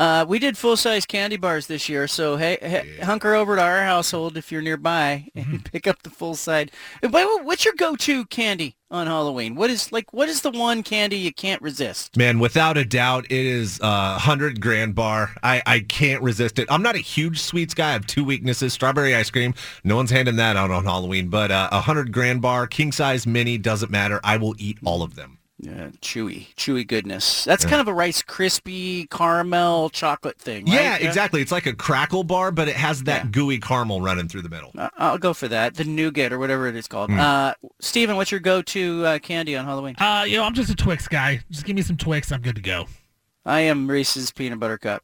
Uh, 0.00 0.24
we 0.26 0.38
did 0.38 0.56
full 0.56 0.78
size 0.78 1.04
candy 1.04 1.36
bars 1.36 1.66
this 1.66 1.86
year, 1.86 2.08
so 2.08 2.38
hey, 2.38 2.56
hey 2.62 2.96
hunker 3.02 3.34
over 3.34 3.54
to 3.54 3.60
our 3.60 3.82
household 3.82 4.38
if 4.38 4.50
you're 4.50 4.62
nearby 4.62 5.26
and 5.34 5.62
pick 5.70 5.86
up 5.86 6.02
the 6.02 6.08
full 6.08 6.34
size. 6.34 6.68
Uh, 7.02 7.08
What's 7.42 7.66
your 7.66 7.74
go-to 7.74 8.24
candy 8.24 8.76
on 8.90 9.06
Halloween? 9.06 9.56
What 9.56 9.68
is 9.68 9.92
like? 9.92 10.10
What 10.14 10.30
is 10.30 10.40
the 10.40 10.52
one 10.52 10.82
candy 10.82 11.18
you 11.18 11.34
can't 11.34 11.60
resist? 11.60 12.16
Man, 12.16 12.38
without 12.38 12.78
a 12.78 12.84
doubt, 12.86 13.26
it 13.26 13.44
is 13.44 13.78
a 13.82 14.18
hundred 14.18 14.62
grand 14.62 14.94
bar. 14.94 15.32
I, 15.42 15.62
I 15.66 15.80
can't 15.80 16.22
resist 16.22 16.58
it. 16.58 16.66
I'm 16.72 16.82
not 16.82 16.94
a 16.94 17.00
huge 17.00 17.38
sweets 17.38 17.74
guy. 17.74 17.90
I 17.90 17.92
have 17.92 18.06
two 18.06 18.24
weaknesses: 18.24 18.72
strawberry 18.72 19.14
ice 19.14 19.28
cream. 19.28 19.52
No 19.84 19.96
one's 19.96 20.10
handing 20.10 20.36
that 20.36 20.56
out 20.56 20.70
on 20.70 20.84
Halloween. 20.84 21.28
But 21.28 21.50
uh, 21.50 21.68
a 21.72 21.82
hundred 21.82 22.10
grand 22.10 22.40
bar, 22.40 22.66
king 22.66 22.90
size, 22.90 23.26
mini, 23.26 23.58
doesn't 23.58 23.90
matter. 23.90 24.18
I 24.24 24.38
will 24.38 24.54
eat 24.56 24.78
all 24.82 25.02
of 25.02 25.14
them. 25.14 25.39
Yeah, 25.62 25.88
chewy, 26.00 26.54
chewy 26.54 26.86
goodness. 26.86 27.44
That's 27.44 27.66
kind 27.66 27.82
of 27.82 27.88
a 27.88 27.92
Rice 27.92 28.22
Krispie 28.22 29.10
caramel 29.10 29.90
chocolate 29.90 30.38
thing. 30.38 30.64
Right? 30.64 30.74
Yeah, 30.74 30.96
exactly. 30.96 31.42
It's 31.42 31.52
like 31.52 31.66
a 31.66 31.74
crackle 31.74 32.24
bar, 32.24 32.50
but 32.50 32.66
it 32.66 32.76
has 32.76 33.02
that 33.02 33.30
gooey 33.30 33.58
caramel 33.58 34.00
running 34.00 34.26
through 34.26 34.40
the 34.42 34.48
middle. 34.48 34.70
Uh, 34.76 34.88
I'll 34.96 35.18
go 35.18 35.34
for 35.34 35.48
that. 35.48 35.74
The 35.74 35.84
nougat 35.84 36.32
or 36.32 36.38
whatever 36.38 36.66
it 36.66 36.76
is 36.76 36.88
called. 36.88 37.10
Uh, 37.10 37.54
Steven, 37.78 38.16
what's 38.16 38.30
your 38.30 38.40
go-to 38.40 39.04
uh, 39.04 39.18
candy 39.18 39.54
on 39.54 39.66
Halloween? 39.66 39.96
Uh, 39.98 40.24
you 40.26 40.38
know, 40.38 40.44
I'm 40.44 40.54
just 40.54 40.70
a 40.70 40.74
Twix 40.74 41.06
guy. 41.08 41.40
Just 41.50 41.66
give 41.66 41.76
me 41.76 41.82
some 41.82 41.98
Twix, 41.98 42.32
I'm 42.32 42.40
good 42.40 42.56
to 42.56 42.62
go. 42.62 42.86
I 43.44 43.60
am 43.60 43.90
Reese's 43.90 44.30
peanut 44.32 44.60
butter 44.60 44.78
cup. 44.78 45.02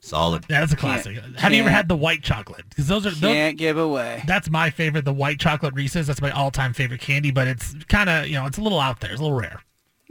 Solid. 0.00 0.44
Yeah, 0.48 0.60
that's 0.60 0.72
a 0.72 0.76
classic. 0.76 1.18
Have 1.38 1.52
you 1.52 1.60
ever 1.60 1.70
had 1.70 1.88
the 1.88 1.96
white 1.96 2.22
chocolate? 2.22 2.68
Because 2.68 2.86
those 2.86 3.04
are 3.04 3.10
those, 3.10 3.32
Can't 3.32 3.58
give 3.58 3.78
away. 3.78 4.22
that's 4.28 4.48
my 4.48 4.70
favorite. 4.70 5.04
The 5.04 5.12
white 5.12 5.40
chocolate 5.40 5.74
Reese's. 5.74 6.06
That's 6.06 6.22
my 6.22 6.30
all-time 6.30 6.72
favorite 6.72 7.00
candy. 7.00 7.32
But 7.32 7.48
it's 7.48 7.74
kind 7.88 8.08
of 8.08 8.28
you 8.28 8.34
know 8.34 8.46
it's 8.46 8.58
a 8.58 8.60
little 8.60 8.78
out 8.78 9.00
there. 9.00 9.10
It's 9.10 9.20
a 9.20 9.24
little 9.24 9.36
rare. 9.36 9.60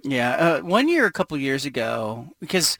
Yeah, 0.03 0.35
uh, 0.35 0.61
one 0.61 0.87
year, 0.87 1.05
a 1.05 1.11
couple 1.11 1.37
years 1.37 1.65
ago, 1.65 2.27
because 2.39 2.77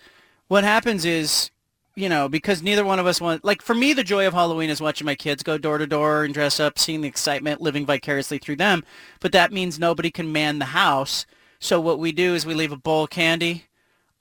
what 0.47 0.63
happens 0.63 1.03
is, 1.03 1.49
you 1.95 2.09
know, 2.09 2.29
because 2.29 2.61
neither 2.61 2.85
one 2.85 2.99
of 2.99 3.07
us 3.07 3.19
want, 3.19 3.43
like 3.43 3.61
for 3.61 3.73
me, 3.73 3.91
the 3.91 4.03
joy 4.03 4.27
of 4.27 4.33
Halloween 4.33 4.69
is 4.69 4.79
watching 4.79 5.05
my 5.05 5.15
kids 5.15 5.41
go 5.41 5.57
door 5.57 5.79
to 5.79 5.87
door 5.87 6.23
and 6.23 6.33
dress 6.33 6.59
up, 6.59 6.77
seeing 6.77 7.01
the 7.01 7.07
excitement, 7.07 7.59
living 7.59 7.85
vicariously 7.87 8.37
through 8.37 8.57
them. 8.57 8.83
But 9.19 9.31
that 9.31 9.51
means 9.51 9.79
nobody 9.79 10.11
can 10.11 10.31
man 10.31 10.59
the 10.59 10.65
house. 10.65 11.25
So 11.59 11.81
what 11.81 11.97
we 11.97 12.11
do 12.11 12.35
is 12.35 12.45
we 12.45 12.53
leave 12.53 12.71
a 12.71 12.77
bowl 12.77 13.05
of 13.05 13.09
candy 13.09 13.65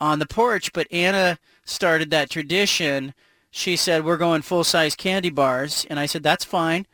on 0.01 0.19
the 0.19 0.27
porch. 0.27 0.73
But 0.73 0.91
Anna 0.91 1.39
started 1.67 2.11
that 2.11 2.31
tradition. 2.31 3.13
She 3.51 3.77
said, 3.77 4.05
we're 4.07 4.17
going 4.17 4.41
full-size 4.41 4.97
candy 4.97 5.31
bars. 5.31 5.87
And 5.91 6.01
I 6.01 6.07
said, 6.07 6.23
that's 6.23 6.45
fine. 6.45 6.87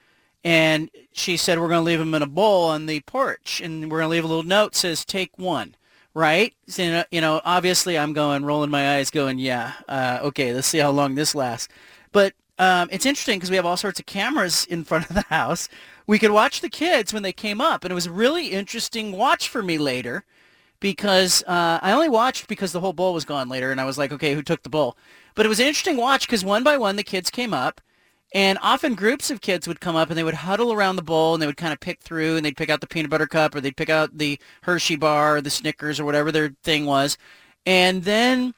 And 0.42 0.90
she 1.12 1.36
said, 1.36 1.60
we're 1.60 1.68
going 1.68 1.78
to 1.78 1.84
leave 1.84 2.00
them 2.00 2.14
in 2.14 2.22
a 2.22 2.26
bowl 2.26 2.64
on 2.64 2.86
the 2.86 3.00
porch. 3.00 3.60
And 3.62 3.88
we're 3.88 3.98
going 4.00 4.10
to 4.10 4.14
leave 4.16 4.24
a 4.24 4.28
little 4.28 4.42
note 4.42 4.74
says, 4.74 5.04
take 5.04 5.38
one 5.38 5.76
right? 6.14 6.54
So, 6.66 7.04
you 7.10 7.20
know- 7.20 7.40
obviously 7.44 7.98
I'm 7.98 8.12
going, 8.12 8.44
rolling 8.44 8.70
my 8.70 8.96
eyes, 8.96 9.10
going, 9.10 9.38
yeah, 9.38 9.72
uh, 9.88 10.18
okay, 10.22 10.52
let's 10.52 10.66
see 10.68 10.78
how 10.78 10.90
long 10.90 11.14
this 11.14 11.34
lasts. 11.34 11.68
But 12.12 12.34
um, 12.58 12.88
it's 12.92 13.06
interesting 13.06 13.38
because 13.38 13.50
we 13.50 13.56
have 13.56 13.66
all 13.66 13.76
sorts 13.76 13.98
of 13.98 14.06
cameras 14.06 14.66
in 14.66 14.84
front 14.84 15.08
of 15.08 15.14
the 15.14 15.22
house. 15.22 15.68
We 16.06 16.18
could 16.18 16.30
watch 16.30 16.60
the 16.60 16.68
kids 16.68 17.12
when 17.12 17.22
they 17.22 17.32
came 17.32 17.60
up, 17.60 17.84
and 17.84 17.90
it 17.90 17.94
was 17.94 18.06
a 18.06 18.12
really 18.12 18.48
interesting 18.48 19.12
watch 19.12 19.48
for 19.48 19.62
me 19.62 19.78
later 19.78 20.24
because 20.80 21.42
uh, 21.46 21.78
I 21.80 21.92
only 21.92 22.08
watched 22.08 22.48
because 22.48 22.72
the 22.72 22.80
whole 22.80 22.92
bowl 22.92 23.14
was 23.14 23.24
gone 23.24 23.48
later, 23.48 23.70
and 23.70 23.80
I 23.80 23.84
was 23.84 23.98
like, 23.98 24.12
okay, 24.12 24.34
who 24.34 24.42
took 24.42 24.62
the 24.62 24.68
bowl? 24.68 24.96
But 25.34 25.46
it 25.46 25.48
was 25.48 25.60
an 25.60 25.66
interesting 25.66 25.96
watch 25.96 26.26
because 26.26 26.44
one 26.44 26.62
by 26.62 26.76
one 26.76 26.96
the 26.96 27.02
kids 27.02 27.30
came 27.30 27.54
up, 27.54 27.80
And 28.34 28.58
often 28.62 28.94
groups 28.94 29.30
of 29.30 29.42
kids 29.42 29.68
would 29.68 29.80
come 29.80 29.94
up 29.94 30.08
and 30.08 30.16
they 30.16 30.24
would 30.24 30.34
huddle 30.34 30.72
around 30.72 30.96
the 30.96 31.02
bowl 31.02 31.34
and 31.34 31.42
they 31.42 31.46
would 31.46 31.58
kind 31.58 31.72
of 31.72 31.80
pick 31.80 32.00
through 32.00 32.36
and 32.36 32.44
they'd 32.44 32.56
pick 32.56 32.70
out 32.70 32.80
the 32.80 32.86
peanut 32.86 33.10
butter 33.10 33.26
cup 33.26 33.54
or 33.54 33.60
they'd 33.60 33.76
pick 33.76 33.90
out 33.90 34.16
the 34.16 34.38
Hershey 34.62 34.96
bar 34.96 35.36
or 35.36 35.40
the 35.42 35.50
Snickers 35.50 36.00
or 36.00 36.06
whatever 36.06 36.32
their 36.32 36.54
thing 36.62 36.86
was. 36.86 37.18
And 37.66 38.04
then 38.04 38.54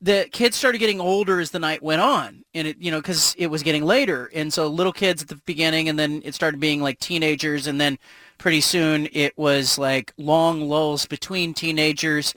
the 0.00 0.28
kids 0.32 0.56
started 0.56 0.78
getting 0.78 1.00
older 1.00 1.40
as 1.40 1.50
the 1.50 1.58
night 1.58 1.82
went 1.82 2.00
on 2.00 2.42
and 2.54 2.66
it 2.66 2.76
you 2.80 2.90
know 2.90 2.98
because 2.98 3.34
it 3.38 3.48
was 3.48 3.62
getting 3.62 3.84
later 3.84 4.30
and 4.34 4.52
so 4.52 4.66
little 4.66 4.92
kids 4.92 5.22
at 5.22 5.28
the 5.28 5.36
beginning 5.44 5.88
and 5.88 5.98
then 5.98 6.22
it 6.24 6.34
started 6.34 6.58
being 6.58 6.80
like 6.80 6.98
teenagers 6.98 7.66
and 7.66 7.80
then 7.80 7.98
pretty 8.38 8.60
soon 8.60 9.08
it 9.12 9.36
was 9.36 9.76
like 9.76 10.12
long 10.16 10.62
lulls 10.62 11.04
between 11.04 11.52
teenagers 11.52 12.34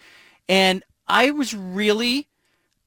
and 0.50 0.84
i 1.08 1.32
was 1.32 1.56
really 1.56 2.28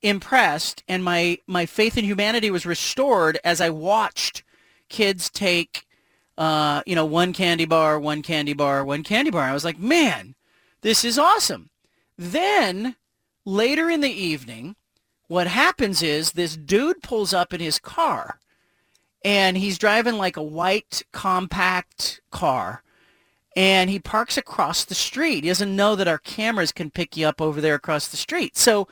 impressed 0.09 0.83
and 0.89 1.03
my 1.03 1.39
my 1.47 1.67
faith 1.67 1.97
in 1.99 2.05
humanity 2.05 2.51
was 2.51 2.67
restored 2.67 3.39
as 3.45 3.61
i 3.61 3.69
watched 3.71 4.43
kids 4.89 5.31
take 5.31 5.87
uh 6.39 6.83
you 6.87 6.95
know 6.95 7.05
one 7.05 7.33
candy 7.33 7.65
bar 7.65 7.99
one 7.99 8.23
candy 8.23 8.53
bar 8.53 8.85
one 8.85 9.03
candy 9.03 9.31
bar 9.31 9.45
i 9.45 9.53
was 9.53 9.65
like 9.65 9.79
man 9.79 10.35
this 10.83 11.05
is 11.05 11.19
awesome 11.19 11.71
then 12.19 12.97
later 13.45 13.89
in 13.91 14.01
the 14.01 14.11
evening, 14.11 14.77
what 15.29 15.47
happens 15.47 16.03
is 16.03 16.33
this 16.33 16.57
dude 16.57 17.03
pulls 17.03 17.33
up 17.33 17.55
in 17.55 17.61
his 17.61 17.79
car 17.79 18.39
and 19.25 19.57
he's 19.57 19.79
driving 19.79 20.17
like 20.17 20.37
a 20.37 20.43
white 20.43 21.03
compact 21.13 22.21
car 22.31 22.83
and 23.57 23.89
he 23.89 23.99
parks 23.99 24.37
across 24.37 24.85
the 24.85 24.95
street. 24.95 25.45
He 25.45 25.51
doesn't 25.51 25.75
know 25.75 25.97
that 25.97 26.09
our 26.09 26.19
cameras 26.19 26.73
can 26.73 26.91
pick 26.91 27.17
you 27.17 27.27
up 27.27 27.41
over 27.41 27.61
there 27.61 27.75
across 27.75 28.09
the 28.09 28.17
street. 28.17 28.57
So 28.57 28.87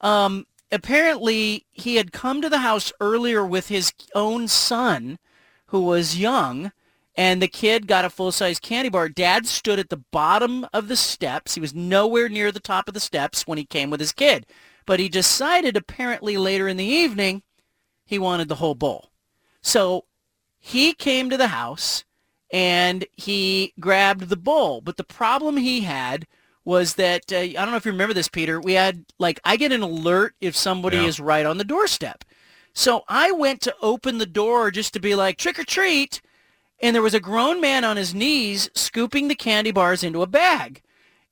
um, 0.00 0.46
apparently 0.70 1.66
he 1.72 1.96
had 1.96 2.12
come 2.12 2.42
to 2.42 2.48
the 2.48 2.58
house 2.58 2.92
earlier 3.00 3.44
with 3.44 3.68
his 3.68 3.92
own 4.14 4.48
son 4.48 5.18
who 5.66 5.82
was 5.82 6.18
young 6.18 6.72
and 7.18 7.42
the 7.42 7.48
kid 7.48 7.88
got 7.88 8.04
a 8.04 8.10
full-size 8.10 8.60
candy 8.60 8.88
bar. 8.88 9.08
Dad 9.08 9.44
stood 9.46 9.80
at 9.80 9.88
the 9.88 10.04
bottom 10.12 10.64
of 10.72 10.86
the 10.86 10.96
steps. 10.96 11.54
He 11.54 11.60
was 11.60 11.74
nowhere 11.74 12.28
near 12.28 12.52
the 12.52 12.60
top 12.60 12.86
of 12.86 12.94
the 12.94 13.00
steps 13.00 13.44
when 13.44 13.58
he 13.58 13.64
came 13.64 13.90
with 13.90 13.98
his 13.98 14.12
kid. 14.12 14.46
But 14.86 15.00
he 15.00 15.08
decided 15.08 15.76
apparently 15.76 16.36
later 16.36 16.68
in 16.68 16.76
the 16.76 16.84
evening 16.84 17.42
he 18.06 18.20
wanted 18.20 18.48
the 18.48 18.54
whole 18.54 18.76
bowl. 18.76 19.10
So 19.60 20.04
he 20.58 20.94
came 20.94 21.28
to 21.28 21.36
the 21.36 21.48
house 21.48 22.04
and 22.52 23.04
he 23.12 23.74
grabbed 23.80 24.28
the 24.28 24.36
bowl. 24.36 24.80
But 24.80 24.96
the 24.96 25.04
problem 25.04 25.56
he 25.56 25.80
had 25.80 26.24
was 26.68 26.96
that, 26.96 27.32
uh, 27.32 27.36
I 27.38 27.52
don't 27.54 27.70
know 27.70 27.76
if 27.76 27.86
you 27.86 27.92
remember 27.92 28.12
this, 28.12 28.28
Peter, 28.28 28.60
we 28.60 28.74
had, 28.74 29.06
like, 29.18 29.40
I 29.42 29.56
get 29.56 29.72
an 29.72 29.80
alert 29.80 30.34
if 30.38 30.54
somebody 30.54 30.98
Yeah. 30.98 31.06
is 31.06 31.18
right 31.18 31.46
on 31.46 31.56
the 31.56 31.64
doorstep. 31.64 32.24
So 32.74 33.04
I 33.08 33.32
went 33.32 33.62
to 33.62 33.74
open 33.80 34.18
the 34.18 34.26
door 34.26 34.70
just 34.70 34.92
to 34.92 35.00
be 35.00 35.14
like, 35.14 35.38
trick 35.38 35.58
or 35.58 35.64
treat 35.64 36.20
and 36.80 36.94
there 36.94 37.02
was 37.02 37.14
a 37.14 37.20
grown 37.20 37.60
man 37.60 37.84
on 37.84 37.96
his 37.96 38.14
knees 38.14 38.68
scooping 38.74 39.28
the 39.28 39.34
candy 39.34 39.70
bars 39.72 40.04
into 40.04 40.22
a 40.22 40.26
bag. 40.26 40.82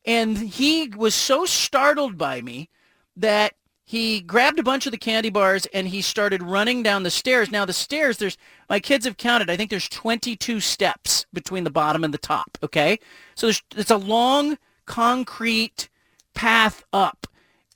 And 0.05 0.39
he 0.39 0.89
was 0.89 1.15
so 1.15 1.45
startled 1.45 2.17
by 2.17 2.41
me 2.41 2.69
that 3.17 3.53
he 3.85 4.21
grabbed 4.21 4.59
a 4.59 4.65
bunch 4.65 4.87
of 4.87 4.91
the 4.93 4.99
candy 4.99 5.31
bars 5.31 5.67
and 5.67 5.87
he 5.87 6.01
started 6.03 6.43
running 6.43 6.83
down 6.83 7.03
the 7.05 7.11
stairs. 7.11 7.51
Now 7.51 7.65
the 7.65 7.73
stairs, 7.73 8.17
there's 8.17 8.39
my 8.71 8.81
kids 8.81 9.05
have 9.05 9.17
counted. 9.19 9.51
I 9.51 9.57
think 9.57 9.71
there's 9.71 9.89
22 9.89 10.61
steps 10.61 11.27
between 11.33 11.63
the 11.65 11.71
bottom 11.71 12.03
and 12.03 12.13
the 12.13 12.19
top. 12.19 12.59
Okay, 12.63 12.99
so 13.37 13.47
there's, 13.47 13.63
it's 13.77 13.91
a 13.93 13.97
long 13.97 14.59
concrete 14.87 15.89
path 16.35 16.85
up, 16.93 17.27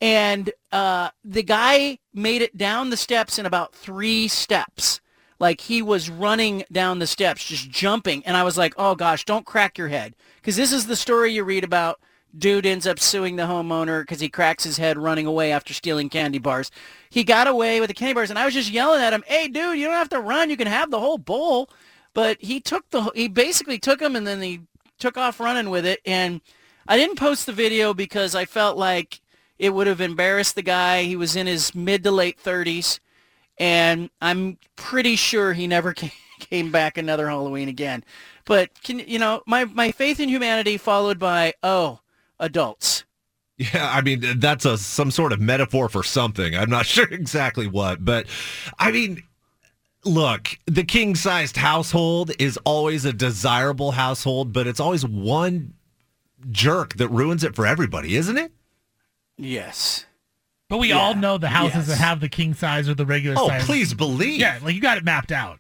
and 0.01 0.51
uh, 0.73 1.11
the 1.25 1.43
guy 1.43 1.99
made 2.15 2.43
it 2.43 2.57
down 2.57 2.91
the 2.91 2.97
steps 2.97 3.39
in 3.39 3.47
about 3.47 3.75
three 3.75 4.29
steps 4.29 5.01
like 5.41 5.63
he 5.63 5.81
was 5.83 6.11
running 6.11 6.65
down 6.71 6.99
the 6.99 7.07
steps, 7.07 7.45
just 7.45 7.71
jumping. 7.71 8.25
And 8.27 8.37
I 8.37 8.45
was 8.45 8.59
like, 8.59 8.75
oh 8.77 8.95
gosh, 8.95 9.25
don't 9.25 9.47
crack 9.47 9.79
your 9.79 9.89
head. 9.89 10.15
Because 10.37 10.55
this 10.55 10.73
is 10.73 10.87
the 10.87 10.97
story 10.97 11.33
you 11.33 11.43
read 11.43 11.65
about. 11.65 11.99
Dude 12.39 12.67
ends 12.67 12.87
up 12.87 13.01
suing 13.01 13.35
the 13.35 13.43
homeowner 13.43 14.03
because 14.03 14.21
he 14.21 14.29
cracks 14.29 14.63
his 14.63 14.77
head 14.77 14.97
running 14.97 15.27
away 15.27 15.51
after 15.51 15.75
stealing 15.75 16.09
candy 16.09 16.39
bars. 16.39 16.71
He 17.09 17.25
got 17.25 17.49
away 17.49 17.81
with 17.81 17.89
the 17.89 17.95
candy 17.95 18.15
bars, 18.15 18.31
and 18.31 18.39
I 18.39 18.45
was 18.45 18.55
just 18.55 18.71
yelling 18.71 19.01
at 19.01 19.13
him, 19.13 19.25
hey, 19.27 19.49
dude, 19.49 19.79
you 19.79 19.87
don't 19.87 19.95
have 19.95 20.11
to 20.11 20.21
run. 20.21 20.49
You 20.49 20.57
can 20.57 20.69
have 20.69 20.93
the 20.93 21.01
whole 21.01 21.19
bowl. 21.19 21.71
But 22.15 22.37
he 22.41 22.61
took 22.61 22.89
the, 22.91 23.11
he 23.15 23.27
basically 23.27 23.79
took 23.79 23.99
them 23.99 24.15
and 24.15 24.27
then 24.27 24.41
he 24.43 24.61
took 24.99 25.17
off 25.17 25.41
running 25.41 25.71
with 25.71 25.87
it. 25.87 26.01
And 26.05 26.41
I 26.91 26.97
didn't 26.97 27.17
post 27.17 27.47
the 27.47 27.53
video 27.53 27.95
because 27.95 28.35
I 28.35 28.45
felt 28.47 28.77
like 28.77 29.21
it 29.61 29.71
would 29.71 29.87
have 29.87 30.01
embarrassed 30.01 30.57
the 30.57 30.63
guy. 30.63 31.05
He 31.05 31.15
was 31.15 31.37
in 31.37 31.47
his 31.47 31.73
mid 31.73 32.03
to 32.03 32.11
late 32.11 32.43
30s 32.43 32.99
and 33.61 34.11
I'm 34.21 34.59
pretty 34.75 35.15
sure 35.15 35.53
he 35.53 35.69
never 35.69 35.95
came, 36.41 36.73
back 36.73 36.99
another 36.99 37.29
Halloween 37.29 37.69
again. 37.69 38.03
But 38.45 38.71
can 38.83 38.99
you 38.99 39.21
know 39.21 39.43
my 39.47 39.67
my 39.67 39.93
faith 39.93 40.19
in 40.19 40.29
humanity 40.29 40.79
followed 40.79 41.21
by 41.21 41.53
oh 41.63 42.01
adults. 42.41 43.05
Yeah, 43.59 43.89
I 43.93 44.01
mean 44.01 44.41
that's 44.41 44.65
a 44.65 44.77
some 44.77 45.13
sort 45.13 45.33
of 45.33 45.41
metaphor 45.41 45.89
for 45.89 46.03
something. 46.03 46.57
I'm 46.57 46.71
not 46.71 46.87
sure 46.95 47.07
exactly 47.07 47.69
what, 47.69 48.05
but 48.05 48.27
I 48.81 48.91
mean, 48.91 49.23
look, 50.05 50.59
the 50.67 50.83
king-sized 50.83 51.57
household 51.57 52.33
is 52.41 52.59
always 52.65 53.05
a 53.05 53.13
desirable 53.13 53.93
household, 53.93 54.53
but 54.53 54.67
it's 54.67 54.81
always 54.81 55.07
one 55.07 55.75
jerk 56.51 56.95
that 56.97 57.09
ruins 57.09 57.45
it 57.45 57.55
for 57.55 57.67
everybody, 57.67 58.17
isn't 58.17 58.37
it? 58.39 58.53
Yes. 59.37 60.07
But 60.69 60.79
we 60.79 60.93
all 60.93 61.15
know 61.15 61.37
the 61.39 61.49
houses 61.49 61.89
that 61.89 61.97
have 61.99 62.21
the 62.21 62.29
king 62.29 62.55
size 62.55 62.89
or 62.89 62.95
the 62.95 63.05
regular 63.07 63.37
Oh, 63.39 63.49
size. 63.49 63.65
please 63.67 63.93
believe. 63.93 64.39
Yeah, 64.41 64.59
like 64.63 64.75
you 64.75 64.81
got 64.81 64.99
it 64.99 65.05
mapped 65.05 65.33
out. 65.33 65.59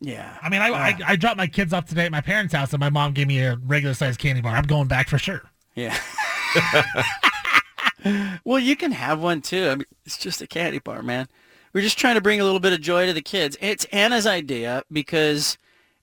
Yeah. 0.00 0.36
I 0.40 0.48
mean, 0.48 0.62
I, 0.62 0.68
I 0.68 0.98
I 1.04 1.16
dropped 1.16 1.36
my 1.36 1.48
kids 1.48 1.72
off 1.72 1.86
today 1.86 2.04
at 2.04 2.12
my 2.12 2.20
parents' 2.20 2.54
house, 2.54 2.72
and 2.72 2.78
my 2.78 2.90
mom 2.90 3.12
gave 3.12 3.26
me 3.26 3.40
a 3.40 3.56
regular 3.66 3.94
size 3.94 4.16
candy 4.16 4.40
bar. 4.40 4.54
I'm 4.54 4.64
going 4.66 4.86
back 4.86 5.08
for 5.08 5.18
sure. 5.18 5.42
Yeah. 5.74 5.98
well, 8.44 8.58
you 8.58 8.76
can 8.76 8.92
have 8.92 9.20
one 9.20 9.40
too. 9.42 9.68
I 9.68 9.74
mean, 9.74 9.86
it's 10.06 10.16
just 10.18 10.40
a 10.40 10.46
candy 10.46 10.78
bar, 10.78 11.02
man. 11.02 11.26
We're 11.72 11.82
just 11.82 11.98
trying 11.98 12.14
to 12.14 12.20
bring 12.20 12.40
a 12.40 12.44
little 12.44 12.60
bit 12.60 12.72
of 12.72 12.80
joy 12.80 13.06
to 13.06 13.12
the 13.12 13.22
kids. 13.22 13.56
It's 13.60 13.84
Anna's 13.86 14.26
idea 14.26 14.82
because 14.90 15.58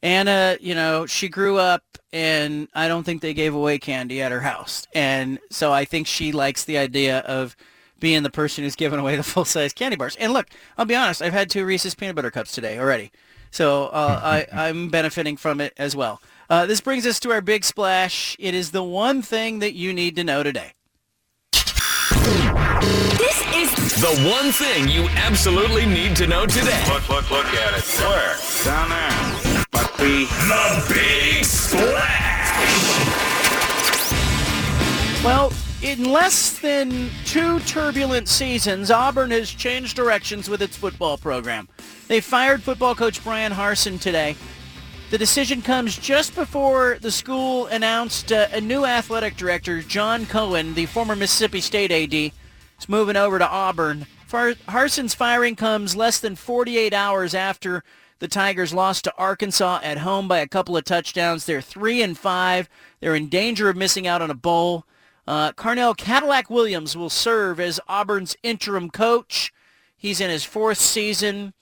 Anna, 0.06 0.58
you 0.62 0.76
know, 0.76 1.08
she 1.08 1.28
grew 1.28 1.58
up 1.58 1.82
and 2.14 2.68
I 2.76 2.88
don't 2.88 3.04
think 3.04 3.24
they 3.24 3.34
gave 3.34 3.56
away 3.56 3.80
candy 3.80 4.22
at 4.22 4.32
her 4.32 4.40
house. 4.40 4.86
And 4.94 5.40
so 5.50 5.74
I 5.74 5.84
think 5.84 6.06
she 6.06 6.32
likes 6.32 6.64
the 6.64 6.78
idea 6.78 7.22
of 7.22 7.56
being 8.00 8.22
the 8.22 8.30
person 8.30 8.64
who's 8.64 8.76
giving 8.76 9.00
away 9.00 9.16
the 9.16 9.24
full-size 9.34 9.74
candy 9.74 9.98
bars. 9.98 10.16
And 10.18 10.32
look, 10.32 10.46
I'll 10.78 10.86
be 10.86 10.94
honest, 10.94 11.24
I've 11.24 11.34
had 11.34 11.50
two 11.50 11.66
Reese's 11.66 11.96
peanut 11.96 12.16
butter 12.16 12.30
cups 12.30 12.52
today 12.52 12.78
already. 12.78 13.12
So 13.50 13.88
uh, 13.88 14.20
I, 14.24 14.46
I'm 14.68 14.90
benefiting 14.90 15.38
from 15.38 15.60
it 15.60 15.74
as 15.76 15.96
well. 15.96 16.22
Uh, 16.52 16.68
this 16.68 16.82
brings 16.82 17.08
us 17.08 17.20
to 17.22 17.32
our 17.32 17.42
big 17.42 17.64
splash. 17.64 18.36
It 18.38 18.54
is 18.54 18.70
the 18.70 18.84
one 18.84 19.24
thing 19.24 19.58
that 19.58 19.74
you 19.74 19.92
need 19.92 20.16
to 20.18 20.24
know 20.24 20.44
today. 20.44 20.74
This 21.42 21.64
is 23.56 23.96
the 24.00 24.32
one 24.32 24.52
thing 24.52 24.88
you 24.88 25.08
absolutely 25.16 25.88
need 25.88 26.16
to 26.18 26.28
know 26.28 26.46
today. 26.46 26.84
Look, 26.90 27.10
look, 27.10 27.32
look 27.32 27.48
at 27.48 27.76
it. 27.76 27.84
Where? 28.00 28.38
Down 28.64 28.90
there. 28.90 29.55
The 29.98 30.86
Big 30.90 31.46
Splash. 31.46 32.54
Well, 35.24 35.54
in 35.82 36.12
less 36.12 36.60
than 36.60 37.10
two 37.26 37.60
turbulent 37.62 38.28
seasons, 38.28 38.92
Auburn 38.92 39.32
has 39.32 39.50
changed 39.50 39.96
directions 39.96 40.50
with 40.50 40.62
its 40.62 40.76
football 40.76 41.18
program. 41.18 41.70
They 42.08 42.20
fired 42.22 42.62
football 42.62 42.94
coach 42.94 43.24
Bryan 43.24 43.54
Harsin 43.54 44.00
today. 44.00 44.36
The 45.12 45.18
decision 45.18 45.62
comes 45.62 45.98
just 45.98 46.36
before 46.36 46.98
the 47.00 47.12
school 47.12 47.68
announced 47.68 48.32
uh, 48.32 48.48
a 48.52 48.60
new 48.60 48.86
athletic 48.86 49.38
director, 49.38 49.82
John 49.82 50.26
Cohen, 50.26 50.74
the 50.74 50.88
former 50.88 51.16
Mississippi 51.16 51.62
State 51.62 51.92
AD, 51.92 52.14
is 52.14 52.90
moving 52.90 53.16
over 53.16 53.40
to 53.40 53.48
Auburn. 53.48 54.08
Far- 54.28 54.56
Harsin's 54.68 55.14
firing 55.14 55.56
comes 55.56 55.96
less 55.96 56.20
than 56.20 56.36
48 56.36 56.94
hours 56.94 57.34
after 57.34 57.84
the 58.20 58.28
Tigers 58.28 58.74
lost 58.74 59.04
to 59.04 59.14
Arkansas 59.18 59.82
at 59.84 60.00
home 60.00 60.28
by 60.28 60.40
a 60.40 60.48
couple 60.48 60.78
of 60.78 60.86
touchdowns. 60.86 61.46
They're 61.46 61.62
three 61.62 62.02
and 62.02 62.18
five. 62.18 62.70
They're 63.00 63.16
in 63.16 63.30
danger 63.30 63.70
of 63.70 63.76
missing 63.76 64.08
out 64.08 64.22
on 64.22 64.32
a 64.32 64.36
bowl. 64.36 64.86
Uh, 65.28 65.52
Carnell 65.52 65.98
Cadillac 65.98 66.50
Williams 66.50 66.96
will 66.96 67.10
serve 67.10 67.60
as 67.60 67.80
Auburn's 67.88 68.38
interim 68.44 68.90
coach. 68.90 69.52
He's 69.98 70.22
in 70.22 70.30
his 70.30 70.44
fourth 70.44 70.78
season. 70.78 71.54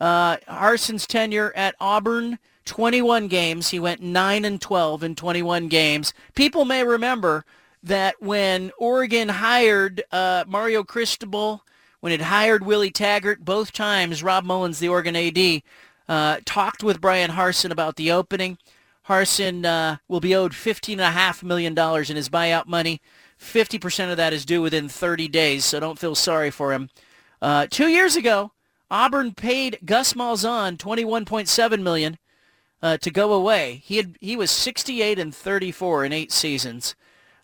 Uh, 0.00 0.38
Harsin's 0.48 1.06
tenure 1.06 1.52
at 1.54 1.76
Auburn, 1.80 2.38
21 2.64 3.28
games. 3.28 3.70
He 3.70 3.78
went 3.78 4.02
9 4.02 4.44
and 4.44 4.60
12 4.60 5.04
in 5.04 5.14
21 5.14 5.68
games. 5.68 6.12
People 6.34 6.64
may 6.64 6.84
remember 6.84 7.44
that 7.82 8.20
when 8.20 8.72
Oregon 8.78 9.28
hired 9.28 10.02
uh, 10.10 10.44
Mario 10.46 10.82
Cristobal, 10.82 11.64
when 12.00 12.12
it 12.12 12.20
hired 12.20 12.66
Willie 12.66 12.90
Taggart, 12.90 13.44
both 13.44 13.72
times 13.72 14.24
Rob 14.24 14.44
Mullens, 14.44 14.80
the 14.80 14.88
Oregon 14.88 15.14
AD, 15.14 15.62
uh, 16.12 16.40
talked 16.44 16.84
with 16.84 17.00
Bryan 17.00 17.30
Harsin 17.30 17.70
about 17.70 17.96
the 17.96 18.12
opening. 18.12 18.58
Harsin 19.08 19.64
uh, 19.64 19.96
will 20.08 20.20
be 20.20 20.34
owed 20.34 20.52
$15.5 20.52 21.42
million 21.42 21.72
in 21.72 22.16
his 22.16 22.28
buyout 22.28 22.66
money. 22.66 23.00
50% 23.40 24.10
of 24.10 24.18
that 24.18 24.34
is 24.34 24.44
due 24.44 24.60
within 24.60 24.90
30 24.90 25.26
days, 25.28 25.64
so 25.64 25.80
don't 25.80 25.98
feel 25.98 26.14
sorry 26.14 26.50
for 26.50 26.74
him. 26.74 26.90
Uh, 27.40 27.66
two 27.70 27.88
years 27.88 28.14
ago, 28.14 28.52
Auburn 28.90 29.32
paid 29.32 29.78
Gus 29.86 30.12
Malzahn 30.12 30.76
21.7 30.76 31.82
million 31.82 32.18
uh, 32.82 32.98
to 32.98 33.10
go 33.10 33.32
away. 33.32 33.80
He 33.82 33.96
had 33.96 34.18
he 34.20 34.36
was 34.36 34.50
68 34.50 35.18
and 35.18 35.34
34 35.34 36.04
in 36.04 36.12
eight 36.12 36.30
seasons. 36.30 36.94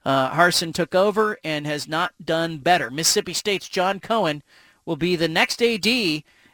Uh, 0.04 0.30
Harsin 0.32 0.74
took 0.74 0.94
over 0.94 1.38
and 1.42 1.66
has 1.66 1.88
not 1.88 2.12
done 2.22 2.58
better. 2.58 2.90
Mississippi 2.90 3.32
State's 3.32 3.68
John 3.68 3.98
Cohen 3.98 4.42
will 4.84 4.96
be 4.96 5.16
the 5.16 5.26
next 5.26 5.62
AD. 5.62 5.86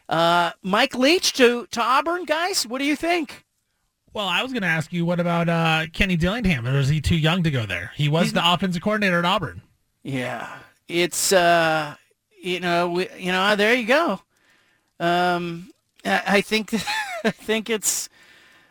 Uh, 0.09 0.50
Mike 0.62 0.94
Leach 0.94 1.32
to, 1.34 1.66
to 1.70 1.80
Auburn, 1.80 2.24
guys. 2.24 2.66
What 2.66 2.78
do 2.78 2.84
you 2.84 2.96
think? 2.96 3.44
Well, 4.12 4.28
I 4.28 4.42
was 4.42 4.52
going 4.52 4.62
to 4.62 4.68
ask 4.68 4.92
you, 4.92 5.05
what 5.05 5.18
about 5.18 5.48
uh, 5.48 5.86
Kenny 5.92 6.16
Dillingham? 6.16 6.66
Or 6.66 6.78
is 6.78 6.88
he 6.88 7.00
too 7.00 7.16
young 7.16 7.42
to 7.42 7.50
go 7.50 7.66
there? 7.66 7.90
He 7.96 8.09
was 8.09 8.24
He's 8.24 8.32
the 8.32 8.52
offensive 8.52 8.82
coordinator 8.82 9.18
at 9.18 9.24
Auburn. 9.24 9.62
Yeah, 10.02 10.48
it's 10.86 11.32
uh, 11.32 11.94
you 12.40 12.61
know, 12.61 12.90
we, 12.90 13.09
you 13.18 13.32
know, 13.32 13.57
there 13.57 13.74
you 13.74 13.86
go. 13.86 14.20
Um, 15.00 15.70
I, 16.05 16.22
I 16.26 16.40
think 16.42 16.74
I 17.24 17.30
think 17.30 17.70
it's. 17.70 18.09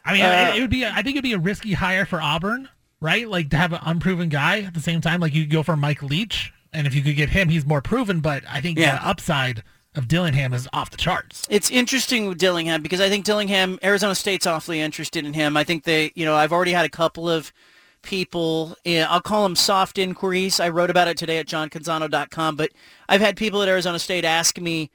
I 0.06 0.14
mean, 0.14 0.22
Uh, 0.24 0.52
it, 0.54 0.58
it 0.58 0.62
would 0.62 0.70
be. 0.70 0.86
I 0.86 0.96
think 1.02 1.16
it'd 1.16 1.24
be 1.24 1.34
a 1.34 1.40
risky 1.40 1.74
hire 1.74 2.06
for 2.06 2.22
Auburn, 2.22 2.70
right? 3.02 3.28
Like 3.28 3.50
to 3.50 3.58
have 3.58 3.74
an 3.74 3.80
unproven 3.84 4.30
guy 4.30 4.62
at 4.62 4.74
the 4.74 4.80
same 4.80 5.02
time. 5.02 5.20
Like 5.20 5.34
you 5.34 5.46
go 5.48 5.64
for 5.64 5.76
Mike 5.76 6.04
Leach, 6.04 6.54
and 6.72 6.86
if 6.86 6.94
you 6.94 7.02
could 7.02 7.16
get 7.16 7.30
him, 7.30 7.50
he's 7.50 7.66
more 7.66 7.82
proven. 7.82 8.20
But 8.20 8.44
I 8.50 8.62
think 8.62 8.78
Yeah. 8.78 8.98
the 9.00 9.08
upside 9.08 9.64
of 9.96 10.08
Dillingham 10.08 10.54
is 10.54 10.68
off 10.74 10.90
the 10.90 10.98
charts. 10.98 11.48
It's 11.50 11.70
interesting 11.70 12.28
with 12.28 12.38
Dillingham 12.38 12.82
because 12.82 13.02
I 13.02 13.10
think 13.10 13.26
Dillingham, 13.26 13.80
Arizona 13.84 14.16
State's 14.16 14.48
awfully 14.48 14.80
interested 14.80 15.26
in 15.26 15.34
him. 15.34 15.56
I 15.56 15.64
think 15.64 15.84
they, 15.84 16.12
you 16.16 16.26
know, 16.26 16.36
I've 16.36 16.52
already 16.52 16.72
had 16.72 16.86
a 16.86 16.90
couple 16.90 17.30
of 17.30 17.54
people, 18.02 18.76
eh, 18.86 19.06
I'll 19.08 19.22
call 19.22 19.44
them 19.44 19.56
soft 19.56 19.98
inquiries. 19.98 20.60
I 20.60 20.70
wrote 20.70 20.90
about 20.90 21.08
it 21.08 21.18
today 21.18 21.40
at 21.40 21.48
johncanzano.com, 21.48 22.56
but 22.56 22.72
I've 23.10 23.22
had 23.22 23.38
people 23.38 23.62
at 23.62 23.70
Arizona 23.70 24.00
State 24.00 24.26
ask 24.26 24.60
me, 24.60 24.92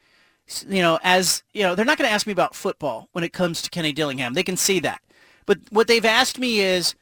you 0.69 0.83
know, 0.83 0.99
as, 1.03 1.43
you 1.53 1.63
know, 1.63 1.75
they're 1.75 1.85
not 1.85 1.99
going 1.99 2.09
to 2.09 2.15
ask 2.15 2.27
me 2.27 2.33
about 2.33 2.55
football 2.55 3.09
when 3.13 3.25
it 3.25 3.33
comes 3.33 3.63
to 3.63 3.71
Kenny 3.71 3.93
Dillingham. 3.93 4.35
They 4.35 4.43
can 4.43 4.57
see 4.57 4.81
that. 4.81 5.01
But 5.47 5.59
what 5.71 5.89
they've 5.89 6.05
asked 6.05 6.39
me 6.39 6.61
is, 6.61 6.95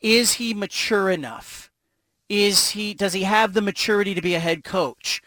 is 0.00 0.34
he 0.34 0.54
mature 0.54 1.10
enough? 1.10 1.70
Is 2.28 2.70
he, 2.70 2.94
does 2.94 3.12
he 3.12 3.22
have 3.22 3.52
the 3.52 3.62
maturity 3.62 4.14
to 4.14 4.22
be 4.22 4.34
a 4.34 4.40
head 4.40 4.64
coach? 4.64 5.22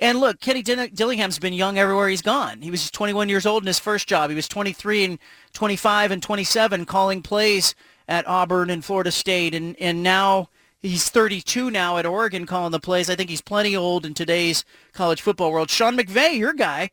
And 0.00 0.20
look, 0.20 0.40
Kenny 0.40 0.62
Dillingham's 0.62 1.40
been 1.40 1.52
young 1.52 1.76
everywhere 1.76 2.08
he's 2.08 2.22
gone. 2.22 2.62
He 2.62 2.70
was 2.70 2.88
21 2.90 3.28
years 3.28 3.46
old 3.46 3.64
in 3.64 3.66
his 3.66 3.80
first 3.80 4.08
job. 4.08 4.30
He 4.30 4.36
was 4.36 4.46
23 4.46 5.04
and 5.04 5.18
25 5.54 6.12
and 6.12 6.22
27 6.22 6.84
calling 6.86 7.20
plays 7.20 7.74
at 8.06 8.26
Auburn 8.28 8.70
and 8.70 8.84
Florida 8.84 9.10
State. 9.10 9.54
And, 9.54 9.74
and 9.80 10.04
now 10.04 10.50
he's 10.80 11.08
32 11.10 11.70
now 11.72 11.96
at 11.96 12.06
Oregon 12.06 12.46
calling 12.46 12.70
the 12.70 12.78
plays. 12.78 13.10
I 13.10 13.16
think 13.16 13.28
he's 13.28 13.40
plenty 13.40 13.74
old 13.74 14.06
in 14.06 14.14
today's 14.14 14.64
college 14.92 15.20
football 15.20 15.50
world. 15.50 15.68
Sean 15.68 15.96
McVay, 15.96 16.38
your 16.38 16.52
guy, 16.52 16.90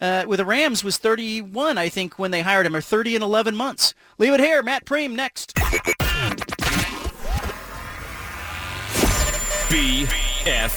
uh, 0.00 0.24
with 0.26 0.38
the 0.38 0.44
Rams 0.44 0.82
was 0.82 0.98
31, 0.98 1.78
I 1.78 1.88
think, 1.88 2.18
when 2.18 2.32
they 2.32 2.42
hired 2.42 2.66
him, 2.66 2.74
or 2.74 2.80
30 2.80 3.14
in 3.16 3.22
11 3.22 3.54
months. 3.54 3.94
Leave 4.18 4.32
it 4.32 4.40
here. 4.40 4.64
Matt 4.64 4.84
Prehm 4.84 5.14
next. 5.14 5.54
BFFT. 10.48 10.68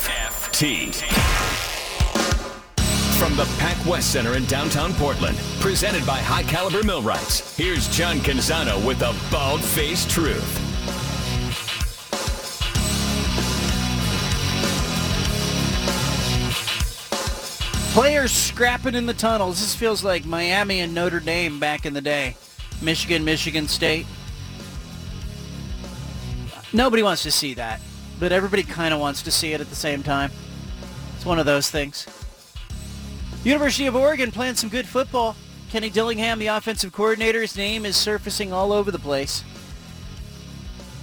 From 3.21 3.35
the 3.35 3.45
Pac 3.59 3.85
West 3.85 4.11
Center 4.11 4.35
in 4.35 4.45
downtown 4.45 4.93
Portland, 4.95 5.37
presented 5.59 6.03
by 6.07 6.17
High 6.17 6.41
Caliber 6.41 6.81
Millwrights, 6.83 7.55
here's 7.55 7.87
John 7.89 8.17
Canzano 8.17 8.83
with 8.83 8.97
the 8.97 9.15
bald 9.29 9.63
faced 9.63 10.09
truth. 10.09 10.41
Players 17.93 18.31
scrapping 18.31 18.95
in 18.95 19.05
the 19.05 19.13
tunnels. 19.13 19.59
This 19.59 19.75
feels 19.75 20.03
like 20.03 20.25
Miami 20.25 20.79
and 20.79 20.95
Notre 20.95 21.19
Dame 21.19 21.59
back 21.59 21.85
in 21.85 21.93
the 21.93 22.01
day. 22.01 22.35
Michigan, 22.81 23.23
Michigan 23.23 23.67
State. 23.67 24.07
Nobody 26.73 27.03
wants 27.03 27.21
to 27.21 27.31
see 27.31 27.53
that, 27.53 27.81
but 28.19 28.31
everybody 28.31 28.63
kind 28.63 28.95
of 28.95 28.99
wants 28.99 29.21
to 29.21 29.29
see 29.29 29.53
it 29.53 29.61
at 29.61 29.69
the 29.69 29.75
same 29.75 30.01
time. 30.01 30.31
It's 31.15 31.25
one 31.25 31.37
of 31.37 31.45
those 31.45 31.69
things. 31.69 32.07
University 33.43 33.87
of 33.87 33.95
Oregon 33.95 34.31
playing 34.31 34.55
some 34.55 34.69
good 34.69 34.87
football. 34.87 35.35
Kenny 35.71 35.89
Dillingham, 35.89 36.37
the 36.37 36.47
offensive 36.47 36.91
coordinator, 36.91 37.41
his 37.41 37.57
name 37.57 37.85
is 37.85 37.95
surfacing 37.95 38.53
all 38.53 38.71
over 38.71 38.91
the 38.91 38.99
place. 38.99 39.43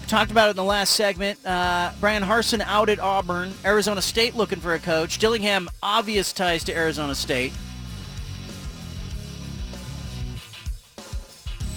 We 0.02 0.06
Talked 0.06 0.30
about 0.30 0.46
it 0.48 0.50
in 0.50 0.56
the 0.56 0.64
last 0.64 0.94
segment. 0.94 1.44
Uh, 1.44 1.90
Bryan 2.00 2.22
Harsin 2.22 2.60
out 2.60 2.88
at 2.90 3.00
Auburn. 3.00 3.52
Arizona 3.64 4.00
State 4.00 4.36
looking 4.36 4.60
for 4.60 4.74
a 4.74 4.78
coach. 4.78 5.18
Dillingham, 5.18 5.68
obvious 5.82 6.32
ties 6.32 6.62
to 6.64 6.76
Arizona 6.76 7.14
State. 7.14 7.52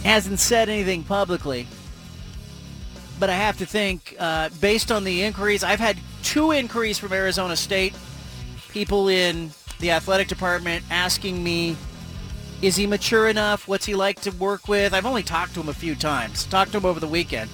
Hasn't 0.03 0.39
said 0.39 0.69
anything 0.69 1.03
publicly. 1.03 1.67
But 3.19 3.29
I 3.29 3.35
have 3.35 3.57
to 3.59 3.65
think, 3.65 4.15
uh, 4.19 4.49
based 4.59 4.91
on 4.91 5.03
the 5.05 5.23
inquiries, 5.23 5.63
I've 5.63 5.79
had 5.79 5.97
two 6.23 6.51
inquiries 6.51 6.99
from 6.99 7.13
Arizona 7.13 7.55
State. 7.55 7.93
People 8.69 9.07
in 9.07 9.51
the 9.81 9.91
athletic 9.91 10.27
department 10.27 10.85
asking 10.89 11.43
me, 11.43 11.75
is 12.61 12.75
he 12.75 12.87
mature 12.87 13.27
enough? 13.27 13.67
What's 13.67 13.85
he 13.85 13.95
like 13.95 14.21
to 14.21 14.31
work 14.31 14.67
with? 14.67 14.93
I've 14.93 15.05
only 15.05 15.23
talked 15.23 15.55
to 15.55 15.61
him 15.61 15.69
a 15.69 15.73
few 15.73 15.95
times. 15.95 16.45
Talked 16.45 16.71
to 16.71 16.77
him 16.77 16.85
over 16.85 16.99
the 16.99 17.07
weekend. 17.07 17.49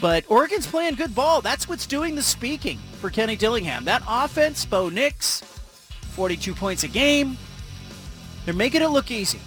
But 0.00 0.24
Oregon's 0.28 0.66
playing 0.66 0.94
good 0.94 1.14
ball. 1.14 1.40
That's 1.40 1.68
what's 1.68 1.86
doing 1.86 2.14
the 2.14 2.22
speaking 2.22 2.78
for 3.00 3.10
Kenny 3.10 3.34
Dillingham. 3.34 3.84
That 3.84 4.02
offense, 4.06 4.64
Bo 4.64 4.90
Nix, 4.90 5.40
42 6.10 6.54
points 6.54 6.84
a 6.84 6.88
game. 6.88 7.36
They're 8.44 8.54
making 8.54 8.82
it 8.82 8.88
look 8.88 9.10
easy. 9.10 9.40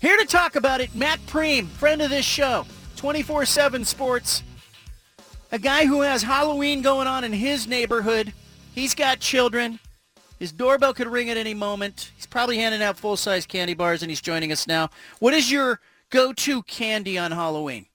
Here 0.00 0.16
to 0.16 0.24
talk 0.24 0.56
about 0.56 0.80
it, 0.80 0.94
Matt 0.94 1.20
Prehm, 1.26 1.66
friend 1.66 2.00
of 2.00 2.10
this 2.10 2.24
show, 2.24 2.66
24-7 2.96 3.84
Sports. 3.84 4.42
A 5.52 5.58
guy 5.58 5.86
who 5.86 6.02
has 6.02 6.22
Halloween 6.22 6.82
going 6.82 7.06
on 7.06 7.24
in 7.24 7.32
his 7.32 7.66
neighborhood. 7.66 8.32
He's 8.74 8.94
got 8.94 9.20
children. 9.20 9.78
His 10.38 10.52
doorbell 10.52 10.94
could 10.94 11.08
ring 11.08 11.30
at 11.30 11.36
any 11.36 11.54
moment. 11.54 12.12
He's 12.16 12.26
probably 12.26 12.58
handing 12.58 12.82
out 12.82 12.96
full-size 12.96 13.44
candy 13.46 13.74
bars, 13.74 14.02
and 14.02 14.10
he's 14.10 14.20
joining 14.20 14.52
us 14.52 14.66
now. 14.66 14.90
What 15.18 15.34
is 15.34 15.50
your 15.50 15.80
go-to 16.10 16.62
candy 16.62 17.18
on 17.18 17.32
Halloween? 17.32 17.86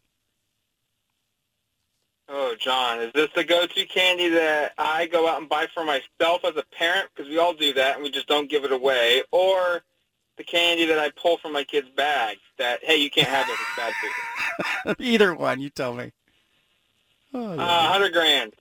Oh, 2.30 2.56
John, 2.60 3.00
is 3.02 3.12
this 3.14 3.30
the 3.36 3.44
go-to 3.44 3.86
candy 3.86 4.28
that 4.30 4.74
I 4.78 5.08
go 5.08 5.28
out 5.28 5.40
and 5.40 5.48
buy 5.50 5.68
for 5.74 5.84
myself 5.86 6.44
as 6.44 6.56
a 6.58 6.64
parent? 6.78 7.10
Because 7.16 7.30
we 7.30 7.38
all 7.38 7.54
do 7.54 7.74
that, 7.74 7.96
and 7.96 8.04
we 8.04 8.10
just 8.12 8.28
don't 8.28 8.50
give 8.50 8.64
it 8.66 8.72
away. 8.72 9.24
Or 9.32 9.84
the 10.38 10.44
candy 10.44 10.86
that 10.86 11.00
I 11.00 11.12
pull 11.12 11.38
from 11.38 11.54
my 11.54 11.64
kid's 11.64 11.90
bag 11.90 12.38
that, 12.58 12.80
hey, 12.84 12.98
you 12.98 13.10
can't 13.10 13.28
have 13.28 13.46
this, 13.48 13.58
it's 13.60 13.78
bad 13.78 13.94
for 14.96 15.00
you. 15.06 15.12
Either 15.14 15.36
one, 15.36 15.62
you 15.62 15.70
tell 15.70 15.94
me. 15.94 16.12
Oh, 17.34 17.52
Uh, 17.54 17.56
100 17.56 18.14
grand. 18.14 18.54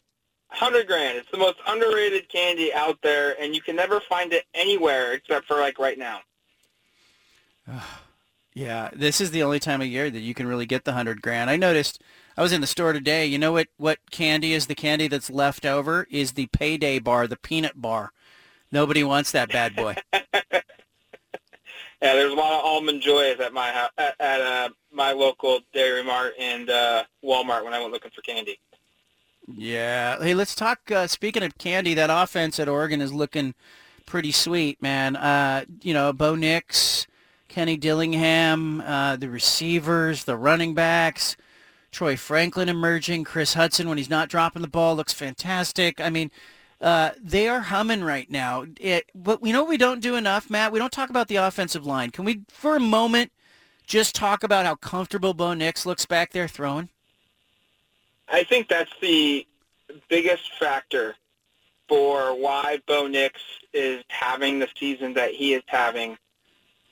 100 0.58 0.86
grand. 0.86 1.18
It's 1.18 1.30
the 1.30 1.38
most 1.38 1.58
underrated 1.66 2.28
candy 2.28 2.72
out 2.72 2.98
there, 3.02 3.40
and 3.40 3.54
you 3.54 3.60
can 3.60 3.76
never 3.76 4.00
find 4.00 4.32
it 4.32 4.44
anywhere 4.54 5.12
except 5.12 5.46
for, 5.46 5.56
like, 5.58 5.78
right 5.78 5.98
now. 5.98 6.20
Yeah, 8.54 8.90
this 8.92 9.22
is 9.22 9.30
the 9.30 9.42
only 9.42 9.58
time 9.58 9.80
of 9.80 9.86
year 9.86 10.10
that 10.10 10.20
you 10.20 10.34
can 10.34 10.46
really 10.46 10.66
get 10.66 10.84
the 10.84 10.92
hundred 10.92 11.22
grand. 11.22 11.48
I 11.48 11.56
noticed. 11.56 12.02
I 12.36 12.42
was 12.42 12.52
in 12.52 12.60
the 12.60 12.66
store 12.66 12.92
today. 12.92 13.24
You 13.24 13.38
know 13.38 13.52
what? 13.52 13.68
What 13.78 13.98
candy 14.10 14.52
is 14.52 14.66
the 14.66 14.74
candy 14.74 15.08
that's 15.08 15.30
left 15.30 15.64
over? 15.64 16.06
Is 16.10 16.32
the 16.32 16.48
payday 16.48 16.98
bar, 16.98 17.26
the 17.26 17.38
peanut 17.38 17.80
bar. 17.80 18.12
Nobody 18.70 19.02
wants 19.02 19.32
that 19.32 19.50
bad 19.50 19.74
boy. 19.74 19.96
Yeah, 22.02 22.14
there's 22.14 22.32
a 22.32 22.34
lot 22.34 22.52
of 22.52 22.64
almond 22.64 23.00
joys 23.00 23.38
at 23.38 23.52
my 23.52 23.88
at, 23.96 24.16
at 24.18 24.40
uh, 24.40 24.68
my 24.90 25.12
local 25.12 25.60
Dairy 25.72 26.02
Mart 26.02 26.32
and 26.36 26.68
uh, 26.68 27.04
Walmart 27.24 27.62
when 27.62 27.74
I 27.74 27.78
went 27.78 27.92
looking 27.92 28.10
for 28.10 28.22
candy. 28.22 28.58
Yeah. 29.48 30.22
Hey, 30.22 30.34
let's 30.34 30.54
talk. 30.54 30.90
Uh, 30.90 31.06
speaking 31.06 31.42
of 31.42 31.58
candy, 31.58 31.94
that 31.94 32.10
offense 32.10 32.60
at 32.60 32.68
Oregon 32.68 33.00
is 33.00 33.12
looking 33.12 33.54
pretty 34.06 34.32
sweet, 34.32 34.80
man. 34.80 35.16
Uh, 35.16 35.64
you 35.82 35.94
know, 35.94 36.12
Bo 36.12 36.34
Nix, 36.34 37.06
Kenny 37.48 37.76
Dillingham, 37.76 38.80
uh, 38.82 39.16
the 39.16 39.28
receivers, 39.28 40.24
the 40.24 40.36
running 40.36 40.74
backs. 40.74 41.36
Troy 41.90 42.16
Franklin 42.16 42.70
emerging, 42.70 43.24
Chris 43.24 43.54
Hutson 43.54 43.86
when 43.86 43.98
he's 43.98 44.08
not 44.08 44.30
dropping 44.30 44.62
the 44.62 44.68
ball 44.68 44.96
looks 44.96 45.12
fantastic. 45.12 46.00
I 46.00 46.08
mean, 46.08 46.30
uh, 46.80 47.10
they 47.20 47.48
are 47.48 47.60
humming 47.60 48.02
right 48.02 48.30
now. 48.30 48.64
It, 48.80 49.10
but 49.14 49.44
you 49.44 49.52
know 49.52 49.64
we 49.64 49.76
don't 49.76 50.00
do 50.00 50.16
enough, 50.16 50.48
Matt? 50.48 50.72
We 50.72 50.78
don't 50.78 50.92
talk 50.92 51.10
about 51.10 51.28
the 51.28 51.36
offensive 51.36 51.84
line. 51.84 52.10
Can 52.10 52.24
we, 52.24 52.42
for 52.48 52.76
a 52.76 52.80
moment, 52.80 53.30
just 53.86 54.14
talk 54.14 54.42
about 54.42 54.64
how 54.64 54.76
comfortable 54.76 55.34
Bo 55.34 55.52
Nix 55.52 55.84
looks 55.84 56.06
back 56.06 56.32
there 56.32 56.48
throwing? 56.48 56.88
I 58.32 58.44
think 58.44 58.68
that's 58.68 58.90
the 59.02 59.46
biggest 60.08 60.54
factor 60.58 61.14
for 61.86 62.34
why 62.34 62.80
Bo 62.86 63.06
Nix 63.06 63.38
is 63.74 64.02
having 64.08 64.58
the 64.58 64.68
season 64.78 65.12
that 65.14 65.32
he 65.32 65.52
is 65.52 65.62
having 65.66 66.16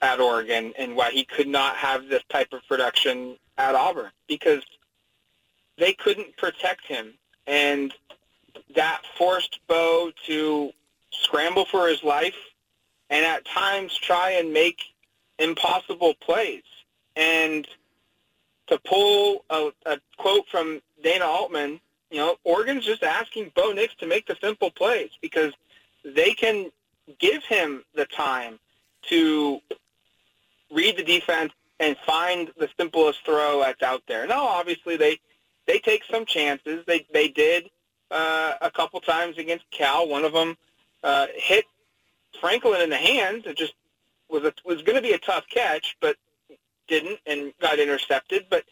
at 0.03 0.21
Oregon 0.21 0.75
and 0.79 0.95
why 0.95 1.11
he 1.11 1.25
could 1.25 1.49
not 1.49 1.77
have 1.77 2.09
this 2.09 2.23
type 2.29 2.53
of 2.53 2.61
production 2.69 3.39
at 3.57 3.75
Auburn 3.75 4.11
because 4.29 4.63
they 5.79 5.95
couldn't 5.95 6.37
protect 6.37 6.87
him. 6.87 7.15
And 7.47 7.95
that 8.75 9.01
forced 9.17 9.61
Bo 9.67 10.13
to 10.27 10.71
scramble 11.11 11.65
for 11.65 11.89
his 11.89 12.03
life 12.05 12.37
and 13.09 13.25
at 13.25 13.47
times 13.47 13.97
try 13.97 14.33
and 14.33 14.53
make 14.53 14.81
impossible 15.39 16.15
plays. 16.21 16.63
And 17.17 17.67
to 18.67 18.79
pull 18.87 19.45
a, 19.49 19.71
a 19.87 19.99
quote 20.19 20.47
from 20.49 20.81
Dana 21.03 21.25
Altman, 21.25 21.81
you 22.11 22.19
know, 22.19 22.37
Oregon's 22.45 22.85
just 22.85 23.03
asking 23.03 23.53
Bo 23.55 23.73
Nix 23.73 23.95
to 23.97 24.07
make 24.07 24.27
the 24.27 24.37
simple 24.41 24.71
plays 24.71 25.11
because 25.21 25.53
they 26.05 26.33
can 26.33 26.71
give 27.19 27.45
him 27.45 27.85
the 27.95 28.07
time 28.07 28.59
to 29.03 29.61
read 30.73 30.97
the 30.97 31.03
defense 31.03 31.53
and 31.79 31.97
find 32.07 32.51
the 32.59 32.69
simplest 32.79 33.25
throw 33.25 33.61
that's 33.61 33.83
out 33.83 34.03
there. 34.07 34.27
Now, 34.27 34.45
obviously, 34.45 34.97
they 34.97 35.19
they 35.67 35.79
take 35.79 36.03
some 36.11 36.27
chances. 36.27 36.85
They 36.87 37.07
they 37.13 37.29
did 37.29 37.71
uh, 38.11 38.55
a 38.61 38.71
couple 38.71 39.01
times 39.01 39.39
against 39.39 39.65
Cal. 39.71 40.09
One 40.09 40.25
of 40.25 40.33
them 40.33 40.57
uh, 41.03 41.27
hit 41.35 41.65
Franklin 42.41 42.83
in 42.83 42.91
the 42.91 42.97
hands. 42.97 43.45
It 43.47 43.57
just 43.57 43.75
was 44.29 44.45
a, 44.45 44.53
was 44.65 44.83
going 44.83 44.97
to 44.97 45.03
be 45.03 45.13
a 45.13 45.19
tough 45.19 45.45
catch, 45.49 45.97
but 46.01 46.17
didn't 46.87 47.19
and 47.27 47.53
got 47.61 47.79
intercepted. 47.79 48.47
But 48.51 48.65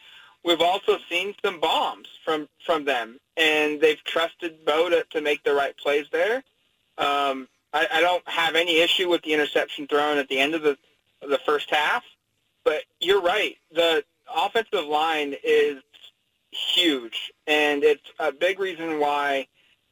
we've 0.49 0.63
also 0.63 0.97
seen 1.11 1.35
some 1.45 1.61
bombs 1.61 2.09
from 2.25 2.49
from 2.65 2.85
them, 2.85 3.21
and 3.37 3.81
they've 3.81 4.03
trusted 4.03 4.65
Bo 4.65 4.89
to, 4.89 5.05
to 5.11 5.21
make 5.21 5.45
the 5.45 5.55
right 5.55 5.77
plays 5.77 6.07
there. 6.11 6.37
Um, 6.97 7.47
I, 7.73 7.87
I 7.93 8.01
don't 8.01 8.27
have 8.27 8.57
any 8.57 8.81
issue 8.81 9.09
with 9.09 9.23
the 9.23 9.35
interception 9.35 9.87
thrown 9.87 10.17
at 10.17 10.29
the 10.29 10.41
end 10.41 10.55
of 10.55 10.63
the 10.63 10.77
the 11.21 11.39
first 11.45 11.71
half, 11.71 12.03
but 12.65 12.83
you're 12.99 13.21
right. 13.21 13.57
The 13.73 14.05
offensive 14.35 14.87
line 14.87 15.37
is 15.45 15.83
huge, 16.51 17.31
and 17.47 17.85
it's 17.85 18.11
a 18.19 18.33
big 18.33 18.59
reason 18.59 18.99
why 18.99 19.47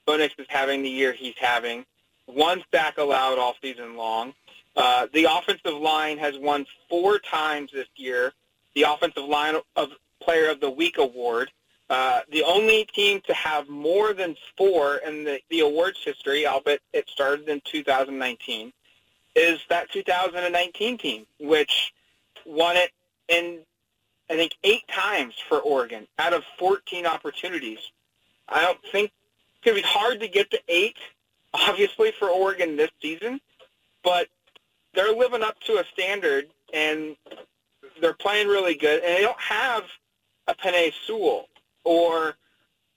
Bo 0.06 0.16
Nix 0.16 0.34
is 0.38 0.46
having 0.48 0.82
the 0.82 0.90
year 0.90 1.12
he's 1.12 1.36
having. 1.38 1.84
One 2.24 2.64
sack 2.72 2.98
allowed 2.98 3.38
all 3.38 3.54
season 3.62 3.96
long. 3.96 4.32
Uh, 4.74 5.06
the 5.12 5.24
offensive 5.24 5.74
line 5.80 6.18
has 6.18 6.36
won 6.38 6.66
four 6.88 7.18
times 7.18 7.70
this 7.72 7.88
year 7.96 8.32
the 8.74 8.82
offensive 8.82 9.24
line 9.24 9.56
of 9.74 9.90
Player 10.26 10.50
of 10.50 10.58
the 10.60 10.68
Week 10.68 10.98
award. 10.98 11.52
Uh, 11.88 12.20
the 12.32 12.42
only 12.42 12.84
team 12.92 13.20
to 13.28 13.32
have 13.32 13.68
more 13.68 14.12
than 14.12 14.36
four 14.56 14.96
in 14.96 15.22
the, 15.22 15.38
the 15.50 15.60
awards 15.60 16.00
history, 16.04 16.44
albeit 16.44 16.82
it 16.92 17.08
started 17.08 17.48
in 17.48 17.62
2019, 17.64 18.72
is 19.36 19.60
that 19.68 19.88
2019 19.92 20.98
team, 20.98 21.26
which 21.38 21.92
won 22.44 22.76
it 22.76 22.90
in, 23.28 23.60
I 24.28 24.34
think, 24.34 24.56
eight 24.64 24.82
times 24.88 25.34
for 25.48 25.60
Oregon 25.60 26.08
out 26.18 26.32
of 26.32 26.42
14 26.58 27.06
opportunities. 27.06 27.78
I 28.48 28.62
don't 28.62 28.82
think 28.90 29.12
it's 29.54 29.64
going 29.64 29.76
to 29.76 29.82
be 29.84 29.88
hard 29.88 30.18
to 30.20 30.28
get 30.28 30.50
to 30.50 30.60
eight, 30.66 30.96
obviously, 31.54 32.10
for 32.18 32.28
Oregon 32.28 32.76
this 32.76 32.90
season, 33.00 33.40
but 34.02 34.26
they're 34.92 35.14
living 35.14 35.44
up 35.44 35.60
to 35.66 35.74
a 35.74 35.84
standard, 35.92 36.46
and 36.74 37.14
they're 38.00 38.12
playing 38.12 38.48
really 38.48 38.74
good, 38.74 39.04
and 39.04 39.16
they 39.16 39.22
don't 39.22 39.40
have 39.40 39.84
a 40.48 40.54
Penei 40.54 40.92
Sewell 41.06 41.48
or 41.84 42.36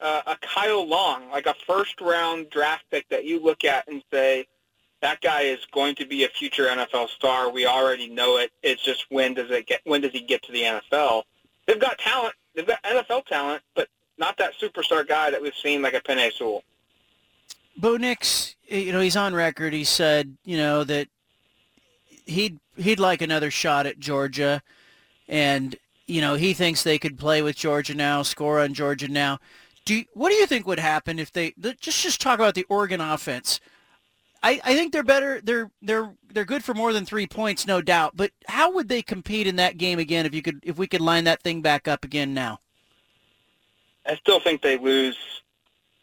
uh, 0.02 0.22
a 0.28 0.38
Kyle 0.38 0.88
Long, 0.88 1.30
like 1.32 1.46
a 1.46 1.56
first-round 1.68 2.50
draft 2.50 2.86
pick 2.90 3.08
that 3.10 3.26
you 3.26 3.44
look 3.44 3.64
at 3.64 3.88
and 3.88 4.04
say, 4.12 4.48
that 5.02 5.22
guy 5.22 5.42
is 5.42 5.60
going 5.72 5.96
to 5.96 6.06
be 6.06 6.26
a 6.26 6.30
future 6.30 6.66
NFL 6.66 7.10
star. 7.10 7.50
We 7.50 7.66
already 7.66 8.10
know 8.10 8.38
it. 8.38 8.52
It's 8.64 8.84
just 8.84 9.06
when 9.10 9.34
does 9.34 9.50
it 9.50 9.66
get? 9.66 9.82
When 9.86 10.02
does 10.02 10.12
he 10.12 10.22
get 10.22 10.44
to 10.44 10.52
the 10.52 10.62
NFL? 10.64 11.24
They've 11.66 11.80
got 11.80 11.98
talent. 12.00 12.34
They've 12.54 12.68
got 12.68 12.82
NFL 12.84 13.26
talent, 13.26 13.62
but 13.76 13.88
not 14.18 14.38
that 14.38 14.54
superstar 14.62 15.08
guy 15.08 15.32
that 15.32 15.42
we've 15.42 15.56
seen 15.56 15.82
like 15.82 15.94
a 15.94 16.02
Penei 16.02 16.34
Sewell. 16.34 16.64
Bo 17.78 17.96
Nix, 17.96 18.56
you 18.68 18.92
know, 18.92 19.00
he's 19.00 19.16
on 19.16 19.34
record. 19.34 19.72
He 19.72 19.86
said, 19.86 20.36
you 20.44 20.58
know, 20.58 20.84
that 20.84 21.08
he'd 22.26 22.60
he'd 22.76 23.00
like 23.00 23.22
another 23.22 23.52
shot 23.52 23.86
at 23.86 24.00
Georgia, 24.00 24.62
and 25.30 25.78
you 26.10 26.22
know 26.22 26.36
he 26.36 26.54
thinks 26.54 26.84
they 26.84 27.00
could 27.00 27.18
play 27.18 27.42
with 27.42 27.56
Georgia 27.56 27.94
now, 27.94 28.24
score 28.24 28.60
on 28.60 28.74
Georgia 28.74 29.08
now. 29.08 29.40
Do 29.86 29.96
you, 29.96 30.06
what 30.14 30.30
do 30.30 30.36
you 30.36 30.46
think 30.46 30.68
would 30.68 30.80
happen 30.80 31.20
if 31.20 31.32
they 31.32 31.54
just 31.80 32.02
just 32.02 32.22
talk 32.22 32.40
about 32.40 32.56
the 32.56 32.66
Oregon 32.70 33.02
offense? 33.02 33.60
I, 34.42 34.62
I 34.64 34.74
think 34.76 34.94
they're 34.94 35.04
better. 35.04 35.42
They're 35.42 35.72
they're 35.82 36.14
they're 36.32 36.46
good 36.46 36.64
for 36.64 36.74
more 36.74 36.94
than 36.94 37.06
three 37.06 37.28
points, 37.28 37.68
no 37.68 37.82
doubt. 37.82 38.14
But 38.16 38.32
how 38.48 38.72
would 38.74 38.88
they 38.88 39.02
compete 39.02 39.48
in 39.48 39.58
that 39.58 39.78
game 39.78 40.00
again 40.00 40.26
if 40.26 40.34
you 40.34 40.42
could 40.42 40.60
if 40.64 40.78
we 40.78 40.88
could 40.88 41.02
line 41.02 41.26
that 41.26 41.42
thing 41.42 41.62
back 41.62 41.88
up 41.88 42.04
again 42.04 42.34
now? 42.34 42.60
I 44.06 44.16
still 44.16 44.40
think 44.40 44.62
they 44.62 44.78
lose. 44.78 45.18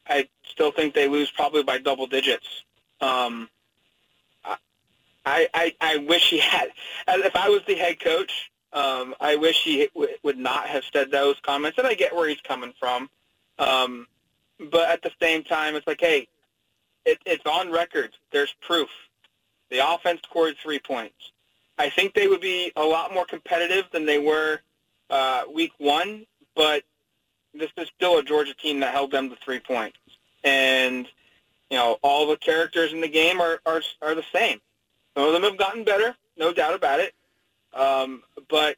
I 0.06 0.28
still 0.44 0.70
think 0.70 0.94
they 0.94 1.08
lose 1.08 1.30
probably 1.30 1.62
by 1.62 1.78
double 1.78 2.06
digits. 2.06 2.64
Um, 3.00 3.48
I, 5.26 5.48
I 5.52 5.74
I 5.80 5.96
wish 5.98 6.30
he 6.30 6.38
had. 6.38 6.70
If 7.08 7.36
I 7.36 7.48
was 7.48 7.62
the 7.66 7.74
head 7.74 8.00
coach, 8.00 8.50
um, 8.76 9.14
I 9.20 9.36
wish 9.36 9.64
he 9.64 9.88
w- 9.94 10.14
would 10.22 10.36
not 10.36 10.66
have 10.68 10.84
said 10.92 11.10
those 11.10 11.36
comments. 11.40 11.78
And 11.78 11.86
I 11.86 11.94
get 11.94 12.14
where 12.14 12.28
he's 12.28 12.40
coming 12.42 12.74
from, 12.78 13.08
um, 13.58 14.06
but 14.70 14.88
at 14.90 15.02
the 15.02 15.10
same 15.20 15.42
time, 15.42 15.74
it's 15.74 15.86
like, 15.86 16.00
hey, 16.00 16.28
it, 17.06 17.18
it's 17.24 17.46
on 17.46 17.72
record. 17.72 18.10
There's 18.32 18.54
proof. 18.60 18.90
The 19.70 19.78
offense 19.78 20.20
scored 20.24 20.56
three 20.62 20.78
points. 20.78 21.32
I 21.78 21.90
think 21.90 22.14
they 22.14 22.28
would 22.28 22.40
be 22.40 22.70
a 22.76 22.84
lot 22.84 23.12
more 23.14 23.24
competitive 23.24 23.86
than 23.92 24.06
they 24.06 24.18
were 24.18 24.60
uh, 25.10 25.42
week 25.52 25.72
one, 25.78 26.26
but 26.54 26.82
this 27.54 27.70
is 27.78 27.88
still 27.96 28.18
a 28.18 28.22
Georgia 28.22 28.54
team 28.54 28.80
that 28.80 28.92
held 28.92 29.10
them 29.10 29.30
to 29.30 29.36
three 29.36 29.60
points. 29.60 29.98
And, 30.44 31.08
you 31.70 31.76
know, 31.76 31.98
all 32.02 32.26
the 32.26 32.36
characters 32.36 32.92
in 32.92 33.00
the 33.00 33.08
game 33.08 33.40
are, 33.40 33.58
are, 33.66 33.82
are 34.02 34.14
the 34.14 34.24
same. 34.34 34.60
Some 35.16 35.26
of 35.26 35.32
them 35.32 35.42
have 35.42 35.56
gotten 35.56 35.84
better, 35.84 36.14
no 36.36 36.52
doubt 36.52 36.74
about 36.74 37.00
it. 37.00 37.14
Um, 37.76 38.22
but 38.48 38.76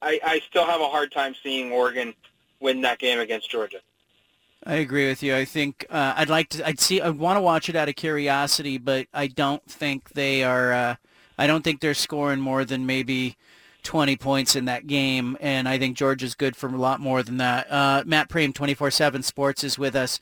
I, 0.00 0.20
I 0.24 0.42
still 0.48 0.66
have 0.66 0.80
a 0.80 0.88
hard 0.88 1.12
time 1.12 1.34
seeing 1.42 1.72
Oregon 1.72 2.14
win 2.60 2.82
that 2.82 2.98
game 2.98 3.18
against 3.18 3.50
Georgia. 3.50 3.78
I 4.64 4.74
agree 4.76 5.08
with 5.08 5.22
you. 5.22 5.34
I 5.34 5.44
think 5.44 5.86
uh, 5.90 6.14
I'd 6.16 6.28
like 6.28 6.50
to. 6.50 6.66
I'd 6.66 6.78
see. 6.78 7.00
I 7.00 7.10
want 7.10 7.36
to 7.36 7.40
watch 7.40 7.68
it 7.68 7.74
out 7.74 7.88
of 7.88 7.96
curiosity, 7.96 8.78
but 8.78 9.08
I 9.12 9.26
don't 9.26 9.64
think 9.68 10.10
they 10.10 10.44
are. 10.44 10.72
Uh, 10.72 10.94
I 11.36 11.46
don't 11.48 11.64
think 11.64 11.80
they're 11.80 11.94
scoring 11.94 12.40
more 12.40 12.64
than 12.64 12.86
maybe 12.86 13.36
20 13.82 14.16
points 14.16 14.54
in 14.54 14.66
that 14.66 14.86
game, 14.86 15.36
and 15.40 15.68
I 15.68 15.78
think 15.78 15.96
Georgia's 15.96 16.36
good 16.36 16.54
for 16.54 16.68
a 16.68 16.78
lot 16.78 17.00
more 17.00 17.24
than 17.24 17.38
that. 17.38 17.72
Uh, 17.72 18.04
Matt 18.06 18.28
Prehm, 18.28 18.52
24/7 18.52 19.24
Sports, 19.24 19.64
is 19.64 19.78
with 19.78 19.96
us. 19.96 20.20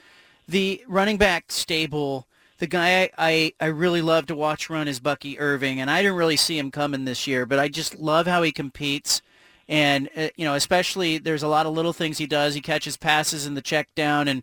The 0.48 0.82
running 0.88 1.18
back 1.18 1.52
stable 1.52 2.26
the 2.60 2.66
guy 2.66 3.02
I, 3.02 3.10
I, 3.18 3.52
I 3.60 3.66
really 3.66 4.02
love 4.02 4.26
to 4.26 4.36
watch 4.36 4.70
run 4.70 4.86
is 4.86 5.00
Bucky 5.00 5.38
Irving, 5.38 5.80
and 5.80 5.90
I 5.90 6.02
didn't 6.02 6.18
really 6.18 6.36
see 6.36 6.58
him 6.58 6.70
coming 6.70 7.06
this 7.06 7.26
year, 7.26 7.46
but 7.46 7.58
I 7.58 7.68
just 7.68 7.98
love 7.98 8.26
how 8.26 8.42
he 8.42 8.52
competes. 8.52 9.22
And, 9.66 10.10
uh, 10.16 10.28
you 10.36 10.44
know, 10.44 10.54
especially 10.54 11.18
there's 11.18 11.42
a 11.42 11.48
lot 11.48 11.64
of 11.64 11.72
little 11.72 11.94
things 11.94 12.18
he 12.18 12.26
does. 12.26 12.54
He 12.54 12.60
catches 12.60 12.96
passes 12.96 13.46
in 13.46 13.54
the 13.54 13.62
check 13.62 13.88
down. 13.94 14.28
And, 14.28 14.42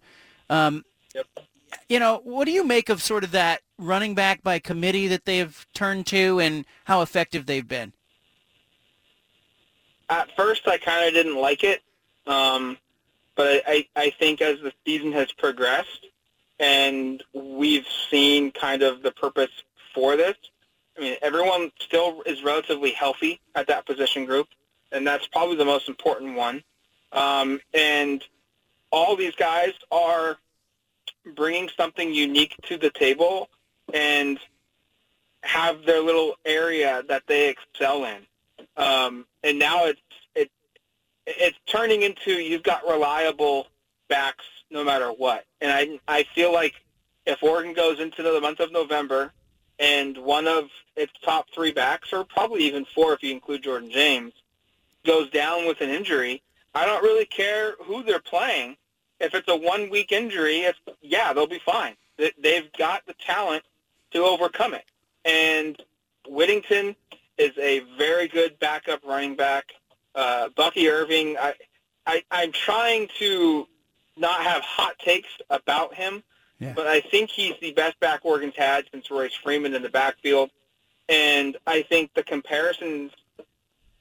um, 0.49 0.83
yep. 1.13 1.25
you 1.87 1.99
know, 1.99 2.21
what 2.23 2.45
do 2.45 2.51
you 2.51 2.63
make 2.63 2.89
of 2.89 3.03
sort 3.03 3.23
of 3.23 3.31
that 3.31 3.61
running 3.77 4.15
back 4.15 4.41
by 4.41 4.57
committee 4.57 5.07
that 5.07 5.25
they've 5.25 5.67
turned 5.73 6.07
to 6.07 6.39
and 6.39 6.65
how 6.85 7.01
effective 7.01 7.45
they've 7.45 7.67
been? 7.67 7.93
At 10.09 10.33
first, 10.35 10.67
I 10.67 10.77
kind 10.77 11.05
of 11.05 11.13
didn't 11.13 11.35
like 11.35 11.63
it. 11.63 11.81
Um, 12.25 12.77
but 13.35 13.63
I, 13.67 13.85
I 13.95 14.09
think 14.11 14.41
as 14.41 14.59
the 14.61 14.73
season 14.85 15.11
has 15.11 15.31
progressed, 15.33 16.07
and 16.59 17.23
we've 17.33 17.87
seen 18.09 18.51
kind 18.51 18.81
of 18.81 19.01
the 19.03 19.11
purpose 19.11 19.51
for 19.93 20.15
this. 20.15 20.35
I 20.97 21.01
mean, 21.01 21.15
everyone 21.21 21.71
still 21.79 22.23
is 22.25 22.43
relatively 22.43 22.91
healthy 22.91 23.39
at 23.55 23.67
that 23.67 23.85
position 23.85 24.25
group, 24.25 24.47
and 24.91 25.05
that's 25.05 25.27
probably 25.27 25.55
the 25.55 25.65
most 25.65 25.87
important 25.87 26.35
one. 26.35 26.63
Um, 27.11 27.59
and 27.73 28.23
all 28.91 29.15
these 29.15 29.35
guys 29.35 29.73
are 29.91 30.37
bringing 31.35 31.69
something 31.77 32.13
unique 32.13 32.55
to 32.63 32.77
the 32.77 32.89
table 32.89 33.49
and 33.93 34.39
have 35.43 35.85
their 35.85 36.01
little 36.01 36.35
area 36.45 37.03
that 37.07 37.23
they 37.27 37.49
excel 37.49 38.05
in. 38.05 38.25
Um, 38.75 39.25
and 39.43 39.57
now 39.59 39.85
it's 39.85 40.01
it, 40.35 40.51
it's 41.25 41.57
turning 41.67 42.01
into 42.01 42.31
you've 42.31 42.63
got 42.63 42.87
reliable 42.87 43.67
backs 44.09 44.45
no 44.69 44.83
matter 44.83 45.09
what. 45.09 45.45
And 45.61 45.71
I 45.71 45.99
I 46.07 46.23
feel 46.35 46.53
like 46.53 46.73
if 47.25 47.43
Oregon 47.43 47.73
goes 47.73 47.99
into 47.99 48.23
the 48.23 48.39
month 48.41 48.59
of 48.59 48.71
November 48.71 49.33
and 49.79 50.17
one 50.17 50.47
of 50.47 50.69
its 50.95 51.11
top 51.23 51.47
three 51.53 51.71
backs, 51.71 52.13
or 52.13 52.23
probably 52.23 52.63
even 52.63 52.85
four 52.95 53.13
if 53.13 53.21
you 53.21 53.31
include 53.31 53.63
Jordan 53.63 53.91
James, 53.91 54.33
goes 55.05 55.29
down 55.29 55.67
with 55.67 55.81
an 55.81 55.89
injury, 55.89 56.41
I 56.73 56.85
don't 56.85 57.03
really 57.03 57.25
care 57.25 57.75
who 57.83 58.03
they're 58.03 58.19
playing. 58.19 58.77
If 59.19 59.33
it's 59.33 59.47
a 59.47 59.55
one-week 59.55 60.11
injury, 60.11 60.59
it's, 60.59 60.79
yeah, 61.01 61.33
they'll 61.33 61.47
be 61.47 61.61
fine. 61.65 61.95
They've 62.17 62.71
got 62.77 63.05
the 63.05 63.13
talent 63.13 63.63
to 64.11 64.23
overcome 64.23 64.73
it. 64.73 64.85
And 65.25 65.81
Whittington 66.27 66.95
is 67.37 67.51
a 67.57 67.79
very 67.97 68.27
good 68.27 68.59
backup 68.59 69.03
running 69.05 69.35
back. 69.35 69.73
Uh, 70.15 70.49
Bucky 70.55 70.89
Irving, 70.89 71.37
I, 71.37 71.53
I, 72.05 72.23
I'm 72.31 72.51
trying 72.51 73.09
to 73.19 73.67
not 74.19 74.41
have 74.41 74.61
hot 74.61 74.97
takes 74.99 75.29
about 75.49 75.93
him, 75.93 76.23
yeah. 76.59 76.73
but 76.75 76.87
I 76.87 77.01
think 77.01 77.29
he's 77.29 77.53
the 77.61 77.71
best 77.73 77.99
back 77.99 78.21
Oregon's 78.23 78.55
had 78.55 78.85
since 78.91 79.09
Royce 79.09 79.33
Freeman 79.33 79.73
in 79.73 79.81
the 79.81 79.89
backfield. 79.89 80.49
And 81.09 81.57
I 81.65 81.83
think 81.83 82.13
the 82.13 82.23
comparisons 82.23 83.11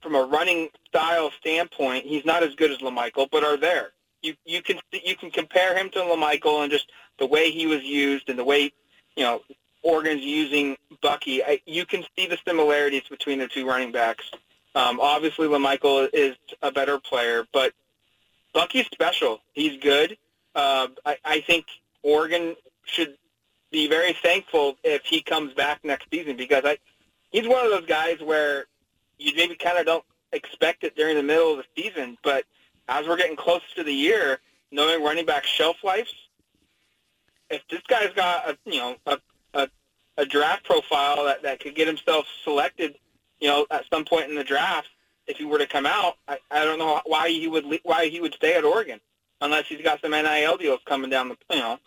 from 0.01 0.15
a 0.15 0.23
running 0.23 0.69
style 0.89 1.31
standpoint, 1.41 2.05
he's 2.05 2.25
not 2.25 2.43
as 2.43 2.55
good 2.55 2.71
as 2.71 2.79
LaMichael, 2.79 3.29
but 3.31 3.45
are 3.45 3.57
there. 3.57 3.91
You 4.23 4.35
you 4.45 4.63
can 4.63 4.79
you 4.93 5.17
can 5.17 5.31
compare 5.31 5.77
him 5.77 5.91
to 5.91 5.99
LaMichael 5.99 6.63
and 6.63 6.71
just 6.71 6.91
the 7.19 7.27
way 7.27 7.51
he 7.51 7.67
was 7.67 7.83
used 7.83 8.29
and 8.29 8.39
the 8.39 8.45
way 8.45 8.73
you 9.15 9.23
know 9.23 9.43
Oregon's 9.83 10.23
using 10.23 10.77
Bucky. 11.01 11.45
I, 11.45 11.61
you 11.67 11.87
can 11.87 12.05
see 12.17 12.27
the 12.27 12.39
similarities 12.47 13.03
between 13.09 13.39
the 13.39 13.47
two 13.47 13.67
running 13.67 13.93
backs. 13.93 14.31
Um, 14.75 15.01
obviously, 15.01 15.49
LaMichael 15.49 16.09
is 16.13 16.37
a 16.63 16.73
better 16.73 16.99
player, 16.99 17.47
but 17.53 17.73
Bucky's 18.57 18.87
special. 18.87 19.41
He's 19.53 19.77
good. 19.83 20.17
Uh, 20.55 20.89
I, 21.05 21.19
I 21.27 21.41
think 21.43 21.67
Oregon 22.03 22.57
should 22.87 23.19
be 23.71 23.87
very 23.87 24.15
thankful 24.15 24.79
if 24.83 25.03
he 25.05 25.21
comes 25.21 25.53
back 25.53 25.85
next 25.85 26.07
season 26.11 26.39
because 26.39 26.63
I 26.65 26.79
he's 27.31 27.47
one 27.47 27.67
of 27.67 27.71
those 27.71 27.85
guys 27.85 28.17
where 28.25 28.65
you 29.19 29.33
maybe 29.37 29.57
kind 29.57 29.77
of 29.77 29.85
don't 29.85 30.05
expect 30.33 30.85
it 30.85 30.97
during 30.97 31.17
the 31.17 31.23
middle 31.23 31.53
of 31.53 31.59
the 31.59 31.83
season, 31.83 32.17
but 32.25 32.45
as 32.89 33.07
we're 33.07 33.19
getting 33.19 33.37
closer 33.37 33.67
to 33.75 33.85
the 33.85 33.93
year, 33.93 34.39
knowing 34.73 35.05
running 35.05 35.27
back 35.27 35.45
shelf 35.45 35.77
lives, 35.85 36.15
if 37.51 37.61
this 37.69 37.83
guy's 37.89 38.15
got 38.15 38.49
a 38.49 38.57
you 38.65 38.79
know 38.79 38.97
a 39.05 39.19
a, 39.53 39.69
a 40.17 40.25
draft 40.25 40.65
profile 40.65 41.27
that, 41.27 41.43
that 41.43 41.61
could 41.61 41.75
get 41.75 41.87
himself 41.87 42.25
selected, 42.43 42.97
you 43.39 43.49
know, 43.49 43.67
at 43.71 43.85
some 43.93 44.07
point 44.07 44.31
in 44.31 44.35
the 44.35 44.45
draft, 44.45 44.89
if 45.27 45.39
he 45.39 45.45
were 45.45 45.59
to 45.59 45.67
come 45.67 45.87
out, 45.87 46.17
I, 46.29 46.39
I 46.51 46.65
don't 46.65 46.79
know 46.79 47.01
why 47.05 47.31
he 47.31 47.49
would 47.49 47.65
why 47.83 48.09
he 48.09 48.21
would 48.21 48.35
stay 48.35 48.55
at 48.55 48.65
Oregon 48.65 49.01
unless 49.41 49.67
he's 49.67 49.83
got 49.83 50.01
some 50.01 50.13
NIL 50.13 50.57
deals 50.57 50.81
coming 50.87 51.11
down 51.11 51.29
the 51.29 51.37
you 51.51 51.61
know 51.61 51.79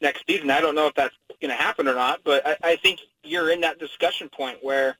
next 0.00 0.24
season. 0.26 0.50
I 0.50 0.60
don't 0.60 0.74
know 0.74 0.86
if 0.86 0.94
that's 0.94 1.14
going 1.40 1.50
to 1.50 1.56
happen 1.56 1.88
or 1.88 1.94
not, 1.94 2.20
but 2.24 2.46
I, 2.46 2.56
I 2.62 2.76
think 2.76 3.00
you're 3.22 3.50
in 3.50 3.60
that 3.62 3.78
discussion 3.78 4.28
point 4.28 4.58
where, 4.62 4.96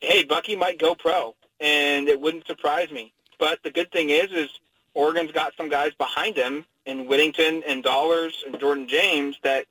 hey, 0.00 0.24
Bucky 0.24 0.56
might 0.56 0.78
go 0.78 0.94
pro, 0.94 1.34
and 1.60 2.08
it 2.08 2.20
wouldn't 2.20 2.46
surprise 2.46 2.90
me. 2.90 3.12
But 3.38 3.62
the 3.62 3.70
good 3.70 3.90
thing 3.92 4.10
is, 4.10 4.30
is 4.30 4.48
Oregon's 4.94 5.32
got 5.32 5.54
some 5.56 5.68
guys 5.68 5.92
behind 5.98 6.36
him 6.36 6.64
in 6.86 7.06
Whittington 7.06 7.62
and 7.66 7.82
Dollars 7.82 8.44
and 8.46 8.58
Jordan 8.58 8.88
James 8.88 9.36
that 9.42 9.66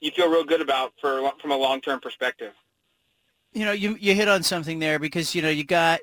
you 0.00 0.10
feel 0.10 0.30
real 0.30 0.44
good 0.44 0.60
about 0.60 0.92
for 1.00 1.30
from 1.40 1.50
a 1.50 1.56
long 1.56 1.80
term 1.80 2.00
perspective. 2.00 2.52
You 3.52 3.66
know, 3.66 3.72
you 3.72 3.96
you 4.00 4.14
hit 4.14 4.28
on 4.28 4.42
something 4.42 4.78
there 4.78 4.98
because 4.98 5.34
you 5.34 5.42
know 5.42 5.50
you 5.50 5.64
got 5.64 6.00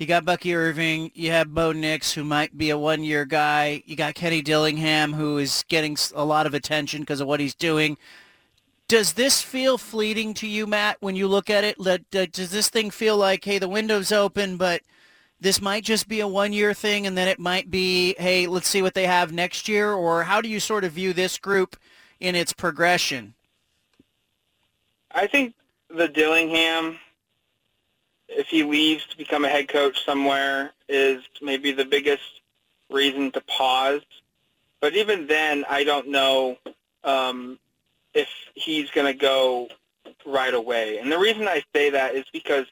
you 0.00 0.06
got 0.06 0.24
Bucky 0.24 0.54
Irving, 0.54 1.10
you 1.14 1.30
have 1.30 1.52
Bo 1.52 1.72
Nix, 1.72 2.14
who 2.14 2.24
might 2.24 2.56
be 2.56 2.70
a 2.70 2.78
one-year 2.78 3.26
guy. 3.26 3.82
You 3.84 3.96
got 3.96 4.14
Kenny 4.14 4.40
Dillingham, 4.40 5.12
who 5.12 5.36
is 5.36 5.62
getting 5.68 5.94
a 6.14 6.24
lot 6.24 6.46
of 6.46 6.54
attention 6.54 7.02
because 7.02 7.20
of 7.20 7.28
what 7.28 7.38
he's 7.38 7.54
doing. 7.54 7.98
Does 8.88 9.12
this 9.12 9.42
feel 9.42 9.76
fleeting 9.76 10.32
to 10.34 10.46
you, 10.46 10.66
Matt, 10.66 10.96
when 11.00 11.16
you 11.16 11.28
look 11.28 11.50
at 11.50 11.64
it? 11.64 11.76
Does 12.10 12.50
this 12.50 12.70
thing 12.70 12.90
feel 12.90 13.18
like, 13.18 13.44
hey, 13.44 13.58
the 13.58 13.68
window's 13.68 14.10
open, 14.10 14.56
but 14.56 14.80
this 15.38 15.60
might 15.60 15.84
just 15.84 16.08
be 16.08 16.20
a 16.20 16.26
one-year 16.26 16.72
thing, 16.72 17.06
and 17.06 17.16
then 17.16 17.28
it 17.28 17.38
might 17.38 17.70
be, 17.70 18.14
hey, 18.18 18.46
let's 18.46 18.68
see 18.68 18.80
what 18.80 18.94
they 18.94 19.06
have 19.06 19.32
next 19.32 19.68
year? 19.68 19.92
Or 19.92 20.24
how 20.24 20.40
do 20.40 20.48
you 20.48 20.60
sort 20.60 20.84
of 20.84 20.92
view 20.92 21.12
this 21.12 21.36
group 21.36 21.76
in 22.20 22.34
its 22.34 22.54
progression? 22.54 23.34
I 25.12 25.26
think 25.26 25.54
the 25.94 26.08
Dillingham 26.08 26.98
if 28.30 28.48
he 28.48 28.62
leaves 28.62 29.04
to 29.06 29.16
become 29.16 29.44
a 29.44 29.48
head 29.48 29.68
coach 29.68 30.04
somewhere 30.04 30.72
is 30.88 31.22
maybe 31.42 31.72
the 31.72 31.84
biggest 31.84 32.22
reason 32.88 33.30
to 33.32 33.40
pause. 33.42 34.02
But 34.80 34.94
even 34.94 35.26
then, 35.26 35.64
I 35.68 35.84
don't 35.84 36.08
know 36.08 36.56
um, 37.04 37.58
if 38.14 38.28
he's 38.54 38.90
going 38.90 39.06
to 39.06 39.18
go 39.18 39.68
right 40.24 40.54
away. 40.54 40.98
And 40.98 41.10
the 41.10 41.18
reason 41.18 41.46
I 41.48 41.62
say 41.74 41.90
that 41.90 42.14
is 42.14 42.24
because 42.32 42.66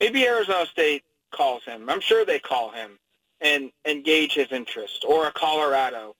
maybe 0.00 0.26
Arizona 0.26 0.66
State 0.66 1.02
calls 1.30 1.64
him. 1.64 1.90
I'm 1.90 2.00
sure 2.00 2.24
they 2.24 2.38
call 2.38 2.70
him 2.70 2.98
and, 3.40 3.70
engage 3.84 4.34
his 4.34 4.50
interest, 4.50 5.04
or 5.06 5.26
a 5.26 5.32
Colorado. 5.32 6.14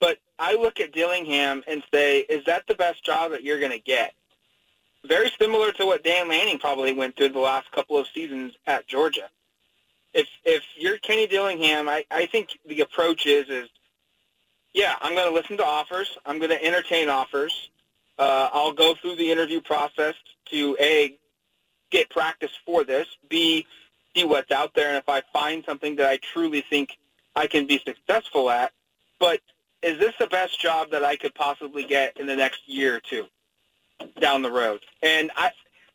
But 0.00 0.18
I 0.38 0.54
look 0.54 0.78
at 0.78 0.92
Dillingham 0.92 1.64
and 1.66 1.82
say, 1.92 2.20
is 2.20 2.44
that 2.44 2.64
the 2.68 2.74
best 2.74 3.04
job 3.04 3.32
that 3.32 3.42
you're 3.42 3.58
going 3.58 3.72
to 3.72 3.80
get? 3.80 4.14
Very 5.06 5.30
similar 5.40 5.72
to 5.72 5.86
what 5.86 6.04
Dan 6.04 6.28
Lanning 6.28 6.58
probably 6.58 6.92
went 6.92 7.16
through 7.16 7.30
the 7.30 7.38
last 7.38 7.70
couple 7.72 7.96
of 7.96 8.06
seasons 8.08 8.54
at 8.66 8.86
Georgia. 8.86 9.28
If 10.14 10.28
if 10.44 10.62
you're 10.76 10.98
Kenny 10.98 11.26
Dillingham, 11.26 11.88
I, 11.88 12.04
I 12.10 12.26
think 12.26 12.58
the 12.66 12.80
approach 12.80 13.26
is 13.26 13.48
is 13.48 13.68
yeah, 14.74 14.94
I'm 15.00 15.14
going 15.14 15.28
to 15.28 15.34
listen 15.34 15.56
to 15.58 15.64
offers. 15.64 16.18
I'm 16.26 16.38
going 16.38 16.50
to 16.50 16.62
entertain 16.62 17.08
offers. 17.08 17.70
Uh, 18.18 18.50
I'll 18.52 18.72
go 18.72 18.94
through 18.94 19.16
the 19.16 19.30
interview 19.30 19.60
process 19.60 20.14
to 20.46 20.76
a 20.80 21.16
get 21.90 22.10
practice 22.10 22.52
for 22.66 22.84
this. 22.84 23.06
B 23.28 23.66
see 24.14 24.24
what's 24.24 24.50
out 24.50 24.74
there, 24.74 24.88
and 24.88 24.96
if 24.96 25.08
I 25.08 25.22
find 25.32 25.64
something 25.64 25.96
that 25.96 26.08
I 26.08 26.18
truly 26.18 26.62
think 26.62 26.98
I 27.36 27.46
can 27.46 27.66
be 27.66 27.80
successful 27.84 28.50
at. 28.50 28.72
But 29.20 29.40
is 29.82 29.98
this 29.98 30.14
the 30.18 30.26
best 30.26 30.60
job 30.60 30.90
that 30.90 31.04
I 31.04 31.16
could 31.16 31.34
possibly 31.34 31.84
get 31.84 32.18
in 32.18 32.26
the 32.26 32.36
next 32.36 32.68
year 32.68 32.96
or 32.96 33.00
two? 33.00 33.26
Down 34.20 34.42
the 34.42 34.50
road. 34.50 34.80
And 35.02 35.30
I, 35.36 35.50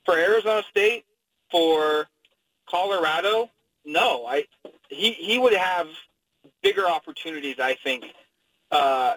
for 0.05 0.17
Arizona 0.17 0.63
State, 0.69 1.05
for 1.51 2.07
Colorado, 2.69 3.49
no, 3.85 4.25
I 4.25 4.45
he 4.89 5.11
he 5.13 5.37
would 5.37 5.53
have 5.53 5.87
bigger 6.61 6.87
opportunities, 6.87 7.55
I 7.59 7.75
think, 7.83 8.05
uh, 8.71 9.15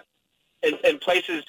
in, 0.63 0.77
in 0.83 0.99
places 0.99 1.43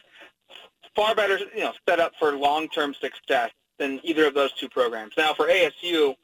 far 0.95 1.15
better, 1.15 1.39
you 1.55 1.61
know, 1.61 1.73
set 1.89 2.01
up 2.01 2.13
for 2.19 2.37
long-term 2.37 2.95
success 2.95 3.51
than 3.79 4.01
either 4.03 4.27
of 4.27 4.35
those 4.35 4.53
two 4.55 4.69
programs. 4.69 5.13
Now, 5.17 5.33
for 5.33 5.47
ASU, 5.47 6.15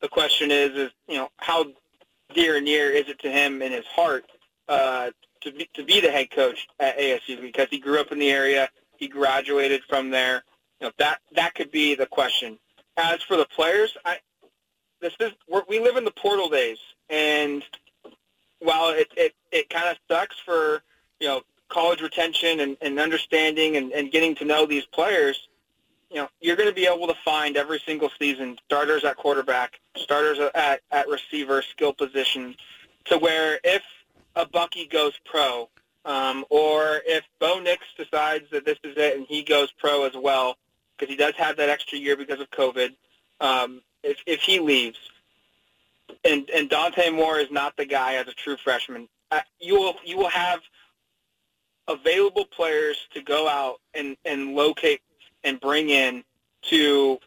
the 0.00 0.08
question 0.08 0.50
is, 0.50 0.70
is 0.70 0.90
you 1.06 1.16
know, 1.16 1.28
how 1.36 1.66
dear 2.34 2.56
and 2.56 2.64
near 2.64 2.90
is 2.90 3.08
it 3.08 3.18
to 3.20 3.30
him 3.30 3.60
in 3.60 3.72
his 3.72 3.84
heart 3.86 4.24
uh, 4.68 5.10
to 5.42 5.52
be, 5.52 5.68
to 5.74 5.84
be 5.84 6.00
the 6.00 6.10
head 6.10 6.30
coach 6.30 6.66
at 6.80 6.98
ASU 6.98 7.40
because 7.40 7.68
he 7.70 7.78
grew 7.78 8.00
up 8.00 8.10
in 8.10 8.18
the 8.18 8.30
area, 8.30 8.70
he 8.96 9.08
graduated 9.08 9.82
from 9.88 10.10
there, 10.10 10.44
know, 10.82 10.92
that 10.98 11.20
that 11.34 11.54
could 11.54 11.70
be 11.70 11.94
the 11.94 12.06
question. 12.06 12.58
As 12.96 13.22
for 13.22 13.36
the 13.36 13.46
players, 13.46 13.96
I 14.04 14.18
this 15.00 15.14
is 15.20 15.32
we 15.68 15.80
live 15.80 15.96
in 15.96 16.04
the 16.04 16.12
portal 16.12 16.48
days, 16.48 16.78
and 17.08 17.62
while 18.60 18.90
it 18.90 19.08
it, 19.16 19.34
it 19.50 19.70
kind 19.70 19.88
of 19.88 19.96
sucks 20.08 20.38
for 20.38 20.82
you 21.20 21.28
know 21.28 21.42
college 21.68 22.02
retention 22.02 22.60
and, 22.60 22.76
and 22.82 23.00
understanding 23.00 23.76
and, 23.76 23.92
and 23.92 24.12
getting 24.12 24.34
to 24.34 24.44
know 24.44 24.66
these 24.66 24.84
players, 24.86 25.48
you 26.10 26.18
know, 26.18 26.28
you're 26.40 26.56
going 26.56 26.68
to 26.68 26.74
be 26.74 26.86
able 26.86 27.06
to 27.06 27.16
find 27.24 27.56
every 27.56 27.80
single 27.86 28.10
season 28.18 28.58
starters 28.66 29.04
at 29.04 29.16
quarterback, 29.16 29.80
starters 29.96 30.38
at, 30.54 30.82
at 30.90 31.08
receiver, 31.08 31.62
skill 31.62 31.94
position, 31.94 32.54
to 33.06 33.16
where 33.16 33.58
if 33.64 33.82
a 34.36 34.44
Bucky 34.44 34.86
goes 34.86 35.14
pro, 35.24 35.70
um, 36.04 36.44
or 36.50 37.00
if 37.06 37.24
Bo 37.38 37.60
Nix 37.60 37.82
decides 37.96 38.44
that 38.50 38.66
this 38.66 38.78
is 38.84 38.96
it 38.96 39.16
and 39.16 39.26
he 39.26 39.42
goes 39.42 39.72
pro 39.78 40.04
as 40.04 40.14
well, 40.14 40.58
because 41.02 41.12
he 41.12 41.16
does 41.16 41.34
have 41.34 41.56
that 41.56 41.68
extra 41.68 41.98
year 41.98 42.16
because 42.16 42.38
of 42.38 42.48
COVID. 42.50 42.94
Um, 43.40 43.82
if 44.04 44.18
if 44.24 44.40
he 44.40 44.60
leaves, 44.60 44.98
and 46.24 46.48
and 46.50 46.70
Dante 46.70 47.10
Moore 47.10 47.38
is 47.38 47.50
not 47.50 47.76
the 47.76 47.84
guy 47.84 48.14
as 48.14 48.28
a 48.28 48.32
true 48.32 48.56
freshman, 48.56 49.08
you 49.58 49.74
will 49.74 49.96
you 50.04 50.16
will 50.16 50.28
have 50.28 50.60
available 51.88 52.44
players 52.44 52.96
to 53.14 53.20
go 53.20 53.48
out 53.48 53.80
and 53.94 54.16
and 54.24 54.54
locate 54.54 55.00
and 55.42 55.60
bring 55.60 55.88
in 55.88 56.22
to 56.62 57.18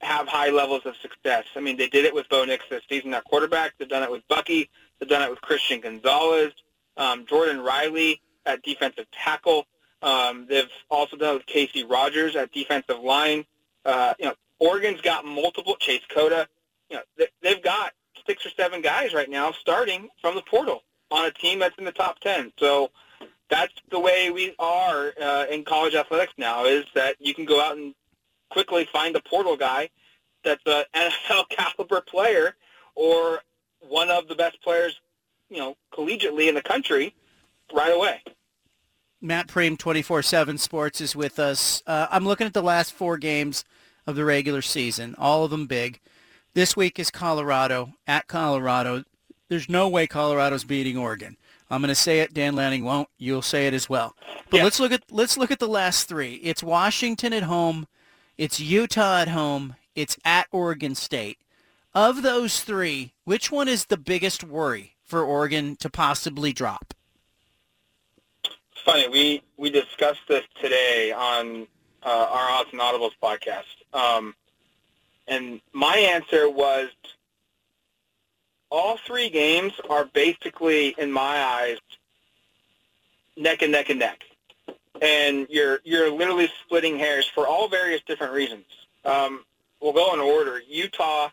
have 0.00 0.26
high 0.26 0.48
levels 0.48 0.86
of 0.86 0.96
success. 1.02 1.44
I 1.54 1.60
mean, 1.60 1.76
they 1.76 1.88
did 1.88 2.06
it 2.06 2.14
with 2.14 2.30
Bo 2.30 2.46
Nix 2.46 2.64
this 2.70 2.82
season 2.88 3.12
at 3.12 3.24
quarterback. 3.24 3.74
They've 3.78 3.88
done 3.88 4.04
it 4.04 4.10
with 4.10 4.26
Bucky. 4.28 4.70
They've 4.98 5.08
done 5.08 5.22
it 5.22 5.28
with 5.28 5.42
Christian 5.42 5.80
Gonzalez, 5.80 6.52
um, 6.96 7.26
Jordan 7.26 7.60
Riley 7.60 8.22
at 8.46 8.62
defensive 8.62 9.06
tackle. 9.12 9.66
Um, 10.02 10.46
they've 10.48 10.70
also 10.90 11.16
done 11.16 11.34
with 11.34 11.46
Casey 11.46 11.84
Rogers 11.84 12.36
at 12.36 12.52
defensive 12.52 13.00
line. 13.00 13.44
Uh, 13.84 14.14
you 14.18 14.26
know, 14.26 14.34
Oregon's 14.58 15.00
got 15.00 15.24
multiple 15.24 15.76
Chase 15.76 16.02
Cota. 16.08 16.48
You 16.90 16.96
know, 16.96 17.02
they, 17.16 17.26
they've 17.42 17.62
got 17.62 17.92
six 18.26 18.44
or 18.46 18.50
seven 18.50 18.82
guys 18.82 19.12
right 19.12 19.28
now 19.28 19.52
starting 19.52 20.08
from 20.20 20.34
the 20.34 20.42
portal 20.42 20.82
on 21.10 21.24
a 21.24 21.30
team 21.30 21.58
that's 21.58 21.76
in 21.78 21.84
the 21.84 21.92
top 21.92 22.20
ten. 22.20 22.52
So 22.58 22.90
that's 23.48 23.72
the 23.90 23.98
way 23.98 24.30
we 24.30 24.54
are 24.58 25.12
uh, 25.20 25.46
in 25.50 25.64
college 25.64 25.94
athletics 25.94 26.34
now. 26.36 26.64
Is 26.64 26.84
that 26.94 27.16
you 27.18 27.34
can 27.34 27.44
go 27.44 27.60
out 27.60 27.76
and 27.76 27.94
quickly 28.50 28.84
find 28.84 29.16
a 29.16 29.20
portal 29.20 29.56
guy 29.56 29.90
that's 30.44 30.62
an 30.66 30.84
NFL 30.94 31.48
caliber 31.48 32.00
player 32.00 32.54
or 32.94 33.40
one 33.80 34.10
of 34.10 34.28
the 34.28 34.34
best 34.34 34.60
players, 34.62 35.00
you 35.50 35.58
know, 35.58 35.76
collegiately 35.92 36.48
in 36.48 36.54
the 36.54 36.62
country 36.62 37.14
right 37.72 37.94
away. 37.94 38.22
Matt 39.20 39.48
Prehm, 39.48 39.76
24-7 39.76 40.58
Sports, 40.58 41.00
is 41.00 41.16
with 41.16 41.38
us. 41.38 41.82
Uh, 41.86 42.06
I'm 42.10 42.24
looking 42.24 42.46
at 42.46 42.54
the 42.54 42.62
last 42.62 42.92
four 42.92 43.18
games 43.18 43.64
of 44.06 44.14
the 44.14 44.24
regular 44.24 44.62
season, 44.62 45.14
all 45.18 45.44
of 45.44 45.50
them 45.50 45.66
big. 45.66 46.00
This 46.54 46.76
week 46.76 46.98
is 46.98 47.10
Colorado, 47.10 47.94
at 48.06 48.28
Colorado. 48.28 49.04
There's 49.48 49.68
no 49.68 49.88
way 49.88 50.06
Colorado's 50.06 50.64
beating 50.64 50.96
Oregon. 50.96 51.36
I'm 51.70 51.82
going 51.82 51.88
to 51.88 51.94
say 51.94 52.20
it. 52.20 52.32
Dan 52.32 52.54
Lanning 52.54 52.84
won't. 52.84 53.08
You'll 53.18 53.42
say 53.42 53.66
it 53.66 53.74
as 53.74 53.88
well. 53.88 54.14
But 54.50 54.58
yeah. 54.58 54.64
let's 54.64 54.80
look 54.80 54.92
at 54.92 55.02
let's 55.10 55.36
look 55.36 55.50
at 55.50 55.58
the 55.58 55.68
last 55.68 56.08
three. 56.08 56.34
It's 56.36 56.62
Washington 56.62 57.32
at 57.32 57.42
home. 57.42 57.86
It's 58.38 58.60
Utah 58.60 59.18
at 59.18 59.28
home. 59.28 59.74
It's 59.94 60.16
at 60.24 60.46
Oregon 60.52 60.94
State. 60.94 61.38
Of 61.94 62.22
those 62.22 62.60
three, 62.60 63.12
which 63.24 63.50
one 63.50 63.68
is 63.68 63.86
the 63.86 63.96
biggest 63.96 64.44
worry 64.44 64.94
for 65.02 65.22
Oregon 65.22 65.76
to 65.76 65.90
possibly 65.90 66.52
drop? 66.52 66.94
Funny. 68.88 69.06
We 69.06 69.42
we 69.58 69.68
discussed 69.68 70.22
this 70.28 70.44
today 70.62 71.12
on 71.12 71.66
uh, 72.02 72.08
our 72.08 72.50
Odds 72.52 72.70
and 72.72 72.80
Audibles 72.80 73.10
podcast, 73.22 73.64
um, 73.92 74.34
and 75.26 75.60
my 75.74 75.94
answer 75.94 76.48
was 76.48 76.88
all 78.70 78.96
three 79.06 79.28
games 79.28 79.74
are 79.90 80.06
basically, 80.06 80.94
in 80.96 81.12
my 81.12 81.36
eyes, 81.38 81.76
neck 83.36 83.60
and 83.60 83.72
neck 83.72 83.90
and 83.90 83.98
neck, 83.98 84.22
and 85.02 85.46
you're 85.50 85.80
you're 85.84 86.10
literally 86.10 86.48
splitting 86.64 86.98
hairs 86.98 87.26
for 87.26 87.46
all 87.46 87.68
various 87.68 88.00
different 88.06 88.32
reasons. 88.32 88.64
Um, 89.04 89.44
we'll 89.82 89.92
go 89.92 90.14
in 90.14 90.20
order. 90.20 90.62
Utah 90.66 91.28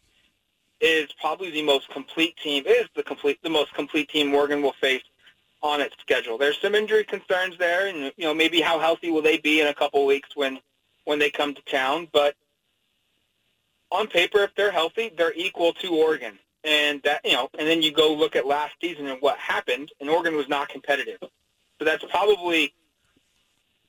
is 0.81 1.07
probably 1.21 1.51
the 1.51 1.63
most 1.63 1.87
complete 1.87 2.35
team. 2.35 2.65
Is 2.67 2.87
the 2.97 3.03
complete 3.03 3.41
the 3.43 3.49
most 3.49 3.73
complete 3.73 4.09
team 4.09 4.35
Oregon 4.35 4.61
will 4.61 4.75
face 4.81 5.03
on 5.65 5.81
its 5.81 5.95
schedule. 5.99 6.37
There's 6.37 6.61
some 6.61 6.75
injury 6.75 7.03
concerns 7.03 7.57
there, 7.57 7.87
and 7.87 8.13
you 8.17 8.25
know 8.25 8.35
maybe 8.35 8.61
how 8.61 8.77
healthy 8.77 9.09
will 9.09 9.23
they 9.23 9.37
be 9.37 9.61
in 9.61 9.67
a 9.67 9.73
couple 9.73 10.05
weeks 10.05 10.29
when 10.35 10.59
when 11.05 11.17
they 11.17 11.31
come 11.31 11.55
to 11.55 11.61
town. 11.63 12.07
But 12.13 12.35
on 13.91 14.05
paper, 14.07 14.43
if 14.43 14.53
they're 14.55 14.71
healthy, 14.71 15.11
they're 15.17 15.33
equal 15.33 15.73
to 15.73 15.95
Oregon, 15.95 16.37
and 16.63 17.01
that 17.01 17.21
you 17.25 17.33
know. 17.33 17.49
And 17.57 17.67
then 17.67 17.81
you 17.81 17.91
go 17.91 18.13
look 18.13 18.35
at 18.35 18.45
last 18.45 18.75
season 18.79 19.07
and 19.07 19.19
what 19.21 19.39
happened, 19.39 19.91
and 19.99 20.07
Oregon 20.07 20.35
was 20.35 20.47
not 20.47 20.69
competitive. 20.69 21.17
So 21.19 21.83
that's 21.83 22.05
probably 22.05 22.71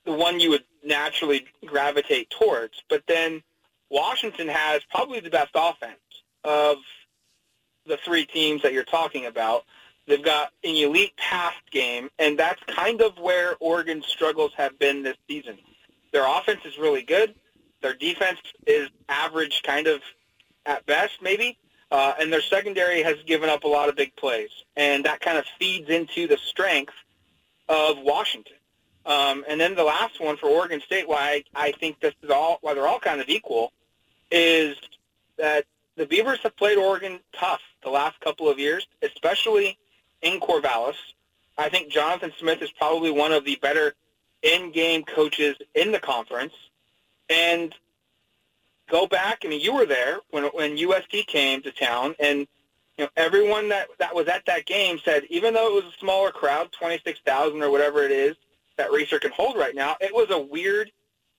the 0.07 0.13
one 0.13 0.41
you 0.41 0.51
would 0.51 0.65
naturally 0.83 1.47
gravitate 1.67 2.31
towards. 2.31 2.83
But 2.89 3.03
then 3.07 3.43
Washington 3.91 4.49
has 4.49 4.81
probably 4.91 5.21
the 5.21 5.31
best 5.31 5.51
offense 5.55 6.01
of 6.43 6.79
the 7.85 7.99
three 7.99 8.25
teams 8.25 8.63
that 8.63 8.73
you're 8.73 8.83
talking 8.85 9.27
about. 9.27 9.65
They've 10.07 10.23
got 10.23 10.53
an 10.63 10.77
elite 10.77 11.17
pass 11.17 11.55
game, 11.71 12.11
and 12.19 12.39
that's 12.39 12.63
kind 12.65 13.01
of 13.03 13.19
where 13.19 13.57
Oregon's 13.59 14.07
struggles 14.07 14.53
have 14.57 14.79
been 14.79 15.03
this 15.03 15.17
season. 15.29 15.59
Their 16.13 16.27
offense 16.27 16.61
is 16.65 16.79
really 16.79 17.03
good. 17.03 17.35
Their 17.83 17.95
defense 17.95 18.39
is 18.67 18.89
average, 19.09 19.63
kind 19.65 19.87
of 19.87 20.01
at 20.65 20.87
best, 20.87 21.21
maybe. 21.23 21.59
Uh, 21.91 22.15
and 22.21 22.33
their 22.33 22.41
secondary 22.41 23.03
has 23.03 23.17
given 23.27 23.49
up 23.49 23.65
a 23.65 23.69
lot 23.69 23.89
of 23.89 23.97
big 23.97 24.15
plays, 24.17 24.51
and 24.77 25.05
that 25.05 25.21
kind 25.21 25.39
of 25.39 25.45
feeds 25.59 25.89
into 25.89 26.27
the 26.27 26.37
strength 26.39 26.95
of 27.69 27.99
Washington. 27.99 28.57
Um, 29.05 29.45
and 29.49 29.61
then 29.61 29.77
the 29.77 29.85
last 29.85 30.21
one 30.21 30.37
for 30.37 30.49
Oregon 30.49 30.81
State, 30.81 31.09
why 31.09 31.45
I, 31.55 31.67
I 31.69 31.73
think 31.73 32.01
this 32.01 32.15
is 32.23 32.31
all, 32.31 32.59
why 32.61 32.75
they're 32.75 32.89
all 32.89 32.99
kind 32.99 33.21
of 33.21 33.29
equal, 33.29 33.73
is 34.33 34.77
that 35.39 35.65
the 35.97 36.07
Beavers 36.07 36.41
have 36.43 36.57
played 36.57 36.77
Oregon 36.77 37.21
tough 37.33 37.61
the 37.85 37.91
last 37.91 38.19
couple 38.21 38.49
of 38.49 38.59
years, 38.59 38.87
especially 39.03 39.79
in 40.27 40.41
Corvallis. 40.41 40.97
I 41.59 41.69
think 41.69 41.91
Jonathan 41.91 42.33
Smith 42.39 42.61
is 42.63 42.71
probably 42.73 43.11
one 43.11 43.33
of 43.33 43.45
the 43.45 43.57
better 43.57 43.95
in-game 44.43 45.05
coaches 45.05 45.57
in 45.75 45.93
the 45.93 45.99
conference. 45.99 46.53
And 47.31 47.75
go 48.89 49.07
back. 49.07 49.43
I 49.45 49.49
mean, 49.49 49.61
you 49.61 49.75
were 49.75 49.87
there 49.87 50.19
when 50.31 50.45
when 50.45 50.77
USC 50.77 51.27
came 51.27 51.63
to 51.63 51.73
town, 51.73 52.15
and 52.21 52.41
you 52.97 53.05
know 53.05 53.09
everyone 53.17 53.69
that 53.71 53.89
that 53.99 54.15
was 54.15 54.29
at 54.29 54.47
that 54.47 54.67
game 54.67 54.99
said, 55.05 55.25
even 55.29 55.55
though 55.55 55.77
it 55.77 55.85
was 55.85 55.93
a 55.93 55.99
smaller 55.99 56.31
crowd, 56.31 56.71
twenty 56.73 57.01
six 57.05 57.19
thousand 57.25 57.63
or 57.63 57.71
whatever 57.71 58.05
it 58.05 58.13
is 58.13 58.37
that 58.77 58.91
Reser 58.91 59.21
can 59.21 59.33
hold 59.33 59.57
right 59.57 59.75
now, 59.75 59.97
it 60.01 60.15
was 60.15 60.31
a 60.31 60.39
weird, 60.39 60.91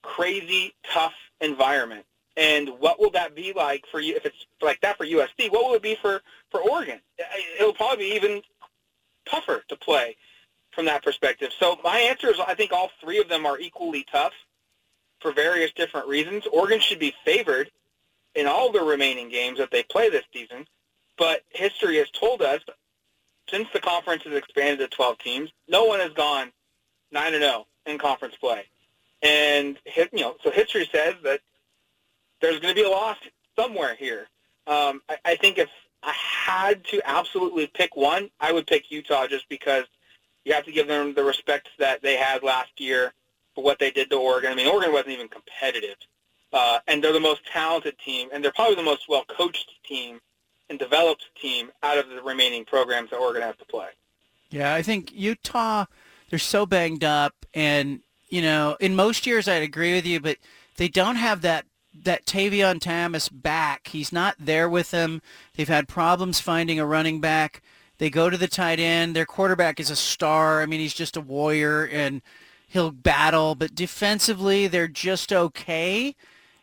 crazy, 0.02 0.74
tough 0.92 1.14
environment. 1.40 2.04
And 2.36 2.70
what 2.80 3.00
will 3.00 3.12
that 3.12 3.36
be 3.36 3.54
like 3.54 3.86
for 3.92 4.00
you 4.00 4.16
if 4.16 4.26
it's 4.26 4.46
like 4.62 4.80
that 4.82 4.98
for 4.98 5.06
USC? 5.06 5.52
What 5.52 5.66
will 5.66 5.76
it 5.76 5.82
be 5.82 5.96
for 6.02 6.22
for 6.52 6.62
Oregon? 6.62 7.00
It'll 7.60 7.74
probably 7.74 8.10
be 8.10 8.16
even 8.16 8.42
tougher 9.30 9.64
to 9.68 9.76
play 9.76 10.16
from 10.72 10.86
that 10.86 11.04
perspective. 11.04 11.52
So 11.60 11.80
my 11.84 12.00
answer 12.00 12.30
is 12.30 12.40
I 12.46 12.54
think 12.54 12.72
all 12.72 12.92
three 13.02 13.20
of 13.20 13.30
them 13.30 13.46
are 13.46 13.60
equally 13.60 14.06
tough 14.12 14.34
for 15.20 15.32
various 15.32 15.72
different 15.74 16.08
reasons. 16.08 16.46
Oregon 16.52 16.80
should 16.80 17.00
be 17.00 17.14
favored 17.26 17.72
in 18.36 18.46
all 18.46 18.72
the 18.72 18.82
remaining 18.82 19.30
games 19.30 19.58
that 19.58 19.72
they 19.72 19.84
play 19.84 20.10
this 20.10 20.26
season, 20.32 20.68
but 21.18 21.42
history 21.50 21.98
has 21.98 22.10
told 22.12 22.42
us 22.42 22.62
since 23.50 23.68
the 23.74 23.80
conference 23.80 24.24
has 24.24 24.34
expanded 24.34 24.80
to 24.80 24.96
12 24.96 25.18
teams, 25.20 25.50
no 25.68 25.86
one 25.86 26.00
has 26.00 26.14
gone 26.14 26.52
9 27.12 27.34
and 27.34 27.44
0 27.44 27.66
in 27.86 27.98
conference 27.98 28.36
play. 28.36 28.66
And 29.24 29.78
you 29.96 30.08
know, 30.14 30.36
so 30.44 30.52
history 30.52 30.88
says 30.92 31.16
that 31.24 31.40
there's 32.42 32.60
going 32.60 32.74
to 32.74 32.80
be 32.80 32.86
a 32.86 32.90
loss 32.90 33.18
somewhere 33.58 33.96
here. 33.96 34.28
Um, 34.68 35.02
I, 35.10 35.18
I 35.26 35.36
think 35.36 35.58
if 35.58 35.70
I 36.04 36.14
had 36.14 36.84
to 36.86 37.02
absolutely 37.06 37.68
pick 37.68 37.96
one, 37.96 38.30
I 38.40 38.52
would 38.52 38.68
pick 38.68 38.92
Utah 38.92 39.28
just 39.28 39.48
because 39.50 39.86
you 40.46 40.54
have 40.54 40.66
to 40.66 40.72
give 40.72 40.88
them 40.88 41.14
the 41.14 41.24
respect 41.24 41.70
that 41.80 42.02
they 42.02 42.16
had 42.16 42.44
last 42.44 42.80
year 42.80 43.14
for 43.54 43.64
what 43.64 43.80
they 43.80 43.92
did 43.92 44.10
to 44.12 44.16
Oregon. 44.16 44.52
I 44.52 44.56
mean, 44.56 44.68
Oregon 44.68 44.94
wasn't 44.94 45.12
even 45.12 45.28
competitive, 45.28 45.98
uh, 46.54 46.80
and 46.88 47.04
they're 47.04 47.14
the 47.14 47.20
most 47.20 47.46
talented 47.46 47.98
team, 48.00 48.30
and 48.32 48.44
they're 48.44 48.54
probably 48.54 48.76
the 48.76 48.84
most 48.84 49.10
well-coached 49.10 49.72
team 49.86 50.20
and 50.70 50.80
developed 50.80 51.26
team 51.42 51.72
out 51.84 51.98
of 51.98 52.10
the 52.10 52.22
remaining 52.22 52.64
programs 52.66 53.10
that 53.10 53.18
Oregon 53.18 53.42
has 53.42 53.56
to 53.58 53.66
play. 53.66 53.90
Yeah, 54.50 54.74
I 54.74 54.82
think 54.82 55.12
Utah, 55.14 55.86
they're 56.30 56.40
so 56.40 56.66
banged 56.66 57.04
up, 57.04 57.34
and 57.54 58.02
you 58.30 58.42
know, 58.42 58.78
in 58.80 58.96
most 58.96 59.26
years 59.26 59.48
I'd 59.48 59.64
agree 59.64 59.94
with 59.96 60.06
you, 60.06 60.20
but 60.20 60.38
they 60.78 60.88
don't 60.88 61.16
have 61.16 61.42
that 61.42 61.66
that 62.04 62.26
Tavion 62.26 62.80
Thomas 62.80 63.30
back. 63.30 63.88
He's 63.88 64.12
not 64.12 64.36
there 64.40 64.70
with 64.70 64.92
them. 64.92 65.22
They've 65.56 65.68
had 65.68 65.88
problems 65.88 66.40
finding 66.40 66.80
a 66.80 66.86
running 66.86 67.22
back. 67.22 67.62
They 67.98 68.10
go 68.10 68.30
to 68.30 68.38
the 68.38 68.48
tight 68.48 68.80
end. 68.80 69.16
Their 69.16 69.26
quarterback 69.26 69.80
is 69.80 69.90
a 69.90 69.96
star. 69.96 70.62
I 70.62 70.66
mean, 70.66 70.80
he's 70.80 70.94
just 70.94 71.18
a 71.18 71.22
warrior 71.22 71.86
and 71.86 72.22
he'll 72.68 72.92
battle, 72.92 73.56
but 73.56 73.76
defensively 73.76 74.68
they're 74.68 74.88
just 74.88 75.34
okay. 75.34 76.16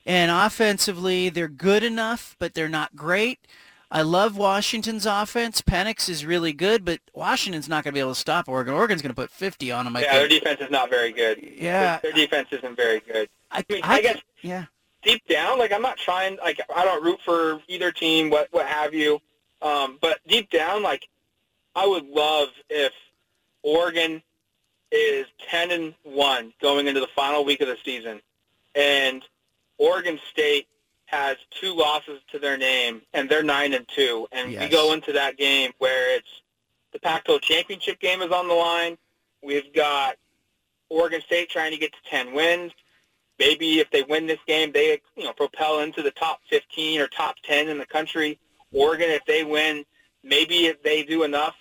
And 0.06 0.30
offensively, 0.30 1.30
they're 1.30 1.48
good 1.48 1.82
enough, 1.82 2.36
but 2.38 2.54
they're 2.54 2.68
not 2.68 2.94
great. 2.94 3.40
I 3.90 4.02
love 4.02 4.36
Washington's 4.36 5.06
offense. 5.06 5.62
Penix 5.62 6.08
is 6.08 6.26
really 6.26 6.52
good, 6.52 6.84
but 6.84 6.98
Washington's 7.14 7.68
not 7.68 7.84
going 7.84 7.92
to 7.92 7.94
be 7.94 8.00
able 8.00 8.14
to 8.14 8.20
stop 8.20 8.48
Oregon. 8.48 8.74
Oregon's 8.74 9.02
going 9.02 9.14
to 9.14 9.14
put 9.14 9.30
50 9.30 9.70
on 9.70 9.84
them. 9.84 9.96
I 9.96 10.00
yeah, 10.00 10.12
think. 10.12 10.30
their 10.30 10.40
defense 10.40 10.60
is 10.60 10.70
not 10.70 10.90
very 10.90 11.12
good. 11.12 11.38
Yeah. 11.56 11.98
Their, 11.98 12.12
their 12.12 12.26
defense 12.26 12.48
isn't 12.50 12.76
very 12.76 13.00
good. 13.00 13.28
I, 13.50 13.58
I, 13.58 13.72
mean, 13.72 13.80
I 13.84 13.94
I 13.94 14.02
guess 14.02 14.20
yeah. 14.42 14.64
Deep 15.04 15.26
down, 15.28 15.58
like 15.58 15.72
I'm 15.72 15.82
not 15.82 15.96
trying, 15.96 16.36
like 16.38 16.60
I 16.74 16.84
don't 16.84 17.04
root 17.04 17.20
for 17.24 17.60
either 17.68 17.92
team, 17.92 18.30
what 18.30 18.48
what 18.50 18.66
have 18.66 18.94
you. 18.94 19.20
Um, 19.62 19.98
but 20.00 20.18
deep 20.26 20.50
down, 20.50 20.82
like 20.82 21.06
I 21.74 21.86
would 21.86 22.06
love 22.06 22.48
if 22.68 22.92
Oregon 23.62 24.22
is 24.90 25.26
10 25.48 25.70
and 25.70 25.94
one 26.02 26.52
going 26.60 26.86
into 26.86 27.00
the 27.00 27.08
final 27.14 27.44
week 27.44 27.60
of 27.60 27.68
the 27.68 27.76
season, 27.84 28.20
and 28.74 29.22
Oregon 29.78 30.20
State 30.30 30.66
has 31.06 31.36
two 31.50 31.74
losses 31.74 32.20
to 32.32 32.38
their 32.38 32.56
name, 32.56 33.02
and 33.12 33.28
they're 33.28 33.42
nine 33.42 33.72
and 33.74 33.86
two, 33.88 34.26
and 34.32 34.50
we 34.50 34.68
go 34.68 34.92
into 34.92 35.12
that 35.12 35.36
game 35.36 35.72
where 35.78 36.16
it's 36.16 36.42
the 36.92 36.98
Pac-12 37.00 37.40
championship 37.42 38.00
game 38.00 38.22
is 38.22 38.30
on 38.30 38.48
the 38.48 38.54
line. 38.54 38.96
We've 39.42 39.72
got 39.74 40.16
Oregon 40.88 41.20
State 41.20 41.50
trying 41.50 41.72
to 41.72 41.78
get 41.78 41.92
to 41.92 42.10
10 42.10 42.32
wins. 42.32 42.72
Maybe 43.38 43.80
if 43.80 43.90
they 43.90 44.02
win 44.02 44.26
this 44.26 44.38
game, 44.46 44.72
they 44.72 45.00
you 45.16 45.24
know 45.24 45.32
propel 45.32 45.80
into 45.80 46.02
the 46.02 46.10
top 46.12 46.40
15 46.50 47.00
or 47.00 47.08
top 47.08 47.36
10 47.44 47.68
in 47.68 47.78
the 47.78 47.86
country. 47.86 48.38
Oregon, 48.72 49.10
if 49.10 49.24
they 49.26 49.44
win, 49.44 49.84
maybe 50.22 50.66
if 50.66 50.82
they 50.82 51.02
do 51.02 51.22
enough 51.22 51.56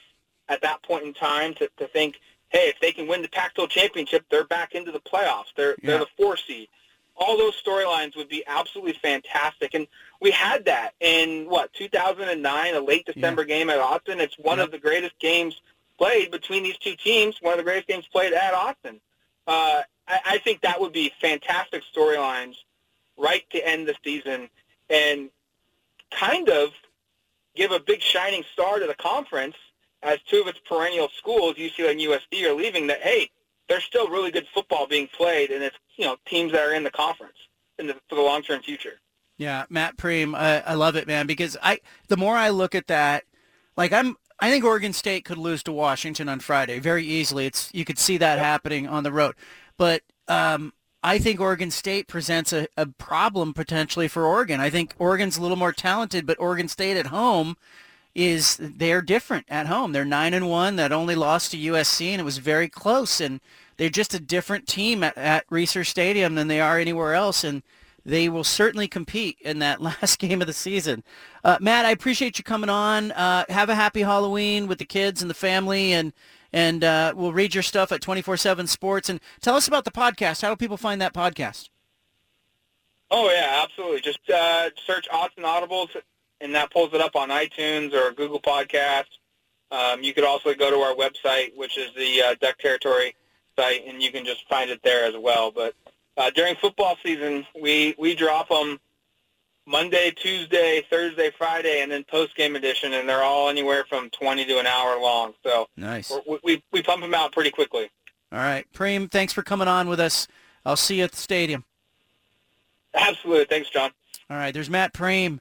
at 0.49 0.61
that 0.61 0.81
point 0.83 1.03
in 1.05 1.13
time 1.13 1.53
to, 1.55 1.69
to 1.77 1.87
think, 1.87 2.19
hey, 2.49 2.69
if 2.69 2.79
they 2.79 2.91
can 2.91 3.07
win 3.07 3.21
the 3.21 3.27
Pac-12 3.29 3.69
championship, 3.69 4.25
they're 4.29 4.43
back 4.45 4.73
into 4.73 4.91
the 4.91 4.99
playoffs. 4.99 5.53
They're 5.55 5.75
Yeah. 5.81 5.91
they're 5.91 5.99
the 5.99 6.07
four 6.17 6.37
seed. 6.37 6.69
All 7.15 7.37
those 7.37 7.53
storylines 7.61 8.15
would 8.15 8.27
be 8.29 8.43
absolutely 8.47 8.93
fantastic, 8.93 9.75
and 9.75 9.87
we 10.19 10.31
had 10.31 10.65
that 10.65 10.93
in 10.99 11.47
what 11.47 11.71
2009, 11.73 12.73
a 12.75 12.79
late 12.79 13.05
December 13.05 13.43
game 13.45 13.69
at 13.69 13.79
Autzen. 13.79 14.19
It's 14.19 14.37
one 14.39 14.59
of 14.59 14.71
the 14.71 14.79
greatest 14.79 15.17
games 15.19 15.61
played 15.99 16.31
between 16.31 16.63
these 16.63 16.77
two 16.77 16.95
teams. 16.95 17.39
One 17.41 17.53
of 17.53 17.57
the 17.59 17.63
greatest 17.63 17.87
games 17.87 18.07
played 18.11 18.33
at 18.33 18.53
Autzen. 18.53 18.99
Uh, 19.47 19.81
I, 20.07 20.19
I 20.25 20.37
think 20.39 20.61
that 20.61 20.79
would 20.79 20.93
be 20.93 21.11
fantastic 21.21 21.83
storylines 21.95 22.55
right 23.17 23.43
to 23.51 23.67
end 23.67 23.87
the 23.87 23.95
season 24.03 24.49
and 24.89 25.29
kind 26.11 26.49
of 26.49 26.69
give 27.55 27.71
a 27.71 27.79
big 27.79 28.01
shining 28.01 28.43
star 28.53 28.79
to 28.79 28.87
the 28.87 28.95
conference 28.95 29.55
as 30.01 30.19
two 30.29 30.41
of 30.41 30.47
its 30.47 30.59
perennial 30.67 31.09
schools, 31.17 31.55
UCLA 31.55 31.91
and 31.91 31.99
USC, 31.99 32.43
are 32.49 32.53
leaving. 32.53 32.87
That 32.87 33.01
hey, 33.01 33.29
there's 33.69 33.83
still 33.83 34.09
really 34.09 34.31
good 34.31 34.47
football 34.53 34.87
being 34.87 35.07
played, 35.07 35.51
and 35.51 35.63
it's 35.63 35.77
you 35.95 36.05
know 36.05 36.17
teams 36.25 36.51
that 36.51 36.61
are 36.61 36.73
in 36.73 36.83
the 36.83 36.91
conference 36.91 37.37
in 37.79 37.87
the, 37.87 37.95
for 38.09 38.15
the 38.15 38.21
long 38.21 38.41
term 38.41 38.61
future. 38.61 38.99
Yeah, 39.37 39.65
Matt 39.69 39.97
Prehm, 39.97 40.35
I, 40.35 40.59
I 40.59 40.73
love 40.75 40.95
it, 40.95 41.07
man, 41.07 41.25
because 41.25 41.57
I 41.61 41.79
the 42.07 42.17
more 42.17 42.35
I 42.35 42.49
look 42.49 42.75
at 42.75 42.87
that, 42.87 43.23
like 43.77 43.93
I'm 43.93 44.15
I 44.39 44.49
think 44.49 44.63
Oregon 44.63 44.93
State 44.93 45.25
could 45.25 45.37
lose 45.37 45.63
to 45.63 45.71
Washington 45.71 46.29
on 46.29 46.39
Friday 46.39 46.79
very 46.79 47.05
easily. 47.05 47.45
It's 47.45 47.69
you 47.73 47.85
could 47.85 47.99
see 47.99 48.17
that 48.17 48.39
happening 48.39 48.87
on 48.87 49.03
the 49.03 49.11
road. 49.11 49.35
But 49.77 50.01
um 50.27 50.73
I 51.03 51.19
think 51.19 51.41
Oregon 51.41 51.69
State 51.69 52.07
presents 52.07 52.53
a, 52.53 52.67
a 52.77 52.85
problem 52.85 53.53
potentially 53.53 54.07
for 54.07 54.25
Oregon. 54.25 54.61
I 54.61 54.69
think 54.69 54.95
Oregon's 54.97 55.37
a 55.37 55.41
little 55.41 55.57
more 55.57 55.73
talented, 55.73 56.25
but 56.25 56.39
Oregon 56.39 56.69
State 56.69 56.95
at 56.95 57.07
home 57.07 57.57
is 58.15 58.57
they're 58.57 59.01
different 59.01 59.45
at 59.49 59.67
home. 59.67 59.91
They're 59.91 60.05
nine 60.05 60.33
and 60.33 60.49
one. 60.49 60.77
That 60.77 60.93
only 60.93 61.15
lost 61.15 61.51
to 61.51 61.57
USC, 61.57 62.07
and 62.11 62.21
it 62.21 62.25
was 62.25 62.37
very 62.37 62.69
close. 62.69 63.19
And 63.19 63.41
they're 63.77 63.89
just 63.89 64.13
a 64.13 64.19
different 64.19 64.67
team 64.67 65.03
at, 65.03 65.17
at 65.17 65.47
Reser 65.49 65.85
Stadium 65.85 66.35
than 66.35 66.47
they 66.47 66.61
are 66.61 66.79
anywhere 66.79 67.13
else. 67.13 67.43
And 67.43 67.63
they 68.05 68.29
will 68.29 68.43
certainly 68.43 68.87
compete 68.87 69.37
in 69.41 69.59
that 69.59 69.81
last 69.81 70.19
game 70.19 70.41
of 70.41 70.47
the 70.47 70.53
season. 70.53 71.03
Uh, 71.43 71.57
Matt, 71.59 71.85
I 71.85 71.91
appreciate 71.91 72.37
you 72.37 72.43
coming 72.43 72.69
on. 72.69 73.11
Uh, 73.11 73.45
have 73.49 73.69
a 73.69 73.75
happy 73.75 74.01
Halloween 74.01 74.67
with 74.67 74.79
the 74.79 74.85
kids 74.85 75.21
and 75.21 75.29
the 75.29 75.35
family, 75.35 75.93
and 75.93 76.13
and 76.51 76.83
uh, 76.83 77.13
we'll 77.15 77.33
read 77.33 77.53
your 77.53 77.63
stuff 77.63 77.91
at 77.91 78.01
24/7 78.01 78.67
Sports. 78.67 79.09
And 79.09 79.19
tell 79.41 79.55
us 79.55 79.67
about 79.67 79.85
the 79.85 79.91
podcast. 79.91 80.41
How 80.41 80.49
do 80.49 80.55
people 80.55 80.77
find 80.77 81.01
that 81.01 81.13
podcast? 81.13 81.69
Oh 83.11 83.29
yeah, 83.29 83.61
absolutely. 83.63 84.01
Just 84.01 84.27
uh, 84.29 84.69
search 84.87 85.07
Autzen 85.09 85.43
Audibles, 85.43 85.89
and 86.41 86.55
that 86.55 86.71
pulls 86.71 86.93
it 86.93 87.01
up 87.01 87.15
on 87.15 87.29
iTunes 87.29 87.93
or 87.93 88.11
Google 88.11 88.41
Podcasts. 88.41 89.17
Um, 89.71 90.03
you 90.03 90.13
could 90.13 90.23
also 90.23 90.53
go 90.53 90.69
to 90.69 90.77
our 90.77 90.95
website, 90.95 91.55
which 91.55 91.77
is 91.77 91.89
the 91.95 92.21
uh, 92.21 92.35
Duck 92.39 92.59
Territory 92.59 93.15
site, 93.57 93.83
and 93.87 94.01
you 94.01 94.11
can 94.11 94.25
just 94.25 94.47
find 94.47 94.69
it 94.69 94.81
there 94.83 95.05
as 95.05 95.15
well. 95.17 95.51
But 95.51 95.73
uh, 96.17 96.29
during 96.31 96.55
football 96.55 96.97
season, 97.03 97.45
we 97.59 97.95
we 97.97 98.15
drop 98.15 98.49
them 98.49 98.79
Monday, 99.65 100.11
Tuesday, 100.11 100.85
Thursday, 100.89 101.31
Friday, 101.37 101.81
and 101.81 101.91
then 101.91 102.03
post 102.03 102.35
game 102.35 102.55
edition, 102.55 102.93
and 102.93 103.07
they're 103.07 103.23
all 103.23 103.49
anywhere 103.49 103.85
from 103.87 104.09
20 104.09 104.45
to 104.45 104.59
an 104.59 104.67
hour 104.67 104.99
long. 104.99 105.33
So 105.43 105.67
nice. 105.77 106.11
We, 106.27 106.39
we 106.43 106.63
we 106.71 106.83
pump 106.83 107.01
them 107.01 107.13
out 107.13 107.31
pretty 107.31 107.51
quickly. 107.51 107.89
All 108.31 108.39
right, 108.39 108.65
Prehm, 108.73 109.11
thanks 109.11 109.31
for 109.31 109.43
coming 109.43 109.67
on 109.67 109.87
with 109.87 109.99
us. 109.99 110.27
I'll 110.65 110.75
see 110.75 110.97
you 110.97 111.03
at 111.03 111.11
the 111.11 111.17
stadium. 111.17 111.65
Absolutely, 112.95 113.45
thanks, 113.45 113.69
John. 113.69 113.91
All 114.29 114.37
right, 114.37 114.53
there's 114.53 114.69
Matt 114.69 114.93
Prehm 114.93 115.39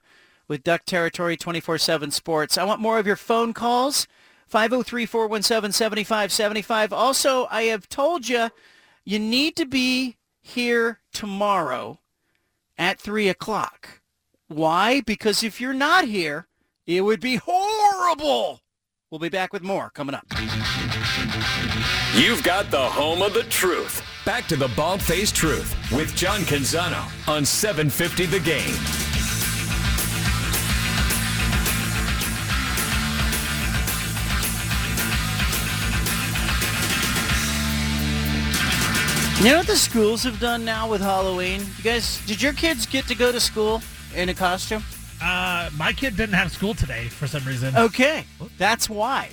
with 0.49 0.63
Duck 0.63 0.85
Territory 0.85 1.37
24/7 1.37 2.13
Sports. 2.13 2.59
I 2.59 2.65
want 2.65 2.81
more 2.81 2.99
of 2.99 3.07
your 3.07 3.17
phone 3.17 3.53
calls. 3.53 4.07
503-417-7575. 4.53 6.93
Also, 6.93 7.49
I 7.51 7.63
have 7.65 7.89
told 7.89 8.29
you 8.29 8.51
you 9.05 9.19
need 9.19 9.57
to 9.57 9.65
be 9.65 10.19
here 10.43 11.01
tomorrow 11.13 12.01
at 12.77 13.01
3 13.01 13.29
o'clock. 13.29 14.01
Why? 14.49 15.01
Because 15.01 15.43
if 15.43 15.61
you're 15.61 15.73
not 15.73 16.05
here, 16.05 16.49
it 16.87 17.03
would 17.03 17.21
be 17.21 17.37
horrible. 17.37 18.61
We'll 19.11 19.19
be 19.19 19.29
back 19.29 19.53
with 19.53 19.63
more 19.63 19.91
coming 19.91 20.15
up. 20.15 20.27
You've 22.15 22.43
got 22.43 22.71
the 22.71 22.81
home 22.81 23.23
of 23.23 23.35
the 23.35 23.45
truth. 23.45 24.03
Back 24.25 24.47
to 24.49 24.57
the 24.57 24.69
bald-faced 24.69 25.35
truth 25.35 25.75
with 25.93 26.15
John 26.15 26.41
Canzano 26.41 27.03
on 27.29 27.45
750 27.45 28.27
The 28.27 28.41
Game. 28.41 29.02
You 39.39 39.51
know 39.51 39.57
what 39.59 39.67
the 39.67 39.77
schools 39.77 40.23
have 40.23 40.39
done 40.39 40.65
now 40.65 40.89
with 40.89 41.01
Halloween? 41.01 41.63
You 41.79 41.83
guys, 41.83 42.25
did 42.27 42.41
your 42.41 42.53
kids 42.53 42.87
get 42.87 43.09
to 43.09 43.15
go 43.15 43.33
to 43.33 43.41
school 43.41 43.83
in 44.15 44.29
a 44.29 44.35
costume? 44.35 44.85
Uh, 45.21 45.69
my 45.77 45.93
kid 45.93 46.17
didn't 46.17 46.35
have 46.35 46.53
school 46.53 46.75
today 46.75 47.09
for 47.09 47.27
some 47.27 47.45
reason. 47.45 47.77
Okay, 47.77 48.25
that's 48.57 48.89
why. 48.89 49.31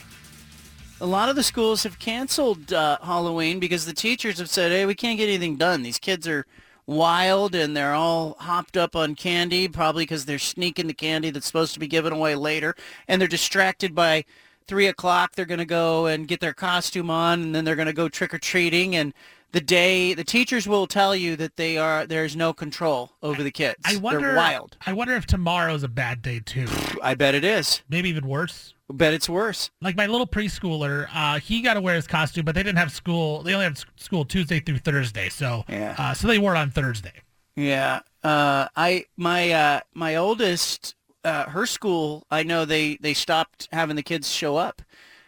A 0.99 1.05
lot 1.05 1.29
of 1.29 1.35
the 1.35 1.43
schools 1.43 1.83
have 1.83 1.99
canceled 1.99 2.73
uh, 2.73 2.97
Halloween 3.03 3.59
because 3.59 3.85
the 3.85 3.93
teachers 3.93 4.39
have 4.39 4.49
said, 4.49 4.71
"Hey, 4.71 4.85
we 4.85 4.95
can't 4.95 5.17
get 5.17 5.27
anything 5.27 5.57
done. 5.57 5.83
These 5.83 5.99
kids 5.99 6.27
are 6.27 6.45
wild 6.87 7.53
and 7.53 7.77
they're 7.77 7.93
all 7.93 8.35
hopped 8.39 8.77
up 8.77 8.95
on 8.95 9.13
candy, 9.13 9.67
probably 9.67 10.03
because 10.03 10.25
they're 10.25 10.39
sneaking 10.39 10.87
the 10.87 10.93
candy 10.93 11.29
that's 11.29 11.45
supposed 11.45 11.75
to 11.75 11.79
be 11.79 11.87
given 11.87 12.13
away 12.13 12.33
later, 12.35 12.75
and 13.07 13.21
they're 13.21 13.27
distracted 13.27 13.93
by." 13.93 14.25
Three 14.67 14.85
o'clock, 14.85 15.33
they're 15.33 15.45
going 15.45 15.57
to 15.57 15.65
go 15.65 16.05
and 16.05 16.27
get 16.27 16.41
their 16.41 16.53
costume 16.53 17.09
on, 17.09 17.41
and 17.41 17.55
then 17.55 17.65
they're 17.65 17.75
going 17.75 17.87
to 17.87 17.91
go 17.91 18.07
trick 18.07 18.35
or 18.35 18.37
treating. 18.37 18.95
And 18.95 19.15
the 19.51 19.61
day 19.61 20.13
the 20.13 20.23
teachers 20.23 20.67
will 20.67 20.85
tell 20.87 21.15
you 21.15 21.35
that 21.37 21.55
they 21.55 21.77
are 21.77 22.05
there's 22.05 22.35
no 22.35 22.53
control 22.53 23.11
over 23.23 23.41
the 23.43 23.51
kids. 23.51 23.77
I 23.85 23.97
wonder. 23.97 24.27
They're 24.27 24.35
wild. 24.35 24.77
I 24.85 24.93
wonder 24.93 25.15
if 25.15 25.25
tomorrow's 25.25 25.83
a 25.83 25.87
bad 25.87 26.21
day 26.21 26.39
too. 26.39 26.67
I 27.01 27.15
bet 27.15 27.35
it 27.35 27.43
is. 27.43 27.81
Maybe 27.89 28.09
even 28.09 28.27
worse. 28.27 28.73
I 28.89 28.93
bet 28.95 29.13
it's 29.13 29.29
worse. 29.29 29.69
Like 29.81 29.95
my 29.95 30.07
little 30.07 30.27
preschooler, 30.27 31.07
uh, 31.13 31.39
he 31.39 31.61
got 31.61 31.75
to 31.75 31.81
wear 31.81 31.95
his 31.95 32.07
costume, 32.07 32.45
but 32.45 32.55
they 32.55 32.63
didn't 32.63 32.79
have 32.79 32.91
school. 32.91 33.43
They 33.43 33.53
only 33.53 33.65
had 33.65 33.79
school 33.97 34.25
Tuesday 34.25 34.59
through 34.59 34.79
Thursday, 34.79 35.29
so 35.29 35.63
Yeah. 35.69 35.95
uh, 35.97 36.13
so 36.13 36.27
they 36.27 36.39
wore 36.39 36.55
it 36.55 36.57
on 36.57 36.71
Thursday. 36.71 37.13
Yeah. 37.55 37.99
Uh, 38.23 38.67
I 38.75 39.05
my 39.17 39.51
uh, 39.51 39.79
my 39.93 40.15
oldest 40.15 40.95
uh, 41.23 41.45
her 41.49 41.65
school. 41.65 42.25
I 42.31 42.43
know 42.43 42.65
they 42.65 42.97
they 43.01 43.13
stopped 43.13 43.67
having 43.71 43.95
the 43.95 44.03
kids 44.03 44.29
show 44.31 44.57
up 44.57 44.81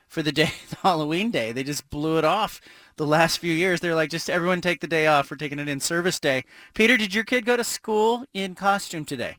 for 0.07 0.21
the 0.21 0.31
day 0.31 0.51
the 0.69 0.75
Halloween 0.77 1.31
day. 1.31 1.51
They 1.51 1.63
just 1.63 1.89
blew 1.89 2.17
it 2.17 2.25
off. 2.25 2.61
The 3.01 3.07
last 3.07 3.39
few 3.39 3.51
years, 3.51 3.79
they're 3.79 3.95
like, 3.95 4.11
just 4.11 4.29
everyone 4.29 4.61
take 4.61 4.79
the 4.79 4.85
day 4.85 5.07
off. 5.07 5.31
We're 5.31 5.37
taking 5.37 5.57
it 5.57 5.67
in 5.67 5.79
service 5.79 6.19
day. 6.19 6.45
Peter, 6.75 6.97
did 6.97 7.15
your 7.15 7.23
kid 7.23 7.47
go 7.47 7.57
to 7.57 7.63
school 7.63 8.25
in 8.31 8.53
costume 8.53 9.05
today? 9.05 9.37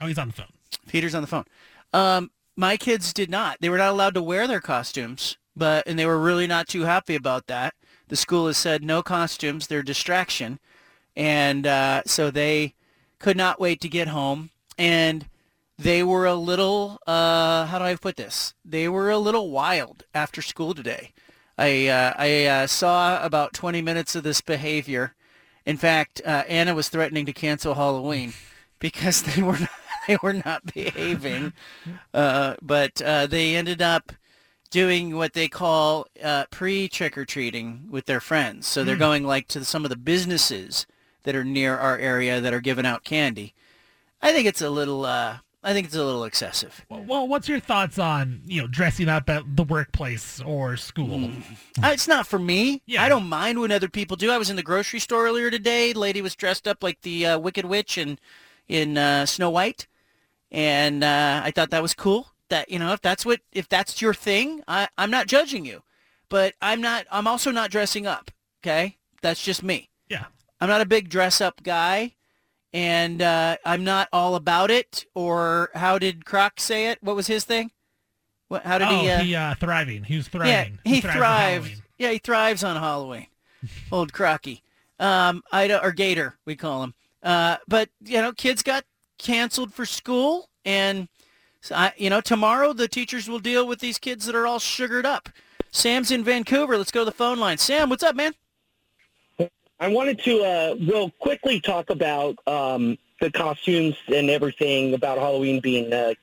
Oh, 0.00 0.08
he's 0.08 0.18
on 0.18 0.26
the 0.26 0.34
phone. 0.34 0.52
Peter's 0.88 1.14
on 1.14 1.22
the 1.22 1.28
phone. 1.28 1.44
Um, 1.92 2.32
my 2.56 2.76
kids 2.76 3.12
did 3.12 3.30
not. 3.30 3.58
They 3.60 3.68
were 3.68 3.78
not 3.78 3.92
allowed 3.92 4.14
to 4.14 4.22
wear 4.24 4.48
their 4.48 4.58
costumes, 4.60 5.36
but 5.54 5.86
and 5.86 5.96
they 5.96 6.04
were 6.04 6.18
really 6.18 6.48
not 6.48 6.66
too 6.66 6.82
happy 6.82 7.14
about 7.14 7.46
that. 7.46 7.74
The 8.08 8.16
school 8.16 8.48
has 8.48 8.58
said 8.58 8.82
no 8.82 9.00
costumes; 9.00 9.68
they're 9.68 9.78
a 9.78 9.84
distraction, 9.84 10.58
and 11.14 11.64
uh, 11.64 12.02
so 12.06 12.32
they 12.32 12.74
could 13.20 13.36
not 13.36 13.60
wait 13.60 13.80
to 13.82 13.88
get 13.88 14.08
home. 14.08 14.50
And 14.76 15.28
they 15.78 16.02
were 16.02 16.26
a 16.26 16.34
little 16.34 16.98
uh, 17.06 17.66
how 17.66 17.78
do 17.78 17.84
I 17.84 17.94
put 17.94 18.16
this? 18.16 18.54
They 18.64 18.88
were 18.88 19.10
a 19.10 19.18
little 19.18 19.52
wild 19.52 20.06
after 20.12 20.42
school 20.42 20.74
today. 20.74 21.12
I 21.58 21.88
uh, 21.88 22.14
I 22.16 22.46
uh, 22.46 22.66
saw 22.68 23.22
about 23.24 23.52
20 23.52 23.82
minutes 23.82 24.14
of 24.16 24.22
this 24.22 24.40
behavior. 24.40 25.14
In 25.66 25.76
fact, 25.76 26.22
uh, 26.24 26.44
Anna 26.48 26.74
was 26.74 26.88
threatening 26.88 27.26
to 27.26 27.32
cancel 27.32 27.74
Halloween 27.74 28.32
because 28.78 29.22
they 29.22 29.42
were 29.42 29.58
not, 29.58 29.70
they 30.08 30.18
were 30.22 30.32
not 30.34 30.72
behaving. 30.72 31.52
Uh, 32.14 32.54
but 32.62 33.02
uh, 33.02 33.26
they 33.26 33.56
ended 33.56 33.82
up 33.82 34.12
doing 34.70 35.16
what 35.16 35.32
they 35.34 35.48
call 35.48 36.06
uh, 36.22 36.44
pre 36.50 36.88
trick 36.88 37.18
or 37.18 37.24
treating 37.24 37.88
with 37.90 38.06
their 38.06 38.20
friends. 38.20 38.66
So 38.66 38.84
they're 38.84 38.96
Hmm. 38.96 39.00
going 39.00 39.24
like 39.24 39.48
to 39.48 39.64
some 39.64 39.84
of 39.84 39.90
the 39.90 39.96
businesses 39.96 40.86
that 41.24 41.36
are 41.36 41.44
near 41.44 41.76
our 41.76 41.98
area 41.98 42.40
that 42.40 42.54
are 42.54 42.60
giving 42.60 42.86
out 42.86 43.04
candy. 43.04 43.54
I 44.22 44.32
think 44.32 44.46
it's 44.46 44.62
a 44.62 44.70
little. 44.70 45.06
I 45.62 45.72
think 45.72 45.86
it's 45.86 45.96
a 45.96 46.04
little 46.04 46.24
excessive. 46.24 46.86
Well, 46.88 47.26
what's 47.26 47.48
your 47.48 47.58
thoughts 47.58 47.98
on 47.98 48.42
you 48.46 48.62
know 48.62 48.68
dressing 48.68 49.08
up 49.08 49.28
at 49.28 49.56
the 49.56 49.64
workplace 49.64 50.40
or 50.40 50.76
school? 50.76 51.30
Uh, 51.82 51.88
it's 51.88 52.06
not 52.06 52.26
for 52.26 52.38
me. 52.38 52.82
I 52.98 53.08
don't 53.08 53.28
mind 53.28 53.60
when 53.60 53.72
other 53.72 53.88
people 53.88 54.16
do. 54.16 54.30
I 54.30 54.38
was 54.38 54.50
in 54.50 54.56
the 54.56 54.62
grocery 54.62 55.00
store 55.00 55.26
earlier 55.26 55.50
today. 55.50 55.92
The 55.92 55.98
lady 55.98 56.22
was 56.22 56.36
dressed 56.36 56.68
up 56.68 56.82
like 56.82 57.00
the 57.02 57.26
uh, 57.26 57.38
Wicked 57.38 57.64
Witch 57.64 57.98
in 57.98 58.18
in 58.68 58.96
uh, 58.96 59.26
Snow 59.26 59.50
White, 59.50 59.88
and 60.52 61.02
uh, 61.02 61.40
I 61.44 61.50
thought 61.50 61.70
that 61.70 61.82
was 61.82 61.94
cool. 61.94 62.28
That 62.50 62.70
you 62.70 62.78
know, 62.78 62.92
if 62.92 63.00
that's 63.00 63.26
what 63.26 63.40
if 63.52 63.68
that's 63.68 64.00
your 64.00 64.14
thing, 64.14 64.62
I, 64.68 64.88
I'm 64.96 65.10
not 65.10 65.26
judging 65.26 65.64
you, 65.64 65.82
but 66.28 66.54
I'm 66.62 66.80
not. 66.80 67.06
I'm 67.10 67.26
also 67.26 67.50
not 67.50 67.70
dressing 67.70 68.06
up. 68.06 68.30
Okay, 68.62 68.98
that's 69.22 69.42
just 69.42 69.62
me. 69.62 69.90
Yeah. 70.08 70.26
I'm 70.60 70.68
not 70.68 70.80
a 70.80 70.86
big 70.86 71.08
dress 71.08 71.40
up 71.40 71.62
guy, 71.62 72.14
and 72.72 73.22
uh, 73.22 73.56
I'm 73.64 73.84
not 73.84 74.08
all 74.12 74.34
about 74.34 74.70
it. 74.70 75.06
Or 75.14 75.70
how 75.74 75.98
did 75.98 76.24
Croc 76.24 76.60
say 76.60 76.88
it? 76.88 76.98
What 77.02 77.16
was 77.16 77.26
his 77.26 77.44
thing? 77.44 77.70
What? 78.48 78.64
How 78.64 78.78
did 78.78 78.88
oh, 78.88 79.00
he? 79.00 79.10
Uh, 79.10 79.18
he 79.20 79.34
uh, 79.34 79.54
thriving. 79.54 80.04
He 80.04 80.16
was 80.16 80.28
thriving. 80.28 80.78
yeah, 80.84 80.90
he, 80.90 81.00
thrives 81.00 81.16
on 81.16 81.20
thrives. 81.20 81.82
Yeah, 81.98 82.10
he 82.10 82.18
thrives 82.18 82.64
on 82.64 82.76
Halloween. 82.76 83.26
Old 83.92 84.12
Crocky. 84.12 84.62
Um, 85.00 85.42
Ida 85.52 85.82
or 85.82 85.92
Gator, 85.92 86.38
we 86.44 86.56
call 86.56 86.82
him. 86.82 86.94
Uh, 87.22 87.56
but 87.66 87.88
you 88.04 88.20
know, 88.20 88.32
kids 88.32 88.62
got 88.62 88.84
canceled 89.18 89.72
for 89.72 89.84
school, 89.86 90.48
and 90.64 91.08
so 91.60 91.74
I, 91.74 91.92
you 91.96 92.10
know, 92.10 92.20
tomorrow 92.20 92.72
the 92.72 92.88
teachers 92.88 93.28
will 93.28 93.38
deal 93.38 93.66
with 93.66 93.80
these 93.80 93.98
kids 93.98 94.26
that 94.26 94.34
are 94.34 94.46
all 94.46 94.58
sugared 94.58 95.06
up. 95.06 95.28
Sam's 95.70 96.10
in 96.10 96.24
Vancouver. 96.24 96.78
Let's 96.78 96.90
go 96.90 97.00
to 97.00 97.04
the 97.04 97.12
phone 97.12 97.38
line. 97.38 97.58
Sam, 97.58 97.90
what's 97.90 98.02
up, 98.02 98.16
man? 98.16 98.32
I 99.80 99.88
wanted 99.88 100.18
to 100.24 100.42
uh, 100.42 100.74
real 100.80 101.10
quickly 101.10 101.60
talk 101.60 101.90
about 101.90 102.36
um, 102.46 102.98
the 103.20 103.30
costumes 103.30 103.96
and 104.12 104.28
everything 104.28 104.94
about 104.94 105.18
Halloween 105.18 105.60
being 105.60 105.92
uh, 105.92 106.14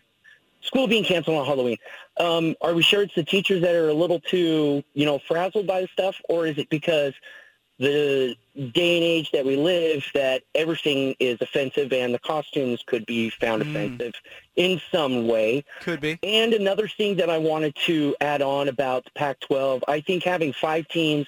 school 0.62 0.88
being 0.88 1.04
canceled 1.04 1.38
on 1.38 1.46
Halloween. 1.46 1.78
Um, 2.20 2.56
are 2.62 2.74
we 2.74 2.82
sure 2.82 3.02
it's 3.04 3.16
the 3.16 3.24
teachers 3.24 3.62
that 3.62 3.76
are 3.76 3.90
a 3.90 3.94
little 3.94 4.20
too, 4.20 4.84
you 4.94 5.06
know, 5.06 5.20
frazzled 5.20 5.68
by 5.68 5.82
the 5.82 5.88
stuff, 5.88 6.16
or 6.28 6.48
is 6.48 6.58
it 6.58 6.70
because 6.70 7.14
the 7.78 8.36
day 8.56 8.96
and 8.98 9.04
age 9.04 9.32
that 9.32 9.46
we 9.46 9.58
live 9.58 10.06
that 10.14 10.44
everything 10.54 11.14
is 11.20 11.38
offensive 11.42 11.92
and 11.92 12.14
the 12.14 12.20
costumes 12.20 12.82
could 12.86 13.06
be 13.06 13.30
found 13.30 13.62
Mm. 13.62 13.70
offensive 13.70 14.14
in 14.56 14.82
some 14.92 15.28
way? 15.28 15.64
Could 15.82 16.00
be. 16.00 16.18
And 16.24 16.54
another 16.54 16.88
thing 16.88 17.18
that 17.18 17.30
I 17.30 17.38
wanted 17.38 17.76
to 17.86 18.16
add 18.22 18.42
on 18.42 18.70
about 18.70 19.04
the 19.04 19.12
Pac-12, 19.12 19.84
I 19.88 20.00
think 20.00 20.24
having 20.24 20.54
five 20.54 20.88
teams 20.88 21.28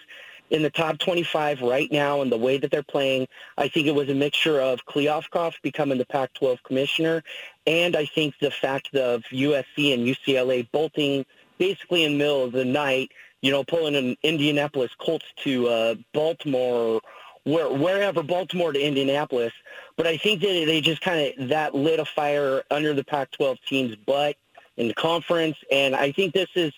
in 0.49 0.63
the 0.63 0.69
top 0.69 0.97
25 0.99 1.61
right 1.61 1.91
now 1.91 2.21
and 2.21 2.31
the 2.31 2.37
way 2.37 2.57
that 2.57 2.71
they're 2.71 2.83
playing. 2.83 3.27
I 3.57 3.67
think 3.67 3.87
it 3.87 3.95
was 3.95 4.09
a 4.09 4.13
mixture 4.13 4.59
of 4.61 4.85
Kliavkoff 4.85 5.55
becoming 5.61 5.97
the 5.97 6.05
Pac-12 6.05 6.63
commissioner, 6.63 7.23
and 7.65 7.95
I 7.95 8.05
think 8.05 8.35
the 8.39 8.51
fact 8.51 8.95
of 8.95 9.23
USC 9.31 9.93
and 9.93 10.07
UCLA 10.07 10.69
bolting 10.71 11.25
basically 11.57 12.03
in 12.03 12.13
the 12.13 12.17
middle 12.17 12.43
of 12.43 12.51
the 12.51 12.65
night, 12.65 13.11
you 13.41 13.51
know, 13.51 13.63
pulling 13.63 13.95
an 13.95 14.15
Indianapolis 14.23 14.91
Colts 14.99 15.25
to 15.43 15.67
uh, 15.67 15.95
Baltimore 16.13 17.01
where, 17.43 17.69
wherever, 17.69 18.23
Baltimore 18.23 18.73
to 18.73 18.79
Indianapolis. 18.79 19.53
But 19.95 20.05
I 20.05 20.17
think 20.17 20.41
that 20.41 20.47
they 20.47 20.81
just 20.81 21.01
kind 21.01 21.33
of, 21.39 21.49
that 21.49 21.73
lit 21.73 21.99
a 21.99 22.05
fire 22.05 22.63
under 22.69 22.93
the 22.93 23.03
Pac-12 23.03 23.57
team's 23.67 23.95
butt 23.95 24.35
in 24.75 24.89
the 24.89 24.93
conference. 24.93 25.57
And 25.71 25.95
I 25.95 26.11
think 26.11 26.33
this 26.33 26.49
is, 26.55 26.73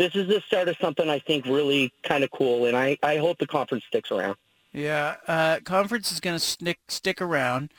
this 0.00 0.16
is 0.16 0.28
the 0.28 0.40
start 0.46 0.66
of 0.66 0.76
something 0.80 1.10
I 1.10 1.18
think 1.18 1.44
really 1.44 1.92
kind 2.02 2.24
of 2.24 2.30
cool. 2.30 2.64
And 2.64 2.74
I, 2.74 2.96
I 3.02 3.18
hope 3.18 3.36
the 3.38 3.46
conference 3.46 3.84
sticks 3.84 4.10
around. 4.10 4.36
Yeah, 4.72 5.16
uh, 5.28 5.58
conference 5.62 6.10
is 6.10 6.20
going 6.20 6.36
to 6.36 6.44
stick 6.44 6.78
stick 6.88 7.20
around. 7.20 7.70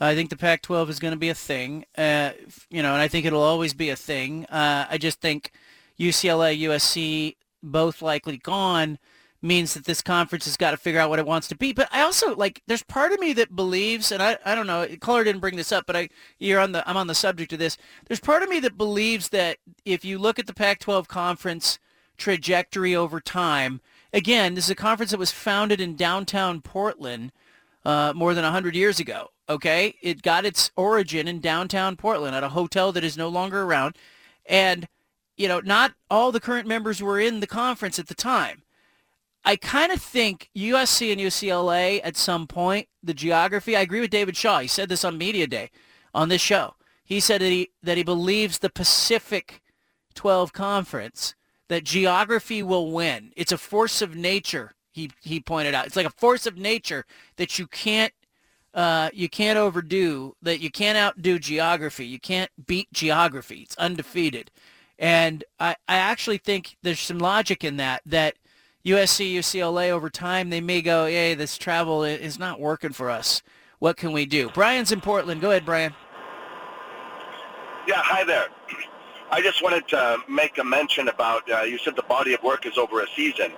I 0.00 0.14
think 0.14 0.30
the 0.30 0.36
Pac-12 0.36 0.88
is 0.88 0.98
going 0.98 1.12
to 1.12 1.18
be 1.18 1.30
a 1.30 1.34
thing, 1.34 1.84
uh, 1.96 2.32
you 2.68 2.82
know, 2.82 2.92
and 2.92 3.02
I 3.02 3.06
think 3.06 3.26
it'll 3.26 3.42
always 3.42 3.74
be 3.74 3.90
a 3.90 3.96
thing. 3.96 4.44
Uh, 4.46 4.86
I 4.90 4.98
just 4.98 5.20
think 5.20 5.52
UCLA, 5.98 6.60
USC, 6.62 7.36
both 7.62 8.02
likely 8.02 8.36
gone 8.38 8.98
means 9.44 9.74
that 9.74 9.84
this 9.84 10.00
conference 10.00 10.46
has 10.46 10.56
got 10.56 10.70
to 10.70 10.76
figure 10.76 10.98
out 10.98 11.10
what 11.10 11.18
it 11.18 11.26
wants 11.26 11.46
to 11.48 11.56
be. 11.56 11.72
But 11.72 11.88
I 11.92 12.00
also 12.00 12.34
like 12.34 12.62
there's 12.66 12.82
part 12.82 13.12
of 13.12 13.20
me 13.20 13.34
that 13.34 13.54
believes, 13.54 14.10
and 14.10 14.22
I, 14.22 14.38
I 14.44 14.54
don't 14.54 14.66
know, 14.66 14.88
Color 15.00 15.24
didn't 15.24 15.42
bring 15.42 15.56
this 15.56 15.70
up, 15.70 15.84
but 15.86 15.96
I 15.96 16.08
you're 16.38 16.60
on 16.60 16.72
the 16.72 16.88
I'm 16.88 16.96
on 16.96 17.06
the 17.06 17.14
subject 17.14 17.52
of 17.52 17.58
this. 17.58 17.76
There's 18.06 18.20
part 18.20 18.42
of 18.42 18.48
me 18.48 18.58
that 18.60 18.78
believes 18.78 19.28
that 19.28 19.58
if 19.84 20.04
you 20.04 20.18
look 20.18 20.38
at 20.38 20.46
the 20.46 20.54
Pac-12 20.54 21.06
conference 21.06 21.78
trajectory 22.16 22.96
over 22.96 23.20
time, 23.20 23.80
again, 24.12 24.54
this 24.54 24.64
is 24.64 24.70
a 24.70 24.74
conference 24.74 25.10
that 25.10 25.18
was 25.18 25.30
founded 25.30 25.80
in 25.80 25.94
downtown 25.94 26.62
Portland 26.62 27.30
uh, 27.84 28.12
more 28.16 28.32
than 28.34 28.44
100 28.44 28.74
years 28.74 28.98
ago. 28.98 29.28
Okay, 29.48 29.94
it 30.00 30.22
got 30.22 30.46
its 30.46 30.70
origin 30.74 31.28
in 31.28 31.40
downtown 31.40 31.96
Portland 31.96 32.34
at 32.34 32.42
a 32.42 32.48
hotel 32.48 32.92
that 32.92 33.04
is 33.04 33.18
no 33.18 33.28
longer 33.28 33.62
around, 33.62 33.96
and 34.46 34.88
you 35.36 35.48
know, 35.48 35.60
not 35.60 35.92
all 36.10 36.32
the 36.32 36.40
current 36.40 36.66
members 36.66 37.02
were 37.02 37.20
in 37.20 37.40
the 37.40 37.46
conference 37.46 37.98
at 37.98 38.06
the 38.06 38.14
time. 38.14 38.63
I 39.44 39.56
kind 39.56 39.92
of 39.92 40.00
think 40.00 40.50
USC 40.56 41.12
and 41.12 41.20
UCLA 41.20 42.00
at 42.02 42.16
some 42.16 42.46
point, 42.46 42.88
the 43.02 43.14
geography, 43.14 43.76
I 43.76 43.82
agree 43.82 44.00
with 44.00 44.10
David 44.10 44.36
Shaw. 44.36 44.60
He 44.60 44.68
said 44.68 44.88
this 44.88 45.04
on 45.04 45.18
Media 45.18 45.46
Day 45.46 45.70
on 46.14 46.28
this 46.28 46.40
show. 46.40 46.74
He 47.04 47.20
said 47.20 47.42
that 47.42 47.50
he, 47.50 47.70
that 47.82 47.98
he 47.98 48.02
believes 48.02 48.58
the 48.58 48.70
Pacific 48.70 49.60
12 50.14 50.52
Conference, 50.52 51.34
that 51.68 51.84
geography 51.84 52.62
will 52.62 52.90
win. 52.90 53.32
It's 53.36 53.52
a 53.52 53.58
force 53.58 54.00
of 54.00 54.14
nature, 54.14 54.74
he, 54.92 55.10
he 55.20 55.40
pointed 55.40 55.74
out. 55.74 55.86
It's 55.86 55.96
like 55.96 56.06
a 56.06 56.10
force 56.10 56.46
of 56.46 56.56
nature 56.56 57.04
that 57.36 57.58
you 57.58 57.66
can't 57.66 58.12
uh, 58.74 59.08
you 59.14 59.28
can't 59.28 59.56
overdo, 59.56 60.34
that 60.42 60.60
you 60.60 60.68
can't 60.68 60.98
outdo 60.98 61.38
geography. 61.38 62.06
You 62.06 62.18
can't 62.18 62.50
beat 62.66 62.92
geography. 62.92 63.60
It's 63.60 63.76
undefeated. 63.76 64.50
And 64.98 65.44
I, 65.60 65.76
I 65.88 65.96
actually 65.96 66.38
think 66.38 66.76
there's 66.82 66.98
some 66.98 67.18
logic 67.18 67.62
in 67.62 67.76
that, 67.76 68.02
that 68.04 68.34
USC, 68.86 69.32
UCLA 69.34 69.90
over 69.90 70.10
time, 70.10 70.50
they 70.50 70.60
may 70.60 70.82
go, 70.82 71.06
hey, 71.06 71.34
this 71.34 71.56
travel 71.56 72.04
is 72.04 72.38
not 72.38 72.60
working 72.60 72.92
for 72.92 73.08
us. 73.08 73.42
What 73.78 73.96
can 73.96 74.12
we 74.12 74.26
do? 74.26 74.50
Brian's 74.50 74.92
in 74.92 75.00
Portland. 75.00 75.40
Go 75.40 75.50
ahead, 75.50 75.64
Brian. 75.64 75.94
Yeah, 77.88 78.02
hi 78.02 78.24
there. 78.24 78.48
I 79.30 79.40
just 79.40 79.62
wanted 79.62 79.88
to 79.88 80.18
make 80.28 80.58
a 80.58 80.64
mention 80.64 81.08
about, 81.08 81.50
uh, 81.50 81.62
you 81.62 81.78
said 81.78 81.96
the 81.96 82.02
body 82.02 82.34
of 82.34 82.42
work 82.42 82.66
is 82.66 82.76
over 82.76 83.00
a 83.00 83.06
season. 83.16 83.52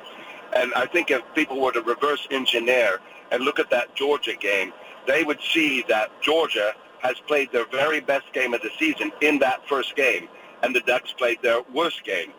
And 0.54 0.72
I 0.74 0.86
think 0.86 1.10
if 1.10 1.22
people 1.34 1.60
were 1.60 1.72
to 1.72 1.82
reverse 1.82 2.26
engineer 2.30 3.00
and 3.32 3.42
look 3.42 3.58
at 3.58 3.68
that 3.70 3.96
Georgia 3.96 4.34
game, 4.38 4.72
they 5.08 5.24
would 5.24 5.40
see 5.40 5.84
that 5.88 6.10
Georgia 6.22 6.72
has 7.00 7.16
played 7.26 7.50
their 7.50 7.66
very 7.66 8.00
best 8.00 8.32
game 8.32 8.54
of 8.54 8.62
the 8.62 8.70
season 8.78 9.10
in 9.20 9.40
that 9.40 9.68
first 9.68 9.96
game, 9.96 10.28
and 10.62 10.74
the 10.74 10.80
Ducks 10.80 11.12
played 11.12 11.42
their 11.42 11.62
worst 11.74 12.04
game. 12.04 12.32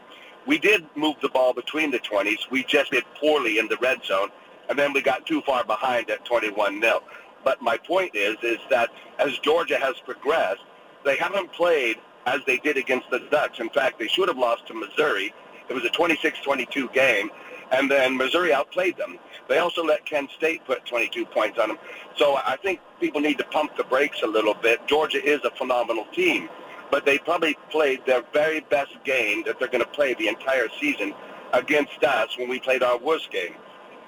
We 0.47 0.57
did 0.57 0.85
move 0.95 1.17
the 1.21 1.27
ball 1.27 1.53
between 1.53 1.91
the 1.91 1.99
20s. 1.99 2.49
We 2.49 2.63
just 2.63 2.91
did 2.91 3.03
poorly 3.19 3.59
in 3.59 3.67
the 3.67 3.75
red 3.77 4.03
zone, 4.05 4.29
and 4.69 4.79
then 4.79 4.93
we 4.93 5.01
got 5.01 5.25
too 5.25 5.41
far 5.41 5.65
behind 5.65 6.09
at 6.09 6.25
21-0. 6.25 7.01
But 7.43 7.61
my 7.61 7.77
point 7.77 8.15
is, 8.15 8.37
is 8.41 8.57
that 8.69 8.89
as 9.19 9.37
Georgia 9.39 9.77
has 9.77 9.95
progressed, 10.05 10.61
they 11.03 11.17
haven't 11.17 11.51
played 11.51 11.97
as 12.25 12.41
they 12.47 12.57
did 12.57 12.77
against 12.77 13.09
the 13.09 13.19
Ducks. 13.29 13.59
In 13.59 13.69
fact, 13.69 13.99
they 13.99 14.07
should 14.07 14.29
have 14.29 14.37
lost 14.37 14.65
to 14.67 14.73
Missouri. 14.73 15.33
It 15.69 15.73
was 15.73 15.83
a 15.83 15.89
26-22 15.89 16.93
game, 16.93 17.29
and 17.71 17.91
then 17.91 18.15
Missouri 18.15 18.53
outplayed 18.53 18.97
them. 18.97 19.19
They 19.49 19.57
also 19.59 19.83
let 19.83 20.05
Kent 20.05 20.31
State 20.31 20.63
put 20.65 20.85
22 20.85 21.25
points 21.25 21.59
on 21.59 21.69
them. 21.69 21.77
So 22.15 22.35
I 22.35 22.57
think 22.61 22.79
people 23.01 23.19
need 23.19 23.37
to 23.39 23.45
pump 23.45 23.75
the 23.75 23.83
brakes 23.83 24.21
a 24.23 24.27
little 24.27 24.53
bit. 24.53 24.85
Georgia 24.87 25.23
is 25.23 25.41
a 25.43 25.51
phenomenal 25.51 26.05
team, 26.13 26.49
but 26.91 27.05
they 27.05 27.17
probably 27.17 27.57
played 27.69 28.05
their 28.05 28.23
very 28.33 28.61
best 28.61 28.93
game 29.03 29.43
that 29.45 29.59
they're 29.59 29.67
going 29.67 29.83
to 29.83 29.89
play 29.89 30.13
the 30.13 30.27
entire 30.27 30.67
season 30.79 31.13
against 31.53 32.03
us 32.03 32.37
when 32.37 32.49
we 32.49 32.59
played 32.59 32.83
our 32.83 32.97
worst 32.97 33.31
game. 33.31 33.53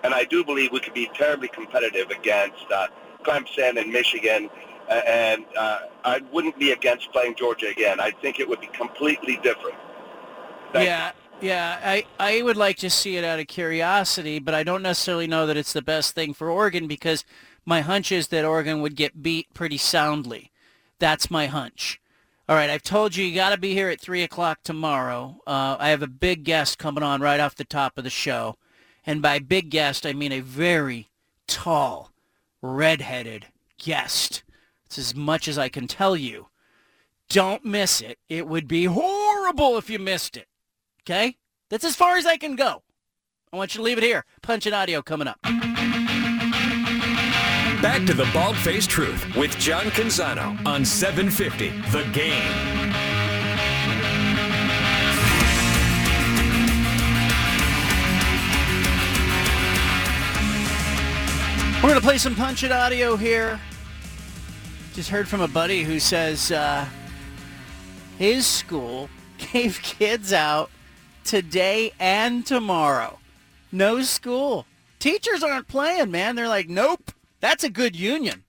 And 0.03 0.13
I 0.13 0.23
do 0.23 0.43
believe 0.43 0.71
we 0.71 0.79
could 0.79 0.93
be 0.93 1.09
terribly 1.13 1.49
competitive 1.49 2.09
against 2.09 2.65
uh, 2.73 2.87
Clemson 3.23 3.79
and 3.79 3.91
Michigan. 3.91 4.49
And 4.89 5.45
uh, 5.57 5.79
I 6.03 6.21
wouldn't 6.31 6.57
be 6.57 6.71
against 6.71 7.11
playing 7.11 7.35
Georgia 7.35 7.67
again. 7.67 7.99
I 7.99 8.11
think 8.11 8.39
it 8.39 8.47
would 8.47 8.61
be 8.61 8.67
completely 8.67 9.39
different. 9.43 9.75
Thank 10.71 10.85
yeah, 10.85 11.11
yeah. 11.41 11.79
I, 11.83 12.05
I 12.19 12.41
would 12.41 12.57
like 12.57 12.77
to 12.77 12.89
see 12.89 13.17
it 13.17 13.23
out 13.23 13.39
of 13.39 13.47
curiosity, 13.47 14.39
but 14.39 14.53
I 14.53 14.63
don't 14.63 14.81
necessarily 14.81 15.27
know 15.27 15.45
that 15.45 15.57
it's 15.57 15.73
the 15.73 15.81
best 15.81 16.15
thing 16.15 16.33
for 16.33 16.49
Oregon 16.49 16.87
because 16.87 17.23
my 17.65 17.81
hunch 17.81 18.11
is 18.11 18.29
that 18.29 18.45
Oregon 18.45 18.81
would 18.81 18.95
get 18.95 19.21
beat 19.21 19.53
pretty 19.53 19.77
soundly. 19.77 20.51
That's 20.97 21.29
my 21.29 21.47
hunch. 21.47 21.99
All 22.49 22.55
right, 22.55 22.71
I've 22.71 22.81
told 22.81 23.15
you 23.15 23.23
you 23.23 23.35
got 23.35 23.51
to 23.51 23.59
be 23.59 23.75
here 23.75 23.89
at 23.89 24.01
3 24.01 24.23
o'clock 24.23 24.61
tomorrow. 24.63 25.39
Uh, 25.45 25.77
I 25.79 25.89
have 25.89 26.01
a 26.01 26.07
big 26.07 26.43
guest 26.43 26.79
coming 26.79 27.03
on 27.03 27.21
right 27.21 27.39
off 27.39 27.53
the 27.53 27.63
top 27.63 27.95
of 27.95 28.03
the 28.03 28.09
show. 28.09 28.57
And 29.05 29.21
by 29.21 29.37
big 29.37 29.69
guest, 29.69 30.03
I 30.03 30.13
mean 30.13 30.31
a 30.31 30.39
very 30.39 31.09
tall, 31.45 32.11
redheaded 32.59 33.45
guest. 33.77 34.41
It's 34.87 34.97
as 34.97 35.13
much 35.13 35.47
as 35.47 35.59
I 35.59 35.69
can 35.69 35.87
tell 35.87 36.17
you. 36.17 36.47
Don't 37.29 37.63
miss 37.63 38.01
it. 38.01 38.17
It 38.29 38.47
would 38.47 38.67
be 38.67 38.85
horrible 38.85 39.77
if 39.77 39.87
you 39.87 39.99
missed 39.99 40.35
it. 40.35 40.47
Okay? 41.03 41.35
That's 41.69 41.85
as 41.85 41.95
far 41.95 42.17
as 42.17 42.25
I 42.25 42.37
can 42.37 42.55
go. 42.55 42.81
I 43.53 43.57
want 43.57 43.75
you 43.75 43.77
to 43.77 43.83
leave 43.83 43.99
it 43.99 44.03
here. 44.03 44.25
Punch 44.41 44.65
and 44.65 44.73
audio 44.73 45.03
coming 45.03 45.27
up. 45.27 45.37
Back 47.81 48.05
to 48.07 48.13
the 48.13 48.29
Bald 48.33 48.57
Faced 48.57 48.89
Truth 48.89 49.37
with 49.37 49.57
John 49.57 49.85
Canzano 49.85 50.65
on 50.65 50.83
750 50.83 51.69
The 51.91 52.03
Game. 52.11 52.89
We're 61.81 61.87
going 61.87 62.01
to 62.01 62.05
play 62.05 62.17
some 62.17 62.35
Punch 62.35 62.65
It 62.65 62.73
audio 62.73 63.15
here. 63.15 63.57
Just 64.93 65.09
heard 65.09 65.29
from 65.29 65.39
a 65.39 65.47
buddy 65.47 65.83
who 65.83 66.01
says 66.01 66.51
uh, 66.51 66.85
his 68.17 68.45
school 68.45 69.09
gave 69.53 69.81
kids 69.81 70.33
out 70.33 70.69
today 71.23 71.93
and 71.97 72.45
tomorrow. 72.45 73.19
No 73.71 74.01
school. 74.01 74.65
Teachers 74.99 75.43
aren't 75.43 75.69
playing, 75.69 76.11
man. 76.11 76.35
They're 76.35 76.49
like, 76.49 76.67
nope. 76.67 77.13
That's 77.39 77.63
a 77.63 77.69
good 77.69 77.95
union. 77.95 78.43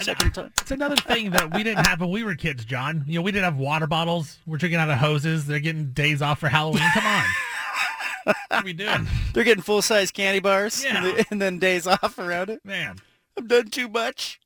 Second 0.00 0.34
time. 0.34 0.52
It's 0.60 0.70
another 0.70 0.96
thing 0.96 1.30
that 1.30 1.54
we 1.54 1.62
didn't 1.62 1.86
have 1.86 2.00
when 2.00 2.10
we 2.10 2.24
were 2.24 2.34
kids, 2.34 2.64
John. 2.64 3.04
You 3.06 3.16
know, 3.18 3.22
we 3.22 3.30
didn't 3.30 3.44
have 3.44 3.56
water 3.56 3.86
bottles. 3.86 4.38
We're 4.46 4.56
drinking 4.56 4.80
out 4.80 4.90
of 4.90 4.98
hoses. 4.98 5.46
They're 5.46 5.60
getting 5.60 5.92
days 5.92 6.22
off 6.22 6.40
for 6.40 6.48
Halloween. 6.48 6.82
Come 6.94 7.06
on. 7.06 7.24
what 8.24 8.36
are 8.50 8.64
we 8.64 8.72
doing? 8.72 9.06
They're 9.34 9.44
getting 9.44 9.62
full 9.62 9.82
size 9.82 10.10
candy 10.10 10.40
bars 10.40 10.82
Yeah. 10.82 11.04
and, 11.04 11.26
and 11.30 11.42
then 11.42 11.58
days 11.58 11.86
off 11.86 12.18
around 12.18 12.50
it. 12.50 12.64
Man. 12.64 12.96
I've 13.38 13.48
done 13.48 13.68
too 13.68 13.88
much. 13.88 14.40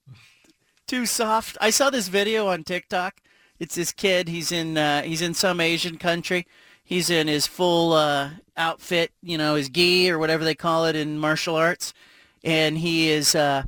Too 0.86 1.06
soft. 1.06 1.56
I 1.60 1.70
saw 1.70 1.90
this 1.90 2.08
video 2.08 2.46
on 2.48 2.62
TikTok. 2.64 3.20
It's 3.58 3.74
this 3.74 3.92
kid. 3.92 4.28
He's 4.28 4.52
in 4.52 4.76
uh, 4.76 5.02
he's 5.02 5.22
in 5.22 5.34
some 5.34 5.60
Asian 5.60 5.96
country. 5.96 6.46
He's 6.84 7.10
in 7.10 7.26
his 7.26 7.46
full 7.46 7.92
uh, 7.94 8.30
outfit, 8.56 9.10
you 9.22 9.36
know, 9.38 9.54
his 9.56 9.68
gi 9.68 10.10
or 10.10 10.18
whatever 10.18 10.44
they 10.44 10.54
call 10.54 10.84
it 10.86 10.94
in 10.94 11.18
martial 11.18 11.56
arts, 11.56 11.92
and 12.46 12.78
he 12.78 13.10
is 13.10 13.34
uh, 13.34 13.64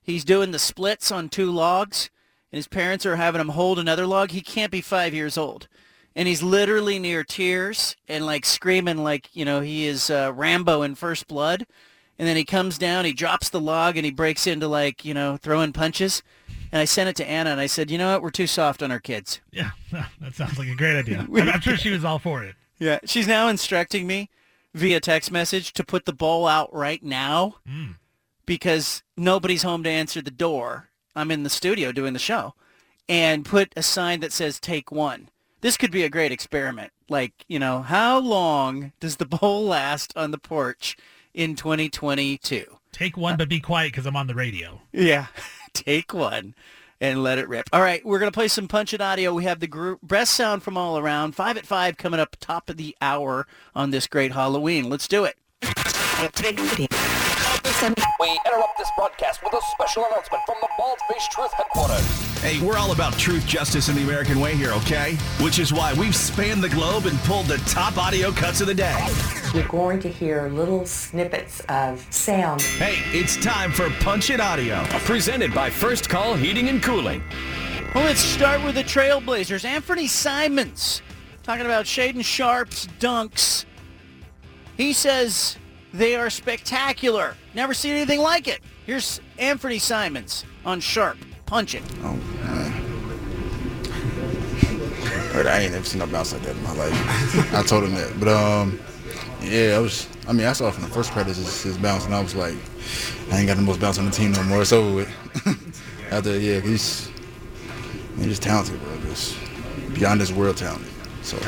he's 0.00 0.24
doing 0.24 0.52
the 0.52 0.58
splits 0.58 1.10
on 1.12 1.28
two 1.28 1.50
logs, 1.50 2.08
and 2.50 2.56
his 2.56 2.68
parents 2.68 3.04
are 3.04 3.16
having 3.16 3.40
him 3.40 3.50
hold 3.50 3.78
another 3.78 4.06
log. 4.06 4.30
He 4.30 4.40
can't 4.40 4.70
be 4.70 4.80
five 4.80 5.12
years 5.12 5.36
old, 5.36 5.68
and 6.14 6.28
he's 6.28 6.42
literally 6.42 6.98
near 6.98 7.24
tears 7.24 7.96
and 8.08 8.24
like 8.24 8.46
screaming 8.46 8.98
like 8.98 9.34
you 9.34 9.44
know 9.44 9.60
he 9.60 9.86
is 9.86 10.08
uh, 10.08 10.32
Rambo 10.34 10.80
in 10.82 10.94
First 10.94 11.28
Blood. 11.28 11.66
And 12.18 12.28
then 12.28 12.36
he 12.36 12.44
comes 12.44 12.78
down, 12.78 13.04
he 13.04 13.14
drops 13.14 13.48
the 13.48 13.58
log, 13.60 13.96
and 13.96 14.04
he 14.04 14.12
breaks 14.12 14.46
into 14.46 14.68
like, 14.68 15.04
you 15.04 15.12
know, 15.12 15.38
throwing 15.38 15.72
punches. 15.72 16.22
And 16.70 16.80
I 16.80 16.84
sent 16.84 17.08
it 17.08 17.16
to 17.16 17.28
Anna, 17.28 17.50
and 17.50 17.60
I 17.60 17.66
said, 17.66 17.90
you 17.90 17.98
know 17.98 18.12
what? 18.12 18.22
We're 18.22 18.30
too 18.30 18.46
soft 18.46 18.82
on 18.82 18.92
our 18.92 19.00
kids. 19.00 19.40
Yeah, 19.50 19.70
that 20.20 20.34
sounds 20.34 20.56
like 20.56 20.68
a 20.68 20.74
great 20.76 20.94
idea. 20.94 21.20
I'm, 21.34 21.48
I'm 21.48 21.60
sure 21.60 21.76
she 21.76 21.90
was 21.90 22.04
all 22.04 22.20
for 22.20 22.44
it. 22.44 22.54
Yeah, 22.78 23.00
she's 23.06 23.26
now 23.26 23.48
instructing 23.48 24.06
me 24.06 24.28
via 24.74 25.00
text 25.00 25.32
message 25.32 25.72
to 25.72 25.84
put 25.84 26.04
the 26.04 26.12
bowl 26.12 26.46
out 26.46 26.72
right 26.72 27.02
now 27.02 27.56
because 28.46 29.02
nobody's 29.16 29.62
home 29.62 29.82
to 29.84 29.90
answer 29.90 30.22
the 30.22 30.30
door. 30.30 30.90
I'm 31.14 31.30
in 31.30 31.42
the 31.42 31.50
studio 31.50 31.92
doing 31.92 32.12
the 32.12 32.18
show 32.18 32.54
and 33.08 33.44
put 33.44 33.72
a 33.76 33.82
sign 33.82 34.20
that 34.20 34.32
says 34.32 34.58
take 34.60 34.90
one. 34.90 35.28
This 35.60 35.76
could 35.76 35.90
be 35.90 36.02
a 36.02 36.08
great 36.08 36.32
experiment. 36.32 36.92
Like, 37.08 37.44
you 37.46 37.58
know, 37.58 37.82
how 37.82 38.18
long 38.18 38.92
does 39.00 39.16
the 39.16 39.26
bowl 39.26 39.64
last 39.66 40.12
on 40.16 40.30
the 40.30 40.38
porch 40.38 40.96
in 41.34 41.54
2022? 41.54 42.64
Take 42.90 43.16
one, 43.16 43.36
but 43.36 43.48
be 43.48 43.60
quiet 43.60 43.92
because 43.92 44.06
I'm 44.06 44.16
on 44.16 44.26
the 44.26 44.34
radio. 44.34 44.80
Yeah. 44.92 45.26
Take 45.72 46.12
one 46.12 46.54
and 47.00 47.22
let 47.22 47.38
it 47.38 47.48
rip. 47.48 47.68
All 47.72 47.80
right, 47.80 48.04
we're 48.04 48.18
going 48.18 48.30
to 48.30 48.34
play 48.34 48.48
some 48.48 48.68
Punch 48.68 48.92
It 48.94 49.00
audio. 49.00 49.34
We 49.34 49.44
have 49.44 49.60
the 49.60 49.66
group 49.66 50.00
best 50.02 50.34
sound 50.34 50.62
from 50.62 50.76
all 50.76 50.98
around. 50.98 51.34
5 51.34 51.56
at 51.56 51.66
5 51.66 51.96
coming 51.96 52.20
up 52.20 52.36
top 52.38 52.70
of 52.70 52.76
the 52.76 52.96
hour 53.00 53.46
on 53.74 53.90
this 53.90 54.06
great 54.06 54.32
Halloween. 54.32 54.88
Let's 54.88 55.08
do 55.08 55.24
it. 55.24 55.36
We 58.20 58.38
interrupt 58.46 58.76
this 58.76 58.90
broadcast 58.96 59.42
with 59.42 59.54
a 59.54 59.60
special 59.72 60.04
announcement 60.04 60.44
from 60.44 60.56
the 60.60 60.68
Bald 60.78 60.98
Face 61.10 61.26
Truth 61.28 61.52
headquarters. 61.54 62.40
Hey, 62.40 62.60
we're 62.60 62.76
all 62.76 62.92
about 62.92 63.14
truth, 63.14 63.46
justice, 63.46 63.88
and 63.88 63.96
the 63.96 64.02
American 64.02 64.40
way 64.40 64.54
here, 64.54 64.72
okay? 64.72 65.16
Which 65.40 65.58
is 65.58 65.72
why 65.72 65.94
we've 65.94 66.14
spanned 66.14 66.62
the 66.62 66.68
globe 66.68 67.06
and 67.06 67.18
pulled 67.20 67.46
the 67.46 67.56
top 67.68 67.96
audio 67.96 68.30
cuts 68.30 68.60
of 68.60 68.66
the 68.66 68.74
day. 68.74 69.08
You're 69.54 69.66
going 69.68 70.00
to 70.00 70.08
hear 70.08 70.48
little 70.48 70.84
snippets 70.84 71.60
of 71.68 72.06
sound. 72.10 72.60
Hey, 72.60 72.96
it's 73.18 73.36
time 73.42 73.72
for 73.72 73.88
Punch 74.00 74.30
It 74.30 74.40
Audio. 74.40 74.84
Presented 75.04 75.54
by 75.54 75.70
First 75.70 76.08
Call 76.08 76.34
Heating 76.34 76.68
and 76.68 76.82
Cooling. 76.82 77.22
Well, 77.94 78.04
let's 78.04 78.20
start 78.20 78.62
with 78.62 78.74
the 78.74 78.84
Trailblazers. 78.84 79.68
Anfernee 79.68 80.08
Simons 80.08 81.00
talking 81.42 81.64
about 81.64 81.86
Shaedon 81.86 82.24
Sharpe's 82.24 82.86
dunks. 83.00 83.64
He 84.76 84.92
says 84.92 85.56
they 85.92 86.16
are 86.16 86.30
spectacular. 86.30 87.36
Never 87.54 87.74
seen 87.74 87.92
anything 87.92 88.20
like 88.20 88.48
it. 88.48 88.60
Here's 88.86 89.20
Anfernee 89.38 89.80
Simons 89.80 90.44
on 90.64 90.80
Sharpe. 90.80 91.18
Punch 91.46 91.74
it. 91.74 91.82
Oh, 92.02 92.18
But 95.34 95.46
I 95.46 95.60
ain't 95.60 95.72
never 95.72 95.84
seen 95.84 95.98
no 96.00 96.06
bounce 96.06 96.32
like 96.32 96.42
that 96.42 96.56
in 96.56 96.62
my 96.62 96.72
life. 96.74 97.54
I 97.54 97.62
told 97.62 97.84
him 97.84 97.94
that. 97.94 98.18
But 98.18 98.28
um, 98.28 98.80
yeah, 99.42 99.76
I 99.76 99.78
was. 99.78 100.08
I 100.28 100.32
mean, 100.32 100.46
I 100.46 100.52
saw 100.52 100.70
from 100.70 100.84
the 100.84 100.90
first 100.90 101.10
practice 101.10 101.36
his, 101.36 101.62
his 101.62 101.78
bounce, 101.78 102.04
and 102.04 102.14
I 102.14 102.20
was 102.22 102.34
like, 102.34 102.54
I 103.30 103.38
ain't 103.38 103.48
got 103.48 103.56
the 103.56 103.62
most 103.62 103.80
bounce 103.80 103.98
on 103.98 104.04
the 104.04 104.10
team 104.10 104.32
no 104.32 104.42
more. 104.44 104.62
It's 104.62 104.72
over 104.72 104.94
with. 104.94 105.08
After 106.10 106.38
yeah, 106.38 106.60
he's 106.60 107.10
he's 108.16 108.26
just 108.26 108.42
talented, 108.42 108.80
bro. 108.82 109.00
Just 109.02 109.36
beyond 109.94 110.20
his 110.20 110.32
world 110.32 110.56
talented. 110.56 110.92
So 111.22 111.38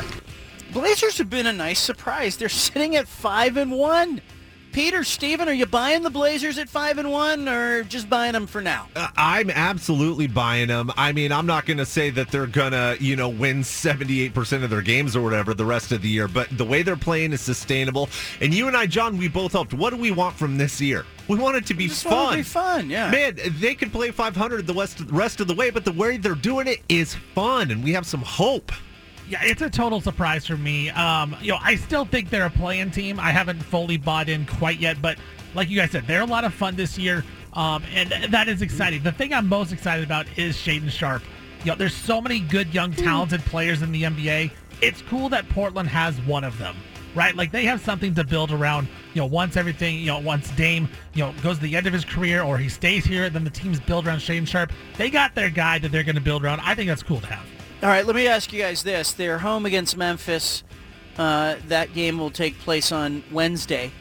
Blazers 0.73 1.17
have 1.19 1.29
been 1.29 1.47
a 1.47 1.53
nice 1.53 1.79
surprise. 1.79 2.37
They're 2.37 2.49
sitting 2.49 2.95
at 2.95 3.07
five 3.07 3.55
and 3.57 3.71
one. 3.71 4.21
Peter, 4.75 5.05
Steven, 5.05 5.47
are 5.47 5.53
you 5.53 5.65
buying 5.65 6.03
the 6.03 6.09
Blazers 6.09 6.57
at 6.57 6.67
five 6.67 6.97
and 6.97 7.09
one, 7.09 7.47
or 7.47 7.83
just 7.83 8.09
buying 8.09 8.33
them 8.33 8.45
for 8.45 8.59
now? 8.59 8.89
Uh, 8.93 9.07
I'm 9.15 9.49
absolutely 9.49 10.27
buying 10.27 10.67
them. 10.67 10.91
I 10.97 11.13
mean, 11.13 11.31
I'm 11.31 11.45
not 11.45 11.65
going 11.65 11.77
to 11.77 11.85
say 11.85 12.09
that 12.09 12.29
they're 12.29 12.45
going 12.45 12.73
to, 12.73 12.97
you 12.99 13.15
know, 13.15 13.29
win 13.29 13.61
78% 13.61 14.65
of 14.65 14.69
their 14.69 14.81
games 14.81 15.15
or 15.15 15.21
whatever 15.21 15.53
the 15.53 15.63
rest 15.63 15.93
of 15.93 16.01
the 16.01 16.09
year, 16.09 16.27
but 16.27 16.49
the 16.57 16.65
way 16.65 16.83
they're 16.83 16.97
playing 16.97 17.31
is 17.31 17.39
sustainable. 17.39 18.09
And 18.41 18.53
you 18.53 18.67
and 18.67 18.75
I, 18.75 18.85
John, 18.85 19.17
we 19.17 19.29
both 19.29 19.53
hoped. 19.53 19.73
What 19.73 19.91
do 19.91 19.95
we 19.95 20.11
want 20.11 20.35
from 20.35 20.57
this 20.57 20.81
year? 20.81 21.05
We 21.29 21.37
want 21.37 21.55
it 21.55 21.65
to 21.67 21.73
be 21.73 21.85
it 21.85 21.91
to 21.91 22.09
fun. 22.09 22.35
be 22.35 22.43
fun, 22.43 22.89
yeah. 22.89 23.09
Man, 23.09 23.39
they 23.61 23.75
could 23.75 23.93
play 23.93 24.11
500 24.11 24.67
the 24.67 25.05
rest 25.09 25.39
of 25.39 25.47
the 25.47 25.55
way, 25.55 25.69
but 25.69 25.85
the 25.85 25.93
way 25.93 26.17
they're 26.17 26.35
doing 26.35 26.67
it 26.67 26.81
is 26.89 27.15
fun, 27.33 27.71
and 27.71 27.81
we 27.81 27.93
have 27.93 28.05
some 28.05 28.23
hope. 28.23 28.73
Yeah, 29.27 29.39
it's 29.43 29.61
a 29.61 29.69
total 29.69 30.01
surprise 30.01 30.45
for 30.45 30.57
me. 30.57 30.89
Um, 30.91 31.35
you 31.41 31.51
know, 31.51 31.57
I 31.61 31.75
still 31.75 32.05
think 32.05 32.29
they're 32.29 32.45
a 32.45 32.51
playing 32.51 32.91
team. 32.91 33.19
I 33.19 33.31
haven't 33.31 33.59
fully 33.59 33.97
bought 33.97 34.29
in 34.29 34.45
quite 34.45 34.79
yet, 34.79 35.01
but 35.01 35.17
like 35.55 35.69
you 35.69 35.77
guys 35.77 35.91
said, 35.91 36.05
they're 36.05 36.21
a 36.21 36.25
lot 36.25 36.43
of 36.43 36.53
fun 36.53 36.75
this 36.75 36.97
year, 36.97 37.23
um, 37.53 37.83
and 37.93 38.11
that 38.31 38.47
is 38.47 38.61
exciting. 38.61 39.01
The 39.01 39.11
thing 39.11 39.33
I'm 39.33 39.47
most 39.47 39.71
excited 39.71 40.05
about 40.05 40.27
is 40.37 40.55
Shaedon 40.55 40.91
Sharpe. 40.91 41.23
You 41.63 41.71
know, 41.71 41.75
there's 41.75 41.95
so 41.95 42.21
many 42.21 42.39
good, 42.39 42.71
young, 42.71 42.91
talented 42.91 43.41
players 43.45 43.81
in 43.81 43.91
the 43.91 44.03
NBA. 44.03 44.51
It's 44.81 45.01
cool 45.03 45.29
that 45.29 45.49
Portland 45.49 45.89
has 45.89 46.21
one 46.21 46.43
of 46.43 46.59
them, 46.59 46.75
right? 47.15 47.35
Like 47.35 47.51
they 47.51 47.65
have 47.65 47.81
something 47.81 48.13
to 48.13 48.23
build 48.23 48.51
around. 48.51 48.87
You 49.15 49.21
know, 49.21 49.25
once 49.25 49.57
everything, 49.57 49.97
you 49.97 50.07
know, 50.07 50.19
once 50.19 50.51
Dame, 50.51 50.87
you 51.15 51.23
know, 51.23 51.33
goes 51.41 51.55
to 51.55 51.63
the 51.63 51.75
end 51.75 51.87
of 51.87 51.93
his 51.93 52.05
career 52.05 52.43
or 52.43 52.59
he 52.59 52.69
stays 52.69 53.05
here, 53.05 53.27
then 53.31 53.43
the 53.43 53.49
teams 53.49 53.79
build 53.79 54.05
around 54.05 54.19
Shaedon 54.19 54.47
Sharpe. 54.47 54.71
They 54.97 55.09
got 55.09 55.33
their 55.33 55.49
guy 55.49 55.79
that 55.79 55.91
they're 55.91 56.03
going 56.03 56.15
to 56.15 56.21
build 56.21 56.43
around. 56.43 56.59
I 56.59 56.75
think 56.75 56.89
that's 56.89 57.01
cool 57.01 57.21
to 57.21 57.27
have. 57.27 57.54
All 57.83 57.89
right, 57.89 58.05
let 58.05 58.15
me 58.15 58.27
ask 58.27 58.51
you 58.51 58.61
guys 58.61 58.83
this. 58.83 59.13
They're 59.13 59.37
home 59.39 59.65
against 59.65 59.95
Memphis. 59.97 60.63
Uh, 61.17 61.55
that 61.67 61.93
game 61.93 62.17
will 62.17 62.31
take 62.31 62.57
place 62.59 62.91
on 62.91 63.23
Wednesday. 63.31 63.91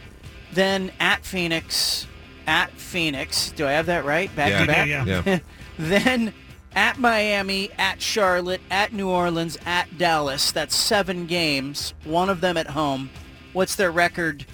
Then 0.52 0.90
at 1.00 1.24
Phoenix, 1.24 2.06
at 2.46 2.70
Phoenix. 2.72 3.50
Do 3.52 3.66
I 3.66 3.72
have 3.72 3.86
that 3.86 4.04
right? 4.04 4.34
Back 4.34 4.50
Yeah. 4.50 4.60
to 4.60 4.66
back? 4.66 4.88
Yeah, 4.88 5.22
yeah. 5.26 5.38
then 5.78 6.32
at 6.74 6.98
Miami, 6.98 7.70
at 7.78 8.00
Charlotte, 8.00 8.60
at 8.70 8.92
New 8.92 9.08
Orleans, 9.08 9.58
at 9.66 9.98
Dallas. 9.98 10.50
That's 10.52 10.74
seven 10.74 11.26
games, 11.26 11.94
one 12.04 12.30
of 12.30 12.40
them 12.40 12.56
at 12.56 12.68
home. 12.68 13.10
What's 13.52 13.76
their 13.76 13.92
record 13.92 14.46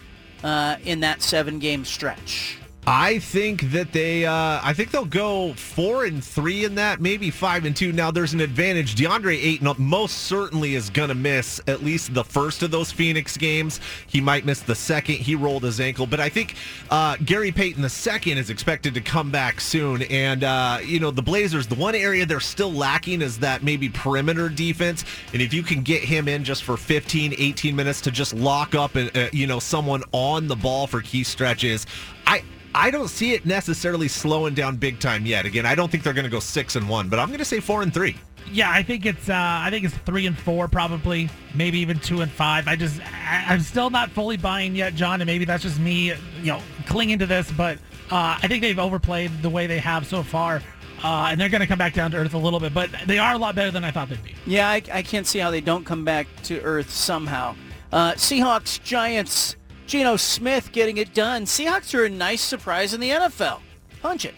uh, 0.42 0.76
in 0.84 1.00
that 1.00 1.22
seven-game 1.22 1.84
stretch? 1.84 2.58
I 2.86 3.18
think 3.18 3.72
that 3.72 3.92
they, 3.92 4.24
uh, 4.24 4.60
I 4.62 4.72
think 4.72 4.90
they'll 4.90 5.04
go 5.04 5.52
four 5.52 6.06
and 6.06 6.24
three 6.24 6.64
in 6.64 6.76
that, 6.76 7.00
maybe 7.00 7.30
five 7.30 7.66
and 7.66 7.76
two. 7.76 7.92
Now 7.92 8.10
there's 8.10 8.32
an 8.32 8.40
advantage. 8.40 8.94
DeAndre 8.94 9.36
Ayton 9.36 9.74
most 9.78 10.20
certainly 10.20 10.74
is 10.74 10.88
going 10.88 11.10
to 11.10 11.14
miss 11.14 11.60
at 11.66 11.84
least 11.84 12.14
the 12.14 12.24
first 12.24 12.62
of 12.62 12.70
those 12.70 12.90
Phoenix 12.90 13.36
games. 13.36 13.80
He 14.06 14.20
might 14.20 14.46
miss 14.46 14.60
the 14.60 14.74
second. 14.74 15.16
He 15.16 15.34
rolled 15.34 15.62
his 15.62 15.78
ankle, 15.78 16.06
but 16.06 16.20
I 16.20 16.30
think 16.30 16.54
uh, 16.90 17.16
Gary 17.24 17.52
Payton 17.52 17.82
the 17.82 17.88
second 17.88 18.38
is 18.38 18.48
expected 18.48 18.94
to 18.94 19.02
come 19.02 19.30
back 19.30 19.60
soon. 19.60 20.02
And 20.02 20.42
uh, 20.42 20.78
you 20.82 21.00
know 21.00 21.10
the 21.10 21.22
Blazers, 21.22 21.66
the 21.66 21.74
one 21.74 21.94
area 21.94 22.24
they're 22.24 22.40
still 22.40 22.72
lacking 22.72 23.20
is 23.20 23.38
that 23.40 23.62
maybe 23.62 23.90
perimeter 23.90 24.48
defense. 24.48 25.04
And 25.34 25.42
if 25.42 25.52
you 25.52 25.62
can 25.62 25.82
get 25.82 26.02
him 26.02 26.28
in 26.28 26.44
just 26.44 26.64
for 26.64 26.78
15, 26.78 27.34
18 27.36 27.76
minutes 27.76 28.00
to 28.02 28.10
just 28.10 28.32
lock 28.32 28.74
up, 28.74 28.96
and 28.96 29.14
uh, 29.14 29.28
you 29.32 29.46
know 29.46 29.58
someone 29.58 30.02
on 30.12 30.48
the 30.48 30.56
ball 30.56 30.86
for 30.86 31.02
key 31.02 31.24
stretches, 31.24 31.86
I. 32.26 32.42
I 32.74 32.90
don't 32.90 33.08
see 33.08 33.32
it 33.34 33.44
necessarily 33.46 34.08
slowing 34.08 34.54
down 34.54 34.76
big 34.76 35.00
time 35.00 35.26
yet. 35.26 35.44
Again, 35.44 35.66
I 35.66 35.74
don't 35.74 35.90
think 35.90 36.04
they're 36.04 36.12
going 36.12 36.24
to 36.24 36.30
go 36.30 36.40
six 36.40 36.76
and 36.76 36.88
one, 36.88 37.08
but 37.08 37.18
I'm 37.18 37.28
going 37.28 37.38
to 37.38 37.44
say 37.44 37.60
four 37.60 37.82
and 37.82 37.92
three. 37.92 38.16
Yeah, 38.52 38.70
I 38.70 38.82
think 38.82 39.06
it's 39.06 39.28
uh, 39.28 39.34
I 39.36 39.70
think 39.70 39.84
it's 39.84 39.96
three 39.98 40.26
and 40.26 40.36
four 40.36 40.66
probably, 40.66 41.28
maybe 41.54 41.78
even 41.78 41.98
two 41.98 42.20
and 42.20 42.30
five. 42.30 42.66
I 42.66 42.76
just 42.76 43.00
I, 43.00 43.44
I'm 43.48 43.60
still 43.60 43.90
not 43.90 44.10
fully 44.10 44.36
buying 44.36 44.74
yet, 44.74 44.94
John, 44.94 45.20
and 45.20 45.26
maybe 45.26 45.44
that's 45.44 45.62
just 45.62 45.78
me, 45.78 46.08
you 46.08 46.46
know, 46.46 46.60
clinging 46.86 47.18
to 47.20 47.26
this. 47.26 47.50
But 47.52 47.78
uh, 48.10 48.38
I 48.42 48.48
think 48.48 48.62
they've 48.62 48.78
overplayed 48.78 49.42
the 49.42 49.50
way 49.50 49.66
they 49.66 49.78
have 49.78 50.06
so 50.06 50.22
far, 50.22 50.62
uh, 51.04 51.28
and 51.30 51.40
they're 51.40 51.48
going 51.48 51.60
to 51.60 51.66
come 51.66 51.78
back 51.78 51.94
down 51.94 52.10
to 52.12 52.16
earth 52.16 52.34
a 52.34 52.38
little 52.38 52.60
bit. 52.60 52.74
But 52.74 52.90
they 53.06 53.18
are 53.18 53.34
a 53.34 53.38
lot 53.38 53.54
better 53.54 53.70
than 53.70 53.84
I 53.84 53.90
thought 53.90 54.08
they'd 54.08 54.22
be. 54.22 54.34
Yeah, 54.46 54.68
I, 54.68 54.82
I 54.92 55.02
can't 55.02 55.26
see 55.26 55.38
how 55.38 55.50
they 55.50 55.60
don't 55.60 55.84
come 55.84 56.04
back 56.04 56.26
to 56.44 56.60
earth 56.62 56.90
somehow. 56.90 57.54
Uh, 57.92 58.12
Seahawks, 58.12 58.82
Giants, 58.82 59.56
Geno 59.90 60.14
Smith 60.14 60.70
getting 60.70 60.98
it 60.98 61.12
done. 61.14 61.42
Seahawks 61.46 61.98
are 61.98 62.04
a 62.04 62.08
nice 62.08 62.42
surprise 62.42 62.94
in 62.94 63.00
the 63.00 63.10
NFL. 63.10 63.58
Punch 64.00 64.24
it. 64.24 64.36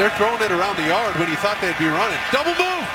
They're 0.00 0.08
throwing 0.16 0.40
it 0.40 0.50
around 0.50 0.80
the 0.80 0.88
yard 0.88 1.12
when 1.20 1.28
you 1.28 1.36
thought 1.36 1.60
they'd 1.60 1.76
be 1.76 1.84
running. 1.84 2.16
Double 2.32 2.56
move. 2.56 2.88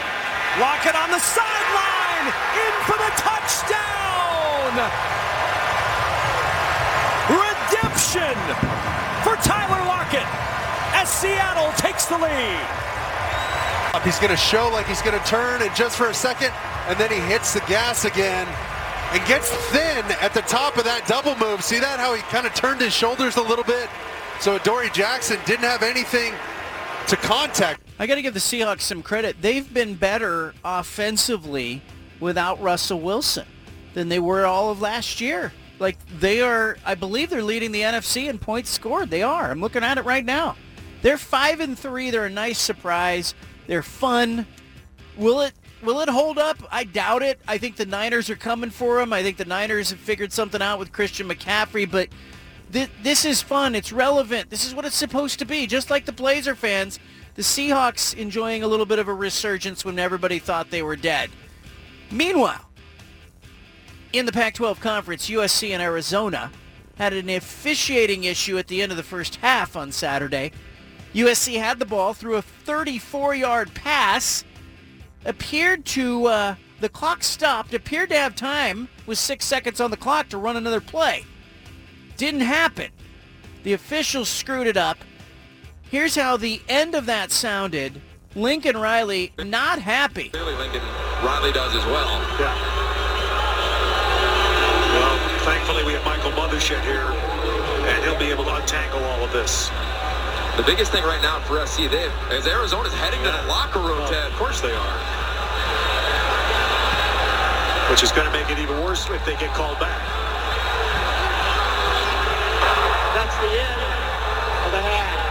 Lockett 0.57 0.97
on 0.97 1.13
the 1.13 1.21
sideline, 1.21 2.25
in 2.57 2.73
for 2.89 2.97
the 2.97 3.11
touchdown. 3.21 4.73
Redemption 7.29 8.33
for 9.21 9.37
Tyler 9.45 9.85
Lockett 9.85 10.25
as 10.97 11.05
Seattle 11.05 11.69
takes 11.77 12.09
the 12.09 12.17
lead. 12.17 12.65
He's 14.01 14.17
going 14.17 14.33
to 14.33 14.41
show 14.41 14.73
like 14.73 14.87
he's 14.87 15.03
going 15.03 15.17
to 15.21 15.25
turn 15.27 15.61
and 15.61 15.69
just 15.75 15.97
for 15.97 16.09
a 16.09 16.15
second, 16.15 16.49
and 16.89 16.97
then 16.97 17.11
he 17.11 17.19
hits 17.29 17.53
the 17.53 17.61
gas 17.69 18.05
again 18.05 18.47
and 19.11 19.27
gets 19.27 19.49
thin 19.71 20.03
at 20.21 20.33
the 20.33 20.41
top 20.41 20.77
of 20.77 20.83
that 20.83 21.07
double 21.07 21.35
move. 21.35 21.63
See 21.63 21.79
that? 21.79 21.99
How 21.99 22.13
he 22.13 22.21
kind 22.23 22.45
of 22.45 22.53
turned 22.53 22.81
his 22.81 22.93
shoulders 22.93 23.37
a 23.37 23.41
little 23.41 23.63
bit. 23.63 23.89
So 24.39 24.55
Adoree' 24.55 24.89
Jackson 24.89 25.39
didn't 25.45 25.65
have 25.65 25.83
anything 25.83 26.33
to 27.07 27.15
contact. 27.15 27.81
I 27.99 28.07
got 28.07 28.15
to 28.15 28.21
give 28.21 28.33
the 28.33 28.39
Seahawks 28.39 28.81
some 28.81 29.01
credit. 29.01 29.37
They've 29.41 29.71
been 29.73 29.95
better 29.95 30.53
offensively 30.63 31.81
without 32.19 32.61
Russell 32.61 32.99
Wilson 32.99 33.45
than 33.93 34.09
they 34.09 34.19
were 34.19 34.45
all 34.45 34.69
of 34.69 34.81
last 34.81 35.21
year. 35.21 35.53
Like 35.79 35.97
they 36.19 36.41
are, 36.41 36.77
I 36.85 36.95
believe 36.95 37.29
they're 37.29 37.43
leading 37.43 37.71
the 37.71 37.81
NFC 37.81 38.29
in 38.29 38.39
points 38.39 38.69
scored. 38.69 39.09
They 39.09 39.23
are. 39.23 39.51
I'm 39.51 39.61
looking 39.61 39.83
at 39.83 39.97
it 39.97 40.05
right 40.05 40.25
now. 40.25 40.55
They're 41.01 41.17
five 41.17 41.59
and 41.59 41.77
three. 41.77 42.11
They're 42.11 42.25
a 42.25 42.29
nice 42.29 42.59
surprise. 42.59 43.35
They're 43.67 43.83
fun. 43.83 44.47
Will 45.17 45.41
it 45.41 45.53
will 45.85 46.01
it 46.01 46.09
hold 46.09 46.37
up? 46.37 46.57
I 46.71 46.83
doubt 46.83 47.23
it. 47.23 47.39
I 47.47 47.57
think 47.57 47.75
the 47.75 47.85
Niners 47.85 48.29
are 48.29 48.35
coming 48.35 48.69
for 48.69 48.99
him. 48.99 49.13
I 49.13 49.23
think 49.23 49.37
the 49.37 49.45
Niners 49.45 49.89
have 49.91 49.99
figured 49.99 50.31
something 50.31 50.61
out 50.61 50.79
with 50.79 50.91
Christian 50.91 51.27
McCaffrey, 51.27 51.89
but 51.89 52.09
th- 52.71 52.89
this 53.03 53.25
is 53.25 53.41
fun. 53.41 53.75
It's 53.75 53.91
relevant. 53.91 54.49
This 54.49 54.65
is 54.65 54.73
what 54.73 54.85
it's 54.85 54.95
supposed 54.95 55.39
to 55.39 55.45
be. 55.45 55.67
Just 55.67 55.89
like 55.89 56.05
the 56.05 56.11
Blazer 56.11 56.55
fans, 56.55 56.99
the 57.35 57.41
Seahawks 57.41 58.15
enjoying 58.15 58.63
a 58.63 58.67
little 58.67 58.85
bit 58.85 58.99
of 58.99 59.07
a 59.07 59.13
resurgence 59.13 59.83
when 59.83 59.99
everybody 59.99 60.39
thought 60.39 60.71
they 60.71 60.81
were 60.81 60.95
dead. 60.95 61.29
Meanwhile, 62.11 62.69
in 64.13 64.25
the 64.25 64.31
Pac-12 64.31 64.79
conference, 64.79 65.29
USC 65.29 65.71
and 65.71 65.81
Arizona 65.81 66.51
had 66.97 67.13
an 67.13 67.29
officiating 67.29 68.23
issue 68.23 68.57
at 68.57 68.67
the 68.67 68.81
end 68.81 68.91
of 68.91 68.97
the 68.97 69.03
first 69.03 69.35
half 69.37 69.75
on 69.75 69.91
Saturday. 69.91 70.51
USC 71.13 71.57
had 71.57 71.79
the 71.79 71.85
ball 71.85 72.13
through 72.13 72.37
a 72.37 72.43
34-yard 72.65 73.73
pass, 73.73 74.43
appeared 75.25 75.85
to, 75.85 76.27
uh, 76.27 76.55
the 76.79 76.89
clock 76.89 77.23
stopped, 77.23 77.73
appeared 77.73 78.09
to 78.09 78.17
have 78.17 78.35
time 78.35 78.87
with 79.05 79.17
six 79.17 79.45
seconds 79.45 79.81
on 79.81 79.91
the 79.91 79.97
clock 79.97 80.29
to 80.29 80.37
run 80.37 80.55
another 80.55 80.81
play. 80.81 81.25
Didn't 82.17 82.41
happen. 82.41 82.91
The 83.63 83.73
officials 83.73 84.29
screwed 84.29 84.67
it 84.67 84.77
up. 84.77 84.97
Here's 85.89 86.15
how 86.15 86.37
the 86.37 86.61
end 86.69 86.95
of 86.95 87.05
that 87.07 87.31
sounded. 87.31 88.01
Lincoln 88.35 88.77
Riley 88.77 89.33
not 89.39 89.79
happy. 89.79 90.29
Clearly 90.29 90.55
Lincoln 90.55 90.81
Riley 91.23 91.51
does 91.51 91.73
as 91.75 91.85
well. 91.85 92.21
Yeah. 92.39 92.53
Well, 94.93 95.39
thankfully 95.39 95.83
we 95.83 95.93
have 95.93 96.05
Michael 96.05 96.31
Mothershed 96.31 96.83
here, 96.83 97.11
and 97.89 98.03
he'll 98.03 98.19
be 98.19 98.25
able 98.25 98.43
to 98.45 98.55
untangle 98.55 99.03
all 99.03 99.23
of 99.23 99.31
this. 99.31 99.69
The 100.57 100.63
biggest 100.63 100.91
thing 100.93 101.03
right 101.03 101.21
now 101.21 101.41
for 101.41 101.65
SC, 101.65 101.91
they 101.91 102.09
as 102.31 102.47
Arizona's 102.47 102.93
heading 102.93 103.19
yeah. 103.19 103.35
to 103.35 103.43
the 103.43 103.47
locker 103.49 103.79
room, 103.79 103.99
well, 103.99 104.07
Ted. 104.07 104.31
Of 104.31 104.37
course 104.37 104.61
they 104.61 104.71
are. 104.71 104.97
Which 107.91 108.03
is 108.03 108.13
going 108.13 108.25
to 108.25 108.31
make 108.31 108.49
it 108.49 108.57
even 108.57 108.81
worse 108.81 109.09
if 109.09 109.25
they 109.25 109.35
get 109.35 109.53
called 109.53 109.77
back. 109.79 109.99
That's 113.15 113.35
the 113.35 113.51
end 113.51 113.81
of 114.65 114.71
the 114.71 114.81
half. 114.81 115.25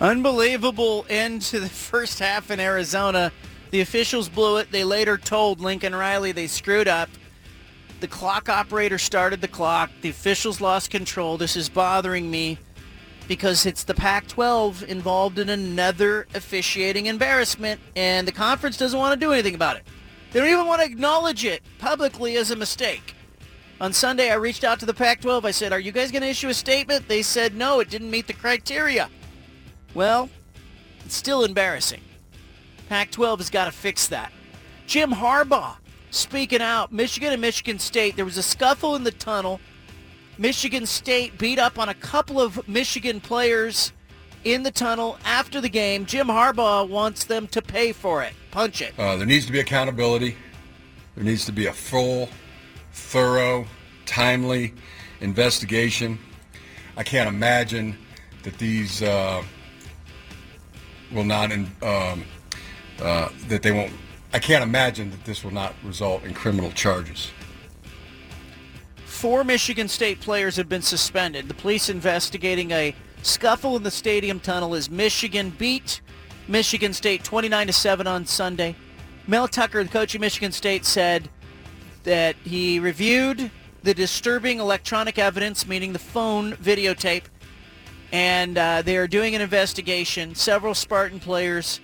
Unbelievable 0.00 1.06
end 1.08 1.40
to 1.42 1.60
the 1.60 1.68
first 1.90 2.18
half 2.18 2.50
in 2.50 2.58
Arizona. 2.58 3.30
The 3.70 3.80
officials 3.80 4.28
blew 4.28 4.56
it. 4.56 4.72
They 4.72 4.82
later 4.82 5.18
told 5.18 5.60
Lincoln 5.60 5.94
Riley 5.94 6.32
they 6.32 6.48
screwed 6.48 6.88
up. 6.88 7.08
The 8.04 8.08
clock 8.08 8.50
operator 8.50 8.98
started 8.98 9.40
the 9.40 9.48
clock. 9.48 9.90
The 10.02 10.10
officials 10.10 10.60
lost 10.60 10.90
control. 10.90 11.38
This 11.38 11.56
is 11.56 11.70
bothering 11.70 12.30
me 12.30 12.58
because 13.28 13.64
it's 13.64 13.84
the 13.84 13.94
Pac-12 13.94 14.82
involved 14.82 15.38
in 15.38 15.48
another 15.48 16.26
officiating 16.34 17.06
embarrassment, 17.06 17.80
and 17.96 18.28
the 18.28 18.32
conference 18.32 18.76
doesn't 18.76 18.98
want 18.98 19.18
to 19.18 19.26
do 19.26 19.32
anything 19.32 19.54
about 19.54 19.78
it. 19.78 19.84
They 20.32 20.40
don't 20.40 20.50
even 20.50 20.66
want 20.66 20.82
to 20.82 20.86
acknowledge 20.86 21.46
it 21.46 21.62
publicly 21.78 22.36
as 22.36 22.50
a 22.50 22.56
mistake. 22.56 23.14
On 23.80 23.90
Sunday, 23.94 24.30
I 24.30 24.34
reached 24.34 24.64
out 24.64 24.78
to 24.80 24.86
the 24.86 24.92
Pac-12. 24.92 25.46
I 25.46 25.50
said, 25.50 25.72
are 25.72 25.80
you 25.80 25.90
guys 25.90 26.12
going 26.12 26.20
to 26.20 26.28
issue 26.28 26.50
a 26.50 26.54
statement? 26.54 27.08
They 27.08 27.22
said, 27.22 27.54
no, 27.54 27.80
it 27.80 27.88
didn't 27.88 28.10
meet 28.10 28.26
the 28.26 28.34
criteria. 28.34 29.08
Well, 29.94 30.28
it's 31.06 31.14
still 31.14 31.42
embarrassing. 31.42 32.02
Pac-12 32.90 33.38
has 33.38 33.48
got 33.48 33.64
to 33.64 33.72
fix 33.72 34.08
that. 34.08 34.30
Jim 34.86 35.10
Harbaugh 35.10 35.76
speaking 36.14 36.62
out. 36.62 36.92
Michigan 36.92 37.32
and 37.32 37.40
Michigan 37.40 37.78
State. 37.78 38.16
There 38.16 38.24
was 38.24 38.38
a 38.38 38.42
scuffle 38.42 38.96
in 38.96 39.04
the 39.04 39.10
tunnel. 39.10 39.60
Michigan 40.38 40.86
State 40.86 41.38
beat 41.38 41.58
up 41.58 41.78
on 41.78 41.88
a 41.88 41.94
couple 41.94 42.40
of 42.40 42.66
Michigan 42.68 43.20
players 43.20 43.92
in 44.44 44.62
the 44.62 44.70
tunnel 44.70 45.18
after 45.24 45.60
the 45.60 45.68
game. 45.68 46.06
Jim 46.06 46.26
Harbaugh 46.26 46.88
wants 46.88 47.24
them 47.24 47.46
to 47.48 47.62
pay 47.62 47.92
for 47.92 48.22
it. 48.22 48.32
Punch 48.50 48.82
it. 48.82 48.94
Uh, 48.98 49.16
there 49.16 49.26
needs 49.26 49.46
to 49.46 49.52
be 49.52 49.60
accountability. 49.60 50.36
There 51.14 51.24
needs 51.24 51.44
to 51.46 51.52
be 51.52 51.66
a 51.66 51.72
full, 51.72 52.28
thorough, 52.92 53.66
timely 54.06 54.74
investigation. 55.20 56.18
I 56.96 57.02
can't 57.02 57.28
imagine 57.28 57.96
that 58.42 58.58
these 58.58 59.02
uh, 59.02 59.42
will 61.12 61.24
not, 61.24 61.52
um, 61.52 62.24
uh, 63.00 63.28
that 63.48 63.62
they 63.62 63.72
won't, 63.72 63.92
I 64.34 64.40
can't 64.40 64.64
imagine 64.64 65.12
that 65.12 65.24
this 65.24 65.44
will 65.44 65.52
not 65.52 65.76
result 65.84 66.24
in 66.24 66.34
criminal 66.34 66.72
charges. 66.72 67.30
Four 69.06 69.44
Michigan 69.44 69.86
State 69.86 70.20
players 70.20 70.56
have 70.56 70.68
been 70.68 70.82
suspended. 70.82 71.46
The 71.46 71.54
police 71.54 71.88
investigating 71.88 72.72
a 72.72 72.96
scuffle 73.22 73.76
in 73.76 73.84
the 73.84 73.92
stadium 73.92 74.40
tunnel 74.40 74.74
as 74.74 74.90
Michigan 74.90 75.50
beat 75.50 76.00
Michigan 76.48 76.92
State 76.92 77.22
29 77.22 77.68
to 77.68 77.72
7 77.72 78.08
on 78.08 78.26
Sunday. 78.26 78.74
Mel 79.28 79.46
Tucker, 79.46 79.84
the 79.84 79.88
coach 79.88 80.16
of 80.16 80.20
Michigan 80.20 80.50
State, 80.50 80.84
said 80.84 81.28
that 82.02 82.34
he 82.42 82.80
reviewed 82.80 83.52
the 83.84 83.94
disturbing 83.94 84.58
electronic 84.58 85.16
evidence, 85.16 85.64
meaning 85.64 85.92
the 85.92 86.00
phone 86.00 86.54
videotape, 86.54 87.24
and 88.10 88.58
uh, 88.58 88.82
they 88.82 88.96
are 88.96 89.06
doing 89.06 89.36
an 89.36 89.40
investigation. 89.40 90.34
Several 90.34 90.74
Spartan 90.74 91.20
players 91.20 91.80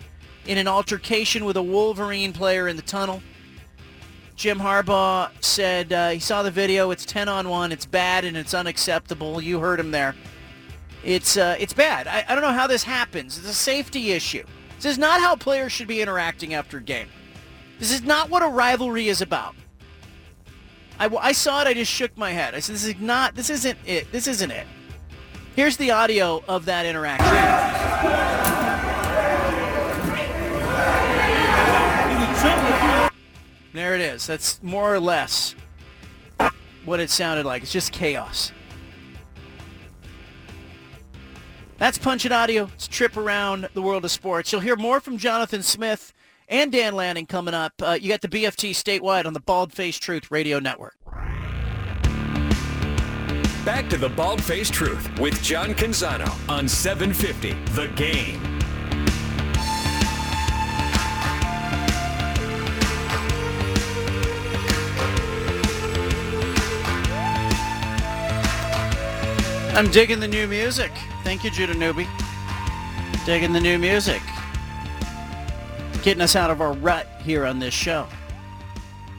in 0.46 0.58
an 0.58 0.68
altercation 0.68 1.44
with 1.44 1.56
a 1.56 1.62
Wolverine 1.62 2.32
player 2.32 2.68
in 2.68 2.76
the 2.76 2.82
tunnel. 2.82 3.22
Jim 4.36 4.58
Harbaugh 4.58 5.30
said 5.40 5.92
uh, 5.92 6.10
he 6.10 6.18
saw 6.18 6.42
the 6.42 6.50
video. 6.50 6.90
It's 6.90 7.04
10 7.04 7.28
on 7.28 7.48
1. 7.48 7.72
It's 7.72 7.84
bad 7.84 8.24
and 8.24 8.36
it's 8.36 8.54
unacceptable. 8.54 9.40
You 9.40 9.60
heard 9.60 9.78
him 9.78 9.90
there. 9.90 10.14
It's, 11.04 11.36
uh, 11.36 11.56
it's 11.58 11.74
bad. 11.74 12.06
I, 12.06 12.24
I 12.28 12.34
don't 12.34 12.42
know 12.42 12.52
how 12.52 12.66
this 12.66 12.82
happens. 12.82 13.36
It's 13.38 13.48
a 13.48 13.54
safety 13.54 14.12
issue. 14.12 14.44
This 14.76 14.92
is 14.92 14.98
not 14.98 15.20
how 15.20 15.36
players 15.36 15.72
should 15.72 15.88
be 15.88 16.00
interacting 16.00 16.54
after 16.54 16.78
a 16.78 16.82
game. 16.82 17.08
This 17.78 17.92
is 17.92 18.02
not 18.02 18.30
what 18.30 18.42
a 18.42 18.48
rivalry 18.48 19.08
is 19.08 19.20
about. 19.20 19.54
I, 20.98 21.06
I 21.16 21.32
saw 21.32 21.60
it. 21.62 21.66
I 21.66 21.74
just 21.74 21.92
shook 21.92 22.16
my 22.16 22.30
head. 22.30 22.54
I 22.54 22.60
said, 22.60 22.74
this 22.74 22.84
is 22.84 22.98
not, 22.98 23.34
this 23.34 23.50
isn't 23.50 23.78
it. 23.86 24.10
This 24.12 24.26
isn't 24.26 24.50
it. 24.50 24.66
Here's 25.56 25.76
the 25.76 25.90
audio 25.90 26.42
of 26.48 26.64
that 26.66 26.86
interaction. 26.86 28.49
There 33.72 33.94
it 33.94 34.00
is. 34.00 34.26
That's 34.26 34.62
more 34.62 34.92
or 34.92 35.00
less 35.00 35.54
what 36.84 37.00
it 37.00 37.10
sounded 37.10 37.46
like. 37.46 37.62
It's 37.62 37.72
just 37.72 37.92
chaos. 37.92 38.52
That's 41.78 41.96
Punch 41.96 42.26
It 42.26 42.32
Audio. 42.32 42.68
It's 42.74 42.86
a 42.86 42.90
trip 42.90 43.16
around 43.16 43.68
the 43.72 43.80
world 43.80 44.04
of 44.04 44.10
sports. 44.10 44.52
You'll 44.52 44.60
hear 44.60 44.76
more 44.76 45.00
from 45.00 45.16
Jonathan 45.16 45.62
Smith 45.62 46.12
and 46.46 46.70
Dan 46.70 46.94
Lanning 46.94 47.24
coming 47.26 47.54
up. 47.54 47.72
Uh, 47.80 47.96
you 47.98 48.08
got 48.08 48.20
the 48.20 48.28
BFT 48.28 48.72
statewide 48.72 49.24
on 49.24 49.32
the 49.32 49.40
Bald 49.40 49.72
Face 49.72 49.98
Truth 49.98 50.30
Radio 50.30 50.58
Network. 50.58 50.96
Back 53.64 53.88
to 53.90 53.96
the 53.96 54.08
Bald 54.08 54.42
Face 54.42 54.68
Truth 54.68 55.18
with 55.18 55.40
John 55.42 55.74
Canzano 55.74 56.28
on 56.50 56.68
750 56.68 57.52
The 57.72 57.88
Game. 57.94 58.59
I'm 69.80 69.90
digging 69.90 70.20
the 70.20 70.28
new 70.28 70.46
music. 70.46 70.92
Thank 71.24 71.42
you, 71.42 71.50
Judah 71.50 71.72
Newby. 71.72 72.06
Digging 73.24 73.54
the 73.54 73.60
new 73.62 73.78
music. 73.78 74.20
Getting 76.02 76.20
us 76.20 76.36
out 76.36 76.50
of 76.50 76.60
our 76.60 76.74
rut 76.74 77.06
here 77.22 77.46
on 77.46 77.60
this 77.60 77.72
show. 77.72 78.06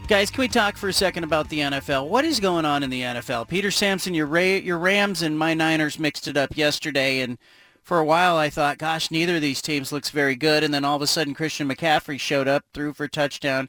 Guys, 0.08 0.30
can 0.30 0.42
we 0.42 0.48
talk 0.48 0.78
for 0.78 0.88
a 0.88 0.94
second 0.94 1.24
about 1.24 1.50
the 1.50 1.62
NFL? 1.62 2.10
What 2.10 2.26
is 2.26 2.40
going 2.40 2.66
on 2.66 2.84
in 2.84 2.92
the 2.92 3.02
NFL? 3.02 3.48
Peter 3.48 3.72
Sampson, 3.72 4.14
your, 4.14 4.38
your 4.40 4.78
Rams 4.78 5.24
and 5.24 5.36
my 5.36 5.56
Niners 5.56 5.98
mixed 5.98 6.28
it 6.28 6.38
up 6.38 6.56
yesterday, 6.56 7.22
and 7.22 7.40
for 7.82 7.98
a 7.98 8.06
while 8.06 8.38
I 8.38 8.52
thought, 8.52 8.78
gosh, 8.78 9.10
neither 9.10 9.38
of 9.38 9.42
these 9.42 9.64
teams 9.64 9.92
looks 9.92 10.12
very 10.12 10.36
good, 10.36 10.64
and 10.64 10.72
then 10.72 10.86
all 10.86 10.96
of 10.96 11.02
a 11.02 11.08
sudden 11.08 11.34
Christian 11.34 11.68
McCaffrey 11.68 12.20
showed 12.20 12.48
up, 12.48 12.66
threw 12.72 12.94
for 12.94 13.06
a 13.06 13.10
touchdown, 13.10 13.68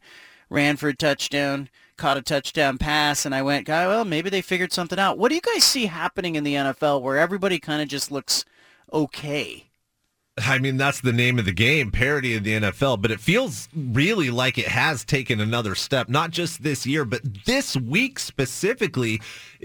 ran 0.50 0.76
for 0.76 0.90
a 0.90 0.94
touchdown, 0.94 1.70
caught 1.96 2.16
a 2.16 2.22
touchdown 2.22 2.78
pass, 2.78 3.24
and 3.26 3.34
I 3.34 3.42
went, 3.42 3.66
"God, 3.66 3.88
well, 3.88 4.04
maybe 4.04 4.30
they 4.30 4.42
figured 4.42 4.72
something 4.72 4.98
out." 4.98 5.18
What 5.18 5.28
do 5.28 5.34
you 5.34 5.40
guys 5.40 5.64
see 5.64 5.86
happening 5.86 6.36
in 6.36 6.44
the 6.44 6.56
NFL 6.56 7.02
where 7.02 7.18
everybody 7.18 7.58
kind 7.58 7.82
of 7.82 7.88
just 7.88 8.10
looks 8.10 8.44
okay? 8.92 9.71
I 10.38 10.58
mean, 10.58 10.78
that's 10.78 11.02
the 11.02 11.12
name 11.12 11.38
of 11.38 11.44
the 11.44 11.52
game, 11.52 11.90
parody 11.90 12.34
of 12.36 12.42
the 12.42 12.54
NFL, 12.54 13.02
but 13.02 13.10
it 13.10 13.20
feels 13.20 13.68
really 13.76 14.30
like 14.30 14.56
it 14.56 14.66
has 14.66 15.04
taken 15.04 15.40
another 15.40 15.74
step, 15.74 16.08
not 16.08 16.30
just 16.30 16.62
this 16.62 16.86
year, 16.86 17.04
but 17.04 17.20
this 17.44 17.76
week 17.76 18.18
specifically. 18.18 19.20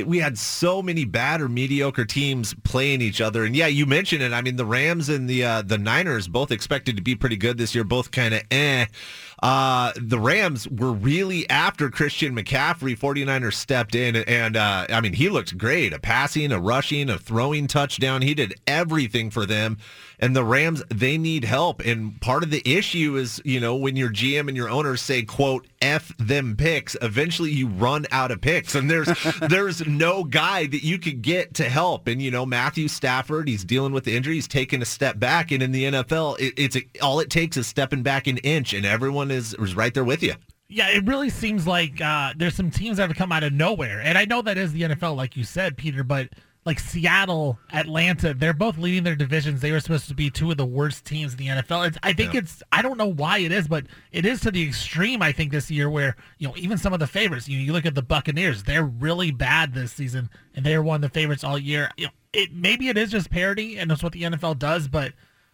We 0.05 0.19
had 0.19 0.37
so 0.37 0.81
many 0.81 1.05
bad 1.05 1.39
or 1.39 1.47
mediocre 1.47 2.03
teams 2.03 2.53
playing 2.65 3.01
each 3.01 3.21
other. 3.21 3.45
And 3.45 3.55
yeah, 3.55 3.67
you 3.67 3.85
mentioned 3.85 4.21
it. 4.21 4.33
I 4.33 4.41
mean, 4.41 4.57
the 4.57 4.65
Rams 4.65 5.07
and 5.07 5.29
the 5.29 5.45
uh, 5.45 5.61
the 5.61 5.77
Niners 5.77 6.27
both 6.27 6.51
expected 6.51 6.97
to 6.97 7.01
be 7.01 7.15
pretty 7.15 7.37
good 7.37 7.57
this 7.57 7.73
year, 7.73 7.85
both 7.85 8.11
kind 8.11 8.33
of 8.33 8.41
eh. 8.51 8.87
Uh, 9.41 9.93
the 9.95 10.19
Rams 10.19 10.67
were 10.67 10.91
really 10.91 11.49
after 11.49 11.89
Christian 11.89 12.35
McCaffrey. 12.35 12.97
49ers 12.97 13.53
stepped 13.53 13.95
in, 13.95 14.17
and 14.17 14.57
uh, 14.57 14.87
I 14.89 14.99
mean, 14.99 15.13
he 15.13 15.29
looked 15.29 15.57
great. 15.57 15.93
A 15.93 15.99
passing, 15.99 16.51
a 16.51 16.59
rushing, 16.59 17.09
a 17.09 17.17
throwing 17.17 17.67
touchdown. 17.67 18.21
He 18.21 18.33
did 18.33 18.55
everything 18.67 19.29
for 19.29 19.45
them. 19.45 19.77
And 20.19 20.35
the 20.35 20.43
Rams, 20.43 20.83
they 20.89 21.17
need 21.17 21.43
help. 21.43 21.85
And 21.85 22.19
part 22.21 22.43
of 22.43 22.49
the 22.49 22.61
issue 22.65 23.17
is, 23.17 23.39
you 23.45 23.59
know, 23.59 23.75
when 23.75 23.95
your 23.95 24.09
GM 24.09 24.47
and 24.47 24.57
your 24.57 24.69
owners 24.69 25.01
say, 25.01 25.21
quote, 25.21 25.67
F 25.79 26.11
them 26.17 26.55
picks, 26.55 26.95
eventually 27.01 27.51
you 27.51 27.67
run 27.67 28.07
out 28.11 28.31
of 28.31 28.41
picks. 28.41 28.73
And 28.73 28.89
there's 28.89 29.09
there's 29.41 29.85
no 29.85 30.23
guy 30.23 30.65
that 30.65 30.83
you 30.83 30.97
could 30.97 31.21
get 31.21 31.53
to 31.55 31.69
help. 31.69 32.07
And, 32.07 32.19
you 32.21 32.31
know, 32.31 32.45
Matthew 32.45 32.87
Stafford, 32.87 33.47
he's 33.47 33.63
dealing 33.63 33.93
with 33.93 34.05
the 34.05 34.15
injury. 34.15 34.35
He's 34.35 34.47
taking 34.47 34.81
a 34.81 34.85
step 34.85 35.19
back. 35.19 35.51
And 35.51 35.61
in 35.61 35.71
the 35.71 35.83
NFL, 35.83 36.39
it, 36.39 36.53
it's 36.57 36.75
a, 36.75 36.85
all 37.01 37.19
it 37.19 37.29
takes 37.29 37.55
is 37.55 37.67
stepping 37.67 38.01
back 38.01 38.27
an 38.27 38.37
inch, 38.39 38.73
and 38.73 38.85
everyone 38.85 39.29
is, 39.29 39.53
is 39.53 39.75
right 39.75 39.93
there 39.93 40.03
with 40.03 40.23
you. 40.23 40.33
Yeah, 40.69 40.89
it 40.89 41.05
really 41.05 41.29
seems 41.29 41.65
like 41.65 42.01
uh, 42.01 42.33
there's 42.35 42.55
some 42.55 42.71
teams 42.71 42.97
that 42.97 43.07
have 43.07 43.17
come 43.17 43.31
out 43.31 43.43
of 43.43 43.53
nowhere, 43.53 44.01
and 44.01 44.17
I 44.17 44.25
know 44.25 44.41
that 44.41 44.57
is 44.57 44.73
the 44.73 44.81
NFL, 44.81 45.15
like 45.15 45.37
you 45.37 45.45
said, 45.45 45.77
Peter. 45.77 46.03
But 46.03 46.29
like 46.67 46.79
Seattle, 46.79 47.57
Atlanta, 47.73 48.33
they're 48.35 48.53
both 48.53 48.77
leading 48.77 49.03
their 49.03 49.15
divisions. 49.15 49.61
They 49.61 49.71
were 49.71 49.79
supposed 49.79 50.07
to 50.09 50.13
be 50.13 50.29
two 50.29 50.51
of 50.51 50.57
the 50.57 50.65
worst 50.65 51.05
teams 51.05 51.31
in 51.31 51.37
the 51.39 51.47
NFL. 51.47 51.87
It's, 51.87 51.97
I 52.03 52.13
think 52.13 52.33
Yeah. 52.33 52.41
it's 52.41 52.61
I 52.71 52.83
don't 52.83 52.97
know 52.97 53.07
why 53.11 53.39
it 53.39 53.51
is, 53.51 53.67
but 53.67 53.85
it 54.11 54.25
is 54.25 54.41
to 54.41 54.51
the 54.51 54.67
extreme. 54.67 55.23
I 55.23 55.31
think 55.31 55.51
this 55.51 55.71
year 55.71 55.89
where 55.89 56.15
you 56.37 56.47
know 56.47 56.53
even 56.57 56.77
some 56.77 56.93
of 56.93 56.99
the 56.99 57.07
favorites. 57.07 57.47
You 57.49 57.57
you 57.57 57.73
look 57.73 57.87
at 57.87 57.95
the 57.95 58.03
Buccaneers, 58.03 58.63
they're 58.63 58.83
really 58.85 59.31
bad 59.31 59.73
this 59.73 59.93
season, 59.93 60.29
and 60.53 60.63
they're 60.63 60.83
one 60.83 60.97
of 60.97 61.01
the 61.01 61.09
favorites 61.09 61.43
all 61.43 61.57
year. 61.57 61.89
You 61.97 62.05
know, 62.05 62.11
it 62.33 62.53
maybe 62.53 62.89
it 62.89 62.97
is 62.97 63.09
just 63.09 63.31
parity, 63.31 63.77
and 63.79 63.89
that's 63.89 64.03
what 64.03 64.11
the 64.13 64.21
NFL 64.23 64.59
does, 64.59 64.87
but. 64.87 65.13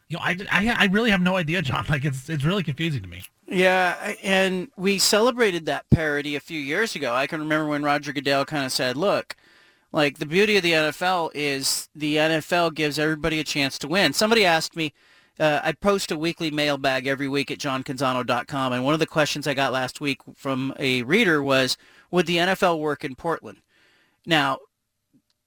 You 0.10 0.18
know, 0.18 0.23
I, 0.26 0.38
I, 0.52 0.76
I 0.80 0.85
really 0.91 1.10
have 1.11 1.22
no 1.22 1.38
idea, 1.38 1.61
John. 1.64 1.85
Like, 1.90 2.06
it's 2.06 2.30
it's 2.30 2.44
really 2.44 2.61
confusing 2.61 3.02
to 3.02 3.07
me. 3.07 3.23
Yeah, 3.48 4.14
and 4.22 4.68
we 4.76 4.99
celebrated 4.99 5.65
that 5.65 5.90
parody 5.90 6.35
a 6.35 6.40
few 6.40 6.60
years 6.60 6.95
ago. 6.95 7.15
I 7.15 7.26
can 7.26 7.40
remember 7.40 7.68
when 7.68 7.81
Roger 7.84 8.11
Goodell 8.14 8.45
kind 8.45 8.65
of 8.65 8.72
said, 8.72 8.95
"Look, 8.98 9.35
like 9.94 10.20
the 10.20 10.26
beauty 10.26 10.57
of 10.57 10.64
the 10.64 10.74
NFL 10.74 11.32
is 11.34 11.88
the 11.95 12.18
NFL 12.18 12.74
gives 12.74 12.99
everybody 12.99 13.40
a 13.40 13.45
chance 13.45 13.78
to 13.80 13.88
win." 13.88 14.11
Somebody 14.11 14.44
asked 14.44 14.76
me, 14.76 14.94
uh, 15.40 15.61
I 15.64 15.72
post 15.72 16.11
a 16.11 16.18
weekly 16.18 16.52
mailbag 16.52 17.07
every 17.07 17.30
week 17.30 17.49
at 17.49 17.60
johncanzano.com, 17.60 18.74
and 18.74 18.84
one 18.84 18.94
of 18.94 18.99
the 18.99 19.07
questions 19.07 19.48
I 19.48 19.53
got 19.53 19.72
last 19.72 20.02
week 20.02 20.20
from 20.36 20.74
a 20.78 21.03
reader 21.03 21.41
was, 21.41 21.78
"Would 22.11 22.26
the 22.26 22.40
NFL 22.40 22.80
work 22.80 23.06
in 23.06 23.15
Portland?" 23.15 23.61
Now, 24.26 24.60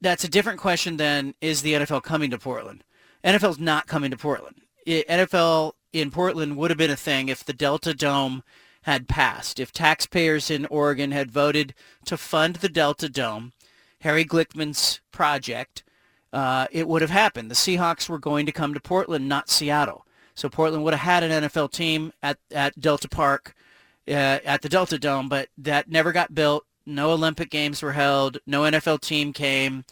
that's 0.01 0.23
a 0.23 0.29
different 0.29 0.59
question 0.59 0.97
than 0.97 1.35
is 1.41 1.61
the 1.61 1.73
NFL 1.73 2.01
coming 2.01 2.31
to 2.31 2.37
Portland? 2.37 2.83
NFL's 3.23 3.59
not 3.59 3.87
coming 3.87 4.11
to 4.11 4.17
Portland. 4.17 4.61
I- 4.87 5.05
NFL 5.09 5.73
in 5.93 6.11
Portland 6.11 6.57
would 6.57 6.69
have 6.69 6.77
been 6.77 6.91
a 6.91 6.95
thing 6.95 7.29
if 7.29 7.43
the 7.43 7.53
Delta 7.53 7.93
Dome 7.93 8.43
had 8.83 9.07
passed. 9.07 9.59
If 9.59 9.71
taxpayers 9.71 10.49
in 10.49 10.65
Oregon 10.67 11.11
had 11.11 11.31
voted 11.31 11.73
to 12.05 12.17
fund 12.17 12.57
the 12.57 12.69
Delta 12.69 13.09
Dome, 13.09 13.53
Harry 14.01 14.25
Glickman's 14.25 15.01
project, 15.11 15.83
uh, 16.33 16.67
it 16.71 16.87
would 16.87 17.01
have 17.01 17.11
happened. 17.11 17.49
The 17.49 17.55
Seahawks 17.55 18.09
were 18.09 18.19
going 18.19 18.45
to 18.45 18.51
come 18.51 18.73
to 18.73 18.79
Portland, 18.79 19.27
not 19.27 19.49
Seattle. 19.49 20.05
So 20.35 20.49
Portland 20.49 20.83
would 20.83 20.93
have 20.93 21.01
had 21.01 21.23
an 21.23 21.43
NFL 21.43 21.71
team 21.71 22.13
at, 22.21 22.37
at 22.51 22.79
Delta 22.79 23.07
Park, 23.09 23.55
uh, 24.07 24.11
at 24.45 24.61
the 24.61 24.69
Delta 24.69 24.99
Dome, 24.99 25.29
but 25.29 25.49
that 25.57 25.89
never 25.89 26.11
got 26.11 26.35
built. 26.35 26.65
No 26.85 27.11
Olympic 27.11 27.49
Games 27.49 27.81
were 27.81 27.93
held. 27.93 28.37
No 28.45 28.61
NFL 28.61 29.01
team 29.01 29.33
came. 29.33 29.83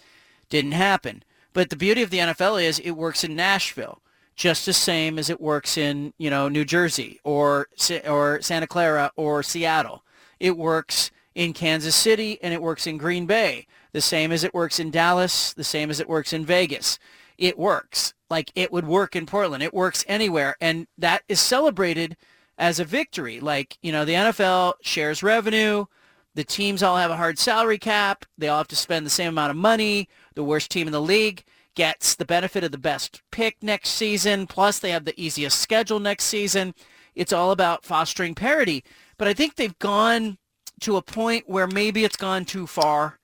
Didn't 0.49 0.73
happen. 0.73 1.23
But 1.53 1.69
the 1.69 1.75
beauty 1.75 2.03
of 2.03 2.09
the 2.09 2.19
NFL 2.19 2.63
is 2.63 2.79
it 2.79 2.91
works 2.91 3.23
in 3.23 3.35
Nashville 3.35 4.01
just 4.35 4.65
the 4.65 4.73
same 4.73 5.17
as 5.17 5.29
it 5.29 5.39
works 5.39 5.77
in, 5.77 6.13
you 6.17 6.29
know, 6.29 6.49
New 6.49 6.65
Jersey 6.65 7.19
or 7.23 7.67
or 8.05 8.41
Santa 8.41 8.67
Clara 8.67 9.11
or 9.15 9.41
Seattle. 9.41 10.03
It 10.39 10.57
works 10.57 11.11
in 11.33 11.53
Kansas 11.53 11.95
City 11.95 12.37
and 12.41 12.53
it 12.53 12.61
works 12.61 12.85
in 12.85 12.97
Green 12.97 13.25
Bay, 13.25 13.67
the 13.95 14.01
same 14.01 14.33
as 14.33 14.43
it 14.43 14.53
works 14.53 14.77
in 14.77 14.91
Dallas, 14.91 15.53
the 15.53 15.63
same 15.63 15.89
as 15.89 16.01
it 16.01 16.09
works 16.09 16.33
in 16.33 16.45
Vegas. 16.45 16.99
It 17.37 17.57
works. 17.57 18.13
Like 18.29 18.51
it 18.53 18.69
would 18.69 18.85
work 18.85 19.15
in 19.15 19.25
Portland. 19.25 19.63
It 19.63 19.73
works 19.73 20.03
anywhere 20.05 20.57
and 20.59 20.85
that 20.97 21.23
is 21.29 21.39
celebrated 21.39 22.17
as 22.57 22.77
a 22.77 22.83
victory. 22.83 23.39
Like, 23.39 23.77
you 23.81 23.93
know, 23.93 24.03
the 24.03 24.15
NFL 24.15 24.73
shares 24.81 25.23
revenue. 25.23 25.85
The 26.33 26.43
teams 26.43 26.83
all 26.83 26.97
have 26.97 27.09
a 27.09 27.15
hard 27.15 27.39
salary 27.39 27.77
cap. 27.77 28.25
They 28.37 28.49
all 28.49 28.57
have 28.57 28.67
to 28.67 28.75
spend 28.75 29.05
the 29.05 29.09
same 29.09 29.29
amount 29.29 29.51
of 29.51 29.55
money. 29.55 30.09
The 30.33 30.43
worst 30.43 30.71
team 30.71 30.87
in 30.87 30.93
the 30.93 30.99
league 30.99 31.45
gets 31.73 32.15
the 32.15 32.25
benefit 32.25 32.65
of 32.65 32.73
the 32.73 32.77
best 32.77 33.21
pick 33.31 33.55
next 33.63 33.91
season. 33.91 34.45
Plus, 34.45 34.77
they 34.77 34.91
have 34.91 35.05
the 35.05 35.17
easiest 35.17 35.59
schedule 35.59 36.01
next 36.01 36.25
season. 36.25 36.75
It's 37.15 37.31
all 37.31 37.51
about 37.51 37.85
fostering 37.85 38.35
parity. 38.35 38.83
But 39.17 39.29
I 39.29 39.33
think 39.33 39.55
they've 39.55 39.79
gone 39.79 40.37
to 40.81 40.97
a 40.97 41.01
point 41.01 41.47
where 41.47 41.67
maybe 41.67 42.03
it's 42.03 42.17
gone 42.17 42.43
too 42.43 42.67
far. 42.67 43.19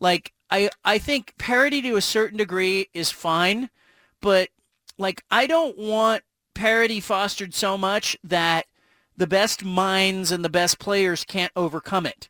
Like, 0.00 0.32
I, 0.50 0.70
I 0.84 0.98
think 0.98 1.34
parity 1.38 1.80
to 1.82 1.96
a 1.96 2.02
certain 2.02 2.38
degree 2.38 2.88
is 2.92 3.10
fine, 3.10 3.70
but 4.20 4.48
like, 4.98 5.22
I 5.30 5.46
don't 5.46 5.78
want 5.78 6.24
parity 6.54 7.00
fostered 7.00 7.54
so 7.54 7.78
much 7.78 8.16
that 8.24 8.66
the 9.16 9.26
best 9.26 9.64
minds 9.64 10.32
and 10.32 10.44
the 10.44 10.48
best 10.48 10.78
players 10.78 11.24
can't 11.24 11.52
overcome 11.54 12.06
it. 12.06 12.28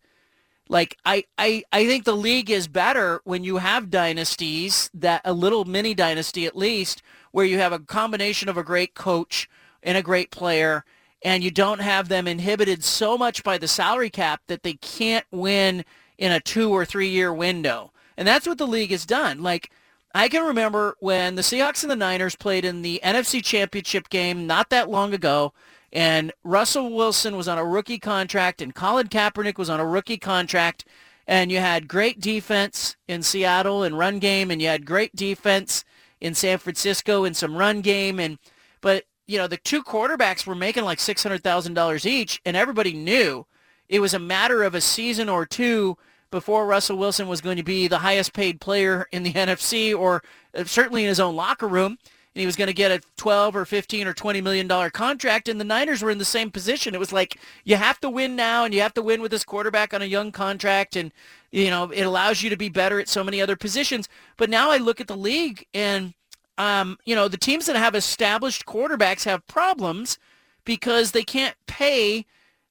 Like 0.68 0.96
I, 1.04 1.24
I, 1.36 1.64
I 1.72 1.84
think 1.86 2.04
the 2.04 2.16
league 2.16 2.50
is 2.50 2.68
better 2.68 3.20
when 3.24 3.42
you 3.42 3.56
have 3.56 3.90
dynasties 3.90 4.88
that 4.94 5.20
a 5.24 5.32
little 5.32 5.64
mini 5.64 5.94
dynasty 5.94 6.46
at 6.46 6.56
least 6.56 7.02
where 7.32 7.44
you 7.44 7.58
have 7.58 7.72
a 7.72 7.80
combination 7.80 8.48
of 8.48 8.56
a 8.56 8.62
great 8.62 8.94
coach 8.94 9.48
and 9.82 9.98
a 9.98 10.02
great 10.02 10.30
player 10.30 10.84
and 11.24 11.42
you 11.42 11.50
don't 11.50 11.80
have 11.80 12.08
them 12.08 12.28
inhibited 12.28 12.84
so 12.84 13.18
much 13.18 13.42
by 13.42 13.58
the 13.58 13.66
salary 13.66 14.10
cap 14.10 14.42
that 14.46 14.62
they 14.62 14.74
can't 14.74 15.26
win 15.32 15.84
in 16.20 16.30
a 16.30 16.38
two 16.38 16.70
or 16.70 16.84
three 16.84 17.08
year 17.08 17.34
window. 17.34 17.92
And 18.16 18.28
that's 18.28 18.46
what 18.46 18.58
the 18.58 18.66
league 18.66 18.90
has 18.92 19.04
done. 19.04 19.42
Like 19.42 19.72
I 20.14 20.28
can 20.28 20.44
remember 20.44 20.94
when 21.00 21.34
the 21.34 21.42
Seahawks 21.42 21.82
and 21.82 21.90
the 21.90 21.96
Niners 21.96 22.36
played 22.36 22.64
in 22.64 22.82
the 22.82 23.00
NFC 23.02 23.42
Championship 23.42 24.08
game 24.10 24.46
not 24.46 24.70
that 24.70 24.90
long 24.90 25.14
ago, 25.14 25.52
and 25.92 26.32
Russell 26.44 26.94
Wilson 26.94 27.36
was 27.36 27.48
on 27.48 27.58
a 27.58 27.64
rookie 27.64 27.98
contract, 27.98 28.60
and 28.60 28.74
Colin 28.74 29.08
Kaepernick 29.08 29.58
was 29.58 29.70
on 29.70 29.80
a 29.80 29.86
rookie 29.86 30.18
contract, 30.18 30.84
and 31.26 31.50
you 31.50 31.58
had 31.58 31.88
great 31.88 32.20
defense 32.20 32.96
in 33.08 33.22
Seattle 33.22 33.82
and 33.82 33.98
run 33.98 34.18
game, 34.18 34.50
and 34.50 34.60
you 34.60 34.68
had 34.68 34.84
great 34.84 35.14
defense 35.16 35.84
in 36.20 36.34
San 36.34 36.58
Francisco 36.58 37.24
and 37.24 37.36
some 37.36 37.56
run 37.56 37.80
game, 37.80 38.20
and 38.20 38.38
but 38.80 39.04
you 39.26 39.38
know 39.38 39.46
the 39.46 39.56
two 39.56 39.82
quarterbacks 39.82 40.46
were 40.46 40.54
making 40.54 40.84
like 40.84 41.00
six 41.00 41.22
hundred 41.22 41.42
thousand 41.42 41.74
dollars 41.74 42.04
each, 42.04 42.40
and 42.44 42.56
everybody 42.56 42.92
knew 42.92 43.46
it 43.88 44.00
was 44.00 44.14
a 44.14 44.18
matter 44.18 44.62
of 44.64 44.74
a 44.74 44.80
season 44.80 45.28
or 45.28 45.46
two 45.46 45.96
before 46.30 46.66
Russell 46.66 46.98
Wilson 46.98 47.28
was 47.28 47.40
going 47.40 47.56
to 47.56 47.62
be 47.62 47.88
the 47.88 47.98
highest 47.98 48.32
paid 48.32 48.60
player 48.60 49.06
in 49.12 49.22
the 49.22 49.32
NFC 49.34 49.96
or 49.96 50.22
uh, 50.54 50.64
certainly 50.64 51.02
in 51.02 51.08
his 51.08 51.20
own 51.20 51.36
locker 51.36 51.68
room. 51.68 51.98
And 52.32 52.40
he 52.40 52.46
was 52.46 52.54
going 52.54 52.68
to 52.68 52.72
get 52.74 52.92
a 52.92 53.00
12 53.16 53.56
or 53.56 53.64
15 53.64 54.06
or 54.06 54.12
20 54.14 54.40
million 54.40 54.68
dollar 54.68 54.88
contract 54.88 55.48
and 55.48 55.60
the 55.60 55.64
Niners 55.64 56.00
were 56.00 56.12
in 56.12 56.18
the 56.18 56.24
same 56.24 56.50
position. 56.50 56.94
It 56.94 57.00
was 57.00 57.12
like 57.12 57.36
you 57.64 57.74
have 57.74 58.00
to 58.00 58.08
win 58.08 58.36
now 58.36 58.64
and 58.64 58.72
you 58.72 58.80
have 58.82 58.94
to 58.94 59.02
win 59.02 59.20
with 59.20 59.32
this 59.32 59.44
quarterback 59.44 59.92
on 59.92 60.00
a 60.00 60.06
young 60.06 60.30
contract 60.30 60.94
and 60.94 61.12
you 61.50 61.70
know, 61.70 61.90
it 61.90 62.02
allows 62.02 62.42
you 62.42 62.50
to 62.50 62.56
be 62.56 62.68
better 62.68 63.00
at 63.00 63.08
so 63.08 63.24
many 63.24 63.40
other 63.40 63.56
positions. 63.56 64.08
But 64.36 64.48
now 64.48 64.70
I 64.70 64.76
look 64.76 65.00
at 65.00 65.08
the 65.08 65.16
league 65.16 65.66
and 65.74 66.14
um, 66.56 66.98
you 67.04 67.16
know, 67.16 67.26
the 67.26 67.36
teams 67.36 67.66
that 67.66 67.74
have 67.74 67.96
established 67.96 68.66
quarterbacks 68.66 69.24
have 69.24 69.46
problems 69.48 70.18
because 70.64 71.10
they 71.10 71.24
can't 71.24 71.56
pay 71.66 72.26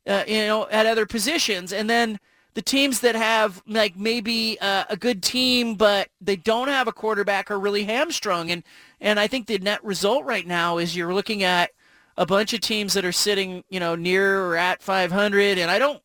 uh, 0.09 0.23
you 0.27 0.45
know, 0.45 0.67
at 0.69 0.85
other 0.85 1.05
positions. 1.05 1.71
And 1.71 1.89
then 1.89 2.19
the 2.59 2.63
teams 2.63 2.99
that 2.99 3.15
have 3.15 3.63
like 3.67 3.95
maybe 3.95 4.59
uh, 4.59 4.83
a 4.89 4.97
good 4.97 5.23
team, 5.23 5.75
but 5.75 6.09
they 6.19 6.35
don't 6.35 6.67
have 6.67 6.89
a 6.89 6.91
quarterback 6.91 7.49
are 7.49 7.57
really 7.57 7.85
hamstrung. 7.85 8.51
And, 8.51 8.63
and 8.99 9.17
I 9.17 9.27
think 9.27 9.47
the 9.47 9.57
net 9.59 9.81
result 9.81 10.25
right 10.25 10.45
now 10.45 10.77
is 10.77 10.93
you're 10.93 11.13
looking 11.13 11.41
at 11.41 11.71
a 12.17 12.25
bunch 12.25 12.53
of 12.53 12.59
teams 12.59 12.95
that 12.95 13.05
are 13.05 13.13
sitting, 13.13 13.63
you 13.69 13.79
know, 13.79 13.95
near 13.95 14.43
or 14.43 14.57
at 14.57 14.81
500. 14.81 15.57
And 15.57 15.71
I 15.71 15.79
don't, 15.79 16.03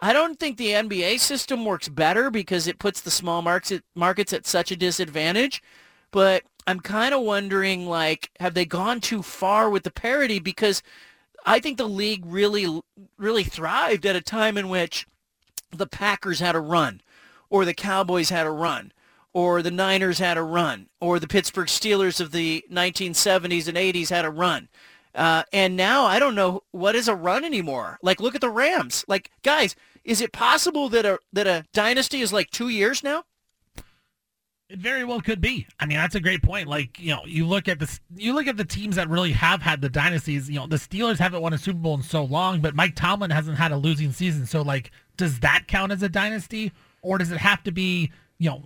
I 0.00 0.14
don't 0.14 0.40
think 0.40 0.56
the 0.56 0.70
NBA 0.70 1.20
system 1.20 1.66
works 1.66 1.90
better 1.90 2.30
because 2.30 2.66
it 2.66 2.78
puts 2.78 3.02
the 3.02 3.10
small 3.10 3.42
markets 3.42 3.84
markets 3.94 4.32
at 4.32 4.46
such 4.46 4.70
a 4.70 4.76
disadvantage. 4.76 5.62
But 6.12 6.44
I'm 6.66 6.80
kind 6.80 7.12
of 7.12 7.20
wondering, 7.20 7.84
like, 7.84 8.30
have 8.40 8.54
they 8.54 8.64
gone 8.64 9.02
too 9.02 9.22
far 9.22 9.68
with 9.68 9.82
the 9.82 9.90
parity? 9.90 10.38
Because 10.38 10.82
I 11.44 11.60
think 11.60 11.76
the 11.76 11.86
league 11.86 12.24
really, 12.24 12.80
really 13.18 13.44
thrived 13.44 14.06
at 14.06 14.16
a 14.16 14.22
time 14.22 14.56
in 14.56 14.70
which 14.70 15.06
the 15.70 15.86
Packers 15.86 16.40
had 16.40 16.54
a 16.54 16.60
run, 16.60 17.00
or 17.48 17.64
the 17.64 17.74
Cowboys 17.74 18.30
had 18.30 18.46
a 18.46 18.50
run, 18.50 18.92
or 19.32 19.62
the 19.62 19.70
Niners 19.70 20.18
had 20.18 20.36
a 20.36 20.42
run, 20.42 20.88
or 21.00 21.18
the 21.18 21.28
Pittsburgh 21.28 21.68
Steelers 21.68 22.20
of 22.20 22.32
the 22.32 22.64
1970s 22.70 23.68
and 23.68 23.76
80s 23.76 24.10
had 24.10 24.24
a 24.24 24.30
run. 24.30 24.68
Uh, 25.14 25.42
and 25.52 25.76
now 25.76 26.04
I 26.04 26.18
don't 26.18 26.34
know 26.34 26.62
what 26.70 26.94
is 26.94 27.08
a 27.08 27.14
run 27.14 27.44
anymore. 27.44 27.98
Like, 28.02 28.20
look 28.20 28.34
at 28.34 28.40
the 28.40 28.50
Rams. 28.50 29.04
Like, 29.08 29.30
guys, 29.42 29.74
is 30.04 30.20
it 30.20 30.32
possible 30.32 30.88
that 30.90 31.04
a 31.04 31.18
that 31.32 31.46
a 31.46 31.64
dynasty 31.72 32.20
is 32.20 32.32
like 32.32 32.50
two 32.50 32.68
years 32.68 33.02
now? 33.02 33.24
It 34.70 34.78
very 34.78 35.02
well 35.02 35.20
could 35.20 35.40
be. 35.40 35.66
I 35.80 35.86
mean, 35.86 35.98
that's 35.98 36.14
a 36.14 36.20
great 36.20 36.42
point. 36.42 36.68
Like, 36.68 37.00
you 37.00 37.10
know, 37.10 37.22
you 37.26 37.44
look 37.44 37.66
at 37.66 37.80
the 37.80 37.98
you 38.14 38.32
look 38.32 38.46
at 38.46 38.56
the 38.56 38.64
teams 38.64 38.94
that 38.96 39.08
really 39.08 39.32
have 39.32 39.60
had 39.60 39.80
the 39.80 39.88
dynasties. 39.88 40.48
You 40.48 40.60
know, 40.60 40.66
the 40.68 40.76
Steelers 40.76 41.18
haven't 41.18 41.42
won 41.42 41.52
a 41.52 41.58
Super 41.58 41.80
Bowl 41.80 41.94
in 41.94 42.02
so 42.02 42.22
long, 42.22 42.60
but 42.60 42.76
Mike 42.76 42.94
Tomlin 42.94 43.30
hasn't 43.30 43.58
had 43.58 43.72
a 43.72 43.76
losing 43.76 44.12
season. 44.12 44.46
So, 44.46 44.62
like, 44.62 44.92
does 45.16 45.40
that 45.40 45.64
count 45.66 45.90
as 45.90 46.04
a 46.04 46.08
dynasty, 46.08 46.70
or 47.02 47.18
does 47.18 47.32
it 47.32 47.38
have 47.38 47.64
to 47.64 47.72
be, 47.72 48.12
you 48.38 48.48
know, 48.48 48.62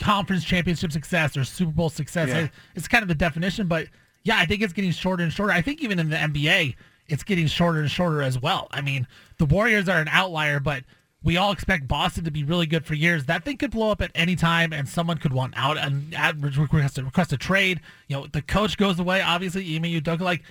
conference 0.00 0.44
championship 0.44 0.90
success 0.90 1.36
or 1.36 1.44
Super 1.44 1.72
Bowl 1.72 1.90
success? 1.90 2.28
Yeah. 2.28 2.48
It's 2.74 2.88
kind 2.88 3.02
of 3.02 3.08
the 3.08 3.14
definition, 3.14 3.68
but 3.68 3.86
yeah, 4.24 4.38
I 4.38 4.46
think 4.46 4.62
it's 4.62 4.72
getting 4.72 4.90
shorter 4.90 5.22
and 5.22 5.32
shorter. 5.32 5.52
I 5.52 5.62
think 5.62 5.80
even 5.80 6.00
in 6.00 6.10
the 6.10 6.16
NBA, 6.16 6.74
it's 7.08 7.22
getting 7.22 7.46
shorter 7.46 7.80
and 7.80 7.90
shorter 7.90 8.20
as 8.20 8.38
well. 8.40 8.68
I 8.72 8.80
mean, 8.80 9.06
the 9.38 9.46
Warriors 9.46 9.88
are 9.88 10.00
an 10.00 10.08
outlier, 10.08 10.60
but 10.60 10.82
we 11.22 11.36
all 11.36 11.52
expect 11.52 11.86
Boston 11.86 12.24
to 12.24 12.30
be 12.30 12.44
really 12.44 12.66
good 12.66 12.86
for 12.86 12.94
years. 12.94 13.26
That 13.26 13.44
thing 13.44 13.58
could 13.58 13.70
blow 13.70 13.90
up 13.90 14.00
at 14.00 14.10
any 14.14 14.36
time, 14.36 14.72
and 14.72 14.88
someone 14.88 15.18
could 15.18 15.32
want 15.32 15.54
out 15.56 15.76
and 15.76 16.14
request, 16.56 16.98
a, 16.98 17.04
request 17.04 17.32
a 17.32 17.36
trade. 17.36 17.80
You 18.08 18.16
know, 18.16 18.26
the 18.26 18.42
coach 18.42 18.76
goes 18.76 18.98
away. 18.98 19.20
Obviously, 19.20 19.76
Ime 19.76 19.84
Udoka. 19.84 20.20
Like, 20.20 20.42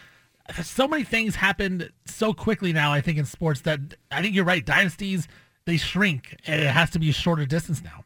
so 0.63 0.87
many 0.87 1.03
things 1.03 1.35
happened 1.35 1.91
so 2.05 2.33
quickly 2.33 2.73
now. 2.73 2.93
I 2.93 3.01
think 3.01 3.17
in 3.17 3.25
sports 3.25 3.61
that 3.61 3.79
I 4.11 4.21
think 4.21 4.35
you're 4.35 4.45
right. 4.45 4.65
Dynasties 4.65 5.27
they 5.65 5.77
shrink, 5.77 6.35
and 6.47 6.61
it 6.61 6.67
has 6.67 6.89
to 6.91 6.99
be 6.99 7.09
a 7.09 7.13
shorter 7.13 7.45
distance 7.45 7.83
now. 7.83 8.03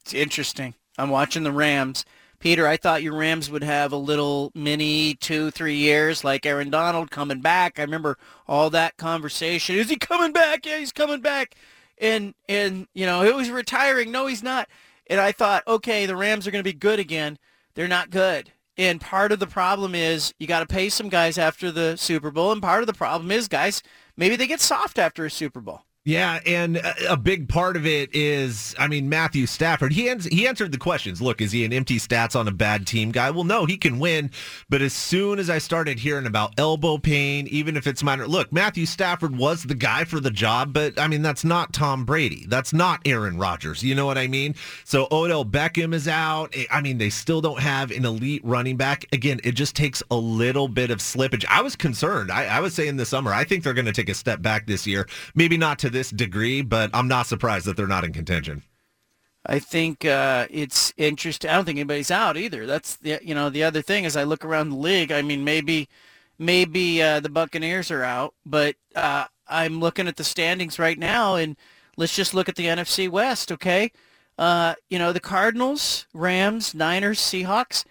It's 0.00 0.14
interesting. 0.14 0.74
I'm 0.98 1.10
watching 1.10 1.42
the 1.42 1.52
Rams. 1.52 2.04
Peter, 2.40 2.66
I 2.68 2.76
thought 2.76 3.02
your 3.02 3.16
Rams 3.16 3.50
would 3.50 3.64
have 3.64 3.92
a 3.92 3.96
little 3.96 4.52
mini 4.54 5.14
two, 5.14 5.50
three 5.50 5.74
years 5.74 6.22
like 6.22 6.46
Aaron 6.46 6.70
Donald 6.70 7.10
coming 7.10 7.40
back. 7.40 7.78
I 7.78 7.82
remember 7.82 8.16
all 8.46 8.70
that 8.70 8.96
conversation. 8.96 9.76
Is 9.76 9.90
he 9.90 9.96
coming 9.96 10.32
back? 10.32 10.64
Yeah, 10.64 10.78
he's 10.78 10.92
coming 10.92 11.20
back. 11.20 11.56
And 12.00 12.34
and 12.48 12.86
you 12.94 13.06
know, 13.06 13.22
he 13.22 13.32
was 13.32 13.50
retiring. 13.50 14.12
No, 14.12 14.26
he's 14.28 14.42
not. 14.42 14.68
And 15.08 15.20
I 15.20 15.32
thought, 15.32 15.66
okay, 15.66 16.06
the 16.06 16.16
Rams 16.16 16.46
are 16.46 16.50
going 16.52 16.62
to 16.62 16.70
be 16.70 16.78
good 16.78 17.00
again. 17.00 17.38
They're 17.74 17.88
not 17.88 18.10
good. 18.10 18.52
And 18.76 19.00
part 19.00 19.32
of 19.32 19.40
the 19.40 19.46
problem 19.48 19.94
is 19.96 20.32
you 20.38 20.46
got 20.46 20.60
to 20.60 20.72
pay 20.72 20.88
some 20.88 21.08
guys 21.08 21.38
after 21.38 21.72
the 21.72 21.96
Super 21.96 22.30
Bowl. 22.30 22.52
And 22.52 22.62
part 22.62 22.82
of 22.82 22.86
the 22.86 22.92
problem 22.92 23.32
is, 23.32 23.48
guys, 23.48 23.82
maybe 24.16 24.36
they 24.36 24.46
get 24.46 24.60
soft 24.60 24.98
after 24.98 25.24
a 25.24 25.30
Super 25.30 25.60
Bowl. 25.60 25.82
Yeah, 26.04 26.40
and 26.46 26.80
a 27.06 27.18
big 27.18 27.50
part 27.50 27.76
of 27.76 27.86
it 27.86 28.08
is, 28.14 28.74
I 28.78 28.88
mean, 28.88 29.10
Matthew 29.10 29.44
Stafford. 29.44 29.92
He 29.92 30.08
ans- 30.08 30.24
he 30.24 30.48
answered 30.48 30.72
the 30.72 30.78
questions. 30.78 31.20
Look, 31.20 31.42
is 31.42 31.52
he 31.52 31.66
an 31.66 31.72
empty 31.74 31.98
stats 31.98 32.34
on 32.34 32.48
a 32.48 32.50
bad 32.50 32.86
team 32.86 33.10
guy? 33.10 33.30
Well, 33.30 33.44
no, 33.44 33.66
he 33.66 33.76
can 33.76 33.98
win. 33.98 34.30
But 34.70 34.80
as 34.80 34.94
soon 34.94 35.38
as 35.38 35.50
I 35.50 35.58
started 35.58 35.98
hearing 35.98 36.24
about 36.24 36.54
elbow 36.58 36.96
pain, 36.96 37.46
even 37.48 37.76
if 37.76 37.86
it's 37.86 38.02
minor, 38.02 38.26
look, 38.26 38.50
Matthew 38.50 38.86
Stafford 38.86 39.36
was 39.36 39.64
the 39.64 39.74
guy 39.74 40.04
for 40.04 40.18
the 40.18 40.30
job. 40.30 40.72
But 40.72 40.98
I 40.98 41.08
mean, 41.08 41.20
that's 41.20 41.44
not 41.44 41.74
Tom 41.74 42.06
Brady. 42.06 42.46
That's 42.48 42.72
not 42.72 43.02
Aaron 43.04 43.36
Rodgers. 43.36 43.82
You 43.82 43.94
know 43.94 44.06
what 44.06 44.16
I 44.16 44.28
mean? 44.28 44.54
So 44.84 45.08
Odell 45.12 45.44
Beckham 45.44 45.92
is 45.92 46.08
out. 46.08 46.54
I 46.70 46.80
mean, 46.80 46.96
they 46.96 47.10
still 47.10 47.42
don't 47.42 47.60
have 47.60 47.90
an 47.90 48.06
elite 48.06 48.40
running 48.44 48.78
back. 48.78 49.04
Again, 49.12 49.40
it 49.44 49.52
just 49.52 49.76
takes 49.76 50.02
a 50.10 50.16
little 50.16 50.68
bit 50.68 50.90
of 50.90 51.00
slippage. 51.00 51.44
I 51.50 51.60
was 51.60 51.76
concerned. 51.76 52.32
I, 52.32 52.46
I 52.46 52.60
was 52.60 52.72
saying 52.72 52.96
this 52.96 53.10
summer, 53.10 53.34
I 53.34 53.44
think 53.44 53.62
they're 53.62 53.74
going 53.74 53.84
to 53.84 53.92
take 53.92 54.08
a 54.08 54.14
step 54.14 54.40
back 54.40 54.66
this 54.66 54.86
year. 54.86 55.06
Maybe 55.34 55.58
not 55.58 55.78
to 55.80 55.90
this 55.90 55.97
degree, 56.10 56.62
but 56.62 56.90
I'm 56.94 57.08
not 57.08 57.26
surprised 57.26 57.66
that 57.66 57.76
they're 57.76 57.86
not 57.86 58.04
in 58.04 58.12
contention. 58.12 58.62
I 59.46 59.58
think 59.58 60.04
uh, 60.04 60.46
it's 60.50 60.92
interesting. 60.96 61.50
I 61.50 61.54
don't 61.54 61.64
think 61.64 61.78
anybody's 61.78 62.10
out 62.10 62.36
either. 62.36 62.66
That's 62.66 62.96
the 62.96 63.18
you 63.22 63.34
know 63.34 63.48
the 63.50 63.64
other 63.64 63.82
thing 63.82 64.04
as 64.04 64.16
I 64.16 64.24
look 64.24 64.44
around 64.44 64.70
the 64.70 64.76
league. 64.76 65.10
I 65.10 65.22
mean, 65.22 65.44
maybe 65.44 65.88
maybe 66.38 67.02
uh, 67.02 67.20
the 67.20 67.30
Buccaneers 67.30 67.90
are 67.90 68.02
out, 68.02 68.34
but 68.44 68.76
uh, 68.94 69.24
I'm 69.46 69.80
looking 69.80 70.08
at 70.08 70.16
the 70.16 70.24
standings 70.24 70.78
right 70.78 70.98
now, 70.98 71.36
and 71.36 71.56
let's 71.96 72.14
just 72.14 72.34
look 72.34 72.48
at 72.48 72.56
the 72.56 72.66
NFC 72.66 73.08
West. 73.08 73.50
Okay, 73.52 73.92
uh, 74.36 74.74
you 74.90 74.98
know 74.98 75.12
the 75.12 75.20
Cardinals, 75.20 76.06
Rams, 76.12 76.74
Niners, 76.74 77.20
Seahawks. 77.20 77.84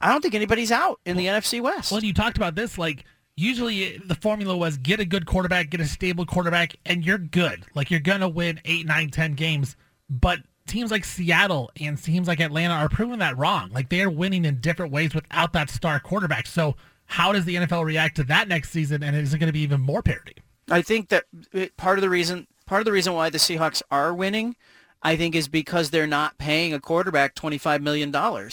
I 0.00 0.08
don't 0.08 0.20
think 0.20 0.34
anybody's 0.34 0.72
out 0.72 1.00
in 1.06 1.16
the 1.16 1.26
NFC 1.26 1.62
West. 1.62 1.90
Well, 1.90 2.04
you 2.04 2.12
talked 2.12 2.36
about 2.36 2.56
this 2.56 2.76
like 2.76 3.04
usually 3.36 3.98
the 3.98 4.14
formula 4.14 4.56
was 4.56 4.76
get 4.76 5.00
a 5.00 5.04
good 5.04 5.26
quarterback, 5.26 5.70
get 5.70 5.80
a 5.80 5.86
stable 5.86 6.26
quarterback, 6.26 6.76
and 6.86 7.04
you're 7.04 7.18
good. 7.18 7.64
Like 7.74 7.90
you're 7.90 8.00
gonna 8.00 8.28
win 8.28 8.60
eight, 8.64 8.86
nine, 8.86 9.10
ten 9.10 9.34
games. 9.34 9.76
But 10.08 10.40
teams 10.66 10.90
like 10.90 11.04
Seattle 11.04 11.70
and 11.80 12.00
teams 12.02 12.28
like 12.28 12.40
Atlanta 12.40 12.74
are 12.74 12.88
proving 12.88 13.18
that 13.18 13.36
wrong. 13.36 13.70
Like 13.72 13.88
they 13.88 14.02
are 14.02 14.10
winning 14.10 14.44
in 14.44 14.60
different 14.60 14.92
ways 14.92 15.14
without 15.14 15.52
that 15.52 15.70
star 15.70 16.00
quarterback. 16.00 16.46
So 16.46 16.76
how 17.06 17.32
does 17.32 17.44
the 17.44 17.56
NFL 17.56 17.84
react 17.84 18.16
to 18.16 18.24
that 18.24 18.48
next 18.48 18.70
season? 18.70 19.02
And 19.02 19.14
is 19.16 19.34
it 19.34 19.38
going 19.38 19.48
to 19.48 19.52
be 19.52 19.60
even 19.60 19.80
more 19.80 20.02
parity? 20.02 20.36
I 20.70 20.82
think 20.82 21.10
that 21.10 21.24
part 21.76 21.98
of 21.98 22.02
the 22.02 22.08
reason 22.08 22.46
part 22.66 22.80
of 22.80 22.86
the 22.86 22.92
reason 22.92 23.12
why 23.12 23.30
the 23.30 23.38
Seahawks 23.38 23.82
are 23.90 24.14
winning 24.14 24.56
I 25.06 25.16
think 25.16 25.34
is 25.34 25.48
because 25.48 25.90
they're 25.90 26.06
not 26.06 26.38
paying 26.38 26.72
a 26.72 26.80
quarterback 26.80 27.34
$25 27.34 27.82
million. 27.82 28.10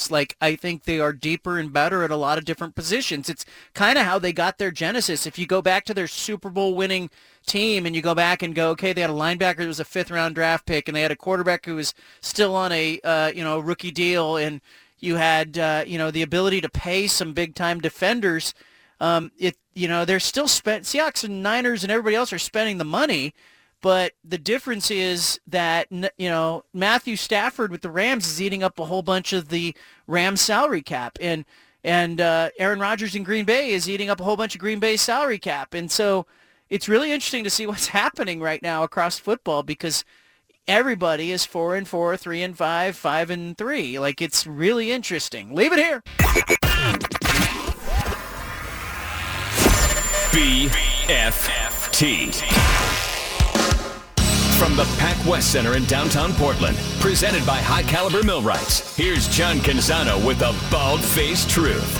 Like, 0.09 0.35
I 0.41 0.57
think 0.57 0.83
they 0.83 0.99
are 0.99 1.13
deeper 1.13 1.57
and 1.57 1.71
better 1.71 2.03
at 2.03 2.11
a 2.11 2.17
lot 2.17 2.37
of 2.37 2.43
different 2.43 2.75
positions. 2.75 3.29
It's 3.29 3.45
kind 3.73 3.97
of 3.97 4.05
how 4.05 4.19
they 4.19 4.33
got 4.33 4.57
their 4.57 4.69
genesis. 4.69 5.25
If 5.25 5.39
you 5.39 5.47
go 5.47 5.61
back 5.61 5.85
to 5.85 5.93
their 5.93 6.07
Super 6.07 6.49
Bowl 6.49 6.75
winning 6.75 7.09
team 7.45 7.85
and 7.85 7.95
you 7.95 8.01
go 8.01 8.13
back 8.13 8.43
and 8.43 8.53
go, 8.53 8.71
okay, 8.71 8.91
they 8.91 8.99
had 8.99 9.09
a 9.09 9.13
linebacker 9.13 9.59
who 9.59 9.67
was 9.67 9.79
a 9.79 9.85
fifth 9.85 10.11
round 10.11 10.35
draft 10.35 10.65
pick 10.65 10.89
and 10.89 10.95
they 10.95 11.01
had 11.01 11.11
a 11.11 11.15
quarterback 11.15 11.65
who 11.65 11.75
was 11.75 11.93
still 12.19 12.53
on 12.53 12.73
a, 12.73 12.99
uh, 13.05 13.31
you 13.33 13.45
know, 13.45 13.57
rookie 13.57 13.91
deal 13.91 14.35
and 14.35 14.59
you 14.99 15.15
had, 15.15 15.57
uh, 15.57 15.85
you 15.87 15.97
know, 15.97 16.11
the 16.11 16.21
ability 16.21 16.59
to 16.59 16.69
pay 16.69 17.07
some 17.07 17.31
big 17.31 17.55
time 17.55 17.79
defenders. 17.79 18.53
Um, 18.99 19.31
it, 19.37 19.55
you 19.73 19.87
know, 19.87 20.03
they're 20.03 20.19
still 20.19 20.49
spent, 20.49 20.83
Seahawks 20.83 21.23
and 21.23 21.41
Niners 21.41 21.83
and 21.83 21.91
everybody 21.91 22.17
else 22.17 22.33
are 22.33 22.39
spending 22.39 22.77
the 22.77 22.83
money 22.83 23.33
but 23.81 24.13
the 24.23 24.37
difference 24.37 24.91
is 24.91 25.39
that 25.47 25.87
you 25.91 26.29
know 26.29 26.63
Matthew 26.73 27.15
Stafford 27.15 27.71
with 27.71 27.81
the 27.81 27.89
Rams 27.89 28.27
is 28.27 28.41
eating 28.41 28.63
up 28.63 28.79
a 28.79 28.85
whole 28.85 29.01
bunch 29.01 29.33
of 29.33 29.49
the 29.49 29.75
Rams 30.07 30.41
salary 30.41 30.81
cap, 30.81 31.17
and 31.19 31.45
and 31.83 32.21
uh, 32.21 32.49
Aaron 32.59 32.79
Rodgers 32.79 33.15
in 33.15 33.23
Green 33.23 33.45
Bay 33.45 33.71
is 33.71 33.89
eating 33.89 34.09
up 34.09 34.19
a 34.19 34.23
whole 34.23 34.37
bunch 34.37 34.55
of 34.55 34.61
Green 34.61 34.79
Bay 34.79 34.97
salary 34.97 35.39
cap, 35.39 35.73
and 35.73 35.91
so 35.91 36.25
it's 36.69 36.87
really 36.87 37.11
interesting 37.11 37.43
to 37.43 37.49
see 37.49 37.67
what's 37.67 37.87
happening 37.87 38.39
right 38.39 38.61
now 38.61 38.83
across 38.83 39.19
football 39.19 39.63
because 39.63 40.05
everybody 40.67 41.31
is 41.31 41.45
four 41.45 41.75
and 41.75 41.87
four, 41.87 42.15
three 42.17 42.43
and 42.43 42.57
five, 42.57 42.95
five 42.95 43.29
and 43.29 43.57
three. 43.57 43.99
Like 43.99 44.21
it's 44.21 44.45
really 44.47 44.91
interesting. 44.91 45.53
Leave 45.55 45.73
it 45.73 45.79
here. 45.79 46.03
BFT 50.31 51.51
from 54.61 54.75
the 54.75 54.85
Pac 54.99 55.17
West 55.25 55.51
Center 55.51 55.75
in 55.75 55.83
downtown 55.85 56.33
Portland, 56.33 56.77
presented 56.99 57.43
by 57.47 57.57
High 57.57 57.81
Caliber 57.81 58.21
Millwrights. 58.21 58.95
Here's 58.95 59.27
John 59.27 59.57
Canzano 59.57 60.23
with 60.23 60.37
the 60.37 60.55
bald-faced 60.69 61.49
truth. 61.49 61.97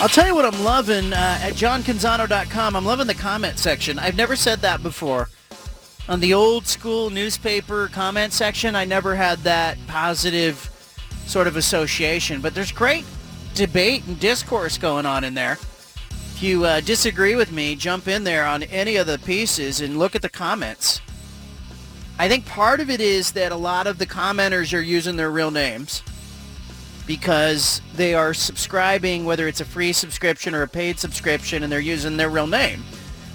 I'll 0.00 0.08
tell 0.08 0.28
you 0.28 0.36
what 0.36 0.44
I'm 0.44 0.62
loving 0.62 1.12
uh, 1.12 1.40
at 1.42 1.54
johncanzano.com. 1.54 2.76
I'm 2.76 2.84
loving 2.84 3.08
the 3.08 3.14
comment 3.14 3.58
section. 3.58 3.98
I've 3.98 4.16
never 4.16 4.36
said 4.36 4.60
that 4.60 4.84
before. 4.84 5.30
On 6.08 6.20
the 6.20 6.32
old 6.32 6.68
school 6.68 7.10
newspaper 7.10 7.88
comment 7.88 8.32
section, 8.32 8.76
I 8.76 8.84
never 8.84 9.16
had 9.16 9.40
that 9.40 9.78
positive 9.88 10.70
sort 11.26 11.48
of 11.48 11.56
association. 11.56 12.40
But 12.40 12.54
there's 12.54 12.70
great 12.70 13.04
debate 13.54 14.06
and 14.06 14.20
discourse 14.20 14.78
going 14.78 15.06
on 15.06 15.24
in 15.24 15.34
there 15.34 15.58
you 16.42 16.64
uh, 16.64 16.80
disagree 16.80 17.36
with 17.36 17.52
me, 17.52 17.76
jump 17.76 18.08
in 18.08 18.24
there 18.24 18.44
on 18.44 18.62
any 18.64 18.96
of 18.96 19.06
the 19.06 19.18
pieces 19.18 19.80
and 19.80 19.98
look 19.98 20.14
at 20.14 20.22
the 20.22 20.28
comments. 20.28 21.00
I 22.18 22.28
think 22.28 22.46
part 22.46 22.80
of 22.80 22.90
it 22.90 23.00
is 23.00 23.32
that 23.32 23.52
a 23.52 23.56
lot 23.56 23.86
of 23.86 23.98
the 23.98 24.06
commenters 24.06 24.76
are 24.76 24.80
using 24.80 25.16
their 25.16 25.30
real 25.30 25.50
names 25.50 26.02
because 27.06 27.80
they 27.94 28.14
are 28.14 28.32
subscribing, 28.32 29.24
whether 29.24 29.48
it's 29.48 29.60
a 29.60 29.64
free 29.64 29.92
subscription 29.92 30.54
or 30.54 30.62
a 30.62 30.68
paid 30.68 30.98
subscription, 30.98 31.62
and 31.62 31.72
they're 31.72 31.80
using 31.80 32.16
their 32.16 32.30
real 32.30 32.46
name. 32.46 32.82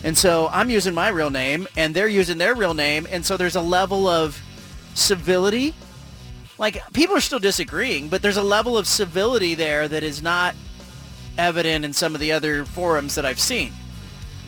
And 0.03 0.17
so 0.17 0.47
I'm 0.51 0.69
using 0.69 0.93
my 0.93 1.09
real 1.09 1.29
name, 1.29 1.67
and 1.75 1.93
they're 1.93 2.07
using 2.07 2.38
their 2.38 2.55
real 2.55 2.73
name, 2.73 3.07
and 3.09 3.25
so 3.25 3.35
there's 3.35 3.55
a 3.55 3.61
level 3.61 4.07
of 4.07 4.41
civility. 4.93 5.73
Like, 6.57 6.81
people 6.93 7.15
are 7.15 7.21
still 7.21 7.39
disagreeing, 7.39 8.07
but 8.07 8.21
there's 8.21 8.38
a 8.38 8.43
level 8.43 8.77
of 8.77 8.88
civility 8.88 9.53
there 9.53 9.88
that 9.88 10.03
is 10.03 10.21
not 10.21 10.55
evident 11.38 11.85
in 11.85 11.93
some 11.93 12.14
of 12.14 12.22
the 12.22 12.31
other 12.31 12.65
forums 12.65 13.15
that 13.15 13.26
I've 13.26 13.39
seen. 13.39 13.73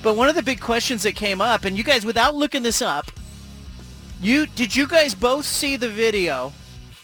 But 0.02 0.16
one 0.16 0.30
of 0.30 0.36
the 0.36 0.44
big 0.44 0.62
questions 0.62 1.04
that 1.04 1.16
came 1.16 1.42
up, 1.42 1.66
and 1.66 1.78
you 1.78 1.84
guys, 1.84 2.06
without 2.06 2.36
looking 2.36 2.64
this 2.64 2.82
up, 2.82 3.12
you 4.22 4.48
did 4.48 4.76
you 4.76 4.88
guys 4.88 5.16
both 5.16 5.46
see 5.46 5.76
the 5.76 5.90
video 5.90 6.54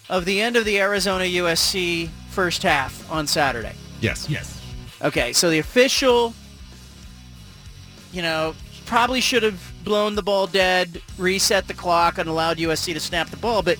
of 0.10 0.26
the 0.26 0.42
end 0.42 0.56
of 0.56 0.66
the 0.66 0.80
Arizona 0.80 1.24
USC 1.26 2.10
first 2.30 2.64
half 2.64 3.10
on 3.12 3.28
Saturday? 3.28 3.74
Yes. 4.02 4.30
Yes. 4.30 4.62
Okay, 5.02 5.34
so 5.34 5.50
the 5.50 5.60
official, 5.60 6.34
you 8.12 8.22
know, 8.22 8.56
probably 8.86 9.22
should 9.22 9.44
have 9.44 9.74
blown 9.84 10.16
the 10.16 10.24
ball 10.24 10.48
dead, 10.48 11.02
reset 11.18 11.68
the 11.68 11.74
clock, 11.74 12.18
and 12.18 12.30
allowed 12.30 12.58
USC 12.58 12.94
to 12.94 13.00
snap 13.00 13.30
the 13.30 13.38
ball. 13.38 13.62
But 13.62 13.78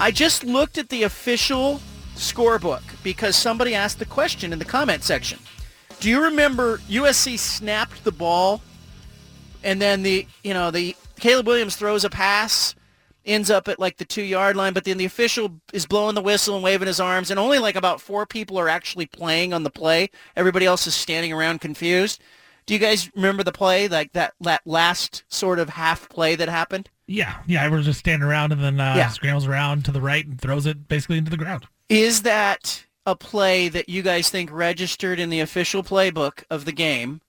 I 0.00 0.10
just 0.10 0.44
looked 0.44 0.78
at 0.78 0.88
the 0.88 1.04
official 1.04 1.80
scorebook 2.22 2.82
because 3.02 3.36
somebody 3.36 3.74
asked 3.74 3.98
the 3.98 4.06
question 4.06 4.52
in 4.52 4.58
the 4.58 4.64
comment 4.64 5.02
section. 5.02 5.38
Do 6.00 6.08
you 6.08 6.22
remember 6.24 6.78
USC 6.78 7.38
snapped 7.38 8.04
the 8.04 8.12
ball 8.12 8.62
and 9.62 9.80
then 9.80 10.02
the, 10.02 10.26
you 10.42 10.54
know, 10.54 10.70
the 10.70 10.96
Caleb 11.20 11.46
Williams 11.46 11.76
throws 11.76 12.04
a 12.04 12.10
pass, 12.10 12.74
ends 13.24 13.50
up 13.50 13.68
at 13.68 13.78
like 13.78 13.98
the 13.98 14.04
two 14.04 14.22
yard 14.22 14.56
line, 14.56 14.72
but 14.72 14.84
then 14.84 14.98
the 14.98 15.04
official 15.04 15.60
is 15.72 15.86
blowing 15.86 16.14
the 16.14 16.22
whistle 16.22 16.54
and 16.54 16.64
waving 16.64 16.88
his 16.88 16.98
arms 16.98 17.30
and 17.30 17.38
only 17.38 17.58
like 17.58 17.76
about 17.76 18.00
four 18.00 18.26
people 18.26 18.58
are 18.58 18.68
actually 18.68 19.06
playing 19.06 19.52
on 19.52 19.62
the 19.62 19.70
play. 19.70 20.10
Everybody 20.34 20.66
else 20.66 20.86
is 20.86 20.94
standing 20.94 21.32
around 21.32 21.60
confused. 21.60 22.20
Do 22.66 22.74
you 22.74 22.80
guys 22.80 23.10
remember 23.14 23.42
the 23.42 23.52
play, 23.52 23.88
like 23.88 24.12
that, 24.12 24.34
that 24.40 24.62
last 24.64 25.24
sort 25.28 25.58
of 25.58 25.68
half 25.68 26.08
play 26.08 26.36
that 26.36 26.48
happened? 26.48 26.88
Yeah, 27.06 27.38
yeah. 27.46 27.62
Everyone's 27.64 27.86
just 27.86 27.98
standing 27.98 28.26
around 28.26 28.52
and 28.52 28.62
then 28.62 28.80
uh, 28.80 28.94
yeah. 28.96 29.08
scrambles 29.08 29.46
around 29.46 29.84
to 29.86 29.92
the 29.92 30.00
right 30.00 30.24
and 30.24 30.40
throws 30.40 30.66
it 30.66 30.88
basically 30.88 31.18
into 31.18 31.30
the 31.30 31.36
ground. 31.36 31.66
Is 31.92 32.22
that 32.22 32.86
a 33.04 33.14
play 33.14 33.68
that 33.68 33.88
you 33.88 34.02
guys 34.02 34.30
think 34.30 34.50
registered 34.50 35.20
in 35.20 35.28
the 35.28 35.40
official 35.40 35.82
playbook 35.82 36.42
of 36.48 36.64
the 36.64 36.72
game? 36.72 37.20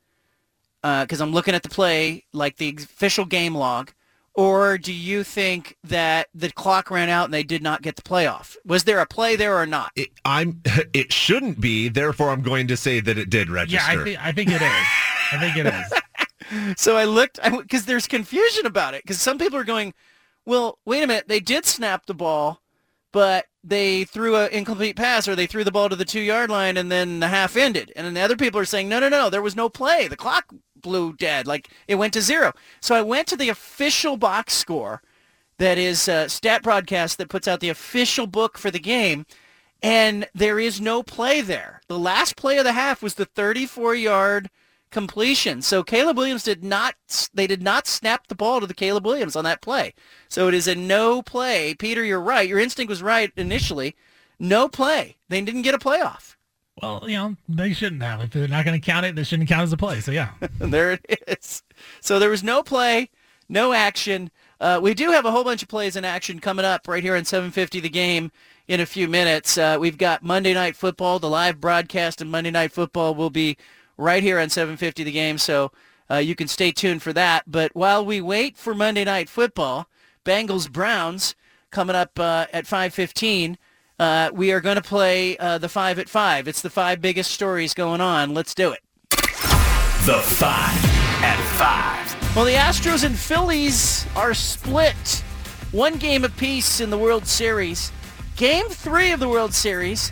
Because 0.81 1.19
uh, 1.19 1.23
I'm 1.25 1.33
looking 1.33 1.53
at 1.53 1.63
the 1.63 1.69
play, 1.69 2.23
like 2.31 2.55
the 2.57 2.69
official 2.77 3.25
game 3.25 3.55
log, 3.55 3.91
Or 4.35 4.77
do 4.77 4.93
you 4.93 5.23
think 5.23 5.77
that 5.83 6.27
the 6.33 6.49
clock 6.49 6.89
ran 6.89 7.09
out 7.09 7.25
and 7.25 7.33
they 7.33 7.43
did 7.43 7.61
not 7.61 7.81
get 7.81 7.97
the 7.97 8.01
playoff? 8.01 8.55
Was 8.65 8.85
there 8.85 8.99
a 8.99 9.05
play 9.05 9.35
there 9.35 9.57
or 9.57 9.65
not? 9.65 9.91
It, 9.95 10.09
I'm. 10.25 10.61
It 10.93 11.11
shouldn't 11.11 11.59
be. 11.59 11.89
Therefore, 11.89 12.29
I'm 12.29 12.41
going 12.41 12.67
to 12.67 12.77
say 12.77 12.99
that 12.99 13.17
it 13.17 13.29
did 13.29 13.49
register. 13.49 13.93
Yeah, 13.93 14.01
I 14.01 14.03
think 14.03 14.25
I 14.25 14.31
think 14.31 14.49
it 14.49 14.61
is. 14.61 14.87
I 15.31 15.37
think 15.39 15.57
it 15.57 15.65
is. 15.67 15.93
So 16.77 16.97
I 16.97 17.05
looked 17.05 17.39
because 17.41 17.85
there's 17.85 18.05
confusion 18.05 18.65
about 18.67 18.93
it 18.93 19.01
because 19.03 19.19
some 19.19 19.39
people 19.39 19.57
are 19.57 19.63
going, 19.63 19.93
well, 20.45 20.77
wait 20.85 21.01
a 21.01 21.07
minute, 21.07 21.27
they 21.27 21.39
did 21.39 21.65
snap 21.65 22.05
the 22.05 22.13
ball, 22.13 22.61
but 23.11 23.45
they 23.63 24.03
threw 24.03 24.35
an 24.35 24.51
incomplete 24.51 24.95
pass 24.95 25.27
or 25.27 25.35
they 25.35 25.47
threw 25.47 25.63
the 25.63 25.71
ball 25.71 25.89
to 25.89 25.95
the 25.95 26.05
two 26.05 26.19
yard 26.19 26.49
line 26.49 26.75
and 26.77 26.91
then 26.91 27.19
the 27.19 27.29
half 27.29 27.55
ended. 27.55 27.91
And 27.95 28.05
then 28.05 28.13
the 28.13 28.21
other 28.21 28.35
people 28.35 28.59
are 28.59 28.65
saying, 28.65 28.89
no, 28.89 28.99
no, 28.99 29.09
no, 29.09 29.29
there 29.29 29.41
was 29.41 29.55
no 29.55 29.69
play. 29.69 30.07
The 30.07 30.17
clock 30.17 30.53
blew 30.75 31.13
dead. 31.13 31.47
Like 31.47 31.69
it 31.87 31.95
went 31.95 32.13
to 32.13 32.21
zero. 32.21 32.53
So 32.81 32.93
I 32.93 33.01
went 33.01 33.27
to 33.27 33.37
the 33.37 33.49
official 33.49 34.17
box 34.17 34.53
score 34.53 35.01
that 35.57 35.77
is 35.77 36.09
uh, 36.09 36.27
Stat 36.27 36.61
Broadcast 36.61 37.17
that 37.17 37.29
puts 37.29 37.47
out 37.47 37.61
the 37.61 37.69
official 37.69 38.27
book 38.27 38.57
for 38.57 38.69
the 38.69 38.79
game. 38.79 39.25
And 39.81 40.27
there 40.33 40.59
is 40.59 40.79
no 40.79 41.03
play 41.03 41.41
there. 41.41 41.81
The 41.87 41.99
last 41.99 42.35
play 42.35 42.57
of 42.57 42.63
the 42.63 42.73
half 42.73 43.01
was 43.01 43.15
the 43.15 43.25
34 43.25 43.95
yard 43.95 44.49
completion. 44.93 45.61
So 45.61 45.83
Caleb 45.83 46.17
Williams 46.17 46.43
did 46.43 46.63
not, 46.63 46.95
they 47.33 47.47
did 47.47 47.61
not 47.61 47.87
snap 47.87 48.27
the 48.27 48.35
ball 48.35 48.61
to 48.61 48.67
the 48.67 48.73
Caleb 48.73 49.05
Williams 49.05 49.35
on 49.35 49.43
that 49.43 49.61
play. 49.61 49.93
So 50.29 50.47
it 50.47 50.53
is 50.53 50.67
a 50.67 50.75
no 50.75 51.21
play. 51.21 51.73
Peter, 51.73 52.03
you're 52.03 52.21
right. 52.21 52.47
Your 52.47 52.59
instinct 52.59 52.89
was 52.89 53.03
right 53.03 53.31
initially. 53.35 53.95
No 54.39 54.69
play. 54.69 55.17
They 55.27 55.41
didn't 55.41 55.63
get 55.63 55.75
a 55.75 55.79
playoff. 55.79 56.35
Well, 56.81 57.03
you 57.07 57.17
know, 57.17 57.35
they 57.49 57.73
shouldn't 57.73 58.01
have. 58.01 58.21
If 58.21 58.31
they're 58.31 58.47
not 58.47 58.65
going 58.65 58.79
to 58.79 58.85
count 58.85 59.05
it, 59.05 59.15
they 59.15 59.23
shouldn't 59.23 59.49
count 59.49 59.63
as 59.63 59.73
a 59.73 59.77
play. 59.77 59.99
So 59.99 60.11
yeah. 60.11 60.31
there 60.59 60.93
it 60.93 61.23
is. 61.27 61.63
So 61.99 62.19
there 62.19 62.29
was 62.29 62.43
no 62.43 62.63
play, 62.63 63.09
no 63.49 63.73
action. 63.73 64.31
Uh, 64.61 64.79
we 64.81 64.93
do 64.93 65.11
have 65.11 65.25
a 65.25 65.31
whole 65.31 65.43
bunch 65.43 65.61
of 65.61 65.69
plays 65.69 65.95
in 65.95 66.05
action 66.05 66.39
coming 66.39 66.65
up 66.65 66.87
right 66.87 67.03
here 67.03 67.15
on 67.15 67.25
750 67.25 67.79
the 67.79 67.89
game 67.89 68.31
in 68.67 68.79
a 68.79 68.85
few 68.85 69.07
minutes. 69.07 69.57
Uh, 69.57 69.77
we've 69.79 69.97
got 69.97 70.23
Monday 70.23 70.53
Night 70.53 70.75
Football. 70.75 71.19
The 71.19 71.29
live 71.29 71.59
broadcast 71.59 72.21
of 72.21 72.27
Monday 72.27 72.51
Night 72.51 72.71
Football 72.71 73.15
will 73.15 73.29
be 73.29 73.57
right 73.97 74.23
here 74.23 74.39
on 74.39 74.49
750 74.49 75.03
the 75.03 75.11
game, 75.11 75.37
so 75.37 75.71
uh, 76.09 76.17
you 76.17 76.35
can 76.35 76.47
stay 76.47 76.71
tuned 76.71 77.01
for 77.01 77.13
that. 77.13 77.43
But 77.47 77.75
while 77.75 78.05
we 78.05 78.21
wait 78.21 78.57
for 78.57 78.73
Monday 78.73 79.03
Night 79.03 79.29
Football, 79.29 79.87
Bengals 80.25 80.71
Browns 80.71 81.35
coming 81.71 81.95
up 81.95 82.19
uh, 82.19 82.45
at 82.53 82.65
5:15. 82.65 83.57
Uh, 83.99 84.31
we 84.33 84.51
are 84.51 84.59
going 84.59 84.75
to 84.75 84.81
play 84.81 85.37
uh, 85.37 85.57
the 85.57 85.69
five 85.69 85.99
at 85.99 86.09
five. 86.09 86.47
It's 86.47 86.61
the 86.61 86.69
five 86.69 86.99
biggest 86.99 87.31
stories 87.31 87.73
going 87.73 88.01
on. 88.01 88.33
Let's 88.33 88.55
do 88.55 88.71
it. 88.71 88.79
The 89.11 90.19
five 90.19 90.83
at 91.23 91.39
five. 91.57 92.35
Well, 92.35 92.45
the 92.45 92.53
Astros 92.53 93.05
and 93.05 93.15
Phillies 93.17 94.07
are 94.15 94.33
split. 94.33 95.23
One 95.71 95.97
game 95.97 96.25
apiece 96.25 96.79
in 96.79 96.89
the 96.89 96.97
World 96.97 97.27
Series. 97.27 97.91
Game 98.35 98.67
three 98.67 99.11
of 99.11 99.19
the 99.19 99.29
World 99.29 99.53
Series 99.53 100.11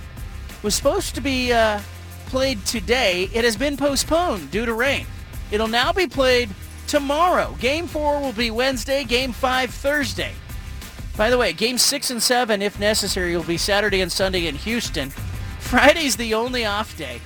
was 0.61 0.75
supposed 0.75 1.15
to 1.15 1.21
be 1.21 1.51
uh, 1.51 1.81
played 2.31 2.65
today. 2.65 3.29
It 3.33 3.43
has 3.43 3.57
been 3.57 3.75
postponed 3.75 4.51
due 4.51 4.65
to 4.65 4.73
rain. 4.73 5.05
It'll 5.51 5.67
now 5.67 5.91
be 5.91 6.07
played 6.07 6.49
tomorrow. 6.87 7.57
Game 7.59 7.87
four 7.87 8.21
will 8.21 8.31
be 8.31 8.49
Wednesday. 8.49 9.03
Game 9.03 9.33
five 9.33 9.69
Thursday. 9.69 10.31
By 11.17 11.29
the 11.29 11.37
way, 11.37 11.51
game 11.51 11.77
six 11.77 12.09
and 12.09 12.23
seven, 12.23 12.61
if 12.61 12.79
necessary, 12.79 13.35
will 13.35 13.43
be 13.43 13.57
Saturday 13.57 13.99
and 13.99 14.09
Sunday 14.09 14.47
in 14.47 14.55
Houston. 14.55 15.09
Friday's 15.59 16.15
the 16.15 16.33
only 16.33 16.63
off 16.63 16.97
day. 16.97 17.19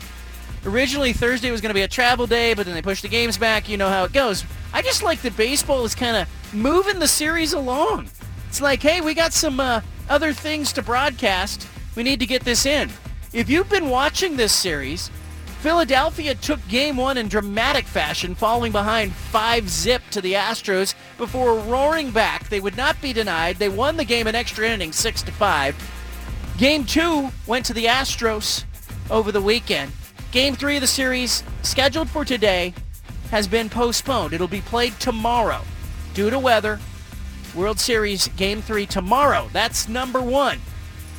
Originally, 0.66 1.14
Thursday 1.14 1.52
was 1.52 1.62
going 1.62 1.70
to 1.70 1.76
be 1.76 1.84
a 1.84 1.88
travel 1.88 2.26
day, 2.26 2.56
but 2.56 2.66
then 2.66 2.74
they 2.74 2.82
pushed 2.82 3.04
the 3.04 3.08
games 3.08 3.38
back. 3.38 3.70
You 3.70 3.78
know 3.78 3.90
how 3.90 4.06
it 4.06 4.12
goes. 4.12 4.44
I 4.74 4.82
just 4.82 5.04
like 5.04 5.22
that 5.22 5.38
baseball 5.38 5.86
is 5.86 5.94
kind 5.94 6.18
of 6.18 6.28
moving 6.52 6.98
the 6.98 7.08
series 7.08 7.54
along. 7.54 8.10
It's 8.50 8.60
like, 8.60 8.82
hey, 8.82 9.02
we 9.02 9.14
got 9.14 9.34
some 9.34 9.60
uh, 9.60 9.82
other 10.10 10.34
things 10.34 10.74
to 10.74 10.82
broadcast. 10.82 11.68
We 11.96 12.02
need 12.02 12.20
to 12.22 12.26
get 12.26 12.44
this 12.44 12.66
in. 12.66 12.90
If 13.36 13.50
you've 13.50 13.68
been 13.68 13.90
watching 13.90 14.38
this 14.38 14.54
series, 14.54 15.12
Philadelphia 15.60 16.36
took 16.36 16.66
game 16.70 16.96
one 16.96 17.18
in 17.18 17.28
dramatic 17.28 17.84
fashion, 17.84 18.34
falling 18.34 18.72
behind 18.72 19.12
5-zip 19.12 20.04
to 20.12 20.22
the 20.22 20.36
Astros 20.36 20.96
before 21.18 21.60
roaring 21.60 22.12
back. 22.12 22.48
They 22.48 22.62
would 22.62 22.78
not 22.78 23.02
be 23.02 23.12
denied. 23.12 23.58
They 23.58 23.68
won 23.68 23.98
the 23.98 24.06
game 24.06 24.28
in 24.28 24.36
extra 24.36 24.70
innings, 24.70 24.96
6 24.96 25.24
to 25.24 25.34
5. 25.34 26.56
Game 26.58 26.86
two 26.86 27.30
went 27.46 27.66
to 27.66 27.74
the 27.74 27.88
Astros 27.88 28.64
over 29.12 29.34
the 29.34 29.42
weekend. 29.42 29.92
Game 30.32 30.56
three 30.56 30.78
of 30.78 30.82
the 30.82 30.88
series, 30.88 31.44
scheduled 31.62 32.10
for 32.10 32.24
today, 32.24 32.74
has 33.32 33.50
been 33.50 33.70
postponed. 33.70 34.32
It'll 34.32 34.48
be 34.48 34.62
played 34.62 34.98
tomorrow 35.02 35.60
due 36.14 36.30
to 36.30 36.40
weather. 36.40 36.80
World 37.54 37.82
Series 37.82 38.30
Game 38.30 38.62
3 38.62 38.86
tomorrow. 38.86 39.50
That's 39.52 39.90
number 39.90 40.22
one. 40.22 40.60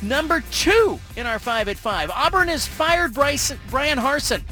Number 0.01 0.43
two 0.51 0.99
in 1.15 1.25
our 1.25 1.39
5 1.39 1.69
at 1.69 1.77
5. 1.77 2.11
Auburn 2.11 2.47
has 2.49 2.67
fired 2.67 3.13
Bryce, 3.13 3.53
Bryan 3.69 3.97
Harsin 3.97 4.43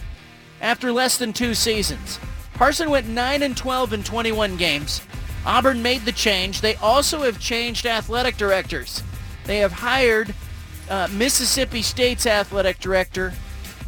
after 0.62 0.92
less 0.92 1.18
than 1.18 1.34
two 1.34 1.54
seasons. 1.54 2.20
Harsin 2.56 2.90
went 2.90 3.08
9 3.08 3.44
and 3.44 3.56
12 3.56 3.94
in 3.94 4.04
21 4.04 4.58
games. 4.58 5.02
Auburn 5.46 5.82
made 5.84 6.02
the 6.06 6.12
change. 6.12 6.62
They 6.62 6.76
also 6.76 7.20
have 7.20 7.40
changed 7.40 7.86
athletic 7.86 8.38
directors. 8.38 9.04
They 9.46 9.60
have 9.60 9.74
hired 9.74 10.34
uh, 10.90 11.08
Mississippi 11.12 11.82
State's 11.82 12.26
athletic 12.26 12.80
director, 12.80 13.34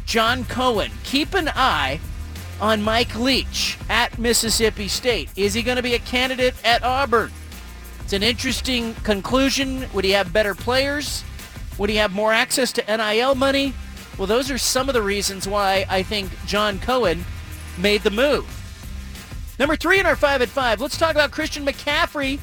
John 0.06 0.44
Cohen. 0.44 0.92
Keep 1.02 1.34
an 1.34 1.48
eye 1.48 1.98
on 2.60 2.82
Mike 2.82 3.16
Leach 3.16 3.76
at 3.88 4.18
Mississippi 4.18 4.86
State. 4.86 5.30
Is 5.34 5.54
he 5.54 5.62
going 5.62 5.76
to 5.76 5.82
be 5.82 5.94
a 5.94 6.00
candidate 6.00 6.54
at 6.64 6.84
Auburn? 6.84 7.32
It's 8.04 8.12
an 8.12 8.22
interesting 8.22 8.94
conclusion. 9.02 9.86
Would 9.92 10.04
he 10.04 10.12
have 10.12 10.32
better 10.32 10.54
players? 10.54 11.24
Would 11.78 11.90
he 11.90 11.96
have 11.96 12.12
more 12.12 12.32
access 12.32 12.72
to 12.72 12.96
NIL 12.96 13.34
money? 13.34 13.72
Well, 14.18 14.26
those 14.26 14.50
are 14.50 14.58
some 14.58 14.88
of 14.88 14.94
the 14.94 15.02
reasons 15.02 15.46
why 15.46 15.86
I 15.88 16.02
think 16.02 16.30
John 16.44 16.80
Cohen 16.80 17.24
made 17.78 18.02
the 18.02 18.10
move. 18.10 18.46
Number 19.58 19.76
three 19.76 20.00
in 20.00 20.06
our 20.06 20.16
5 20.16 20.42
at 20.42 20.48
5, 20.48 20.80
let's 20.80 20.98
talk 20.98 21.12
about 21.12 21.30
Christian 21.30 21.64
McCaffrey. 21.64 22.40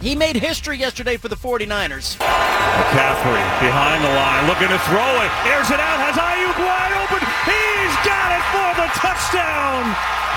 He 0.00 0.14
made 0.14 0.36
history 0.36 0.78
yesterday 0.78 1.16
for 1.16 1.28
the 1.28 1.36
49ers. 1.36 2.16
McCaffrey 2.20 3.44
behind 3.60 4.04
the 4.04 4.12
line, 4.12 4.46
looking 4.46 4.68
to 4.68 4.78
throw 4.86 5.10
it. 5.24 5.30
Airs 5.48 5.72
it 5.72 5.80
out, 5.80 5.98
has 6.04 6.14
Aiyuk 6.14 6.58
wide 6.60 6.94
open. 7.02 7.24
He's 7.48 7.94
got 8.06 8.28
it 8.36 8.44
for 8.52 8.70
the 8.78 8.88
touchdown. 9.00 10.27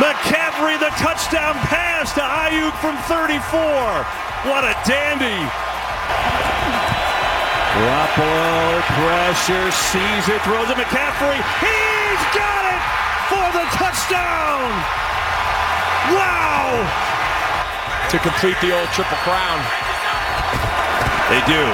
McCaffrey, 0.00 0.80
the 0.80 0.88
touchdown 0.96 1.52
pass 1.68 2.16
to 2.16 2.24
Aiyuk 2.24 2.72
from 2.80 2.96
34. 3.12 3.44
What 4.48 4.64
a 4.64 4.72
dandy. 4.88 5.36
Garoppolo 7.76 8.80
pressure, 8.96 9.68
sees 9.92 10.24
it, 10.32 10.40
throws 10.48 10.64
it. 10.72 10.80
McCaffrey, 10.80 11.36
he's 11.60 12.22
got 12.32 12.64
it 12.72 12.82
for 13.28 13.46
the 13.52 13.68
touchdown. 13.76 14.64
Wow. 16.16 16.72
To 18.08 18.16
complete 18.16 18.56
the 18.64 18.72
old 18.72 18.88
triple 18.96 19.20
crown. 19.28 19.60
They 21.28 21.44
do. 21.44 21.64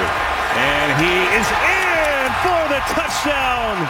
And 0.59 0.91
he 0.99 1.23
is 1.39 1.47
in 1.47 2.27
for 2.43 2.67
the 2.67 2.83
touchdown. 2.91 3.87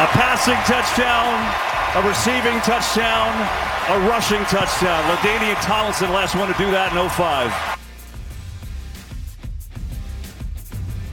A 0.00 0.06
passing 0.06 0.54
touchdown, 0.64 1.28
a 1.94 2.08
receiving 2.08 2.58
touchdown, 2.60 3.28
a 3.90 4.08
rushing 4.08 4.42
touchdown. 4.44 5.04
LaDainian 5.14 5.60
Tomlinson, 5.60 6.10
last 6.10 6.34
one 6.34 6.50
to 6.50 6.54
do 6.56 6.70
that 6.70 6.90
in 6.96 7.08
05. 7.10 7.52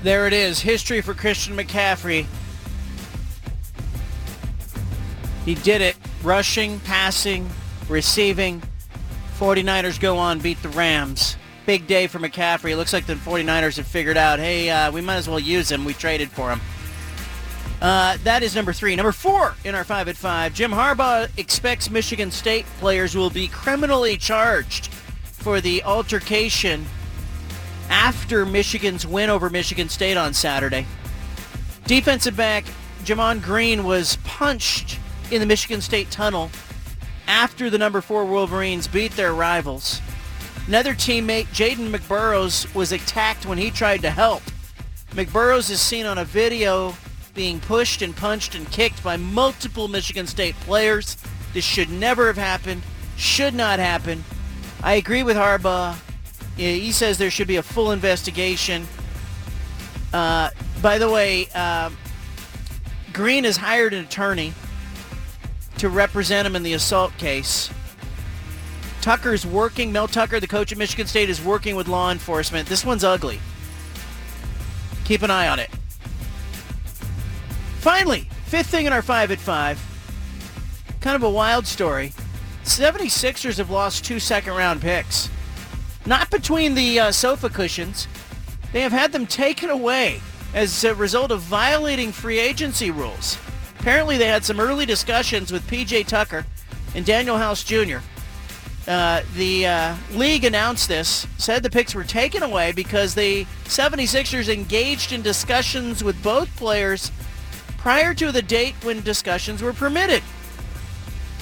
There 0.03 0.26
it 0.26 0.31
is. 0.31 0.61
History 0.61 1.01
for 1.01 1.14
Christian 1.14 1.57
McCaffrey. 1.57 2.26
He 5.43 5.55
did 5.55 5.81
it. 5.81 5.97
Rushing, 6.23 6.80
passing, 6.80 7.49
receiving. 7.89 8.61
49ers 9.38 9.99
go 9.99 10.18
on, 10.18 10.39
beat 10.39 10.64
the 10.64 10.69
Rams. 10.69 11.35
Big 11.65 11.88
day 11.88 12.07
for 12.07 12.19
McCaffrey. 12.19 12.72
It 12.72 12.77
looks 12.77 12.93
like 12.93 13.05
the 13.05 13.15
49ers 13.15 13.76
have 13.76 13.88
figured 13.88 14.15
out, 14.15 14.39
hey, 14.39 14.69
uh, 14.69 14.93
we 14.93 15.01
might 15.01 15.18
as 15.18 15.27
well 15.27 15.41
use 15.41 15.69
him. 15.69 15.84
We 15.84 15.93
traded 15.93 16.31
for 16.31 16.49
him. 16.51 16.61
Uh, 17.82 18.18
that 18.24 18.41
is 18.41 18.56
number 18.56 18.74
three. 18.74 18.95
Number 18.95 19.12
four 19.12 19.56
in 19.64 19.76
our 19.76 19.84
five 19.84 20.08
at 20.08 20.16
five. 20.16 20.54
Jim 20.54 20.72
Harbaugh 20.72 21.30
expects 21.38 21.90
Michigan 21.90 22.32
State 22.32 22.66
players 22.80 23.16
will 23.16 23.30
be 23.30 23.48
criminally 23.48 24.18
charged 24.18 24.88
for 25.24 25.62
the 25.62 25.84
altercation 25.84 26.86
after 27.90 28.45
Michigan's 28.45 29.06
win 29.06 29.30
over 29.30 29.49
Michigan 29.49 29.90
State 29.90 30.18
on 30.18 30.34
Saturday. 30.34 30.86
Defensive 31.86 32.36
back 32.36 32.66
Gemon 33.04 33.41
Green 33.41 33.84
was 33.84 34.18
punched 34.24 34.99
in 35.32 35.40
the 35.40 35.45
Michigan 35.45 35.80
State 35.80 36.10
tunnel 36.10 36.49
after 37.28 37.70
the 37.70 37.78
number 37.78 38.02
four 38.02 38.26
Wolverines 38.26 38.88
beat 38.88 39.12
their 39.14 39.34
rivals. 39.34 40.02
Another 40.68 40.94
teammate, 40.94 41.48
Jaden 41.48 41.95
McBurrows, 41.95 42.74
was 42.76 42.91
attacked 42.91 43.45
when 43.45 43.58
he 43.58 43.72
tried 43.72 44.02
to 44.02 44.10
help. 44.10 44.44
McBurrows 45.12 45.70
is 45.70 45.80
seen 45.80 46.06
on 46.06 46.18
a 46.18 46.26
video 46.26 46.94
being 47.38 47.61
pushed 47.61 48.01
and 48.01 48.14
punched 48.14 48.55
and 48.55 48.69
kicked 48.72 49.01
by 49.03 49.15
multiple 49.15 49.88
Michigan 49.88 50.27
State 50.27 50.55
players. 50.61 51.15
This 51.53 51.64
should 51.64 51.89
never 51.89 52.27
have 52.27 52.35
happened. 52.38 52.81
Should 53.15 53.53
not 53.53 53.80
happen. 53.80 54.26
I 54.84 54.95
agree 54.95 55.23
with 55.23 55.38
Harbaugh. 55.38 55.95
He 56.57 56.91
says 56.91 57.18
there 57.18 57.30
should 57.30 57.47
be 57.47 57.57
a 57.57 57.64
full 57.64 57.91
investigation. 57.91 58.88
Uh, 60.11 60.49
by 60.81 60.97
the 60.97 61.09
way, 61.09 61.47
uh, 61.53 61.91
Green 63.14 63.43
has 63.43 63.57
hired 63.57 63.93
an 63.93 64.03
attorney 64.03 64.53
to 65.77 65.89
represent 65.89 66.47
him 66.47 66.55
in 66.55 66.64
the 66.64 66.73
assault 66.73 67.15
case. 67.18 67.69
Tucker's 69.01 69.45
working, 69.45 69.91
Mel 69.91 70.07
Tucker, 70.07 70.39
the 70.39 70.47
coach 70.47 70.72
at 70.72 70.77
Michigan 70.77 71.05
State, 71.05 71.30
is 71.30 71.41
working 71.41 71.76
with 71.76 71.88
law 71.88 72.11
enforcement. 72.11 72.68
This 72.68 72.84
one's 72.84 73.03
ugly. 73.03 73.39
Keep 75.05 75.22
an 75.22 75.31
eye 75.31 75.47
on 75.47 75.59
it. 75.59 75.69
Finally, 77.88 78.27
fifth 78.43 78.68
thing 78.68 78.85
in 78.85 78.91
our 78.91 79.01
5 79.01 79.31
at 79.31 79.39
5. 79.39 80.97
Kind 80.99 81.15
of 81.15 81.23
a 81.23 81.30
wild 81.30 81.65
story. 81.65 82.11
76ers 82.65 83.59
have 83.59 83.69
lost 83.69 84.03
two 84.03 84.19
second 84.19 84.55
round 84.55 84.81
picks. 84.81 85.30
Not 86.05 86.30
between 86.30 86.76
the 86.76 86.99
uh, 86.99 87.11
sofa 87.14 87.47
cushions. 87.47 88.09
They 88.73 88.81
have 88.81 88.91
had 88.91 89.14
them 89.14 89.26
taken 89.26 89.69
away 89.69 90.19
as 90.53 90.84
a 90.84 90.95
result 90.95 91.31
of 91.31 91.39
violating 91.39 92.11
free 92.11 92.39
agency 92.39 92.91
rules. 92.91 93.38
Apparently, 93.80 94.18
they 94.18 94.27
had 94.27 94.43
some 94.43 94.59
early 94.59 94.85
discussions 94.85 95.49
with 95.49 95.65
P.J. 95.69 96.03
Tucker 96.03 96.45
and 96.93 97.05
Danuel 97.05 97.38
House 97.38 97.64
Jr. 97.64 97.99
Uh, 98.85 99.22
the 99.35 99.65
uh, 99.65 99.95
league 100.11 100.43
announced 100.43 100.89
this, 100.89 101.26
said 101.38 101.64
the 101.64 101.69
picks 101.69 101.95
were 101.95 102.03
taken 102.03 102.43
away 102.43 102.73
because 102.73 103.15
the 103.15 103.45
76ers 103.64 104.53
engaged 104.53 105.14
in 105.14 105.22
discussions 105.22 106.03
with 106.03 106.22
both 106.22 106.53
players 106.57 107.14
prior 107.78 108.14
to 108.14 108.32
the 108.32 108.41
date 108.41 108.76
when 108.84 109.02
discussions 109.02 109.62
were 109.62 109.74
permitted. 109.74 110.24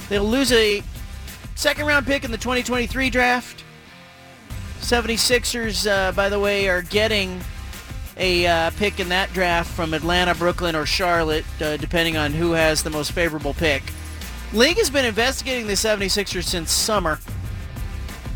They'll 0.08 0.24
lose 0.24 0.52
a 0.52 0.82
second 1.54 1.86
round 1.86 2.06
pick 2.06 2.24
in 2.24 2.30
the 2.30 2.38
2023 2.38 3.10
draft. 3.10 3.64
76ers, 4.80 5.90
uh, 5.90 6.12
by 6.12 6.28
the 6.28 6.38
way, 6.38 6.68
are 6.68 6.82
getting 6.82 7.40
a 8.16 8.46
uh, 8.46 8.70
pick 8.72 9.00
in 9.00 9.08
that 9.08 9.32
draft 9.32 9.70
from 9.70 9.92
Atlanta, 9.92 10.34
Brooklyn, 10.34 10.74
or 10.74 10.86
Charlotte, 10.86 11.44
uh, 11.60 11.76
depending 11.76 12.16
on 12.16 12.32
who 12.32 12.52
has 12.52 12.82
the 12.82 12.90
most 12.90 13.12
favorable 13.12 13.52
pick. 13.54 13.82
League 14.52 14.78
has 14.78 14.90
been 14.90 15.04
investigating 15.04 15.66
the 15.66 15.72
76ers 15.72 16.44
since 16.44 16.70
summer 16.70 17.18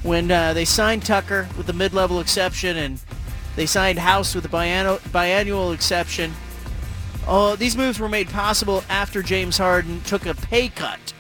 when 0.03 0.31
uh, 0.31 0.53
they 0.53 0.65
signed 0.65 1.05
Tucker 1.05 1.49
with 1.57 1.67
the 1.67 1.73
mid-level 1.73 2.21
exception 2.21 2.77
and 2.77 3.01
they 3.57 3.67
signed 3.67 3.99
House 3.99 4.35
with 4.35 4.45
the 4.45 4.51
biannual, 4.51 4.99
biannual 5.11 5.75
exception. 5.75 6.33
Oh, 7.33 7.55
these 7.55 7.77
moves 7.77 8.01
were 8.01 8.09
made 8.09 8.29
possible 8.29 8.83
after 8.89 9.23
James 9.23 9.57
Harden 9.57 10.01
took 10.01 10.27
a 10.27 10.35
pay 10.35 10.69
cut. 10.69 11.15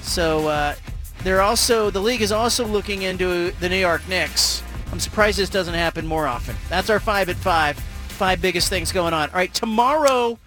So 0.00 0.48
uh, 0.48 0.74
they're 1.22 1.42
also 1.42 1.90
the 1.90 2.00
league 2.00 2.22
is 2.22 2.32
also 2.32 2.66
looking 2.66 3.02
into 3.02 3.52
the 3.60 3.68
New 3.68 3.78
York 3.78 4.06
Knicks. 4.08 4.64
I'm 4.90 4.98
surprised 4.98 5.38
this 5.38 5.48
doesn't 5.48 5.74
happen 5.74 6.08
more 6.08 6.26
often. 6.26 6.56
That's 6.68 6.90
our 6.90 6.98
five 6.98 7.28
at 7.28 7.36
five. 7.36 7.78
Five 7.78 8.42
biggest 8.42 8.68
things 8.68 8.90
going 8.90 9.14
on. 9.14 9.28
All 9.30 9.36
right, 9.36 9.54
tomorrow, 9.54 10.40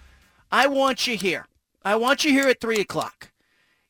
I 0.52 0.66
want 0.66 1.06
you 1.06 1.16
here. 1.16 1.46
I 1.82 1.96
want 1.96 2.24
you 2.26 2.32
here 2.32 2.48
at 2.48 2.60
three 2.60 2.80
o'clock. 2.80 3.30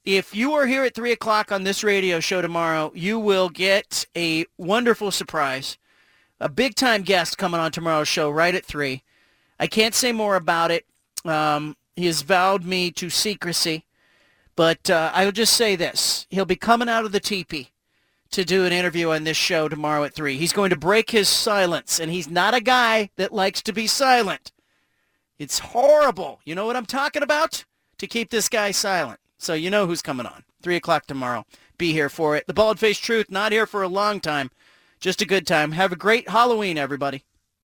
If 0.05 0.37
you 0.37 0.53
are 0.53 0.67
here 0.67 0.85
at 0.85 0.95
three 0.95 1.11
o'clock 1.11 1.51
on 1.51 1.65
this 1.65 1.83
radio 1.83 2.21
show 2.21 2.43
tomorrow, 2.43 2.93
you 2.95 3.19
will 3.19 3.49
get 3.49 4.07
a 4.17 4.45
wonderful 4.57 5.11
surprise. 5.11 5.79
A 6.39 6.49
big 6.49 6.77
time 6.77 7.03
guest 7.03 7.39
coming 7.39 7.59
on 7.59 7.73
tomorrow's 7.73 8.07
show 8.07 8.31
right 8.31 8.55
at 8.55 8.65
three. 8.65 9.03
I 9.61 9.67
can't 9.67 9.95
say 9.95 10.11
more 10.11 10.35
about 10.35 10.73
it. 10.73 10.87
Um, 11.25 11.77
he 11.95 12.07
has 12.07 12.23
vowed 12.23 12.65
me 12.65 12.91
to 12.93 13.11
secrecy. 13.11 13.85
But 14.57 14.91
uh, 14.91 15.13
I'll 15.15 15.33
just 15.33 15.53
say 15.53 15.77
this. 15.77 16.27
He'll 16.31 16.45
be 16.45 16.57
coming 16.57 16.89
out 16.89 17.05
of 17.05 17.13
the 17.13 17.21
teepee 17.21 17.71
to 18.31 18.45
do 18.45 18.65
an 18.65 18.73
interview 18.73 19.11
on 19.11 19.25
this 19.25 19.37
show 19.37 19.69
tomorrow 19.69 20.05
at 20.05 20.15
3. 20.15 20.37
He's 20.37 20.53
going 20.53 20.71
to 20.71 20.77
break 20.77 21.11
his 21.11 21.29
silence, 21.29 21.99
and 22.01 22.11
he's 22.11 22.31
not 22.31 22.55
a 22.55 22.61
guy 22.61 23.11
that 23.17 23.33
likes 23.33 23.63
to 23.63 23.73
be 23.73 23.87
silent. 23.87 24.53
It's 25.39 25.59
horrible. 25.59 26.41
You 26.45 26.55
know 26.55 26.67
what 26.67 26.77
I'm 26.77 26.87
talking 26.87 27.23
about? 27.23 27.65
To 27.99 28.07
keep 28.07 28.31
this 28.31 28.49
guy 28.49 28.71
silent. 28.71 29.21
So 29.39 29.55
you 29.55 29.71
know 29.71 29.87
who's 29.87 30.03
coming 30.03 30.27
on. 30.27 30.45
3 30.63 30.77
o'clock 30.77 31.07
tomorrow. 31.07 31.45
Be 31.79 31.93
here 31.93 32.11
for 32.11 32.37
it. 32.37 32.47
The 32.47 32.55
Bald 32.55 32.79
Faced 32.79 33.03
Truth, 33.03 33.31
not 33.31 33.53
here 33.53 33.67
for 33.67 33.83
a 33.83 33.89
long 33.89 34.21
time. 34.21 34.51
Just 35.01 35.23
a 35.23 35.27
good 35.27 35.47
time. 35.47 35.73
Have 35.73 35.93
a 35.93 35.97
great 35.97 36.29
Halloween, 36.29 36.77
everybody. 36.77 37.25